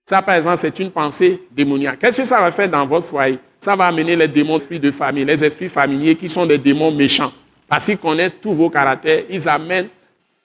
Ça, 0.06 0.22
par 0.22 0.36
exemple, 0.36 0.56
c'est 0.56 0.78
une 0.78 0.90
pensée 0.90 1.42
démoniaque. 1.50 1.98
Qu'est-ce 1.98 2.22
que 2.22 2.24
ça 2.24 2.40
va 2.40 2.50
faire 2.50 2.70
dans 2.70 2.86
votre 2.86 3.06
foyer? 3.06 3.38
Ça 3.60 3.76
va 3.76 3.86
amener 3.86 4.16
les 4.16 4.26
démons 4.26 4.56
esprits 4.56 4.80
de 4.80 4.90
famille, 4.90 5.24
les 5.24 5.44
esprits 5.44 5.68
familiers 5.68 6.16
qui 6.16 6.28
sont 6.28 6.46
des 6.46 6.58
démons 6.58 6.90
méchants. 6.90 7.32
Parce 7.68 7.84
qu'ils 7.84 7.98
connaissent 7.98 8.32
tous 8.40 8.54
vos 8.54 8.70
caractères, 8.70 9.24
ils 9.28 9.48
amènent 9.48 9.88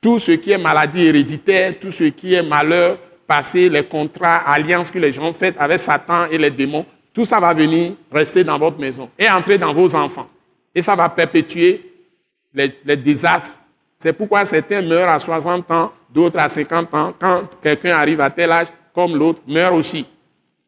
tout 0.02 0.20
ce 0.20 0.34
qui 0.34 0.52
est 0.52 0.58
maladie 0.58 1.06
héréditaire, 1.06 1.80
tout 1.80 1.92
ce 1.92 2.04
qui 2.04 2.34
est 2.34 2.44
malheur 2.44 2.98
passé, 3.26 3.70
les 3.70 3.84
contrats, 3.84 4.38
alliances 4.38 4.92
que 4.92 5.00
les 5.00 5.12
gens 5.12 5.34
font 5.34 5.54
avec 5.58 5.80
Satan 5.80 6.26
et 6.30 6.38
les 6.38 6.52
démons. 6.52 6.86
Tout 7.14 7.26
ça 7.26 7.40
va 7.40 7.54
venir 7.54 7.94
rester 8.12 8.44
dans 8.44 8.60
votre 8.60 8.78
maison 8.78 9.10
et 9.18 9.30
entrer 9.30 9.58
dans 9.58 9.74
vos 9.74 9.96
enfants. 9.96 10.28
Et 10.76 10.82
ça 10.82 10.96
va 10.96 11.08
perpétuer 11.10 11.90
les, 12.54 12.78
les 12.84 12.98
désastres. 12.98 13.56
C'est 13.98 14.14
pourquoi 14.14 14.44
certains 14.44 14.82
meurent 14.82 15.10
à 15.10 15.18
60 15.18 15.72
ans, 15.72 15.92
d'autres 16.14 16.38
à 16.38 16.50
50 16.50 16.94
ans. 16.94 17.14
Quand 17.18 17.44
quelqu'un 17.62 17.96
arrive 17.96 18.20
à 18.20 18.30
tel 18.30 18.52
âge, 18.52 18.68
comme 18.94 19.16
l'autre, 19.16 19.42
meurt 19.48 19.74
aussi. 19.74 20.06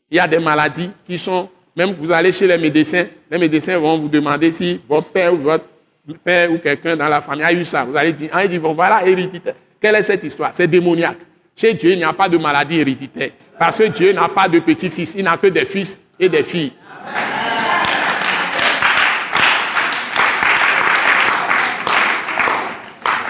Il 0.09 0.17
y 0.17 0.19
a 0.19 0.27
des 0.27 0.39
maladies 0.39 0.89
qui 1.05 1.17
sont 1.17 1.49
même 1.77 1.93
vous 1.93 2.11
allez 2.11 2.31
chez 2.31 2.47
les 2.47 2.57
médecins, 2.57 3.05
les 3.29 3.37
médecins 3.37 3.77
vont 3.77 3.99
vous 3.99 4.09
demander 4.09 4.51
si 4.51 4.81
votre 4.89 5.09
père 5.09 5.31
ou 5.31 5.37
votre 5.37 5.65
père 6.23 6.51
ou 6.51 6.57
quelqu'un 6.57 6.97
dans 6.97 7.07
la 7.07 7.21
famille 7.21 7.43
a 7.43 7.53
eu 7.53 7.63
ça. 7.63 7.83
Vous 7.83 7.95
allez 7.95 8.13
dire, 8.13 8.31
ah, 8.33 8.43
ils 8.43 8.49
disent, 8.49 8.59
bon, 8.59 8.73
voilà, 8.73 9.05
héréditaire. 9.05 9.53
Quelle 9.79 9.93
est 9.93 10.01
cette 10.01 10.23
histoire? 10.23 10.49
C'est 10.53 10.67
démoniaque. 10.67 11.19
Chez 11.55 11.75
Dieu, 11.75 11.91
il 11.91 11.97
n'y 11.97 12.03
a 12.03 12.13
pas 12.13 12.27
de 12.27 12.37
maladie 12.39 12.79
héréditaire. 12.79 13.29
Parce 13.59 13.77
que 13.77 13.83
Dieu 13.83 14.11
n'a 14.11 14.27
pas 14.27 14.49
de 14.49 14.57
petits-fils, 14.57 15.13
il 15.15 15.23
n'a 15.23 15.37
que 15.37 15.47
des 15.47 15.65
fils 15.65 15.99
et 16.19 16.27
des 16.27 16.41
filles. 16.41 16.73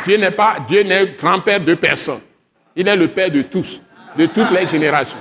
Dieu 0.06 0.16
n'est 0.16 0.32
pas, 0.32 0.56
Dieu 0.70 0.84
n'est 0.84 1.18
grand-père 1.20 1.60
de 1.60 1.74
personne. 1.74 2.22
Il 2.78 2.88
est 2.88 2.96
le 2.96 3.10
père 3.10 3.30
de 3.30 3.42
tous, 3.42 3.82
de 4.18 4.26
toutes 4.26 4.52
les 4.52 4.66
générations. 4.66 5.18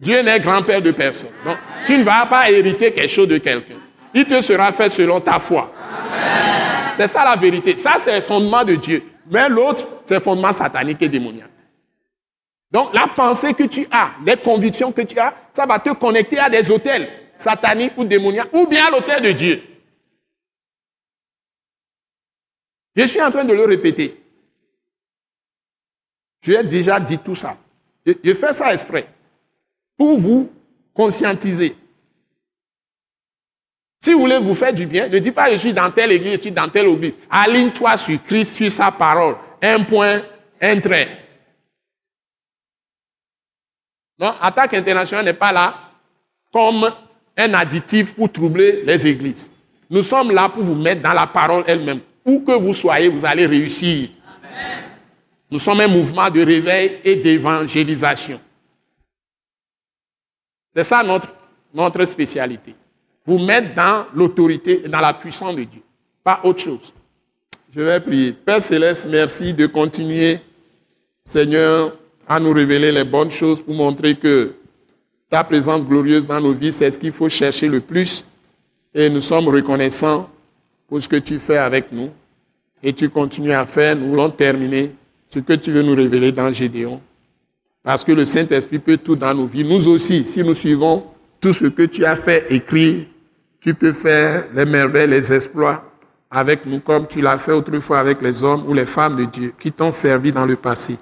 Dieu 0.00 0.22
n'est 0.22 0.38
grand-père 0.40 0.80
de 0.80 0.92
personne. 0.92 1.30
Donc, 1.44 1.56
tu 1.86 1.98
ne 1.98 2.04
vas 2.04 2.26
pas 2.26 2.50
hériter 2.50 2.92
quelque 2.92 3.10
chose 3.10 3.28
de 3.28 3.38
quelqu'un. 3.38 3.78
Il 4.14 4.24
te 4.24 4.40
sera 4.40 4.72
fait 4.72 4.88
selon 4.90 5.20
ta 5.20 5.38
foi. 5.38 5.72
C'est 6.94 7.08
ça 7.08 7.24
la 7.24 7.36
vérité. 7.36 7.76
Ça, 7.76 7.96
c'est 7.98 8.14
le 8.14 8.22
fondement 8.22 8.64
de 8.64 8.76
Dieu. 8.76 9.02
Mais 9.30 9.48
l'autre, 9.48 9.86
c'est 10.06 10.14
le 10.14 10.20
fondement 10.20 10.52
satanique 10.52 11.02
et 11.02 11.08
démoniaque. 11.08 11.50
Donc, 12.70 12.94
la 12.94 13.08
pensée 13.08 13.54
que 13.54 13.64
tu 13.64 13.86
as, 13.90 14.12
les 14.24 14.36
convictions 14.36 14.92
que 14.92 15.02
tu 15.02 15.18
as, 15.18 15.34
ça 15.52 15.66
va 15.66 15.78
te 15.78 15.90
connecter 15.94 16.38
à 16.38 16.48
des 16.48 16.70
hôtels 16.70 17.08
sataniques 17.36 17.92
ou 17.96 18.04
démoniaques, 18.04 18.52
ou 18.52 18.66
bien 18.66 18.86
à 18.86 18.90
l'hôtel 18.90 19.22
de 19.22 19.32
Dieu. 19.32 19.62
Je 22.94 23.06
suis 23.06 23.22
en 23.22 23.30
train 23.30 23.44
de 23.44 23.52
le 23.52 23.64
répéter. 23.64 24.20
Je 26.42 26.52
ai 26.52 26.62
déjà 26.62 27.00
dit 27.00 27.18
tout 27.18 27.34
ça. 27.34 27.56
je 28.06 28.34
fais 28.34 28.52
ça 28.52 28.72
exprès 28.72 29.06
pour 29.98 30.16
vous 30.18 30.50
conscientiser. 30.94 31.76
Si 34.00 34.12
vous 34.12 34.20
voulez 34.20 34.38
vous 34.38 34.54
faire 34.54 34.72
du 34.72 34.86
bien, 34.86 35.08
ne 35.08 35.18
dis 35.18 35.32
pas 35.32 35.50
je 35.50 35.56
suis 35.56 35.72
dans 35.72 35.90
telle 35.90 36.12
église, 36.12 36.36
je 36.36 36.40
suis 36.42 36.52
dans 36.52 36.68
telle 36.68 36.86
église. 36.86 37.14
Aligne-toi 37.28 37.96
sur 37.98 38.22
Christ, 38.22 38.56
sur 38.56 38.70
sa 38.70 38.92
parole. 38.92 39.34
Un 39.60 39.82
point, 39.82 40.22
un 40.60 40.80
trait. 40.80 41.08
Non, 44.18 44.34
Attaque 44.40 44.74
internationale 44.74 45.24
n'est 45.24 45.32
pas 45.34 45.52
là 45.52 45.74
comme 46.52 46.90
un 47.36 47.54
additif 47.54 48.14
pour 48.14 48.32
troubler 48.32 48.82
les 48.84 49.06
églises. 49.06 49.50
Nous 49.90 50.02
sommes 50.02 50.30
là 50.32 50.48
pour 50.48 50.62
vous 50.62 50.74
mettre 50.74 51.02
dans 51.02 51.12
la 51.12 51.26
parole 51.26 51.64
elle-même. 51.66 52.00
Où 52.24 52.40
que 52.40 52.52
vous 52.52 52.74
soyez, 52.74 53.08
vous 53.08 53.24
allez 53.24 53.46
réussir. 53.46 54.10
Nous 55.50 55.58
sommes 55.58 55.80
un 55.80 55.88
mouvement 55.88 56.28
de 56.30 56.42
réveil 56.42 56.98
et 57.04 57.16
d'évangélisation. 57.16 58.40
C'est 60.74 60.84
ça 60.84 61.02
notre, 61.02 61.28
notre 61.74 62.04
spécialité. 62.04 62.74
Vous 63.26 63.38
mettre 63.38 63.74
dans 63.74 64.06
l'autorité 64.14 64.84
et 64.84 64.88
dans 64.88 65.00
la 65.00 65.12
puissance 65.12 65.54
de 65.54 65.64
Dieu, 65.64 65.82
pas 66.24 66.40
autre 66.44 66.60
chose. 66.60 66.92
Je 67.74 67.80
vais 67.82 68.00
prier. 68.00 68.32
Père 68.32 68.60
Céleste, 68.60 69.06
merci 69.10 69.52
de 69.52 69.66
continuer, 69.66 70.38
Seigneur, 71.26 71.92
à 72.26 72.40
nous 72.40 72.52
révéler 72.52 72.92
les 72.92 73.04
bonnes 73.04 73.30
choses 73.30 73.60
pour 73.60 73.74
montrer 73.74 74.14
que 74.14 74.54
ta 75.28 75.44
présence 75.44 75.84
glorieuse 75.84 76.26
dans 76.26 76.40
nos 76.40 76.52
vies, 76.52 76.72
c'est 76.72 76.90
ce 76.90 76.98
qu'il 76.98 77.12
faut 77.12 77.28
chercher 77.28 77.68
le 77.68 77.80
plus. 77.80 78.24
Et 78.94 79.10
nous 79.10 79.20
sommes 79.20 79.48
reconnaissants 79.48 80.30
pour 80.88 81.02
ce 81.02 81.08
que 81.08 81.16
tu 81.16 81.38
fais 81.38 81.58
avec 81.58 81.92
nous. 81.92 82.10
Et 82.82 82.92
tu 82.92 83.10
continues 83.10 83.52
à 83.52 83.66
faire. 83.66 83.94
Nous 83.96 84.08
voulons 84.08 84.30
terminer 84.30 84.92
ce 85.28 85.40
que 85.40 85.52
tu 85.52 85.70
veux 85.70 85.82
nous 85.82 85.94
révéler 85.94 86.32
dans 86.32 86.50
Gédéon. 86.52 87.00
Parce 87.88 88.04
que 88.04 88.12
le 88.12 88.26
Saint-Esprit 88.26 88.80
peut 88.80 88.98
tout 88.98 89.16
dans 89.16 89.32
nos 89.32 89.46
vies. 89.46 89.64
Nous 89.64 89.88
aussi, 89.88 90.22
si 90.26 90.44
nous 90.44 90.52
suivons 90.52 91.04
tout 91.40 91.54
ce 91.54 91.64
que 91.64 91.84
tu 91.84 92.04
as 92.04 92.16
fait 92.16 92.44
écrit, 92.50 93.08
tu 93.62 93.72
peux 93.72 93.94
faire 93.94 94.44
les 94.54 94.66
merveilles, 94.66 95.08
les 95.08 95.32
exploits 95.32 95.90
avec 96.30 96.66
nous 96.66 96.80
comme 96.80 97.06
tu 97.06 97.22
l'as 97.22 97.38
fait 97.38 97.52
autrefois 97.52 98.00
avec 98.00 98.20
les 98.20 98.44
hommes 98.44 98.64
ou 98.68 98.74
les 98.74 98.84
femmes 98.84 99.16
de 99.16 99.24
Dieu 99.24 99.54
qui 99.58 99.72
t'ont 99.72 99.90
servi 99.90 100.32
dans 100.32 100.44
le 100.44 100.56
passé. 100.56 100.98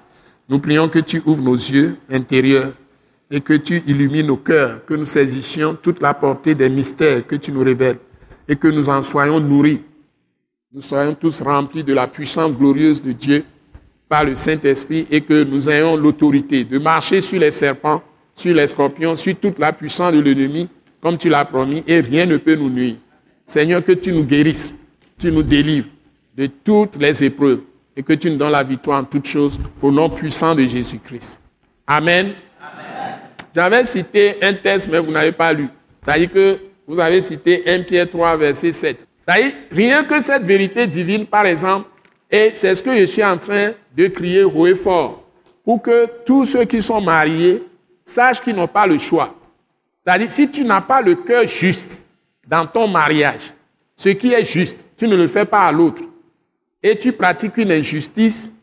Nous 0.47 0.59
prions 0.59 0.87
que 0.87 0.99
tu 0.99 1.21
ouvres 1.25 1.43
nos 1.43 1.55
yeux 1.55 1.97
intérieurs 2.09 2.71
et 3.29 3.41
que 3.41 3.55
tu 3.55 3.83
illumines 3.85 4.27
nos 4.27 4.37
cœurs, 4.37 4.85
que 4.85 4.93
nous 4.93 5.03
saisissions 5.03 5.75
toute 5.75 6.01
la 6.01 6.13
portée 6.13 6.55
des 6.55 6.69
mystères 6.69 7.27
que 7.27 7.35
tu 7.35 7.51
nous 7.51 7.65
révèles 7.65 7.99
et 8.47 8.55
que 8.55 8.69
nous 8.69 8.87
en 8.87 9.01
soyons 9.01 9.41
nourris. 9.41 9.83
Nous 10.71 10.79
soyons 10.79 11.15
tous 11.15 11.41
remplis 11.41 11.83
de 11.83 11.93
la 11.93 12.07
puissance 12.07 12.53
glorieuse 12.53 13.01
de 13.01 13.11
Dieu 13.11 13.43
par 14.09 14.23
le 14.23 14.35
Saint-Esprit 14.35 15.07
et 15.11 15.21
que 15.21 15.43
nous 15.43 15.69
ayons 15.69 15.95
l'autorité 15.95 16.63
de 16.63 16.77
marcher 16.79 17.21
sur 17.21 17.39
les 17.39 17.51
serpents, 17.51 18.01
sur 18.33 18.53
les 18.55 18.67
scorpions, 18.67 19.15
sur 19.15 19.35
toute 19.35 19.59
la 19.59 19.73
puissance 19.73 20.13
de 20.13 20.19
l'ennemi, 20.19 20.69
comme 21.01 21.17
tu 21.17 21.29
l'as 21.29 21.45
promis, 21.45 21.83
et 21.87 21.99
rien 21.99 22.25
ne 22.25 22.37
peut 22.37 22.55
nous 22.55 22.69
nuire. 22.69 22.95
Seigneur, 23.45 23.83
que 23.83 23.93
tu 23.93 24.11
nous 24.11 24.23
guérisses, 24.23 24.85
tu 25.17 25.31
nous 25.31 25.43
délivres 25.43 25.87
de 26.35 26.47
toutes 26.47 26.97
les 26.97 27.23
épreuves 27.23 27.61
et 27.95 28.03
que 28.03 28.13
tu 28.13 28.29
nous 28.29 28.37
donnes 28.37 28.51
la 28.51 28.63
victoire 28.63 29.01
en 29.01 29.03
toutes 29.03 29.27
choses 29.27 29.59
au 29.81 29.91
nom 29.91 30.09
puissant 30.09 30.53
de 30.53 30.65
Jésus-Christ. 30.65 31.41
Amen. 31.85 32.33
J'avais 33.55 33.83
cité 33.85 34.35
un 34.41 34.53
texte, 34.53 34.87
mais 34.91 34.99
vous 34.99 35.11
n'avez 35.11 35.31
pas 35.31 35.51
lu. 35.51 35.67
C'est-à-dire 36.03 36.31
que 36.31 36.57
vous 36.87 36.99
avez 36.99 37.21
cité 37.21 37.63
1 37.65 37.81
Pierre 37.83 38.09
3, 38.09 38.37
verset 38.37 38.71
7. 38.71 39.07
C'est-à-dire, 39.27 39.51
rien 39.71 40.03
que 40.03 40.21
cette 40.21 40.43
vérité 40.43 40.85
divine, 40.85 41.25
par 41.25 41.45
exemple, 41.45 41.89
et 42.29 42.51
c'est 42.53 42.75
ce 42.75 42.83
que 42.83 42.95
je 42.95 43.05
suis 43.05 43.23
en 43.23 43.37
train 43.37 43.71
de 43.95 44.07
crier 44.07 44.43
haut 44.43 44.67
et 44.67 44.75
fort 44.75 45.23
pour 45.63 45.81
que 45.81 46.07
tous 46.25 46.45
ceux 46.45 46.65
qui 46.65 46.81
sont 46.81 47.01
mariés 47.01 47.63
sachent 48.03 48.41
qu'ils 48.41 48.55
n'ont 48.55 48.67
pas 48.67 48.87
le 48.87 48.97
choix. 48.97 49.35
C'est-à-dire, 50.05 50.31
si 50.31 50.49
tu 50.49 50.63
n'as 50.63 50.81
pas 50.81 51.01
le 51.01 51.15
cœur 51.15 51.45
juste 51.47 52.01
dans 52.47 52.65
ton 52.65 52.87
mariage, 52.87 53.53
ce 53.95 54.09
qui 54.09 54.31
est 54.31 54.45
juste, 54.45 54.85
tu 54.95 55.07
ne 55.07 55.15
le 55.15 55.27
fais 55.27 55.45
pas 55.45 55.67
à 55.67 55.71
l'autre, 55.71 56.03
et 56.81 56.97
tu 56.97 57.11
pratiques 57.11 57.57
une 57.57 57.71
injustice 57.71 58.53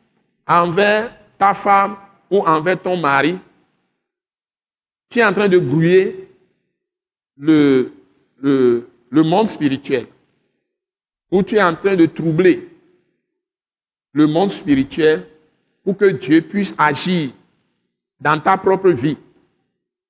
envers 0.47 1.11
ta 1.37 1.53
femme 1.53 1.97
ou 2.31 2.39
envers 2.41 2.81
ton 2.81 2.97
mari, 2.97 3.39
tu 5.11 5.19
es 5.19 5.25
en 5.25 5.33
train 5.33 5.49
de 5.49 5.59
brouiller 5.59 6.29
le, 7.37 7.93
le, 8.41 8.89
le 9.11 9.23
monde 9.23 9.49
spirituel, 9.49 10.07
ou 11.31 11.43
tu 11.43 11.57
es 11.57 11.63
en 11.63 11.75
train 11.75 11.97
de 11.97 12.07
troubler 12.07 12.69
le 14.15 14.27
monde 14.27 14.49
spirituel 14.49 15.27
pour 15.85 15.97
que 15.97 16.07
Dieu 16.07 16.41
puisse 16.41 16.75
agir 16.79 17.31
dans 18.19 18.41
ta 18.41 18.57
propre 18.57 18.89
vie. 18.89 19.19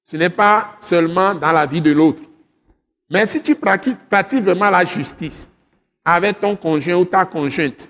Ce 0.04 0.16
n'est 0.16 0.30
pas 0.30 0.76
seulement 0.80 1.34
dans 1.34 1.50
la 1.50 1.66
vie 1.66 1.80
de 1.80 1.90
l'autre. 1.90 2.22
Mais 3.10 3.26
si 3.26 3.42
tu 3.42 3.56
pratiques, 3.56 3.98
vraiment 4.42 4.70
la 4.70 4.84
justice 4.84 5.48
avec 6.04 6.38
ton 6.38 6.54
conjoint 6.54 6.96
ou 6.96 7.04
ta 7.06 7.24
conjointe, 7.24 7.88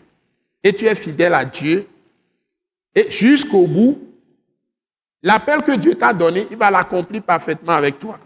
et 0.63 0.73
tu 0.73 0.87
es 0.87 0.95
fidèle 0.95 1.35
à 1.35 1.45
Dieu, 1.45 1.87
et 2.95 3.11
jusqu'au 3.11 3.67
bout, 3.67 4.01
l'appel 5.21 5.63
que 5.63 5.77
Dieu 5.77 5.97
t'a 5.97 6.13
donné, 6.13 6.47
il 6.49 6.57
va 6.57 6.71
l'accomplir 6.71 7.23
parfaitement 7.23 7.73
avec 7.73 7.99
toi. 7.99 8.21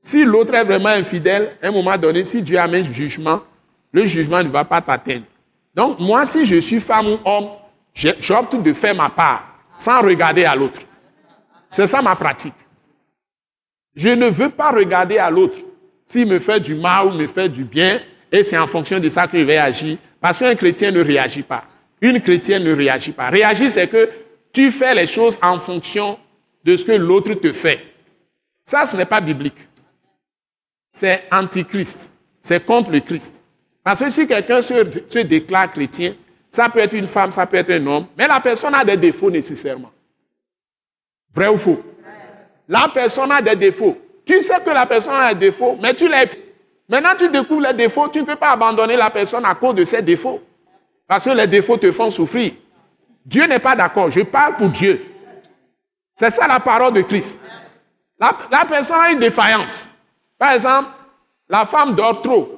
Si 0.00 0.24
l'autre 0.24 0.54
est 0.54 0.64
vraiment 0.64 0.88
infidèle, 0.88 1.56
à 1.62 1.68
un 1.68 1.70
moment 1.70 1.96
donné, 1.96 2.24
si 2.24 2.42
Dieu 2.42 2.58
amène 2.58 2.82
jugement, 2.82 3.40
le 3.92 4.04
jugement 4.04 4.42
ne 4.42 4.48
va 4.48 4.64
pas 4.64 4.80
t'atteindre. 4.80 5.26
Donc, 5.78 6.00
moi, 6.00 6.26
si 6.26 6.44
je 6.44 6.56
suis 6.56 6.80
femme 6.80 7.06
ou 7.06 7.18
homme, 7.24 7.50
j'opte 7.94 8.60
de 8.60 8.72
faire 8.72 8.96
ma 8.96 9.08
part 9.08 9.44
sans 9.76 10.02
regarder 10.02 10.44
à 10.44 10.56
l'autre. 10.56 10.80
C'est 11.68 11.86
ça 11.86 12.02
ma 12.02 12.16
pratique. 12.16 12.54
Je 13.94 14.08
ne 14.08 14.26
veux 14.26 14.48
pas 14.48 14.72
regarder 14.72 15.18
à 15.18 15.30
l'autre 15.30 15.56
s'il 16.04 16.26
me 16.26 16.40
fait 16.40 16.58
du 16.58 16.74
mal 16.74 17.06
ou 17.06 17.10
me 17.12 17.28
fait 17.28 17.48
du 17.48 17.62
bien, 17.62 18.00
et 18.32 18.42
c'est 18.42 18.58
en 18.58 18.66
fonction 18.66 18.98
de 18.98 19.08
ça 19.08 19.28
que 19.28 19.38
je. 19.38 19.96
Parce 20.20 20.40
qu'un 20.40 20.56
chrétien 20.56 20.90
ne 20.90 21.00
réagit 21.00 21.44
pas. 21.44 21.62
Une 22.00 22.20
chrétienne 22.20 22.64
ne 22.64 22.74
réagit 22.74 23.12
pas. 23.12 23.30
Réagir, 23.30 23.70
c'est 23.70 23.86
que 23.86 24.10
tu 24.52 24.72
fais 24.72 24.96
les 24.96 25.06
choses 25.06 25.38
en 25.40 25.60
fonction 25.60 26.18
de 26.64 26.76
ce 26.76 26.84
que 26.84 26.90
l'autre 26.90 27.34
te 27.34 27.52
fait. 27.52 27.86
Ça, 28.64 28.84
ce 28.84 28.96
n'est 28.96 29.04
pas 29.04 29.20
biblique. 29.20 29.68
C'est 30.90 31.22
antichrist. 31.30 32.16
C'est 32.42 32.66
contre 32.66 32.90
le 32.90 32.98
Christ. 32.98 33.44
Parce 33.88 34.00
que 34.00 34.10
si 34.10 34.26
quelqu'un 34.26 34.60
se, 34.60 35.22
déclare 35.22 35.72
chrétien, 35.72 36.12
ça 36.50 36.68
peut 36.68 36.80
être 36.80 36.92
une 36.92 37.06
femme, 37.06 37.32
ça 37.32 37.46
peut 37.46 37.56
être 37.56 37.70
un 37.70 37.86
homme, 37.86 38.06
mais 38.18 38.28
la 38.28 38.38
personne 38.38 38.74
a 38.74 38.84
des 38.84 38.98
défauts 38.98 39.30
nécessairement. 39.30 39.90
Vrai 41.32 41.48
ou 41.48 41.56
faux? 41.56 41.82
La 42.68 42.90
personne 42.92 43.32
a 43.32 43.40
des 43.40 43.56
défauts. 43.56 43.96
Tu 44.26 44.42
sais 44.42 44.60
que 44.62 44.68
la 44.68 44.84
personne 44.84 45.14
a 45.14 45.32
des 45.32 45.46
défauts, 45.46 45.78
mais 45.80 45.94
tu 45.94 46.06
l'es. 46.06 46.28
Maintenant, 46.86 47.14
tu 47.18 47.30
découvres 47.30 47.62
les 47.62 47.72
défauts, 47.72 48.08
tu 48.08 48.20
ne 48.20 48.26
peux 48.26 48.36
pas 48.36 48.50
abandonner 48.50 48.94
la 48.94 49.08
personne 49.08 49.46
à 49.46 49.54
cause 49.54 49.74
de 49.74 49.84
ses 49.84 50.02
défauts. 50.02 50.42
Parce 51.06 51.24
que 51.24 51.30
les 51.30 51.46
défauts 51.46 51.78
te 51.78 51.90
font 51.90 52.10
souffrir. 52.10 52.52
Dieu 53.24 53.46
n'est 53.46 53.58
pas 53.58 53.74
d'accord. 53.74 54.10
Je 54.10 54.20
parle 54.20 54.56
pour 54.56 54.68
Dieu. 54.68 55.02
C'est 56.14 56.30
ça 56.30 56.46
la 56.46 56.60
parole 56.60 56.92
de 56.92 57.00
Christ. 57.00 57.38
La, 58.20 58.66
personne 58.68 59.00
a 59.00 59.12
une 59.12 59.18
défaillance. 59.18 59.86
Par 60.38 60.52
exemple, 60.52 60.90
la 61.48 61.64
femme 61.64 61.94
dort 61.94 62.20
trop. 62.20 62.57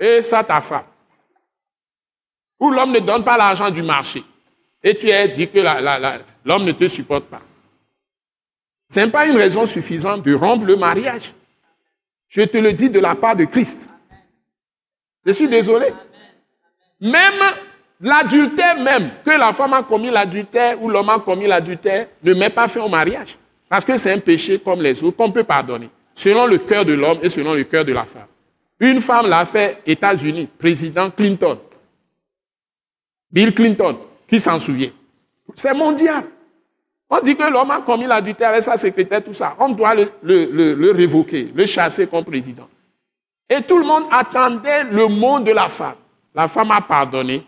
Et 0.00 0.22
ça, 0.22 0.42
ta 0.42 0.60
femme. 0.60 0.84
Ou 2.60 2.70
l'homme 2.70 2.92
ne 2.92 3.00
donne 3.00 3.24
pas 3.24 3.36
l'argent 3.36 3.70
du 3.70 3.82
marché. 3.82 4.24
Et 4.82 4.96
tu 4.96 5.08
es 5.08 5.28
dit 5.28 5.48
que 5.48 5.58
l'homme 6.44 6.64
ne 6.64 6.72
te 6.72 6.88
supporte 6.88 7.24
pas. 7.24 7.40
Ce 8.88 9.00
n'est 9.00 9.10
pas 9.10 9.26
une 9.26 9.36
raison 9.36 9.66
suffisante 9.66 10.22
de 10.22 10.34
rompre 10.34 10.66
le 10.66 10.76
mariage. 10.76 11.32
Je 12.28 12.42
te 12.42 12.58
le 12.58 12.72
dis 12.72 12.90
de 12.90 13.00
la 13.00 13.14
part 13.14 13.36
de 13.36 13.44
Christ. 13.44 13.90
Je 15.24 15.32
suis 15.32 15.48
désolé. 15.48 15.86
Même 17.00 17.40
l'adultère 18.00 18.80
même, 18.80 19.10
que 19.24 19.30
la 19.30 19.52
femme 19.52 19.72
a 19.72 19.82
commis 19.82 20.10
l'adultère 20.10 20.80
ou 20.82 20.88
l'homme 20.88 21.08
a 21.08 21.18
commis 21.18 21.46
l'adultère, 21.46 22.08
ne 22.22 22.34
met 22.34 22.50
pas 22.50 22.68
fin 22.68 22.80
au 22.80 22.88
mariage. 22.88 23.38
Parce 23.68 23.84
que 23.84 23.96
c'est 23.96 24.12
un 24.12 24.18
péché 24.18 24.58
comme 24.58 24.82
les 24.82 25.02
autres 25.02 25.16
qu'on 25.16 25.32
peut 25.32 25.44
pardonner, 25.44 25.88
selon 26.14 26.46
le 26.46 26.58
cœur 26.58 26.84
de 26.84 26.92
l'homme 26.92 27.18
et 27.22 27.28
selon 27.28 27.54
le 27.54 27.64
cœur 27.64 27.84
de 27.84 27.92
la 27.92 28.04
femme. 28.04 28.26
Une 28.80 29.00
femme 29.00 29.26
l'a 29.26 29.44
fait 29.44 29.82
États-Unis, 29.86 30.48
président 30.58 31.10
Clinton. 31.10 31.58
Bill 33.30 33.54
Clinton, 33.54 33.98
qui 34.28 34.38
s'en 34.40 34.58
souvient. 34.58 34.90
C'est 35.54 35.74
mondial. 35.74 36.24
On 37.10 37.20
dit 37.20 37.36
que 37.36 37.42
l'homme 37.44 37.70
a 37.70 37.80
commis 37.80 38.06
l'adultère 38.06 38.50
avec 38.50 38.62
sa 38.62 38.76
secrétaire, 38.76 39.22
tout 39.22 39.32
ça. 39.32 39.54
On 39.58 39.68
doit 39.68 39.94
le, 39.94 40.92
révoquer, 40.92 41.52
le 41.54 41.66
chasser 41.66 42.06
comme 42.06 42.24
président. 42.24 42.68
Et 43.48 43.60
tout 43.62 43.78
le 43.78 43.84
monde 43.84 44.04
attendait 44.10 44.84
le 44.84 45.06
mot 45.06 45.38
de 45.38 45.52
la 45.52 45.68
femme. 45.68 45.96
La 46.34 46.48
femme 46.48 46.70
a 46.70 46.80
pardonné. 46.80 47.46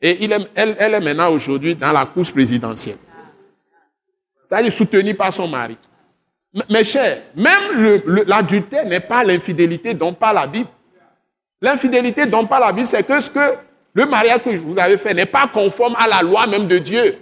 Et 0.00 0.24
elle, 0.24 0.48
elle 0.54 0.94
est 0.94 1.00
maintenant 1.00 1.30
aujourd'hui 1.30 1.74
dans 1.74 1.92
la 1.92 2.06
course 2.06 2.30
présidentielle. 2.30 2.98
C'est-à-dire 4.42 4.72
soutenue 4.72 5.14
par 5.14 5.32
son 5.32 5.46
mari. 5.46 5.76
Mes 6.68 6.82
chers, 6.82 7.22
même 7.36 8.02
l'adultère 8.26 8.84
n'est 8.84 9.00
pas 9.00 9.22
l'infidélité 9.22 9.94
dont 9.94 10.12
parle 10.12 10.36
la 10.36 10.46
Bible. 10.48 10.68
L'infidélité 11.62 12.26
dont 12.26 12.44
parle 12.44 12.64
la 12.64 12.72
Bible, 12.72 12.86
c'est 12.86 13.06
que 13.06 13.20
ce 13.20 13.30
que 13.30 13.54
le 13.94 14.06
mariage 14.06 14.42
que 14.42 14.50
vous 14.56 14.78
avez 14.78 14.96
fait 14.96 15.14
n'est 15.14 15.26
pas 15.26 15.46
conforme 15.52 15.94
à 15.96 16.08
la 16.08 16.22
loi 16.22 16.46
même 16.46 16.66
de 16.66 16.78
Dieu. 16.78 17.18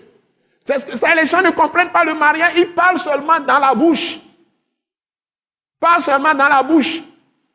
C'est 0.65 0.87
que 0.87 0.97
ça, 0.97 1.15
les 1.15 1.27
gens 1.27 1.43
ne 1.43 1.51
comprennent 1.51 1.91
pas 1.91 2.05
le 2.05 2.15
mariage, 2.15 2.53
ils 2.57 2.69
parlent 2.69 2.99
seulement 2.99 3.41
dans 3.41 3.59
la 3.59 3.75
bouche. 3.75 4.19
Pas 5.79 6.01
seulement 6.01 6.35
dans 6.35 6.49
la 6.49 6.63
bouche. 6.63 7.01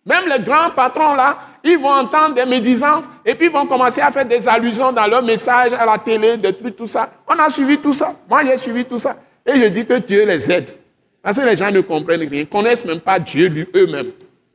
Même 0.06 0.28
les 0.28 0.44
grands 0.44 0.70
patrons 0.72 1.16
là, 1.16 1.38
ils 1.64 1.78
vont 1.78 1.92
entendre 1.92 2.36
des 2.36 2.46
médisances 2.46 3.06
et 3.26 3.34
puis 3.36 3.48
ils 3.48 3.52
vont 3.52 3.66
commencer 3.66 4.02
à 4.02 4.12
faire 4.12 4.26
des 4.26 4.48
allusions 4.48 4.92
dans 4.92 5.08
leurs 5.08 5.24
messages 5.24 5.74
à 5.74 5.86
la 5.86 5.98
télé, 5.98 6.38
des 6.38 6.54
trucs, 6.54 6.76
tout 6.76 6.88
ça. 6.88 7.10
On 7.28 7.40
a 7.40 7.50
suivi 7.50 7.78
tout 7.78 7.94
ça. 7.94 8.14
Moi, 8.30 8.42
j'ai 8.46 8.58
suivi 8.58 8.86
tout 8.86 9.00
ça. 9.00 9.16
Et 9.46 9.56
je 9.56 9.68
dis 9.68 9.86
que 9.86 9.94
Dieu 9.94 10.26
les 10.26 10.52
aide. 10.52 10.83
Parce 11.24 11.40
que 11.40 11.46
les 11.46 11.56
gens 11.56 11.72
ne 11.72 11.80
comprennent 11.80 12.20
rien. 12.20 12.30
Ils 12.34 12.40
ne 12.42 12.44
connaissent 12.44 12.84
même 12.84 13.00
pas 13.00 13.18
Dieu 13.18 13.48
lui 13.48 13.68
eux-mêmes. 13.74 14.12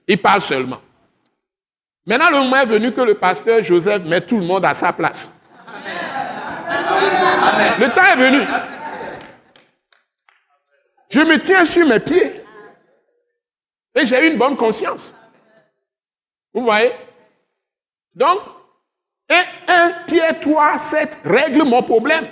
Ils 0.07 0.21
parlent 0.21 0.43
seulement. 0.43 0.83
Maintenant, 2.07 2.31
le 2.31 2.37
moment 2.37 2.57
est 2.57 2.67
venu 2.67 2.93
que 2.93 3.01
le 3.01 3.15
pasteur 3.15 3.63
Joseph 3.63 4.05
met 4.05 4.21
tout 4.21 4.39
le 4.39 4.45
monde 4.45 4.65
à 4.67 4.75
sa 4.75 4.93
place. 4.93 5.41
Le 7.81 7.95
temps 7.95 8.05
est 8.05 8.17
venu. 8.17 8.47
Je 11.09 11.21
me 11.21 11.41
tiens 11.41 11.65
sur 11.65 11.87
mes 11.87 12.01
pieds. 12.01 12.45
Et 13.95 14.05
j'ai 14.05 14.29
une 14.31 14.37
bonne 14.37 14.57
conscience. 14.57 15.15
Vous 16.53 16.63
voyez? 16.65 16.93
Donc, 18.15 18.41
un 19.31 19.91
pied, 20.07 20.23
toi, 20.41 20.79
sept 20.79 21.19
règle 21.25 21.63
mon 21.63 21.83
problème. 21.83 22.27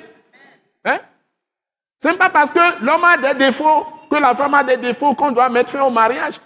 Hein? 0.84 0.98
Ce 2.02 2.08
n'est 2.08 2.16
pas 2.16 2.30
parce 2.30 2.50
que 2.50 2.84
l'homme 2.84 3.04
a 3.04 3.16
des 3.16 3.46
défauts, 3.46 3.86
que 4.08 4.16
la 4.16 4.34
femme 4.34 4.54
a 4.54 4.64
des 4.64 4.76
défauts 4.76 5.14
qu'on 5.14 5.32
doit 5.32 5.48
mettre 5.48 5.70
fin 5.70 5.82
au 5.82 5.90
mariage. 5.90 6.40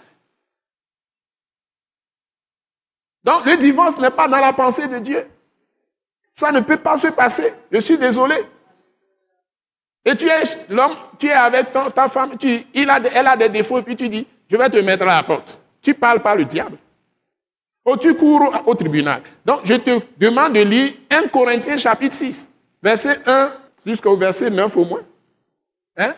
Donc 3.23 3.45
le 3.45 3.57
divorce 3.57 3.97
n'est 3.99 4.09
pas 4.09 4.27
dans 4.27 4.39
la 4.39 4.53
pensée 4.53 4.87
de 4.87 4.99
Dieu. 4.99 5.27
Ça 6.33 6.51
ne 6.51 6.61
peut 6.61 6.77
pas 6.77 6.97
se 6.97 7.07
passer. 7.07 7.53
Je 7.71 7.79
suis 7.79 7.97
désolé. 7.97 8.35
Et 10.03 10.15
tu 10.15 10.27
es 10.27 10.43
l'homme, 10.69 10.95
tu 11.19 11.27
es 11.27 11.33
avec 11.33 11.67
ta 11.71 12.09
femme, 12.09 12.35
tu, 12.37 12.65
il 12.73 12.89
a, 12.89 12.99
elle 13.13 13.27
a 13.27 13.37
des 13.37 13.49
défauts, 13.49 13.77
et 13.77 13.83
puis 13.83 13.95
tu 13.95 14.09
dis, 14.09 14.25
je 14.49 14.57
vais 14.57 14.69
te 14.69 14.77
mettre 14.77 15.03
à 15.03 15.17
la 15.17 15.23
porte. 15.23 15.59
Tu 15.81 15.93
parles 15.93 16.21
pas 16.21 16.35
le 16.35 16.45
diable. 16.45 16.77
Ou 17.85 17.97
tu 17.97 18.15
cours 18.15 18.63
au 18.65 18.75
tribunal. 18.75 19.21
Donc 19.45 19.61
je 19.63 19.75
te 19.75 19.99
demande 20.17 20.53
de 20.53 20.61
lire 20.61 20.93
1 21.09 21.27
Corinthiens 21.27 21.77
chapitre 21.77 22.15
6, 22.15 22.47
verset 22.81 23.19
1 23.27 23.53
jusqu'au 23.85 24.15
verset 24.17 24.49
9 24.49 24.75
au 24.77 24.85
moins. 24.85 25.01
Hein? 25.97 26.15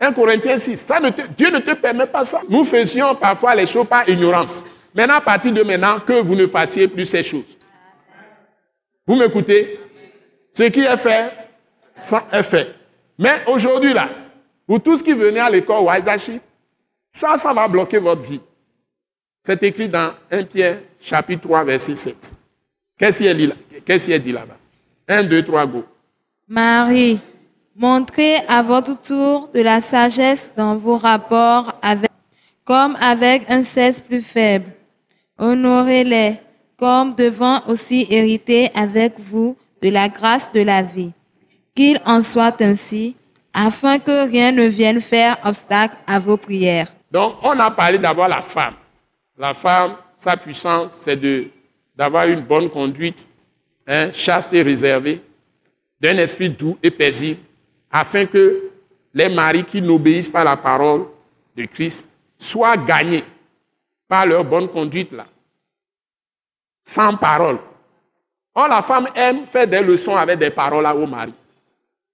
1 0.00 0.12
Corinthiens 0.12 0.56
6. 0.56 0.76
Ça 0.76 0.98
ne 0.98 1.10
Dieu 1.36 1.50
ne 1.50 1.58
te 1.58 1.74
permet 1.74 2.06
pas 2.06 2.24
ça. 2.24 2.40
Nous 2.48 2.64
faisions 2.64 3.14
parfois 3.14 3.54
les 3.54 3.66
choses 3.66 3.86
par 3.86 4.08
ignorance. 4.08 4.64
Maintenant, 4.94 5.16
à 5.16 5.20
partir 5.20 5.52
de 5.52 5.62
maintenant, 5.62 6.00
que 6.00 6.20
vous 6.20 6.34
ne 6.34 6.46
fassiez 6.46 6.88
plus 6.88 7.04
ces 7.04 7.22
choses. 7.22 7.56
Vous 9.06 9.14
m'écoutez? 9.16 9.78
Ce 10.52 10.64
qui 10.64 10.80
est 10.80 10.96
fait, 10.96 11.30
ça 11.92 12.24
est 12.32 12.42
fait. 12.42 12.74
Mais 13.18 13.42
aujourd'hui, 13.46 13.92
là, 13.92 14.08
pour 14.66 14.82
tous 14.82 15.02
qui 15.02 15.12
venaient 15.12 15.40
à 15.40 15.50
l'école 15.50 15.84
Waisashi, 15.84 16.40
ça, 17.12 17.36
ça 17.36 17.52
va 17.52 17.68
bloquer 17.68 17.98
votre 17.98 18.22
vie. 18.22 18.40
C'est 19.42 19.62
écrit 19.62 19.88
dans 19.88 20.12
1 20.30 20.44
Pierre, 20.44 20.78
chapitre 21.00 21.42
3, 21.42 21.64
verset 21.64 21.96
7. 21.96 22.32
Qu'est-ce 22.98 23.18
qu'il 23.18 24.12
est 24.12 24.18
dit 24.18 24.32
là-bas? 24.32 24.56
1, 25.08 25.24
2, 25.24 25.44
3, 25.44 25.66
go. 25.66 25.84
Marie, 26.48 27.20
montrez 27.76 28.36
à 28.48 28.62
votre 28.62 28.98
tour 28.98 29.48
de 29.54 29.60
la 29.60 29.80
sagesse 29.80 30.52
dans 30.56 30.76
vos 30.76 30.98
rapports 30.98 31.72
avec, 31.82 32.10
comme 32.64 32.96
avec 33.00 33.50
un 33.50 33.62
cesse 33.62 34.00
plus 34.00 34.22
faible 34.22 34.66
Honorez-les 35.38 36.38
comme 36.76 37.14
devant 37.14 37.62
aussi 37.66 38.06
hériter 38.10 38.68
avec 38.74 39.18
vous 39.18 39.56
de 39.82 39.88
la 39.88 40.08
grâce 40.08 40.52
de 40.52 40.62
la 40.62 40.82
vie. 40.82 41.12
Qu'il 41.74 42.00
en 42.04 42.20
soit 42.20 42.60
ainsi, 42.60 43.16
afin 43.52 43.98
que 43.98 44.30
rien 44.30 44.52
ne 44.52 44.64
vienne 44.64 45.00
faire 45.00 45.36
obstacle 45.44 45.96
à 46.06 46.18
vos 46.18 46.36
prières. 46.36 46.88
Donc, 47.10 47.36
on 47.42 47.58
a 47.58 47.70
parlé 47.70 47.98
d'avoir 47.98 48.28
la 48.28 48.40
femme. 48.40 48.74
La 49.36 49.54
femme, 49.54 49.96
sa 50.18 50.36
puissance, 50.36 50.92
c'est 51.02 51.16
de, 51.16 51.48
d'avoir 51.96 52.26
une 52.28 52.40
bonne 52.42 52.70
conduite, 52.70 53.26
hein, 53.86 54.10
chaste 54.12 54.52
et 54.52 54.62
réservée, 54.62 55.22
d'un 56.00 56.16
esprit 56.18 56.48
doux 56.48 56.78
et 56.82 56.90
paisible, 56.90 57.40
afin 57.90 58.26
que 58.26 58.70
les 59.12 59.28
maris 59.28 59.64
qui 59.64 59.82
n'obéissent 59.82 60.28
pas 60.28 60.42
à 60.42 60.44
la 60.44 60.56
parole 60.56 61.06
de 61.56 61.64
Christ 61.66 62.08
soient 62.38 62.76
gagnés 62.76 63.24
par 64.08 64.26
leur 64.26 64.44
bonne 64.44 64.68
conduite 64.68 65.12
là, 65.12 65.26
sans 66.82 67.16
parole. 67.16 67.58
Or, 68.54 68.68
la 68.68 68.82
femme 68.82 69.08
aime 69.14 69.46
faire 69.46 69.66
des 69.66 69.80
leçons 69.80 70.16
avec 70.16 70.38
des 70.38 70.50
paroles 70.50 70.86
à 70.86 70.94
au 70.94 71.06
mari. 71.06 71.32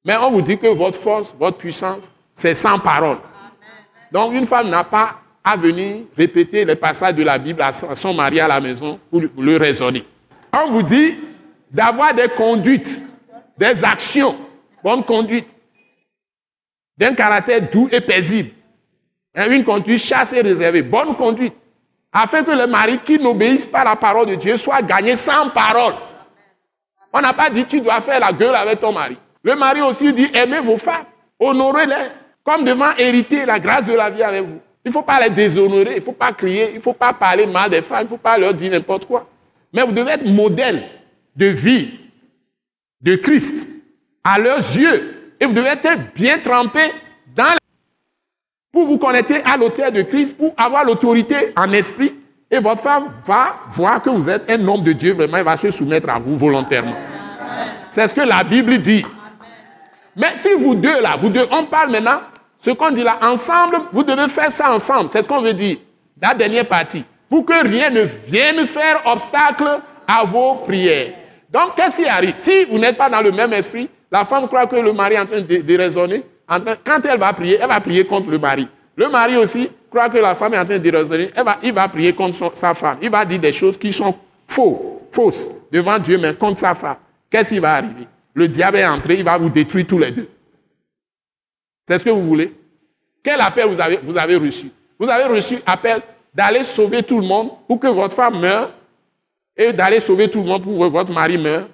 Mais 0.05 0.17
on 0.17 0.31
vous 0.31 0.43
dit 0.43 0.59
que 0.59 0.67
votre 0.67 0.99
force, 0.99 1.35
votre 1.39 1.57
puissance, 1.57 2.09
c'est 2.35 2.55
sans 2.55 2.79
parole. 2.79 3.19
Donc, 4.13 4.33
une 4.35 4.47
femme 4.47 4.69
n'a 4.69 4.85
pas 4.85 5.17
à 5.43 5.57
venir 5.57 6.05
répéter 6.17 6.65
les 6.65 6.77
passages 6.77 7.15
de 7.15 7.23
la 7.23 7.39
Bible 7.39 7.63
à 7.63 7.73
son 7.73 8.13
mari 8.15 8.41
à 8.41 8.49
la 8.49 8.61
maison 8.61 9.01
pour 9.11 9.21
le 9.21 9.57
raisonner. 9.57 10.05
On 10.53 10.71
vous 10.71 10.83
dit 10.83 11.15
d'avoir 11.71 12.15
des 12.15 12.29
conduites, 12.29 13.01
des 13.57 13.85
actions, 13.85 14.37
bonne 14.83 15.05
conduite, 15.05 15.49
d'un 16.97 17.15
caractère 17.15 17.61
doux 17.63 17.89
et 17.93 18.01
paisible. 18.01 18.51
Hein, 19.35 19.51
une 19.51 19.65
conduite 19.65 20.03
chasse 20.03 20.33
et 20.33 20.41
réservée, 20.41 20.83
bonne 20.83 21.15
conduite, 21.15 21.55
afin 22.13 22.43
que 22.43 22.51
le 22.51 22.67
mari 22.67 22.99
qui 23.05 23.19
n'obéisse 23.19 23.67
pas 23.67 23.81
à 23.81 23.85
la 23.85 23.97
parole 23.97 24.27
de 24.27 24.35
Dieu 24.35 24.57
soit 24.57 24.83
gagné 24.83 25.17
sans 25.17 25.51
parole. 25.51 25.95
On 27.13 27.21
n'a 27.21 27.33
pas 27.33 27.51
dit 27.51 27.65
tu 27.67 27.81
dois 27.81 28.01
faire 28.01 28.21
la 28.21 28.33
gueule 28.33 28.55
avec 28.55 28.81
ton 28.81 28.93
mari. 28.93 29.17
Le 29.43 29.55
mari 29.55 29.83
aussi 29.83 30.13
dit 30.13 30.31
aimez 30.35 30.61
vos 30.61 30.77
femmes, 30.77 31.05
honorez-les, 31.39 31.95
comme 32.43 32.65
devant 32.65 32.95
hériter 32.97 33.45
la 33.45 33.59
grâce 33.59 33.85
de 33.85 33.93
la 33.93 34.09
vie 34.11 34.23
avec 34.23 34.43
vous. 34.43 34.61
Il 34.85 34.89
ne 34.89 34.93
faut 34.93 35.03
pas 35.03 35.21
les 35.21 35.31
déshonorer, 35.31 35.93
il 35.93 35.97
ne 35.97 36.01
faut 36.01 36.13
pas 36.13 36.33
crier, 36.33 36.71
il 36.71 36.77
ne 36.77 36.81
faut 36.81 36.93
pas 36.93 37.13
parler 37.13 37.47
mal 37.47 37.69
des 37.71 37.83
femmes, 37.83 38.03
il 38.03 38.05
ne 38.05 38.09
faut 38.09 38.17
pas 38.17 38.39
leur 38.39 38.55
dire 38.55 38.71
n'importe 38.71 39.05
quoi. 39.05 39.29
Mais 39.73 39.83
vous 39.83 39.93
devez 39.93 40.13
être 40.13 40.25
modèle 40.25 40.83
de 41.35 41.47
vie 41.47 41.91
de 43.01 43.17
Christ 43.17 43.69
à 44.23 44.39
leurs 44.39 44.59
yeux. 44.59 45.16
Et 45.41 45.45
vous 45.45 45.53
devez 45.53 45.69
être 45.69 46.15
bien 46.15 46.39
trempé 46.39 46.93
dans 47.35 47.45
la... 47.45 47.59
pour 48.73 48.87
vous 48.87 48.99
connecter 48.99 49.43
à 49.45 49.57
l'auteur 49.57 49.93
de 49.93 50.03
Christ, 50.03 50.37
pour 50.37 50.55
avoir 50.57 50.85
l'autorité 50.85 51.53
en 51.57 51.73
esprit. 51.73 52.15
Et 52.51 52.59
votre 52.59 52.83
femme 52.83 53.05
va 53.27 53.57
voir 53.69 54.01
que 54.01 54.11
vous 54.11 54.29
êtes 54.29 54.51
un 54.51 54.69
homme 54.69 54.83
de 54.83 54.93
Dieu, 54.93 55.15
vraiment, 55.15 55.37
elle 55.39 55.45
va 55.45 55.57
se 55.57 55.71
soumettre 55.71 56.09
à 56.09 56.19
vous 56.19 56.37
volontairement. 56.37 56.95
C'est 57.91 58.07
ce 58.07 58.15
que 58.15 58.21
la 58.21 58.45
Bible 58.45 58.79
dit. 58.79 59.05
Mais 60.15 60.35
si 60.41 60.53
vous 60.55 60.75
deux, 60.75 61.01
là, 61.03 61.17
vous 61.19 61.29
deux, 61.29 61.47
on 61.51 61.65
parle 61.65 61.91
maintenant, 61.91 62.21
ce 62.59 62.71
qu'on 62.71 62.91
dit 62.91 63.03
là, 63.03 63.19
ensemble, 63.23 63.77
vous 63.93 64.03
devez 64.03 64.29
faire 64.29 64.51
ça 64.51 64.73
ensemble. 64.73 65.11
C'est 65.11 65.23
ce 65.23 65.29
qu'on 65.29 65.41
veut 65.41 65.55
dire. 65.55 65.77
La 66.21 66.35
dernière 66.35 66.67
partie. 66.67 67.05
Pour 67.29 67.45
que 67.45 67.67
rien 67.67 67.91
ne 67.91 68.03
vienne 68.03 68.67
faire 68.67 69.03
obstacle 69.05 69.81
à 70.09 70.25
vos 70.25 70.55
prières. 70.67 71.13
Donc, 71.51 71.75
qu'est-ce 71.77 71.97
qui 71.97 72.07
arrive? 72.07 72.35
Si 72.43 72.65
vous 72.65 72.79
n'êtes 72.79 72.97
pas 72.97 73.11
dans 73.11 73.21
le 73.21 73.33
même 73.33 73.53
esprit, 73.53 73.91
la 74.11 74.25
femme 74.25 74.47
croit 74.47 74.67
que 74.67 74.77
le 74.77 74.93
mari 74.93 75.15
est 75.15 75.21
en 75.21 75.27
train 75.27 75.41
de, 75.41 75.77
raisonner. 75.77 76.23
quand 76.49 77.05
elle 77.05 77.19
va 77.19 77.33
prier, 77.33 77.59
elle 77.61 77.69
va 77.69 77.81
prier 77.81 78.07
contre 78.07 78.31
le 78.31 78.39
mari. 78.39 78.69
Le 78.97 79.09
mari 79.09 79.37
aussi 79.37 79.69
croit 79.91 80.09
que 80.09 80.19
la 80.19 80.35
femme 80.35 80.55
est 80.55 80.59
en 80.59 80.65
train 80.65 80.79
de 80.79 80.91
raisonner. 80.91 81.31
il 81.63 81.73
va 81.73 81.89
prier 81.89 82.13
contre 82.13 82.57
sa 82.57 82.75
femme. 82.75 82.99
Il 83.03 83.11
va 83.11 83.25
dire 83.25 83.39
des 83.39 83.53
choses 83.53 83.77
qui 83.77 83.93
sont 83.93 84.15
faux, 84.47 85.03
fausses 85.11 85.51
devant 85.71 85.99
Dieu, 85.99 86.19
mais 86.19 86.35
contre 86.35 86.59
sa 86.59 86.75
femme. 86.75 86.97
Qu'est-ce 87.29 87.55
qui 87.55 87.59
va 87.59 87.75
arriver? 87.75 88.07
Le 88.35 88.49
diable 88.49 88.77
est 88.79 88.87
entré, 88.87 89.15
il 89.15 89.25
va 89.25 89.37
vous 89.39 89.49
détruire 89.49 89.87
tous 89.87 89.99
les 89.99 90.11
deux. 90.13 90.29
C'est 91.89 91.99
ce 91.99 92.05
que 92.05 92.11
vous 92.11 92.25
voulez? 92.25 92.53
Quel 93.23 93.41
appel 93.41 93.67
vous 93.69 93.81
avez, 93.81 93.99
vous 94.03 94.17
avez 94.17 94.37
reçu? 94.37 94.71
Vous 94.99 95.09
avez 95.09 95.25
reçu 95.25 95.59
appel 95.67 96.01
d'aller 96.35 96.63
sauver 96.63 97.03
tout 97.03 97.21
le 97.21 97.27
monde 97.27 97.51
pour 97.67 97.81
que 97.81 97.87
votre 97.87 98.15
femme 98.15 98.39
meure 98.39 98.71
et 99.57 99.73
d'aller 99.73 100.01
sauver 100.01 100.29
tout 100.29 100.41
le 100.41 100.47
monde 100.47 100.63
pour 100.63 100.79
que 100.79 100.85
votre 100.91 101.13
mari 101.13 101.39
meure? 101.39 101.67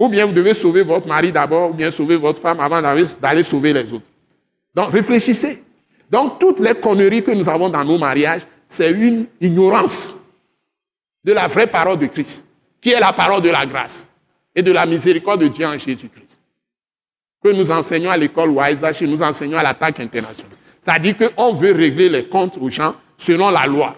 Ou 0.00 0.08
bien 0.08 0.24
vous 0.24 0.32
devez 0.32 0.54
sauver 0.54 0.82
votre 0.82 1.06
mari 1.06 1.30
d'abord, 1.30 1.70
ou 1.70 1.74
bien 1.74 1.90
sauver 1.90 2.16
votre 2.16 2.40
femme 2.40 2.58
avant 2.58 2.80
d'aller 2.80 3.42
sauver 3.42 3.74
les 3.74 3.92
autres. 3.92 4.06
Donc 4.74 4.92
réfléchissez. 4.92 5.62
Donc 6.10 6.38
toutes 6.38 6.58
les 6.58 6.74
conneries 6.74 7.22
que 7.22 7.30
nous 7.32 7.46
avons 7.46 7.68
dans 7.68 7.84
nos 7.84 7.98
mariages, 7.98 8.42
c'est 8.66 8.90
une 8.90 9.26
ignorance 9.42 10.16
de 11.22 11.34
la 11.34 11.46
vraie 11.48 11.66
parole 11.66 11.98
de 11.98 12.06
Christ, 12.06 12.46
qui 12.80 12.90
est 12.90 12.98
la 12.98 13.12
parole 13.12 13.42
de 13.42 13.50
la 13.50 13.66
grâce 13.66 14.08
et 14.54 14.62
de 14.62 14.72
la 14.72 14.86
miséricorde 14.86 15.42
de 15.42 15.48
Dieu 15.48 15.66
en 15.66 15.76
Jésus-Christ. 15.76 16.38
Que 17.44 17.50
nous 17.50 17.70
enseignons 17.70 18.10
à 18.10 18.16
l'école 18.16 18.50
Wise 18.50 18.80
nous 19.02 19.22
enseignons 19.22 19.58
à 19.58 19.62
l'attaque 19.62 20.00
internationale. 20.00 20.56
C'est-à-dire 20.80 21.14
qu'on 21.16 21.52
veut 21.52 21.72
régler 21.72 22.08
les 22.08 22.24
comptes 22.24 22.56
aux 22.58 22.70
gens 22.70 22.94
selon 23.18 23.50
la 23.50 23.66
loi. 23.66 23.96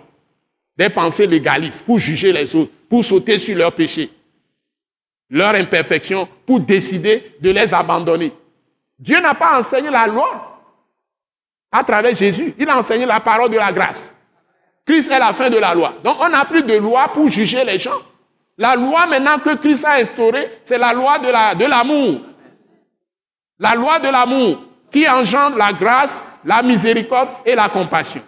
Des 0.76 0.88
pensées 0.88 1.28
légalistes 1.28 1.84
pour 1.84 2.00
juger 2.00 2.32
les 2.32 2.56
autres, 2.56 2.72
pour 2.88 3.04
sauter 3.04 3.38
sur 3.38 3.56
leurs 3.56 3.72
péchés, 3.72 4.10
leurs 5.32 5.54
imperfections, 5.54 6.28
pour 6.46 6.60
décider 6.60 7.34
de 7.40 7.50
les 7.50 7.72
abandonner. 7.72 8.32
Dieu 8.98 9.18
n'a 9.20 9.34
pas 9.34 9.58
enseigné 9.58 9.88
la 9.90 10.06
loi 10.06 10.60
à 11.72 11.82
travers 11.82 12.14
Jésus. 12.14 12.54
Il 12.58 12.68
a 12.68 12.76
enseigné 12.76 13.06
la 13.06 13.18
parole 13.18 13.50
de 13.50 13.56
la 13.56 13.72
grâce. 13.72 14.14
Christ 14.84 15.10
est 15.10 15.18
la 15.18 15.32
fin 15.32 15.48
de 15.48 15.56
la 15.56 15.74
loi. 15.74 15.94
Donc 16.04 16.18
on 16.20 16.28
n'a 16.28 16.44
plus 16.44 16.62
de 16.62 16.74
loi 16.74 17.08
pour 17.12 17.30
juger 17.30 17.64
les 17.64 17.78
gens. 17.78 18.02
La 18.58 18.76
loi 18.76 19.06
maintenant 19.06 19.38
que 19.38 19.54
Christ 19.56 19.86
a 19.86 19.94
instaurée, 19.94 20.60
c'est 20.64 20.76
la 20.76 20.92
loi 20.92 21.18
de 21.18 21.66
l'amour. 21.66 22.20
La, 23.58 23.70
la 23.70 23.74
loi 23.74 23.98
de 23.98 24.08
l'amour 24.08 24.58
qui 24.90 25.08
engendre 25.08 25.56
la 25.56 25.72
grâce, 25.72 26.22
la 26.44 26.62
miséricorde 26.62 27.30
et 27.46 27.54
la 27.54 27.70
compassion. 27.70 28.20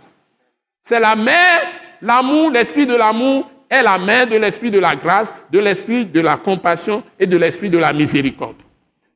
C'est 0.82 1.00
la 1.00 1.14
mère, 1.14 1.66
l'amour, 2.00 2.50
l'esprit 2.50 2.86
de 2.86 2.96
l'amour 2.96 3.46
est 3.68 3.82
la 3.82 3.98
mère 3.98 4.26
de 4.26 4.36
l'esprit 4.36 4.70
de 4.70 4.78
la 4.78 4.94
grâce, 4.94 5.34
de 5.50 5.58
l'esprit 5.58 6.04
de 6.04 6.20
la 6.20 6.36
compassion 6.36 7.02
et 7.18 7.26
de 7.26 7.36
l'esprit 7.36 7.70
de 7.70 7.78
la 7.78 7.92
miséricorde. 7.92 8.56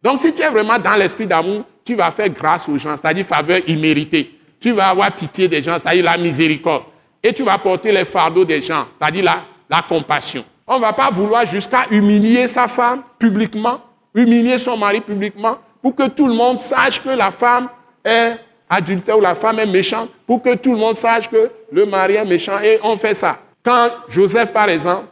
Donc 0.02 0.18
si 0.18 0.32
tu 0.32 0.42
es 0.42 0.48
vraiment 0.48 0.78
dans 0.78 0.94
l'esprit 0.94 1.26
d'amour, 1.26 1.64
tu 1.84 1.94
vas 1.94 2.10
faire 2.10 2.28
grâce 2.28 2.68
aux 2.68 2.78
gens, 2.78 2.94
c'est-à-dire 2.96 3.26
faveur 3.26 3.60
imméritée. 3.66 4.30
Tu 4.60 4.72
vas 4.72 4.88
avoir 4.88 5.10
pitié 5.12 5.48
des 5.48 5.62
gens, 5.62 5.76
c'est-à-dire 5.78 6.04
la 6.04 6.16
miséricorde. 6.16 6.84
Et 7.22 7.32
tu 7.32 7.42
vas 7.42 7.58
porter 7.58 7.92
les 7.92 8.04
fardeaux 8.04 8.44
des 8.44 8.62
gens, 8.62 8.86
c'est-à-dire 8.98 9.24
la, 9.24 9.44
la 9.68 9.82
compassion. 9.82 10.44
On 10.66 10.76
ne 10.76 10.80
va 10.80 10.92
pas 10.92 11.10
vouloir 11.10 11.46
jusqu'à 11.46 11.86
humilier 11.90 12.46
sa 12.46 12.68
femme 12.68 13.02
publiquement, 13.18 13.80
humilier 14.14 14.58
son 14.58 14.76
mari 14.76 15.00
publiquement, 15.00 15.58
pour 15.80 15.94
que 15.94 16.08
tout 16.08 16.26
le 16.26 16.34
monde 16.34 16.58
sache 16.58 17.02
que 17.02 17.08
la 17.08 17.30
femme 17.30 17.68
est 18.04 18.36
adultère 18.68 19.16
ou 19.16 19.20
la 19.20 19.34
femme 19.34 19.58
est 19.58 19.66
méchante, 19.66 20.10
pour 20.26 20.42
que 20.42 20.54
tout 20.56 20.72
le 20.72 20.78
monde 20.78 20.94
sache 20.94 21.28
que 21.30 21.50
le 21.72 21.86
mari 21.86 22.16
est 22.16 22.24
méchant. 22.24 22.60
Et 22.62 22.78
on 22.82 22.96
fait 22.96 23.14
ça. 23.14 23.38
Quand 23.68 23.90
Joseph, 24.08 24.50
par 24.50 24.70
exemple, 24.70 25.08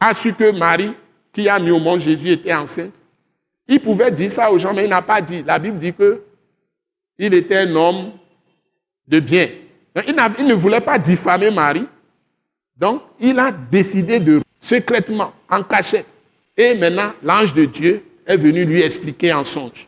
a 0.00 0.12
su 0.12 0.34
que 0.34 0.50
Marie, 0.50 0.90
qui 1.32 1.48
a 1.48 1.60
mis 1.60 1.70
au 1.70 1.78
monde 1.78 2.00
Jésus, 2.00 2.30
était 2.30 2.52
enceinte, 2.52 2.94
il 3.68 3.78
pouvait 3.78 4.10
dire 4.10 4.32
ça 4.32 4.50
aux 4.50 4.58
gens, 4.58 4.74
mais 4.74 4.82
il 4.82 4.90
n'a 4.90 5.00
pas 5.00 5.20
dit. 5.20 5.44
La 5.46 5.60
Bible 5.60 5.78
dit 5.78 5.94
que 5.94 6.20
il 7.16 7.32
était 7.34 7.58
un 7.58 7.76
homme 7.76 8.10
de 9.06 9.20
bien. 9.20 9.48
Il, 9.94 10.16
il 10.40 10.46
ne 10.46 10.54
voulait 10.54 10.80
pas 10.80 10.98
diffamer 10.98 11.52
Marie. 11.52 11.86
Donc, 12.76 13.00
il 13.20 13.38
a 13.38 13.52
décidé 13.52 14.18
de 14.18 14.42
secrètement, 14.58 15.32
en 15.48 15.62
cachette. 15.62 16.06
Et 16.56 16.74
maintenant, 16.74 17.12
l'ange 17.22 17.54
de 17.54 17.64
Dieu 17.64 18.04
est 18.26 18.36
venu 18.36 18.64
lui 18.64 18.82
expliquer 18.82 19.32
en 19.32 19.44
songe 19.44 19.86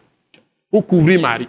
pour 0.70 0.86
couvrir 0.86 1.20
Marie. 1.20 1.48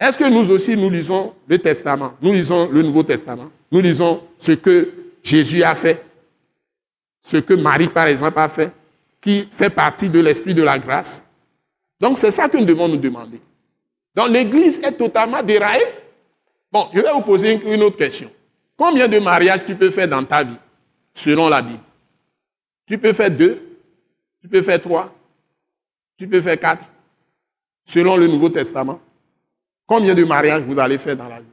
Est-ce 0.00 0.16
que 0.16 0.24
nous 0.24 0.50
aussi, 0.50 0.78
nous 0.78 0.88
lisons 0.88 1.34
le 1.46 1.58
Testament, 1.58 2.14
nous 2.22 2.32
lisons 2.32 2.70
le 2.70 2.80
Nouveau 2.82 3.02
Testament, 3.02 3.50
nous 3.70 3.82
lisons 3.82 4.22
ce 4.38 4.52
que 4.52 4.88
Jésus 5.22 5.62
a 5.62 5.74
fait, 5.74 6.02
ce 7.20 7.36
que 7.36 7.52
Marie, 7.52 7.88
par 7.88 8.06
exemple, 8.06 8.38
a 8.38 8.48
fait, 8.48 8.72
qui 9.20 9.46
fait 9.52 9.68
partie 9.68 10.08
de 10.08 10.18
l'esprit 10.18 10.54
de 10.54 10.62
la 10.62 10.78
grâce? 10.78 11.28
Donc, 12.00 12.16
c'est 12.16 12.30
ça 12.30 12.48
que 12.48 12.56
nous 12.56 12.64
devons 12.64 12.88
nous 12.88 12.96
demander. 12.96 13.42
Donc, 14.14 14.30
l'Église 14.30 14.82
est 14.82 14.92
totalement 14.92 15.42
déraillée. 15.42 15.84
Bon, 16.72 16.88
je 16.94 17.00
vais 17.00 17.12
vous 17.12 17.20
poser 17.20 17.60
une 17.62 17.82
autre 17.82 17.98
question. 17.98 18.30
Combien 18.78 19.06
de 19.06 19.18
mariages 19.18 19.66
tu 19.66 19.76
peux 19.76 19.90
faire 19.90 20.08
dans 20.08 20.24
ta 20.24 20.42
vie, 20.42 20.56
selon 21.12 21.50
la 21.50 21.60
Bible? 21.60 21.82
Tu 22.86 22.96
peux 22.96 23.12
faire 23.12 23.30
deux, 23.30 23.60
tu 24.40 24.48
peux 24.48 24.62
faire 24.62 24.80
trois, 24.80 25.14
tu 26.16 26.26
peux 26.26 26.40
faire 26.40 26.58
quatre, 26.58 26.86
selon 27.84 28.16
le 28.16 28.26
Nouveau 28.28 28.48
Testament? 28.48 28.98
Combien 29.90 30.14
de 30.14 30.22
mariages 30.22 30.62
vous 30.62 30.78
allez 30.78 30.98
faire 30.98 31.16
dans 31.16 31.28
la 31.28 31.40
vie? 31.40 31.46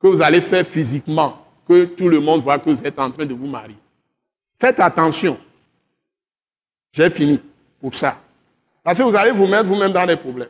Que 0.00 0.06
vous 0.06 0.22
allez 0.22 0.40
faire 0.40 0.66
physiquement, 0.66 1.46
que 1.68 1.84
tout 1.84 2.08
le 2.08 2.20
monde 2.20 2.40
voit 2.40 2.58
que 2.58 2.70
vous 2.70 2.82
êtes 2.82 2.98
en 2.98 3.10
train 3.10 3.26
de 3.26 3.34
vous 3.34 3.46
marier. 3.46 3.76
Faites 4.58 4.80
attention. 4.80 5.38
J'ai 6.90 7.10
fini 7.10 7.38
pour 7.78 7.94
ça. 7.94 8.18
Parce 8.82 8.96
que 8.96 9.02
vous 9.02 9.14
allez 9.14 9.32
vous 9.32 9.46
mettre 9.46 9.66
vous-même 9.66 9.92
dans 9.92 10.06
des 10.06 10.16
problèmes. 10.16 10.48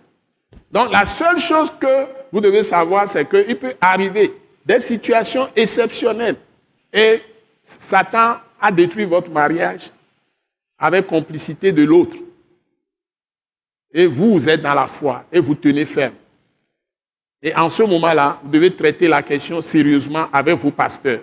Donc 0.70 0.92
la 0.92 1.04
seule 1.04 1.40
chose 1.40 1.72
que 1.80 2.06
vous 2.30 2.40
devez 2.40 2.62
savoir, 2.62 3.08
c'est 3.08 3.28
qu'il 3.28 3.58
peut 3.58 3.74
arriver 3.80 4.32
des 4.64 4.78
situations 4.78 5.48
exceptionnelles. 5.56 6.36
Et 6.92 7.22
Satan 7.64 8.36
a 8.60 8.70
détruit 8.70 9.04
votre 9.04 9.32
mariage 9.32 9.90
avec 10.78 11.08
complicité 11.08 11.72
de 11.72 11.82
l'autre. 11.82 12.16
Et 13.92 14.06
vous, 14.06 14.48
êtes 14.48 14.62
dans 14.62 14.74
la 14.74 14.86
foi 14.86 15.24
et 15.32 15.40
vous 15.40 15.54
tenez 15.54 15.84
ferme. 15.84 16.14
Et 17.42 17.54
en 17.54 17.70
ce 17.70 17.82
moment-là, 17.82 18.38
vous 18.42 18.50
devez 18.50 18.74
traiter 18.74 19.08
la 19.08 19.22
question 19.22 19.60
sérieusement 19.60 20.26
avec 20.32 20.54
vos 20.56 20.70
pasteurs. 20.70 21.22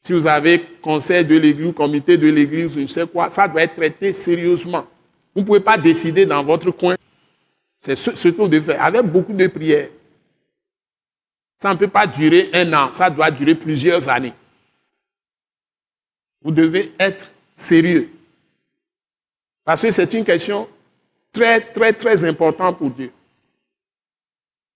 Si 0.00 0.12
vous 0.12 0.26
avez 0.26 0.60
conseil 0.80 1.24
de 1.24 1.36
l'église, 1.36 1.74
comité 1.74 2.16
de 2.16 2.28
l'église, 2.28 2.74
je 2.74 2.80
ne 2.80 2.86
sais 2.86 3.06
quoi, 3.06 3.28
ça 3.28 3.46
doit 3.46 3.62
être 3.62 3.74
traité 3.74 4.12
sérieusement. 4.12 4.86
Vous 5.34 5.42
ne 5.42 5.46
pouvez 5.46 5.60
pas 5.60 5.76
décider 5.76 6.24
dans 6.24 6.42
votre 6.42 6.70
coin. 6.70 6.96
C'est 7.78 7.94
ce, 7.94 8.14
ce 8.14 8.28
que 8.28 8.36
vous 8.36 8.48
devez 8.48 8.72
faire, 8.72 8.82
avec 8.82 9.02
beaucoup 9.02 9.32
de 9.32 9.46
prières. 9.46 9.90
Ça 11.58 11.74
ne 11.74 11.78
peut 11.78 11.88
pas 11.88 12.06
durer 12.06 12.50
un 12.54 12.72
an, 12.72 12.90
ça 12.92 13.10
doit 13.10 13.30
durer 13.30 13.54
plusieurs 13.54 14.08
années. 14.08 14.32
Vous 16.40 16.52
devez 16.52 16.92
être 16.98 17.30
sérieux. 17.54 18.10
Parce 19.64 19.82
que 19.82 19.90
c'est 19.90 20.14
une 20.14 20.24
question 20.24 20.68
très, 21.38 21.60
très, 21.60 21.92
très 21.92 22.24
importante 22.24 22.78
pour 22.78 22.90
Dieu. 22.90 23.12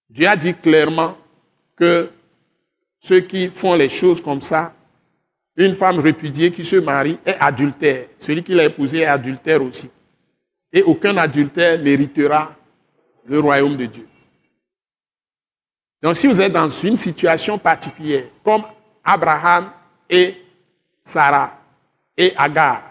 Dieu 0.09 0.29
a 0.29 0.37
dit 0.37 0.55
clairement 0.55 1.17
que 1.75 2.09
ceux 3.01 3.21
qui 3.21 3.49
font 3.49 3.75
les 3.75 3.89
choses 3.89 4.21
comme 4.21 4.41
ça, 4.41 4.73
une 5.57 5.75
femme 5.75 5.99
répudiée 5.99 6.53
qui 6.53 6.65
se 6.65 6.77
marie 6.77 7.19
est 7.27 7.37
adultère. 7.41 8.07
Celui 8.17 8.45
qui 8.45 8.55
l'a 8.55 8.67
épousée 8.67 9.01
est 9.01 9.07
adultère 9.07 9.63
aussi. 9.63 9.91
Et 10.73 10.83
aucun 10.83 11.17
adultère 11.17 11.79
n'héritera 11.81 12.55
le 13.27 13.41
royaume 13.41 13.77
de 13.77 13.87
Dieu. 13.87 14.09
Donc 16.01 16.17
si 16.17 16.27
vous 16.27 16.41
êtes 16.41 16.53
dans 16.53 16.69
une 16.69 16.97
situation 16.97 17.59
particulière, 17.59 18.25
comme 18.45 18.63
Abraham 19.05 19.73
et 20.09 20.37
Sarah 21.03 21.59
et 22.17 22.33
Agar, 22.37 22.83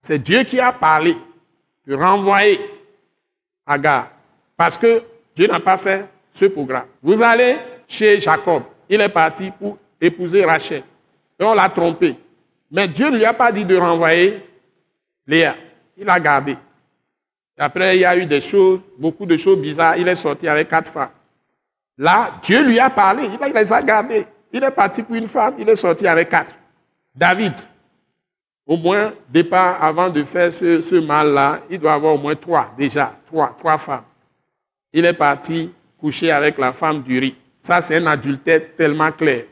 c'est 0.00 0.18
Dieu 0.18 0.44
qui 0.44 0.60
a 0.60 0.72
parlé 0.72 1.16
de 1.86 1.94
renvoyer 1.94 2.60
Agar. 3.66 4.10
Parce 4.56 4.76
que 4.76 5.02
Dieu 5.34 5.46
n'a 5.46 5.60
pas 5.60 5.76
fait 5.76 6.06
ce 6.32 6.46
programme. 6.46 6.86
Vous 7.02 7.20
allez 7.22 7.56
chez 7.86 8.20
Jacob. 8.20 8.62
Il 8.88 9.00
est 9.00 9.08
parti 9.08 9.50
pour 9.50 9.78
épouser 10.00 10.44
Rachel. 10.44 10.82
Et 11.38 11.44
on 11.44 11.54
l'a 11.54 11.68
trompé. 11.68 12.16
Mais 12.70 12.88
Dieu 12.88 13.10
ne 13.10 13.16
lui 13.16 13.24
a 13.24 13.32
pas 13.32 13.52
dit 13.52 13.64
de 13.64 13.76
renvoyer 13.76 14.46
Léa. 15.26 15.54
Il 15.96 16.08
a 16.08 16.18
gardé. 16.18 16.56
Après, 17.58 17.96
il 17.96 18.00
y 18.00 18.04
a 18.04 18.16
eu 18.16 18.26
des 18.26 18.40
choses, 18.40 18.80
beaucoup 18.98 19.26
de 19.26 19.36
choses 19.36 19.58
bizarres. 19.58 19.96
Il 19.96 20.08
est 20.08 20.16
sorti 20.16 20.48
avec 20.48 20.68
quatre 20.68 20.90
femmes. 20.90 21.10
Là, 21.98 22.32
Dieu 22.42 22.64
lui 22.64 22.78
a 22.78 22.90
parlé. 22.90 23.24
Il 23.24 23.52
les 23.52 23.72
a 23.72 23.82
gardées. 23.82 24.26
Il 24.52 24.64
est 24.64 24.70
parti 24.70 25.02
pour 25.02 25.14
une 25.14 25.28
femme. 25.28 25.54
Il 25.58 25.68
est 25.68 25.76
sorti 25.76 26.06
avec 26.06 26.28
quatre. 26.28 26.54
David, 27.14 27.52
au 28.66 28.76
moins, 28.76 29.12
départ, 29.28 29.82
avant 29.82 30.08
de 30.08 30.22
faire 30.22 30.52
ce, 30.52 31.00
mal-là, 31.00 31.60
il 31.68 31.78
doit 31.78 31.94
avoir 31.94 32.14
au 32.14 32.18
moins 32.18 32.34
trois, 32.34 32.72
déjà, 32.76 33.16
trois, 33.26 33.54
trois 33.58 33.76
femmes. 33.76 34.04
Il 34.92 35.04
est 35.04 35.12
parti 35.12 35.72
coucher 35.98 36.30
avec 36.30 36.58
la 36.58 36.72
femme 36.72 37.02
du 37.02 37.18
riz. 37.18 37.36
Ça, 37.60 37.80
c'est 37.80 37.96
un 37.96 38.06
adultère 38.06 38.60
tellement 38.76 39.10
clair. 39.10 39.44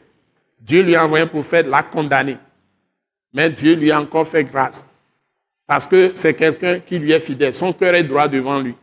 Dieu 0.61 0.83
lui 0.83 0.95
a 0.95 1.05
envoyé 1.05 1.25
un 1.25 1.29
prophète, 1.29 1.67
l'a 1.67 1.83
condamné. 1.83 2.37
Mais 3.33 3.51
Dieu 3.51 3.75
lui 3.75 3.91
a 3.91 4.01
encore 4.01 4.27
fait 4.27 4.45
grâce. 4.45 4.85
Parce 5.67 5.87
que 5.87 6.13
c'est 6.15 6.35
quelqu'un 6.35 6.81
qui 6.81 6.99
lui 6.99 7.13
est 7.13 7.21
fidèle. 7.21 7.55
Son 7.55 7.73
cœur 7.73 7.95
est 7.95 8.03
droit 8.03 8.27
devant 8.29 8.61
lui. 8.61 8.75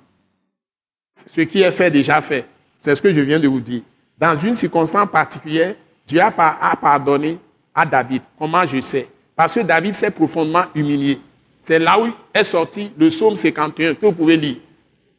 Ce 1.12 1.42
qui 1.42 1.62
est 1.62 1.72
fait, 1.72 1.92
déjà 1.92 2.22
fait. 2.22 2.46
C'est 2.82 2.96
ce 2.96 3.02
que 3.02 3.14
je 3.14 3.22
viens 3.22 3.40
de 3.40 3.48
vous 3.48 3.60
dire. 3.60 3.82
Dans 4.18 4.36
une 4.36 4.56
circonstance 4.56 5.10
particulière, 5.10 5.76
Dieu 6.06 6.22
a 6.22 6.32
pardonné 6.32 7.38
à 7.76 7.86
David. 7.86 8.22
Comment 8.40 8.66
je 8.66 8.80
sais? 8.80 9.08
Parce 9.38 9.54
que 9.54 9.60
David 9.60 9.94
s'est 9.94 10.10
profondément 10.10 10.64
humilié. 10.74 11.20
C'est 11.62 11.78
là 11.78 12.00
où 12.00 12.08
est 12.34 12.44
sorti 12.44 12.92
le 12.98 13.10
psaume 13.10 13.36
51 13.36 13.94
que 13.94 14.08
vous 14.08 14.12
pouvez 14.12 14.36
lire. 14.36 14.58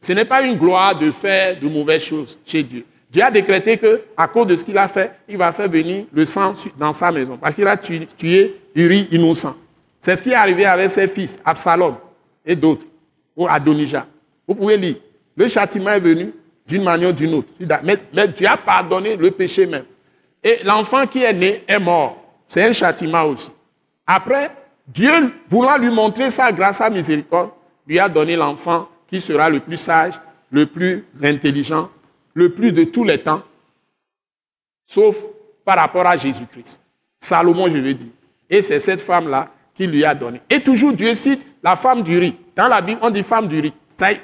Ce 0.01 0.11
n'est 0.11 0.25
pas 0.25 0.41
une 0.41 0.57
gloire 0.57 0.99
de 0.99 1.09
faire 1.09 1.57
de 1.57 1.67
mauvaises 1.69 2.03
choses 2.03 2.37
chez 2.45 2.61
Dieu. 2.61 2.85
Dieu 3.09 3.23
a 3.23 3.31
décrété 3.31 3.77
que, 3.77 4.01
à 4.17 4.27
cause 4.27 4.47
de 4.47 4.55
ce 4.57 4.65
qu'il 4.65 4.77
a 4.77 4.89
fait, 4.89 5.13
il 5.27 5.37
va 5.37 5.53
faire 5.53 5.69
venir 5.69 6.05
le 6.11 6.25
sang 6.25 6.53
dans 6.77 6.91
sa 6.91 7.11
maison. 7.13 7.37
Parce 7.37 7.55
qu'il 7.55 7.65
a 7.65 7.77
tué, 7.77 8.57
Uri 8.75 9.07
innocent. 9.11 9.55
C'est 10.01 10.17
ce 10.17 10.21
qui 10.21 10.31
est 10.31 10.35
arrivé 10.35 10.65
avec 10.65 10.89
ses 10.89 11.07
fils, 11.07 11.39
Absalom 11.45 11.95
et 12.45 12.55
d'autres, 12.55 12.85
ou 13.37 13.47
Adonijah. 13.47 14.05
Vous 14.45 14.53
pouvez 14.55 14.75
lire. 14.75 14.95
Le 15.35 15.47
châtiment 15.47 15.91
est 15.91 15.99
venu 15.99 16.33
d'une 16.67 16.83
manière 16.83 17.09
ou 17.09 17.13
d'une 17.13 17.33
autre. 17.35 17.49
Mais 18.13 18.27
Dieu 18.27 18.47
a 18.47 18.57
pardonné 18.57 19.15
le 19.15 19.31
péché 19.31 19.65
même. 19.65 19.85
Et 20.43 20.59
l'enfant 20.65 21.07
qui 21.07 21.23
est 21.23 21.33
né 21.33 21.63
est 21.67 21.79
mort. 21.79 22.21
C'est 22.47 22.63
un 22.63 22.73
châtiment 22.73 23.23
aussi. 23.23 23.49
Après, 24.11 24.49
Dieu, 24.87 25.11
voulant 25.51 25.77
lui 25.77 25.91
montrer 25.91 26.31
sa 26.31 26.51
grâce, 26.51 26.77
sa 26.77 26.89
miséricorde, 26.89 27.51
lui 27.85 27.99
a 27.99 28.09
donné 28.09 28.35
l'enfant 28.35 28.89
qui 29.07 29.21
sera 29.21 29.51
le 29.51 29.59
plus 29.59 29.77
sage, 29.77 30.15
le 30.49 30.65
plus 30.65 31.05
intelligent, 31.21 31.91
le 32.33 32.51
plus 32.51 32.71
de 32.71 32.85
tous 32.85 33.03
les 33.03 33.19
temps, 33.19 33.43
sauf 34.83 35.15
par 35.63 35.77
rapport 35.77 36.07
à 36.07 36.17
Jésus-Christ. 36.17 36.79
Salomon, 37.19 37.69
je 37.69 37.77
veux 37.77 37.93
dire. 37.93 38.09
Et 38.49 38.63
c'est 38.63 38.79
cette 38.79 39.01
femme-là 39.01 39.49
qui 39.75 39.85
lui 39.85 40.03
a 40.03 40.15
donné. 40.15 40.41
Et 40.49 40.59
toujours 40.59 40.93
Dieu 40.93 41.13
cite 41.13 41.45
la 41.61 41.75
femme 41.75 42.01
du 42.01 42.17
riz. 42.17 42.35
Dans 42.55 42.67
la 42.67 42.81
Bible, 42.81 42.99
on 43.03 43.11
dit 43.11 43.21
femme 43.21 43.47
du 43.47 43.59
riz. 43.59 43.73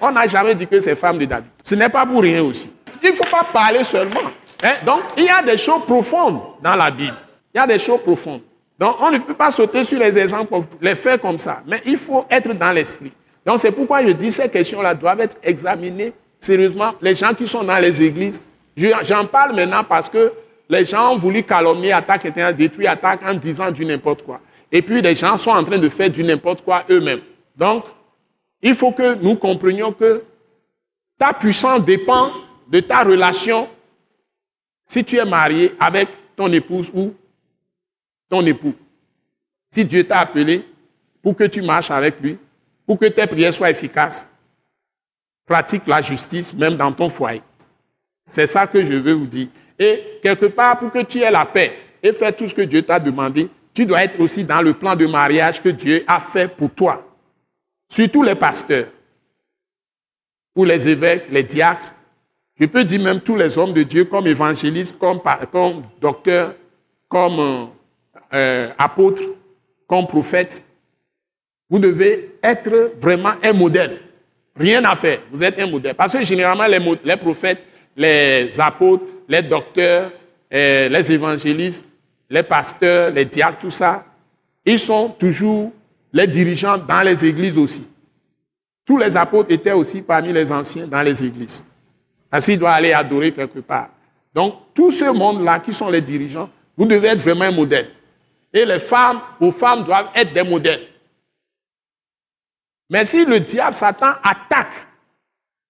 on 0.02 0.12
n'a 0.12 0.26
jamais 0.26 0.56
dit 0.56 0.66
que 0.66 0.80
c'est 0.80 0.96
femme 0.96 1.20
de 1.20 1.26
David. 1.26 1.52
Ce 1.64 1.76
n'est 1.76 1.90
pas 1.90 2.08
pour 2.08 2.24
rien 2.24 2.42
aussi. 2.42 2.72
Il 3.04 3.12
ne 3.12 3.16
faut 3.16 3.30
pas 3.30 3.44
parler 3.44 3.84
seulement. 3.84 4.32
Hein. 4.64 4.74
Donc, 4.84 5.02
il 5.16 5.26
y 5.26 5.30
a 5.30 5.44
des 5.44 5.60
choses 5.60 5.86
profondes 5.86 6.42
dans 6.64 6.76
la 6.76 6.90
Bible. 6.90 7.18
Il 7.54 7.58
y 7.60 7.62
a 7.62 7.68
des 7.68 7.78
choses 7.78 8.02
profondes. 8.02 8.42
Donc, 8.80 8.96
on 9.00 9.12
ne 9.12 9.20
peut 9.20 9.34
pas 9.34 9.52
sauter 9.52 9.84
sur 9.84 10.00
les 10.00 10.18
exemples, 10.18 10.54
les 10.82 10.96
faire 10.96 11.20
comme 11.20 11.38
ça. 11.38 11.62
Mais 11.66 11.82
il 11.86 11.98
faut 11.98 12.26
être 12.30 12.54
dans 12.54 12.72
l'esprit. 12.72 13.12
Donc 13.46 13.60
c'est 13.60 13.72
pourquoi 13.72 14.04
je 14.04 14.12
dis 14.12 14.32
ces 14.32 14.50
questions-là 14.50 14.96
doivent 14.96 15.22
être 15.22 15.38
examinées 15.44 16.14
sérieusement. 16.40 16.94
Les 17.02 17.16
gens 17.16 17.34
qui 17.34 17.48
sont 17.48 17.64
dans 17.64 17.78
les 17.78 18.02
églises, 18.02 18.42
j'en 18.76 19.26
parle 19.26 19.56
maintenant 19.56 19.84
parce 19.84 20.10
que 20.10 20.34
les 20.68 20.84
gens 20.84 21.14
ont 21.14 21.18
voulu 21.18 21.44
calomnier, 21.44 21.94
attaquer, 21.94 22.32
détruire, 22.54 22.92
attaquer 22.92 23.26
en 23.28 23.36
disant 23.36 23.70
du 23.72 23.86
n'importe 23.86 24.24
quoi. 24.24 24.42
Et 24.72 24.82
puis 24.82 25.02
les 25.02 25.16
gens 25.16 25.38
sont 25.38 25.52
en 25.52 25.64
train 25.64 25.78
de 25.78 25.90
faire 25.90 26.10
du 26.10 26.24
n'importe 26.24 26.64
quoi 26.64 26.84
eux-mêmes. 26.90 27.22
Donc, 27.56 27.86
il 28.64 28.74
faut 28.74 28.92
que 28.92 29.14
nous 29.16 29.36
comprenions 29.36 29.92
que 29.92 30.24
ta 31.20 31.34
puissance 31.34 31.86
dépend 31.86 32.32
de 32.68 32.80
ta 32.80 33.04
relation 33.04 33.70
si 34.86 35.04
tu 35.04 35.18
es 35.18 35.26
marié 35.26 35.76
avec 35.80 36.08
ton 36.36 36.52
épouse 36.52 36.92
ou 36.94 37.14
ton 38.30 38.46
époux. 38.46 38.74
Si 39.70 39.84
Dieu 39.86 40.06
t'a 40.06 40.20
appelé 40.20 40.66
pour 41.22 41.36
que 41.36 41.44
tu 41.44 41.62
marches 41.62 41.92
avec 41.92 42.20
lui, 42.22 42.38
pour 42.86 42.98
que 42.98 43.06
tes 43.06 43.28
prières 43.28 43.54
soient 43.54 43.70
efficaces, 43.70 44.30
pratique 45.46 45.88
la 45.88 46.02
justice 46.02 46.54
même 46.54 46.76
dans 46.76 46.92
ton 46.92 47.10
foyer. 47.10 47.42
C'est 48.24 48.48
ça 48.48 48.68
que 48.68 48.84
je 48.84 48.94
veux 48.94 49.14
vous 49.14 49.28
dire. 49.28 49.48
Et 49.78 50.20
quelque 50.22 50.46
part, 50.48 50.80
pour 50.80 50.92
que 50.92 51.04
tu 51.04 51.22
aies 51.22 51.32
la 51.32 51.46
paix 51.46 51.78
et 52.02 52.12
faire 52.12 52.36
tout 52.36 52.48
ce 52.48 52.56
que 52.56 52.62
Dieu 52.62 52.82
t'a 52.82 53.00
demandé, 53.00 53.50
tu 53.74 53.86
dois 53.86 54.04
être 54.04 54.20
aussi 54.20 54.44
dans 54.44 54.62
le 54.62 54.74
plan 54.74 54.96
de 54.96 55.06
mariage 55.06 55.62
que 55.62 55.70
Dieu 55.70 56.04
a 56.08 56.20
fait 56.20 56.48
pour 56.48 56.72
toi. 56.72 57.06
Surtout 57.90 58.24
les 58.24 58.36
pasteurs, 58.36 58.88
ou 60.56 60.64
les 60.64 60.88
évêques, 60.88 61.26
les 61.30 61.44
diacres. 61.44 61.92
Je 62.58 62.66
peux 62.66 62.84
dire 62.86 63.02
même 63.02 63.20
tous 63.20 63.36
les 63.36 63.58
hommes 63.58 63.74
de 63.74 63.84
Dieu 63.84 64.06
comme 64.06 64.28
évangélistes, 64.28 64.98
comme, 64.98 65.20
comme 65.52 65.82
docteurs, 66.00 66.56
comme 67.10 67.70
euh, 68.36 68.70
apôtres, 68.78 69.24
comme 69.88 70.06
prophètes. 70.08 70.62
Vous 71.70 71.80
devez 71.80 72.38
être 72.44 72.92
vraiment 73.00 73.32
un 73.42 73.54
modèle. 73.54 74.00
Rien 74.56 74.84
à 74.84 74.96
faire. 74.96 75.20
Vous 75.32 75.44
êtes 75.44 75.58
un 75.60 75.68
modèle. 75.68 75.96
Parce 75.96 76.14
que 76.14 76.24
généralement, 76.24 76.68
les, 76.68 77.18
prophètes, 77.18 77.64
les 77.96 78.52
apôtres, 78.60 79.06
les 79.28 79.42
docteurs, 79.42 80.12
euh, 80.54 80.90
les 80.90 81.12
évangélistes, 81.12 81.86
les 82.30 82.44
pasteurs, 82.44 83.12
les 83.12 83.26
diacres, 83.26 83.60
tout 83.60 83.70
ça, 83.70 84.06
ils 84.66 84.80
sont 84.80 85.10
toujours 85.10 85.72
les 86.12 86.28
dirigeants 86.28 86.78
dans 86.78 87.02
les 87.02 87.26
églises 87.26 87.58
aussi. 87.58 87.88
Tous 88.86 88.98
les 88.98 89.18
apôtres 89.18 89.52
étaient 89.52 89.72
aussi 89.72 90.02
parmi 90.02 90.32
les 90.32 90.52
anciens 90.52 90.88
dans 90.88 91.02
les 91.02 91.24
églises. 91.24 91.64
Ainsi, 92.32 92.54
ils 92.54 92.60
doivent 92.60 92.74
aller 92.74 92.94
adorer 92.94 93.32
quelque 93.32 93.60
part. 93.60 93.90
Donc, 94.34 94.56
tout 94.74 94.92
ce 94.92 95.06
monde-là 95.12 95.60
qui 95.60 95.72
sont 95.72 95.90
les 95.90 96.02
dirigeants, 96.02 96.50
vous 96.78 96.86
devez 96.86 97.08
être 97.10 97.20
vraiment 97.20 97.46
un 97.46 97.52
modèle. 97.52 97.90
Et 98.56 98.66
les 98.66 98.80
femmes, 98.80 99.20
vos 99.38 99.52
femmes 99.52 99.84
doivent 99.84 100.10
être 100.16 100.34
des 100.34 100.42
modèles. 100.42 100.88
Mais 102.90 103.04
si 103.04 103.26
le 103.26 103.42
diable, 103.42 103.76
Satan, 103.76 104.14
attaque 104.24 104.88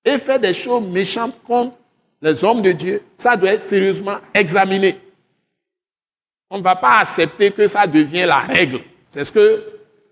et 0.06 0.20
fait 0.20 0.38
des 0.38 0.54
choses 0.54 0.84
méchantes 0.84 1.42
contre 1.44 1.76
les 2.22 2.44
hommes 2.44 2.62
de 2.62 2.72
Dieu, 2.72 3.02
ça 3.18 3.36
doit 3.36 3.54
être 3.54 3.62
sérieusement 3.62 4.18
examiné. 4.32 5.00
On 6.52 6.60
ne 6.60 6.64
va 6.64 6.76
pas 6.76 7.00
accepter 7.00 7.50
que 7.52 7.66
ça 7.66 7.88
devienne 7.88 8.28
la 8.28 8.42
règle. 8.42 8.82
C'est 9.10 9.24
ce 9.24 9.32
que 9.32 9.66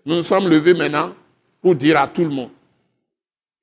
nous 0.04 0.16
nous 0.16 0.22
sommes 0.22 0.48
levés 0.48 0.74
maintenant 0.74 1.14
pour 1.62 1.76
dire 1.76 2.00
à 2.00 2.08
tout 2.08 2.24
le 2.24 2.30
monde. 2.30 2.50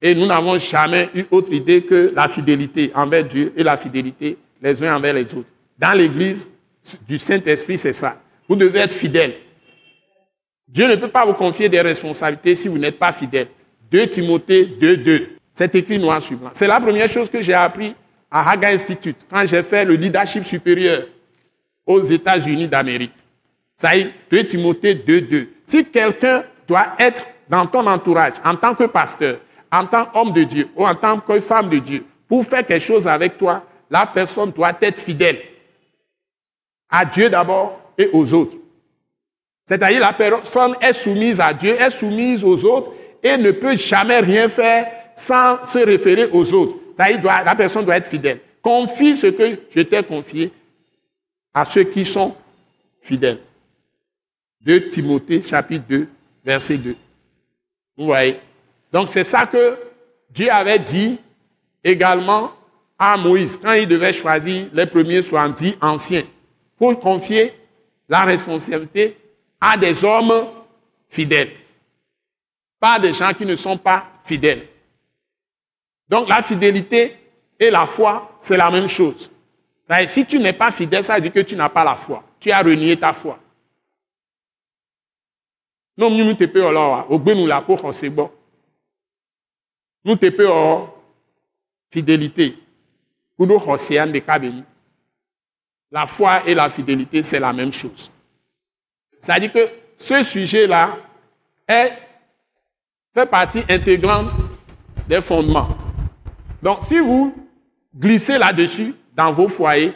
Et 0.01 0.15
nous 0.15 0.25
n'avons 0.25 0.57
jamais 0.57 1.09
eu 1.13 1.25
autre 1.31 1.51
idée 1.51 1.83
que 1.83 2.13
la 2.15 2.29
fidélité 2.29 2.91
envers 2.95 3.25
Dieu 3.25 3.51
et 3.57 3.63
la 3.63 3.75
fidélité 3.75 4.37
les 4.61 4.83
uns 4.85 4.95
envers 4.95 5.13
les 5.13 5.35
autres. 5.35 5.49
Dans 5.77 5.97
l'Église 5.97 6.47
du 7.05 7.17
Saint-Esprit, 7.17 7.77
c'est 7.77 7.93
ça. 7.93 8.15
Vous 8.51 8.57
devez 8.57 8.79
être 8.79 8.91
fidèle. 8.91 9.35
Dieu 10.67 10.85
ne 10.85 10.97
peut 10.97 11.07
pas 11.07 11.25
vous 11.25 11.31
confier 11.31 11.69
des 11.69 11.79
responsabilités 11.79 12.53
si 12.53 12.67
vous 12.67 12.77
n'êtes 12.77 12.99
pas 12.99 13.13
fidèle. 13.13 13.47
2 13.89 14.07
Timothée 14.07 14.65
2, 14.65 14.97
2. 14.97 15.29
C'est 15.53 15.73
écrit 15.73 15.97
noir 15.97 16.21
sur 16.21 16.37
blanc. 16.37 16.49
C'est 16.51 16.67
la 16.67 16.81
première 16.81 17.07
chose 17.07 17.29
que 17.29 17.41
j'ai 17.41 17.53
appris 17.53 17.95
à 18.29 18.51
Haga 18.51 18.67
Institute 18.67 19.25
quand 19.29 19.45
j'ai 19.47 19.63
fait 19.63 19.85
le 19.85 19.93
leadership 19.93 20.43
supérieur 20.43 21.07
aux 21.85 22.01
États-Unis 22.01 22.67
d'Amérique. 22.67 23.13
Ça 23.77 23.95
y 23.95 24.01
est, 24.01 24.11
2 24.29 24.43
Timothée 24.43 24.95
2, 24.95 25.21
2. 25.21 25.53
Si 25.65 25.85
quelqu'un 25.85 26.43
doit 26.67 26.87
être 26.99 27.23
dans 27.47 27.65
ton 27.65 27.87
entourage 27.87 28.33
en 28.43 28.55
tant 28.55 28.75
que 28.75 28.83
pasteur, 28.83 29.37
en 29.71 29.85
tant 29.85 30.03
qu'homme 30.07 30.33
de 30.33 30.43
Dieu 30.43 30.67
ou 30.75 30.85
en 30.85 30.93
tant 30.93 31.21
que 31.21 31.39
femme 31.39 31.69
de 31.69 31.77
Dieu, 31.77 32.05
pour 32.27 32.45
faire 32.45 32.65
quelque 32.65 32.83
chose 32.83 33.07
avec 33.07 33.37
toi, 33.37 33.65
la 33.89 34.05
personne 34.07 34.51
doit 34.51 34.77
être 34.81 34.99
fidèle 34.99 35.39
à 36.89 37.05
Dieu 37.05 37.29
d'abord 37.29 37.80
et 37.97 38.09
aux 38.13 38.33
autres. 38.33 38.57
C'est-à-dire 39.65 39.99
la 39.99 40.13
personne 40.13 40.75
est 40.81 40.93
soumise 40.93 41.39
à 41.39 41.53
Dieu, 41.53 41.79
est 41.79 41.89
soumise 41.89 42.43
aux 42.43 42.65
autres 42.65 42.91
et 43.23 43.37
ne 43.37 43.51
peut 43.51 43.77
jamais 43.77 44.19
rien 44.19 44.49
faire 44.49 44.87
sans 45.15 45.63
se 45.65 45.79
référer 45.79 46.27
aux 46.31 46.53
autres. 46.53 46.77
C'est-à-dire 46.95 47.23
la 47.45 47.55
personne 47.55 47.85
doit 47.85 47.97
être 47.97 48.07
fidèle. 48.07 48.39
Confie 48.61 49.15
ce 49.15 49.27
que 49.27 49.57
je 49.73 49.81
t'ai 49.81 50.03
confié 50.03 50.51
à 51.53 51.65
ceux 51.65 51.83
qui 51.83 52.05
sont 52.05 52.35
fidèles. 53.01 53.39
2 54.61 54.89
Timothée 54.89 55.41
chapitre 55.41 55.85
2, 55.87 56.07
verset 56.45 56.77
2. 56.77 56.95
Vous 57.97 58.05
voyez? 58.05 58.39
Donc 58.91 59.07
c'est 59.09 59.23
ça 59.23 59.45
que 59.45 59.77
Dieu 60.29 60.51
avait 60.51 60.79
dit 60.79 61.19
également 61.83 62.51
à 62.97 63.17
Moïse 63.17 63.57
quand 63.61 63.73
il 63.73 63.87
devait 63.87 64.13
choisir 64.13 64.67
les 64.73 64.85
premiers 64.85 65.21
soixante 65.21 65.63
anciens 65.81 66.23
pour 66.77 66.99
confier 66.99 67.53
la 68.11 68.25
responsabilité 68.25 69.17
à 69.59 69.77
des 69.77 70.03
hommes 70.03 70.45
fidèles, 71.07 71.53
pas 72.77 72.99
des 72.99 73.13
gens 73.13 73.33
qui 73.33 73.45
ne 73.45 73.55
sont 73.55 73.77
pas 73.77 74.05
fidèles. 74.25 74.67
Donc 76.09 76.27
la 76.27 76.43
fidélité 76.43 77.15
et 77.57 77.71
la 77.71 77.85
foi, 77.85 78.35
c'est 78.41 78.57
la 78.57 78.69
même 78.69 78.89
chose. 78.89 79.31
Si 80.07 80.25
tu 80.25 80.39
n'es 80.39 80.51
pas 80.51 80.73
fidèle, 80.73 81.05
ça 81.05 81.15
veut 81.15 81.21
dire 81.21 81.31
que 81.31 81.39
tu 81.39 81.55
n'as 81.55 81.69
pas 81.69 81.85
la 81.85 81.95
foi. 81.95 82.21
Tu 82.37 82.51
as 82.51 82.61
renié 82.61 82.99
ta 82.99 83.13
foi. 83.13 83.39
Nous, 85.95 86.09
nous 86.09 86.33
te 86.33 86.43
payons 86.45 87.05
au 87.09 87.17
nous 87.17 87.47
la 87.47 87.61
pour 87.61 87.81
bon. 88.11 88.31
Nous 90.03 90.15
te 90.17 90.29
payons 90.29 90.89
fidélité. 91.89 92.57
Pour 93.37 93.47
nous, 93.47 93.57
de 93.57 94.19
Kabeni. 94.19 94.63
La 95.91 96.07
foi 96.07 96.43
et 96.45 96.55
la 96.55 96.69
fidélité, 96.69 97.21
c'est 97.21 97.39
la 97.39 97.51
même 97.51 97.73
chose. 97.73 98.09
C'est-à-dire 99.19 99.51
que 99.51 99.69
ce 99.97 100.23
sujet-là 100.23 100.97
fait 101.67 103.25
partie 103.29 103.63
intégrante 103.69 104.31
des 105.07 105.21
fondements. 105.21 105.69
Donc, 106.61 106.81
si 106.81 106.97
vous 106.99 107.35
glissez 107.95 108.37
là-dessus 108.37 108.95
dans 109.13 109.31
vos 109.31 109.47
foyers, 109.47 109.93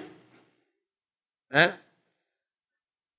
hein, 1.51 1.72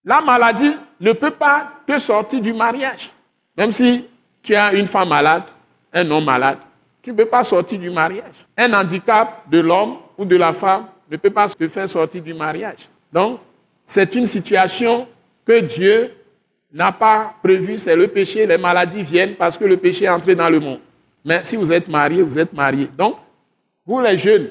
la 0.04 0.20
maladie 0.20 0.72
ne 1.00 1.12
peut 1.12 1.30
pas 1.30 1.72
te 1.86 1.98
sortir 1.98 2.40
du 2.40 2.52
mariage. 2.52 3.10
Même 3.56 3.72
si 3.72 4.06
tu 4.42 4.54
as 4.54 4.72
une 4.74 4.86
femme 4.86 5.08
malade, 5.08 5.44
un 5.92 6.10
homme 6.10 6.24
malade, 6.24 6.58
tu 7.02 7.10
ne 7.10 7.16
peux 7.16 7.26
pas 7.26 7.42
sortir 7.42 7.78
du 7.78 7.90
mariage. 7.90 8.46
Un 8.56 8.72
handicap 8.74 9.48
de 9.48 9.60
l'homme 9.60 9.96
ou 10.18 10.24
de 10.24 10.36
la 10.36 10.52
femme 10.52 10.86
ne 11.10 11.16
peut 11.16 11.30
pas 11.30 11.48
se 11.48 11.68
faire 11.68 11.88
sortir 11.88 12.22
du 12.22 12.34
mariage. 12.34 12.88
Donc, 13.12 13.40
c'est 13.84 14.14
une 14.14 14.26
situation 14.26 15.06
que 15.44 15.60
Dieu 15.60 16.12
n'a 16.72 16.92
pas 16.92 17.34
prévue, 17.42 17.78
c'est 17.78 17.96
le 17.96 18.08
péché, 18.08 18.46
les 18.46 18.58
maladies 18.58 19.02
viennent 19.02 19.34
parce 19.36 19.56
que 19.56 19.64
le 19.64 19.76
péché 19.76 20.04
est 20.04 20.08
entré 20.08 20.34
dans 20.34 20.50
le 20.50 20.60
monde. 20.60 20.80
Mais 21.24 21.42
si 21.42 21.56
vous 21.56 21.72
êtes 21.72 21.88
marié, 21.88 22.22
vous 22.22 22.38
êtes 22.38 22.52
marié. 22.52 22.88
Donc, 22.96 23.16
vous 23.86 24.00
les 24.00 24.18
jeunes, 24.18 24.50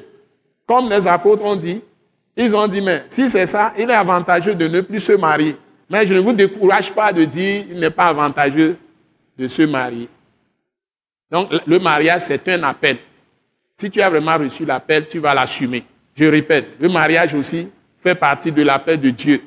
comme 0.65 0.89
les 0.89 1.05
apôtres 1.05 1.43
ont 1.43 1.55
dit, 1.55 1.81
ils 2.37 2.55
ont 2.55 2.67
dit, 2.67 2.81
mais 2.81 3.03
si 3.07 3.29
c'est 3.29 3.45
ça, 3.45 3.73
il 3.77 3.89
est 3.89 3.93
avantageux 3.93 4.55
de 4.55 4.67
ne 4.67 4.81
plus 4.81 4.99
se 4.99 5.13
marier. 5.13 5.55
Mais 5.89 6.05
je 6.07 6.13
ne 6.13 6.19
vous 6.19 6.33
décourage 6.33 6.91
pas 6.91 7.13
de 7.13 7.23
dire, 7.25 7.65
il 7.69 7.79
n'est 7.79 7.89
pas 7.89 8.07
avantageux 8.07 8.77
de 9.37 9.47
se 9.47 9.61
marier. 9.61 10.09
Donc, 11.29 11.49
le 11.65 11.79
mariage, 11.79 12.23
c'est 12.23 12.47
un 12.49 12.63
appel. 12.63 12.97
Si 13.75 13.89
tu 13.89 14.01
as 14.01 14.09
vraiment 14.09 14.37
reçu 14.37 14.65
l'appel, 14.65 15.07
tu 15.07 15.19
vas 15.19 15.33
l'assumer. 15.33 15.83
Je 16.15 16.25
répète, 16.25 16.67
le 16.79 16.87
mariage 16.87 17.33
aussi 17.33 17.69
fait 17.99 18.15
partie 18.15 18.51
de 18.51 18.63
l'appel 18.63 18.99
de 19.01 19.09
Dieu. 19.09 19.43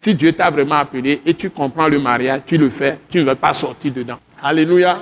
Si 0.00 0.14
Dieu 0.14 0.32
t'a 0.32 0.48
vraiment 0.50 0.76
appelé 0.76 1.20
et 1.26 1.34
tu 1.34 1.50
comprends 1.50 1.88
le 1.88 1.98
mariage, 1.98 2.42
tu 2.46 2.56
le 2.56 2.70
fais, 2.70 2.98
tu 3.10 3.18
ne 3.18 3.24
vas 3.24 3.34
pas 3.34 3.52
sortir 3.52 3.92
dedans. 3.92 4.18
Alléluia. 4.42 5.00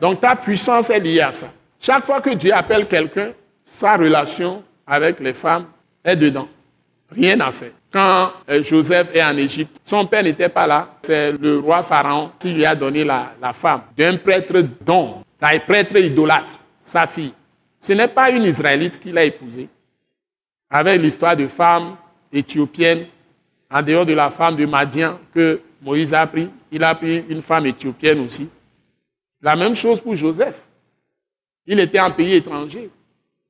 Donc 0.00 0.20
ta 0.20 0.36
puissance 0.36 0.90
est 0.90 1.00
liée 1.00 1.22
à 1.22 1.32
ça. 1.32 1.52
Chaque 1.80 2.04
fois 2.04 2.20
que 2.20 2.30
Dieu 2.30 2.52
appelle 2.52 2.86
quelqu'un, 2.86 3.30
sa 3.64 3.96
relation 3.96 4.62
avec 4.86 5.18
les 5.18 5.32
femmes 5.32 5.66
est 6.04 6.14
dedans. 6.16 6.48
Rien 7.10 7.40
à 7.40 7.50
faire. 7.50 7.72
Quand 7.90 8.32
euh, 8.50 8.62
Joseph 8.62 9.08
est 9.14 9.22
en 9.22 9.36
Égypte, 9.36 9.80
son 9.84 10.06
père 10.06 10.22
n'était 10.22 10.50
pas 10.50 10.66
là. 10.66 10.88
C'est 11.02 11.32
le 11.32 11.58
roi 11.58 11.82
Pharaon 11.82 12.30
qui 12.38 12.52
lui 12.52 12.66
a 12.66 12.74
donné 12.74 13.02
la, 13.02 13.32
femme 13.54 13.80
d'un 13.96 14.18
prêtre. 14.18 14.54
Ça 15.40 15.54
est 15.54 15.60
prêtre 15.60 15.96
idolâtre, 15.96 16.58
sa 16.84 17.06
fille. 17.06 17.32
Ce 17.80 17.92
n'est 17.92 18.08
pas 18.08 18.30
une 18.30 18.44
Israélite 18.44 19.00
qui 19.00 19.10
l'a 19.10 19.24
épousée 19.24 19.68
avec 20.70 21.00
l'histoire 21.00 21.36
de 21.36 21.46
femmes 21.46 21.96
éthiopiennes, 22.32 23.06
en 23.70 23.82
dehors 23.82 24.06
de 24.06 24.12
la 24.12 24.30
femme 24.30 24.56
de 24.56 24.66
Madian 24.66 25.18
que 25.34 25.60
Moïse 25.82 26.14
a 26.14 26.26
pris, 26.26 26.48
il 26.70 26.82
a 26.82 26.94
pris 26.94 27.24
une 27.28 27.42
femme 27.42 27.66
éthiopienne 27.66 28.20
aussi. 28.20 28.48
La 29.40 29.56
même 29.56 29.74
chose 29.74 30.00
pour 30.00 30.14
Joseph. 30.14 30.60
Il 31.66 31.78
était 31.80 31.98
un 31.98 32.10
pays 32.10 32.34
étranger, 32.34 32.90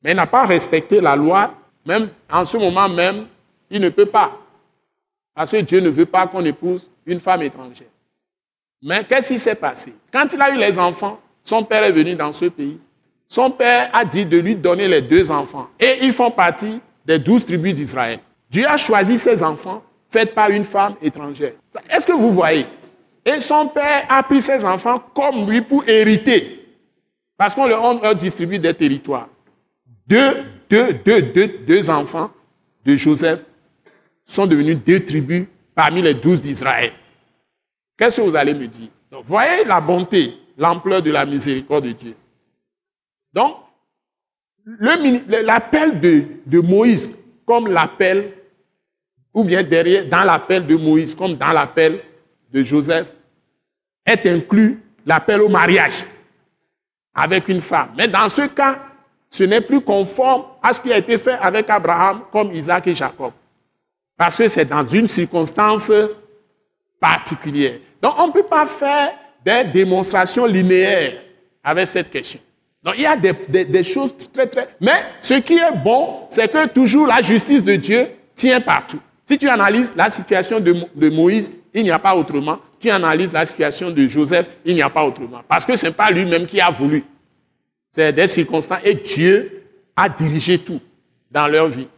mais 0.03 0.11
il 0.11 0.16
n'a 0.16 0.27
pas 0.27 0.45
respecté 0.45 1.01
la 1.01 1.15
loi. 1.15 1.55
Même 1.86 2.11
en 2.31 2.45
ce 2.45 2.57
moment 2.57 2.89
même, 2.89 3.27
il 3.70 3.81
ne 3.81 3.89
peut 3.89 4.07
pas. 4.07 4.36
Parce 5.35 5.53
que 5.53 5.59
Dieu 5.59 5.81
ne 5.81 5.89
veut 5.89 6.05
pas 6.05 6.27
qu'on 6.27 6.45
épouse 6.45 6.90
une 7.07 7.20
femme 7.20 7.43
étrangère. 7.43 7.86
Mais 8.82 9.05
qu'est-ce 9.05 9.28
qui 9.28 9.39
s'est 9.39 9.55
passé? 9.55 9.95
Quand 10.12 10.27
il 10.32 10.43
a 10.43 10.51
eu 10.51 10.59
les 10.59 10.78
enfants, 10.78 11.20
son 11.45 11.65
père 11.65 11.85
est 11.85 11.93
venu 11.93 12.15
dans 12.15 12.32
ce 12.32 12.47
pays. 12.47 12.78
Son 13.28 13.51
père 13.51 13.90
a 13.93 14.05
dit 14.05 14.24
de 14.24 14.39
lui 14.39 14.57
donner 14.57 14.89
les 14.89 15.01
deux 15.01 15.31
enfants. 15.31 15.69
Et 15.78 15.99
ils 16.03 16.12
font 16.12 16.31
partie 16.31 16.81
des 17.09 17.18
douze 17.18 17.47
tribus 17.47 17.74
d'Israël. 17.74 18.20
Dieu 18.51 18.66
a 18.68 18.76
choisi 18.76 19.16
ses 19.16 19.43
enfants 19.43 19.82
faits 20.10 20.35
par 20.35 20.51
une 20.51 20.64
femme 20.64 20.94
étrangère. 21.01 21.55
Est-ce 21.89 22.05
que 22.05 22.12
vous 22.12 22.32
voyez? 22.32 22.66
Et 23.24 23.40
son 23.40 23.66
père 23.68 24.05
a 24.10 24.22
pris 24.22 24.43
ses 24.43 24.62
enfants 24.62 24.98
comme 25.14 25.51
lui 25.51 25.62
pour 25.62 25.89
hériter. 25.89 26.66
Parce 27.36 27.55
qu'on 27.55 27.66
leur, 27.66 28.14
distribue 28.14 28.59
des 28.59 28.74
territoires. 28.74 29.28
Deux, 30.06 30.44
deux, 30.68 30.93
deux, 30.93 31.22
deux, 31.22 31.48
deux 31.66 31.90
enfants 31.90 32.30
de 32.85 32.94
Joseph 32.94 33.40
sont 34.24 34.47
devenus 34.47 34.76
deux 34.76 35.05
tribus 35.05 35.47
parmi 35.74 36.02
les 36.02 36.14
douze 36.14 36.43
d'Israël. 36.43 36.93
Qu'est-ce 37.97 38.16
que 38.16 38.22
vous 38.22 38.36
allez 38.36 38.52
me 38.52 38.66
dire? 38.66 38.89
Voyez 39.22 39.64
la 39.64 39.80
bonté, 39.80 40.35
l'ampleur 40.59 41.01
de 41.01 41.10
la 41.10 41.24
miséricorde 41.24 41.85
de 41.85 41.93
Dieu. 41.93 42.14
Donc, 43.32 43.56
l'appel 45.43 46.01
de, 46.01 46.61
Moïse 46.61 47.11
comme 47.47 47.69
l'appel, 47.69 48.32
ou 49.32 49.45
bien 49.45 49.62
derrière, 49.62 50.05
dans 50.07 50.24
l'appel 50.24 50.66
de 50.66 50.77
Moïse 50.77 51.15
comme 51.15 51.36
dans 51.36 51.53
l'appel 51.53 52.01
de 52.53 52.62
Joseph, 52.62 53.12
est 54.05 54.27
inclus 54.27 54.82
l'appel 55.07 55.40
au 55.40 55.49
mariage 55.49 56.05
avec 57.15 57.49
une 57.49 57.61
femme. 57.61 57.90
Mais 57.97 58.09
dans 58.09 58.28
ce 58.28 58.47
cas, 58.49 58.78
ce 59.31 59.45
n'est 59.45 59.61
plus 59.61 59.81
conforme 59.81 60.45
à 60.62 60.73
ce 60.73 60.81
qui 60.81 60.93
a 60.93 60.99
été 60.99 61.19
fait 61.19 61.36
avec 61.40 61.69
Abraham 61.69 62.23
comme 62.32 62.53
Isaac 62.53 62.86
et 62.86 62.95
Jacob. 62.95 63.32
Parce 64.16 64.36
que 64.36 64.49
c'est 64.49 64.65
dans 64.65 64.86
une 64.86 65.09
circonstance 65.09 65.93
particulière. 66.99 67.78
Donc 68.01 68.15
on 68.19 68.28
ne 68.28 68.32
peut 68.32 68.45
pas 68.45 68.66
faire 68.66 69.12
des 69.45 69.65
démonstrations 69.65 70.47
linéaires 70.47 71.23
avec 71.62 71.89
cette 71.89 72.11
question. 72.11 72.40
Donc 72.82 72.94
il 72.96 73.02
y 73.02 73.06
a 73.06 73.16
des, 73.16 73.84
choses 73.84 74.14
très, 74.32 74.46
très... 74.46 74.68
Mais 74.80 75.05
ce 75.20 75.34
qui 75.34 75.55
est 75.55 75.76
bon, 75.84 76.20
c'est 76.30 76.50
que 76.50 76.68
toujours 76.68 77.06
la 77.06 77.20
justice 77.22 77.62
de 77.64 77.74
Dieu 77.76 78.06
tient 78.34 78.60
partout. 78.60 79.00
Si 79.26 79.36
tu 79.36 79.48
analyses 79.48 79.92
la 79.96 80.09
situation 80.09 80.60
de, 80.60 81.10
Moïse, 81.10 81.50
il 81.74 81.82
n'y 81.82 81.90
a 81.90 81.98
pas 81.98 82.14
autrement. 82.14 82.59
Tu 82.78 82.88
analyses 82.88 83.32
la 83.32 83.44
situation 83.44 83.90
de 83.90 84.06
Joseph, 84.06 84.46
il 84.64 84.74
n'y 84.74 84.82
a 84.82 84.88
pas 84.88 85.05
autrement. 85.05 85.42
Parce 85.46 85.64
que 85.64 85.76
ce 85.76 85.86
n'est 85.86 85.92
pas 85.92 86.10
lui-même 86.10 86.46
qui 86.46 86.60
a 86.60 86.70
voulu. 86.70 87.05
C'est 87.90 88.12
des 88.12 88.26
circonstances. 88.28 88.78
Et 88.84 88.94
Dieu 88.94 89.64
a 89.96 90.09
dirigé 90.09 90.59
tout 90.59 90.80
dans 91.30 91.48
leur 91.48 91.68
vie. 91.68 91.88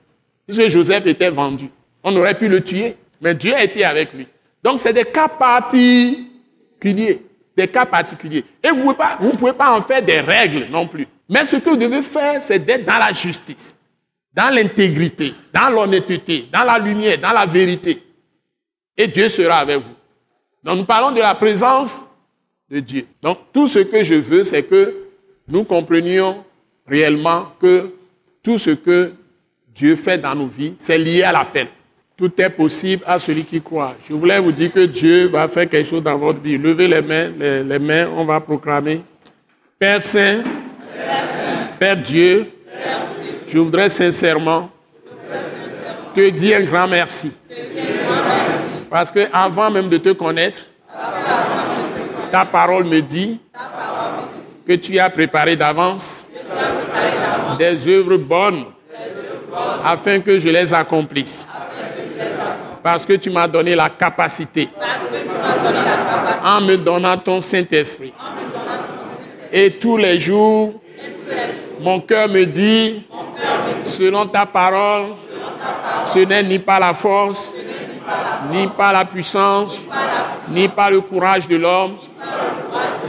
Puisque 0.46 0.68
Joseph 0.68 1.06
était 1.06 1.30
vendu. 1.30 1.68
On 2.02 2.16
aurait 2.16 2.34
pu 2.36 2.48
le 2.48 2.64
tuer, 2.64 2.96
mais 3.20 3.34
Dieu 3.34 3.54
a 3.54 3.62
été 3.62 3.84
avec 3.84 4.12
lui. 4.14 4.26
Donc 4.64 4.80
c'est 4.80 4.92
des 4.92 5.04
cas 5.04 5.28
particuliers 5.28 7.22
cas 7.66 7.86
particuliers. 7.86 8.44
Et 8.62 8.70
vous 8.70 8.90
ne 8.90 9.36
pouvez, 9.36 9.52
pas 9.52 9.76
en 9.76 9.82
faire 9.82 10.02
des 10.02 10.20
règles 10.20 10.66
non 10.70 10.86
plus. 10.86 11.06
Mais 11.28 11.44
ce 11.44 11.56
que 11.56 11.70
vous 11.70 11.76
devez 11.76 12.02
faire, 12.02 12.42
c'est 12.42 12.58
d'être 12.58 12.84
dans 12.84 12.98
la 12.98 13.12
justice, 13.12 13.74
dans 14.34 14.54
l'intégrité, 14.54 15.34
dans 15.52 15.70
l'honnêteté, 15.70 16.48
dans 16.52 16.64
la 16.64 16.78
lumière, 16.78 17.18
dans 17.18 17.32
la 17.32 17.46
vérité. 17.46 18.02
Et 18.96 19.06
Dieu 19.06 19.28
sera 19.28 19.58
avec 19.58 19.78
vous. 19.78 19.94
Donc 20.62 20.78
nous 20.78 20.84
parlons 20.84 21.12
de 21.12 21.20
la 21.20 21.34
présence 21.34 22.02
de 22.70 22.80
Dieu. 22.80 23.06
Donc 23.22 23.38
tout 23.52 23.66
ce 23.66 23.78
que 23.78 24.02
je 24.02 24.14
veux, 24.14 24.44
c'est 24.44 24.62
que 24.62 24.94
nous 25.48 25.64
comprenions 25.64 26.44
réellement 26.86 27.52
que 27.60 27.94
tout 28.42 28.58
ce 28.58 28.70
que 28.70 29.12
Dieu 29.68 29.96
fait 29.96 30.18
dans 30.18 30.34
nos 30.34 30.46
vies, 30.46 30.74
c'est 30.78 30.98
lié 30.98 31.22
à 31.22 31.32
l'appel. 31.32 31.68
Tout 32.20 32.30
est 32.38 32.50
possible 32.50 33.02
à 33.06 33.18
celui 33.18 33.44
qui 33.44 33.62
croit. 33.62 33.94
Je 34.06 34.12
voulais 34.12 34.38
vous 34.38 34.52
dire 34.52 34.70
que 34.70 34.84
Dieu 34.84 35.28
va 35.28 35.48
faire 35.48 35.66
quelque 35.66 35.88
chose 35.88 36.02
dans 36.02 36.18
votre 36.18 36.38
vie. 36.38 36.58
Levez 36.58 36.86
les 36.86 37.00
mains, 37.00 37.30
les, 37.38 37.78
mains, 37.78 38.10
on 38.14 38.26
va 38.26 38.38
proclamer. 38.38 39.00
Père 39.78 40.02
Saint, 40.02 40.42
Père 41.78 41.96
Dieu, 41.96 42.50
je 43.48 43.58
voudrais 43.58 43.88
sincèrement 43.88 44.68
te 46.14 46.28
dire 46.28 46.58
un 46.58 46.64
grand 46.64 46.86
merci. 46.86 47.32
Parce 48.90 49.10
que 49.10 49.20
avant 49.32 49.70
même 49.70 49.88
de 49.88 49.96
te 49.96 50.10
connaître, 50.10 50.58
ta 52.30 52.44
parole 52.44 52.84
me 52.84 53.00
dit 53.00 53.40
que 54.66 54.74
tu 54.74 54.98
as 54.98 55.08
préparé 55.08 55.56
d'avance 55.56 56.26
des 57.58 57.88
œuvres 57.88 58.18
bonnes 58.18 58.66
afin 59.82 60.20
que 60.20 60.38
je 60.38 60.50
les 60.50 60.74
accomplisse. 60.74 61.46
Parce 62.82 63.04
que 63.04 63.14
tu 63.14 63.30
m'as 63.30 63.48
donné 63.48 63.74
la 63.74 63.90
capacité 63.90 64.68
en 66.44 66.60
me 66.60 66.76
donnant 66.76 67.16
ton 67.18 67.40
Saint-Esprit. 67.40 68.12
Et 69.52 69.72
tous 69.72 69.96
les 69.96 70.18
jours, 70.18 70.74
mon 71.80 72.00
cœur 72.00 72.28
me 72.28 72.44
dit, 72.44 73.02
selon 73.84 74.26
ta 74.26 74.46
parole, 74.46 75.06
ce 76.04 76.20
n'est 76.20 76.42
ni 76.42 76.58
par 76.58 76.80
la 76.80 76.94
force, 76.94 77.54
ni 78.50 78.66
par 78.68 78.92
la 78.92 79.04
puissance, 79.04 79.82
ni 80.48 80.68
par 80.68 80.90
le 80.90 81.00
courage 81.00 81.46
de 81.48 81.56
l'homme, 81.56 81.96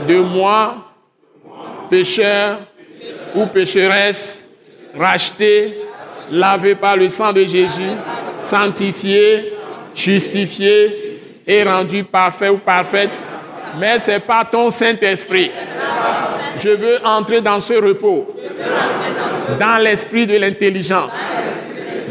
de 0.06 0.20
moi, 0.20 0.76
pécheur 1.88 2.60
ou 3.34 3.46
pécheresse, 3.46 4.38
racheté, 4.98 5.78
lavé 6.30 6.74
par 6.74 6.96
le 6.96 7.08
sang 7.08 7.32
de 7.32 7.44
Jésus, 7.44 7.92
sanctifié, 8.38 9.52
justifié 9.94 11.20
et 11.46 11.62
rendu 11.64 12.04
parfait 12.04 12.48
ou 12.48 12.58
parfaite, 12.58 13.20
mais 13.78 13.98
c'est 13.98 14.20
pas 14.20 14.44
ton 14.44 14.70
Saint-Esprit. 14.70 15.50
Je 16.62 16.70
veux 16.70 16.98
entrer 17.04 17.40
dans 17.40 17.60
ce 17.60 17.74
repos, 17.74 18.26
dans 19.58 19.82
l'esprit 19.82 20.26
de 20.26 20.36
l'intelligence, 20.36 21.18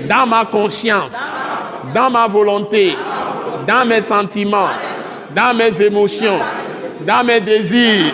dans 0.10 0.28
ma 0.28 0.46
conscience, 0.46 1.28
dans 1.94 2.10
ma 2.10 2.28
volonté, 2.28 2.96
dans 3.68 3.86
mes 3.86 4.02
sentiments, 4.02 4.70
dans 5.36 5.56
mes 5.56 5.82
émotions, 5.82 6.40
dans 7.02 7.24
mes 7.24 7.40
désirs, 7.40 8.14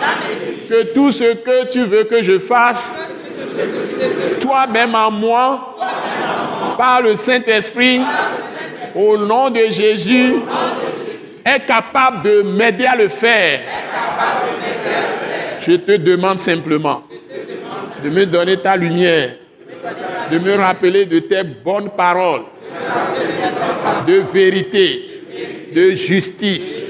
que 0.68 0.92
tout 0.92 1.10
ce 1.10 1.34
que 1.34 1.68
tu 1.70 1.80
veux 1.84 2.04
que 2.04 2.22
je 2.22 2.38
fasse, 2.38 3.00
toi-même 4.40 4.94
en 4.94 5.10
moi, 5.10 5.76
par 6.76 7.02
le 7.02 7.16
Saint-Esprit, 7.16 8.00
au 8.98 9.16
nom 9.16 9.50
de 9.50 9.70
Jésus, 9.70 10.34
est 11.44 11.66
capable 11.66 12.22
de 12.22 12.42
m'aider 12.42 12.84
à 12.84 12.96
le 12.96 13.08
faire. 13.08 13.60
Je 15.60 15.72
te 15.72 15.96
demande 15.96 16.38
simplement 16.38 17.04
de 18.02 18.10
me 18.10 18.26
donner 18.26 18.56
ta 18.56 18.76
lumière, 18.76 19.30
de 20.30 20.38
me 20.38 20.54
rappeler 20.56 21.06
de 21.06 21.20
tes 21.20 21.42
bonnes 21.42 21.90
paroles, 21.90 22.42
de 24.06 24.22
vérité, 24.32 25.22
de 25.74 25.90
justice, 25.94 26.80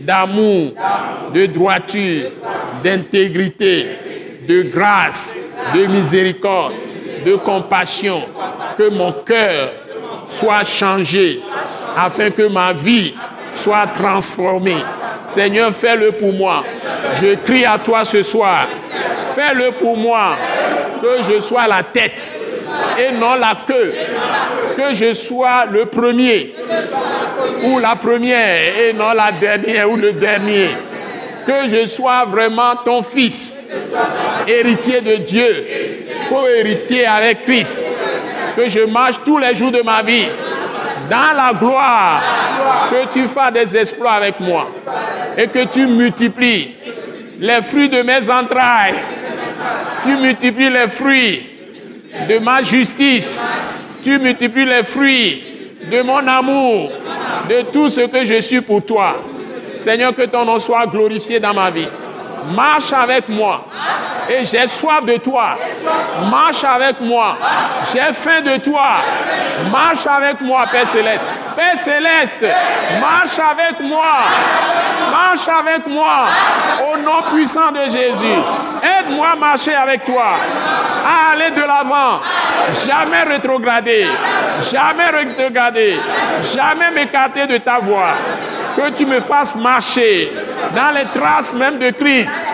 d'amour, 0.00 0.72
de 1.32 1.46
droiture, 1.46 2.30
d'intégrité, 2.82 3.86
de 4.46 4.62
grâce, 4.62 5.38
de 5.74 5.86
miséricorde, 5.86 6.74
de 7.24 7.36
compassion, 7.36 8.22
que 8.76 8.90
mon 8.90 9.12
cœur 9.12 9.72
soit 10.26 10.64
changé, 10.64 11.40
afin 11.96 12.30
que 12.30 12.48
ma 12.48 12.72
vie 12.72 13.14
soit 13.50 13.86
transformée. 13.86 14.82
Seigneur, 15.24 15.72
fais-le 15.72 16.12
pour 16.12 16.32
moi. 16.32 16.64
Je 17.20 17.34
crie 17.36 17.64
à 17.64 17.78
toi 17.78 18.04
ce 18.04 18.22
soir. 18.22 18.66
Fais-le 19.34 19.72
pour 19.72 19.96
moi. 19.96 20.36
Que 21.00 21.22
je 21.22 21.40
sois 21.40 21.66
la 21.66 21.82
tête 21.82 22.32
et 22.98 23.12
non 23.12 23.34
la 23.34 23.56
queue. 23.66 23.94
Que 24.76 24.94
je 24.94 25.14
sois 25.14 25.66
le 25.70 25.86
premier 25.86 26.54
ou 27.62 27.78
la 27.78 27.96
première 27.96 28.78
et 28.78 28.92
non 28.92 29.12
la 29.12 29.32
dernière 29.32 29.90
ou 29.90 29.96
le 29.96 30.12
dernier. 30.12 30.70
Que 31.46 31.68
je 31.68 31.86
sois 31.86 32.24
vraiment 32.24 32.74
ton 32.84 33.02
fils, 33.02 33.54
héritier 34.46 35.00
de 35.02 35.16
Dieu, 35.16 35.66
co-héritier 36.30 37.06
avec 37.06 37.42
Christ. 37.42 37.86
Que 38.56 38.68
je 38.68 38.80
marche 38.80 39.16
tous 39.24 39.38
les 39.38 39.54
jours 39.54 39.70
de 39.70 39.82
ma 39.82 40.02
vie 40.02 40.26
dans 41.10 41.36
la 41.36 41.52
gloire. 41.52 42.22
Que 42.90 43.12
tu 43.12 43.22
fasses 43.28 43.52
des 43.52 43.76
exploits 43.76 44.12
avec 44.12 44.40
moi 44.40 44.68
et 45.36 45.48
que 45.48 45.64
tu 45.64 45.86
multiplies 45.86 46.74
les 47.38 47.62
fruits 47.62 47.88
de 47.88 48.02
mes 48.02 48.30
entrailles. 48.30 48.94
Tu 50.02 50.16
multiplies 50.16 50.70
les 50.70 50.88
fruits 50.88 51.46
de 52.28 52.38
ma 52.38 52.62
justice. 52.62 53.42
Tu 54.02 54.18
multiplies 54.18 54.66
les 54.66 54.84
fruits 54.84 55.42
de 55.90 56.02
mon 56.02 56.26
amour, 56.26 56.90
de 57.48 57.62
tout 57.72 57.88
ce 57.88 58.00
que 58.02 58.24
je 58.24 58.40
suis 58.40 58.60
pour 58.60 58.84
toi. 58.84 59.16
Seigneur, 59.78 60.14
que 60.14 60.22
ton 60.22 60.44
nom 60.44 60.58
soit 60.60 60.86
glorifié 60.86 61.40
dans 61.40 61.52
ma 61.52 61.70
vie. 61.70 61.88
Marche 62.50 62.92
avec 62.92 63.28
moi. 63.28 63.64
Et 64.28 64.44
j'ai 64.44 64.66
soif 64.66 65.04
de 65.04 65.16
toi. 65.16 65.56
Marche 66.30 66.64
avec 66.64 67.00
moi. 67.00 67.36
J'ai 67.92 68.12
faim 68.14 68.40
de 68.40 68.56
toi. 68.58 68.86
Marche 69.70 70.06
avec 70.06 70.40
moi, 70.40 70.64
Père 70.70 70.86
Céleste. 70.86 71.26
Père 71.54 71.78
Céleste, 71.78 72.44
marche 73.00 73.38
avec 73.38 73.80
moi. 73.80 74.12
Marche 75.10 75.46
avec 75.48 75.86
moi. 75.86 76.26
Au 76.92 76.96
nom 76.96 77.22
puissant 77.32 77.70
de 77.70 77.84
Jésus. 77.84 78.40
Aide-moi 78.82 79.28
à 79.32 79.36
marcher 79.36 79.74
avec 79.74 80.04
toi. 80.04 80.24
À 81.06 81.32
aller 81.32 81.50
de 81.50 81.60
l'avant. 81.60 82.20
Jamais 82.86 83.22
rétrograder. 83.22 84.06
Jamais 84.72 85.10
rétrograder. 85.10 86.00
Jamais 86.54 86.90
m'écarter 86.90 87.46
de 87.46 87.58
ta 87.58 87.78
voix. 87.78 88.14
Que 88.76 88.90
tu 88.90 89.06
me 89.06 89.20
fasses 89.20 89.54
marcher 89.54 90.32
dans 90.74 90.94
les 90.94 91.04
traces 91.18 91.52
même 91.54 91.78
de 91.78 91.90
Christ 91.90 92.44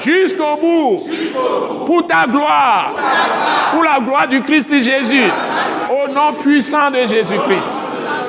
jusqu'au 0.00 0.56
bout 0.56 1.08
pour 1.86 2.06
ta 2.06 2.26
gloire, 2.26 2.92
pour 3.72 3.82
la 3.82 4.00
gloire 4.00 4.28
du 4.28 4.42
Christ 4.42 4.68
Jésus, 4.72 5.30
au 5.90 6.08
nom 6.08 6.32
puissant 6.34 6.90
de 6.90 7.06
Jésus-Christ. 7.06 7.72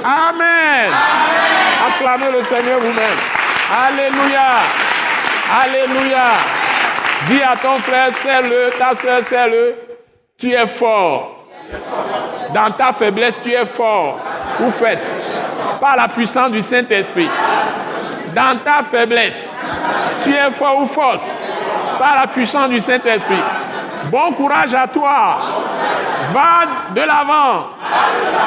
Amen. 0.04 0.92
Acclamez 1.88 2.38
le 2.38 2.44
Seigneur 2.44 2.80
vous-même. 2.80 3.18
Alléluia. 3.72 4.60
Alléluia. 5.64 6.34
Dis 7.28 7.42
à 7.42 7.56
ton 7.56 7.80
frère, 7.80 8.10
c'est-le, 8.12 8.72
ta 8.78 8.96
soeur, 8.96 9.22
c'est-le, 9.24 9.76
tu 10.38 10.52
es 10.52 10.68
fort. 10.68 11.46
Dans 12.54 12.70
ta 12.72 12.92
faiblesse, 12.94 13.40
tu 13.42 13.52
es 13.52 13.66
fort. 13.66 14.20
Ou 14.60 14.70
faites 14.72 15.16
par 15.80 15.96
la 15.96 16.08
puissance 16.08 16.52
du 16.52 16.62
Saint-Esprit. 16.62 17.30
Dans 18.36 18.58
ta 18.64 18.84
faiblesse, 18.84 19.50
tu 20.24 20.32
es 20.32 20.52
fort 20.52 20.82
ou 20.82 20.88
forte 20.88 21.34
par 22.00 22.16
la 22.20 22.28
puissance 22.28 22.70
du 22.70 22.80
Saint-Esprit. 22.80 23.44
Bon 24.06 24.32
courage 24.34 24.74
à 24.74 24.88
toi. 24.88 25.38
Va 26.34 26.66
de 26.96 27.02
l'avant 27.02 27.68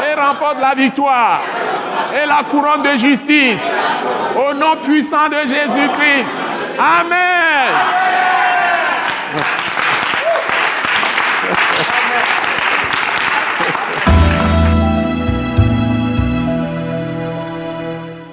et 0.09 0.21
remporte 0.21 0.61
la 0.61 0.75
victoire 0.75 1.41
et 2.13 2.27
la 2.27 2.43
couronne 2.51 2.83
de 2.83 2.99
justice 2.99 3.71
au 4.37 4.55
nom 4.55 4.77
puissant 4.83 5.29
de 5.29 5.49
Jésus-Christ. 5.49 6.35
Amen. 6.79 7.17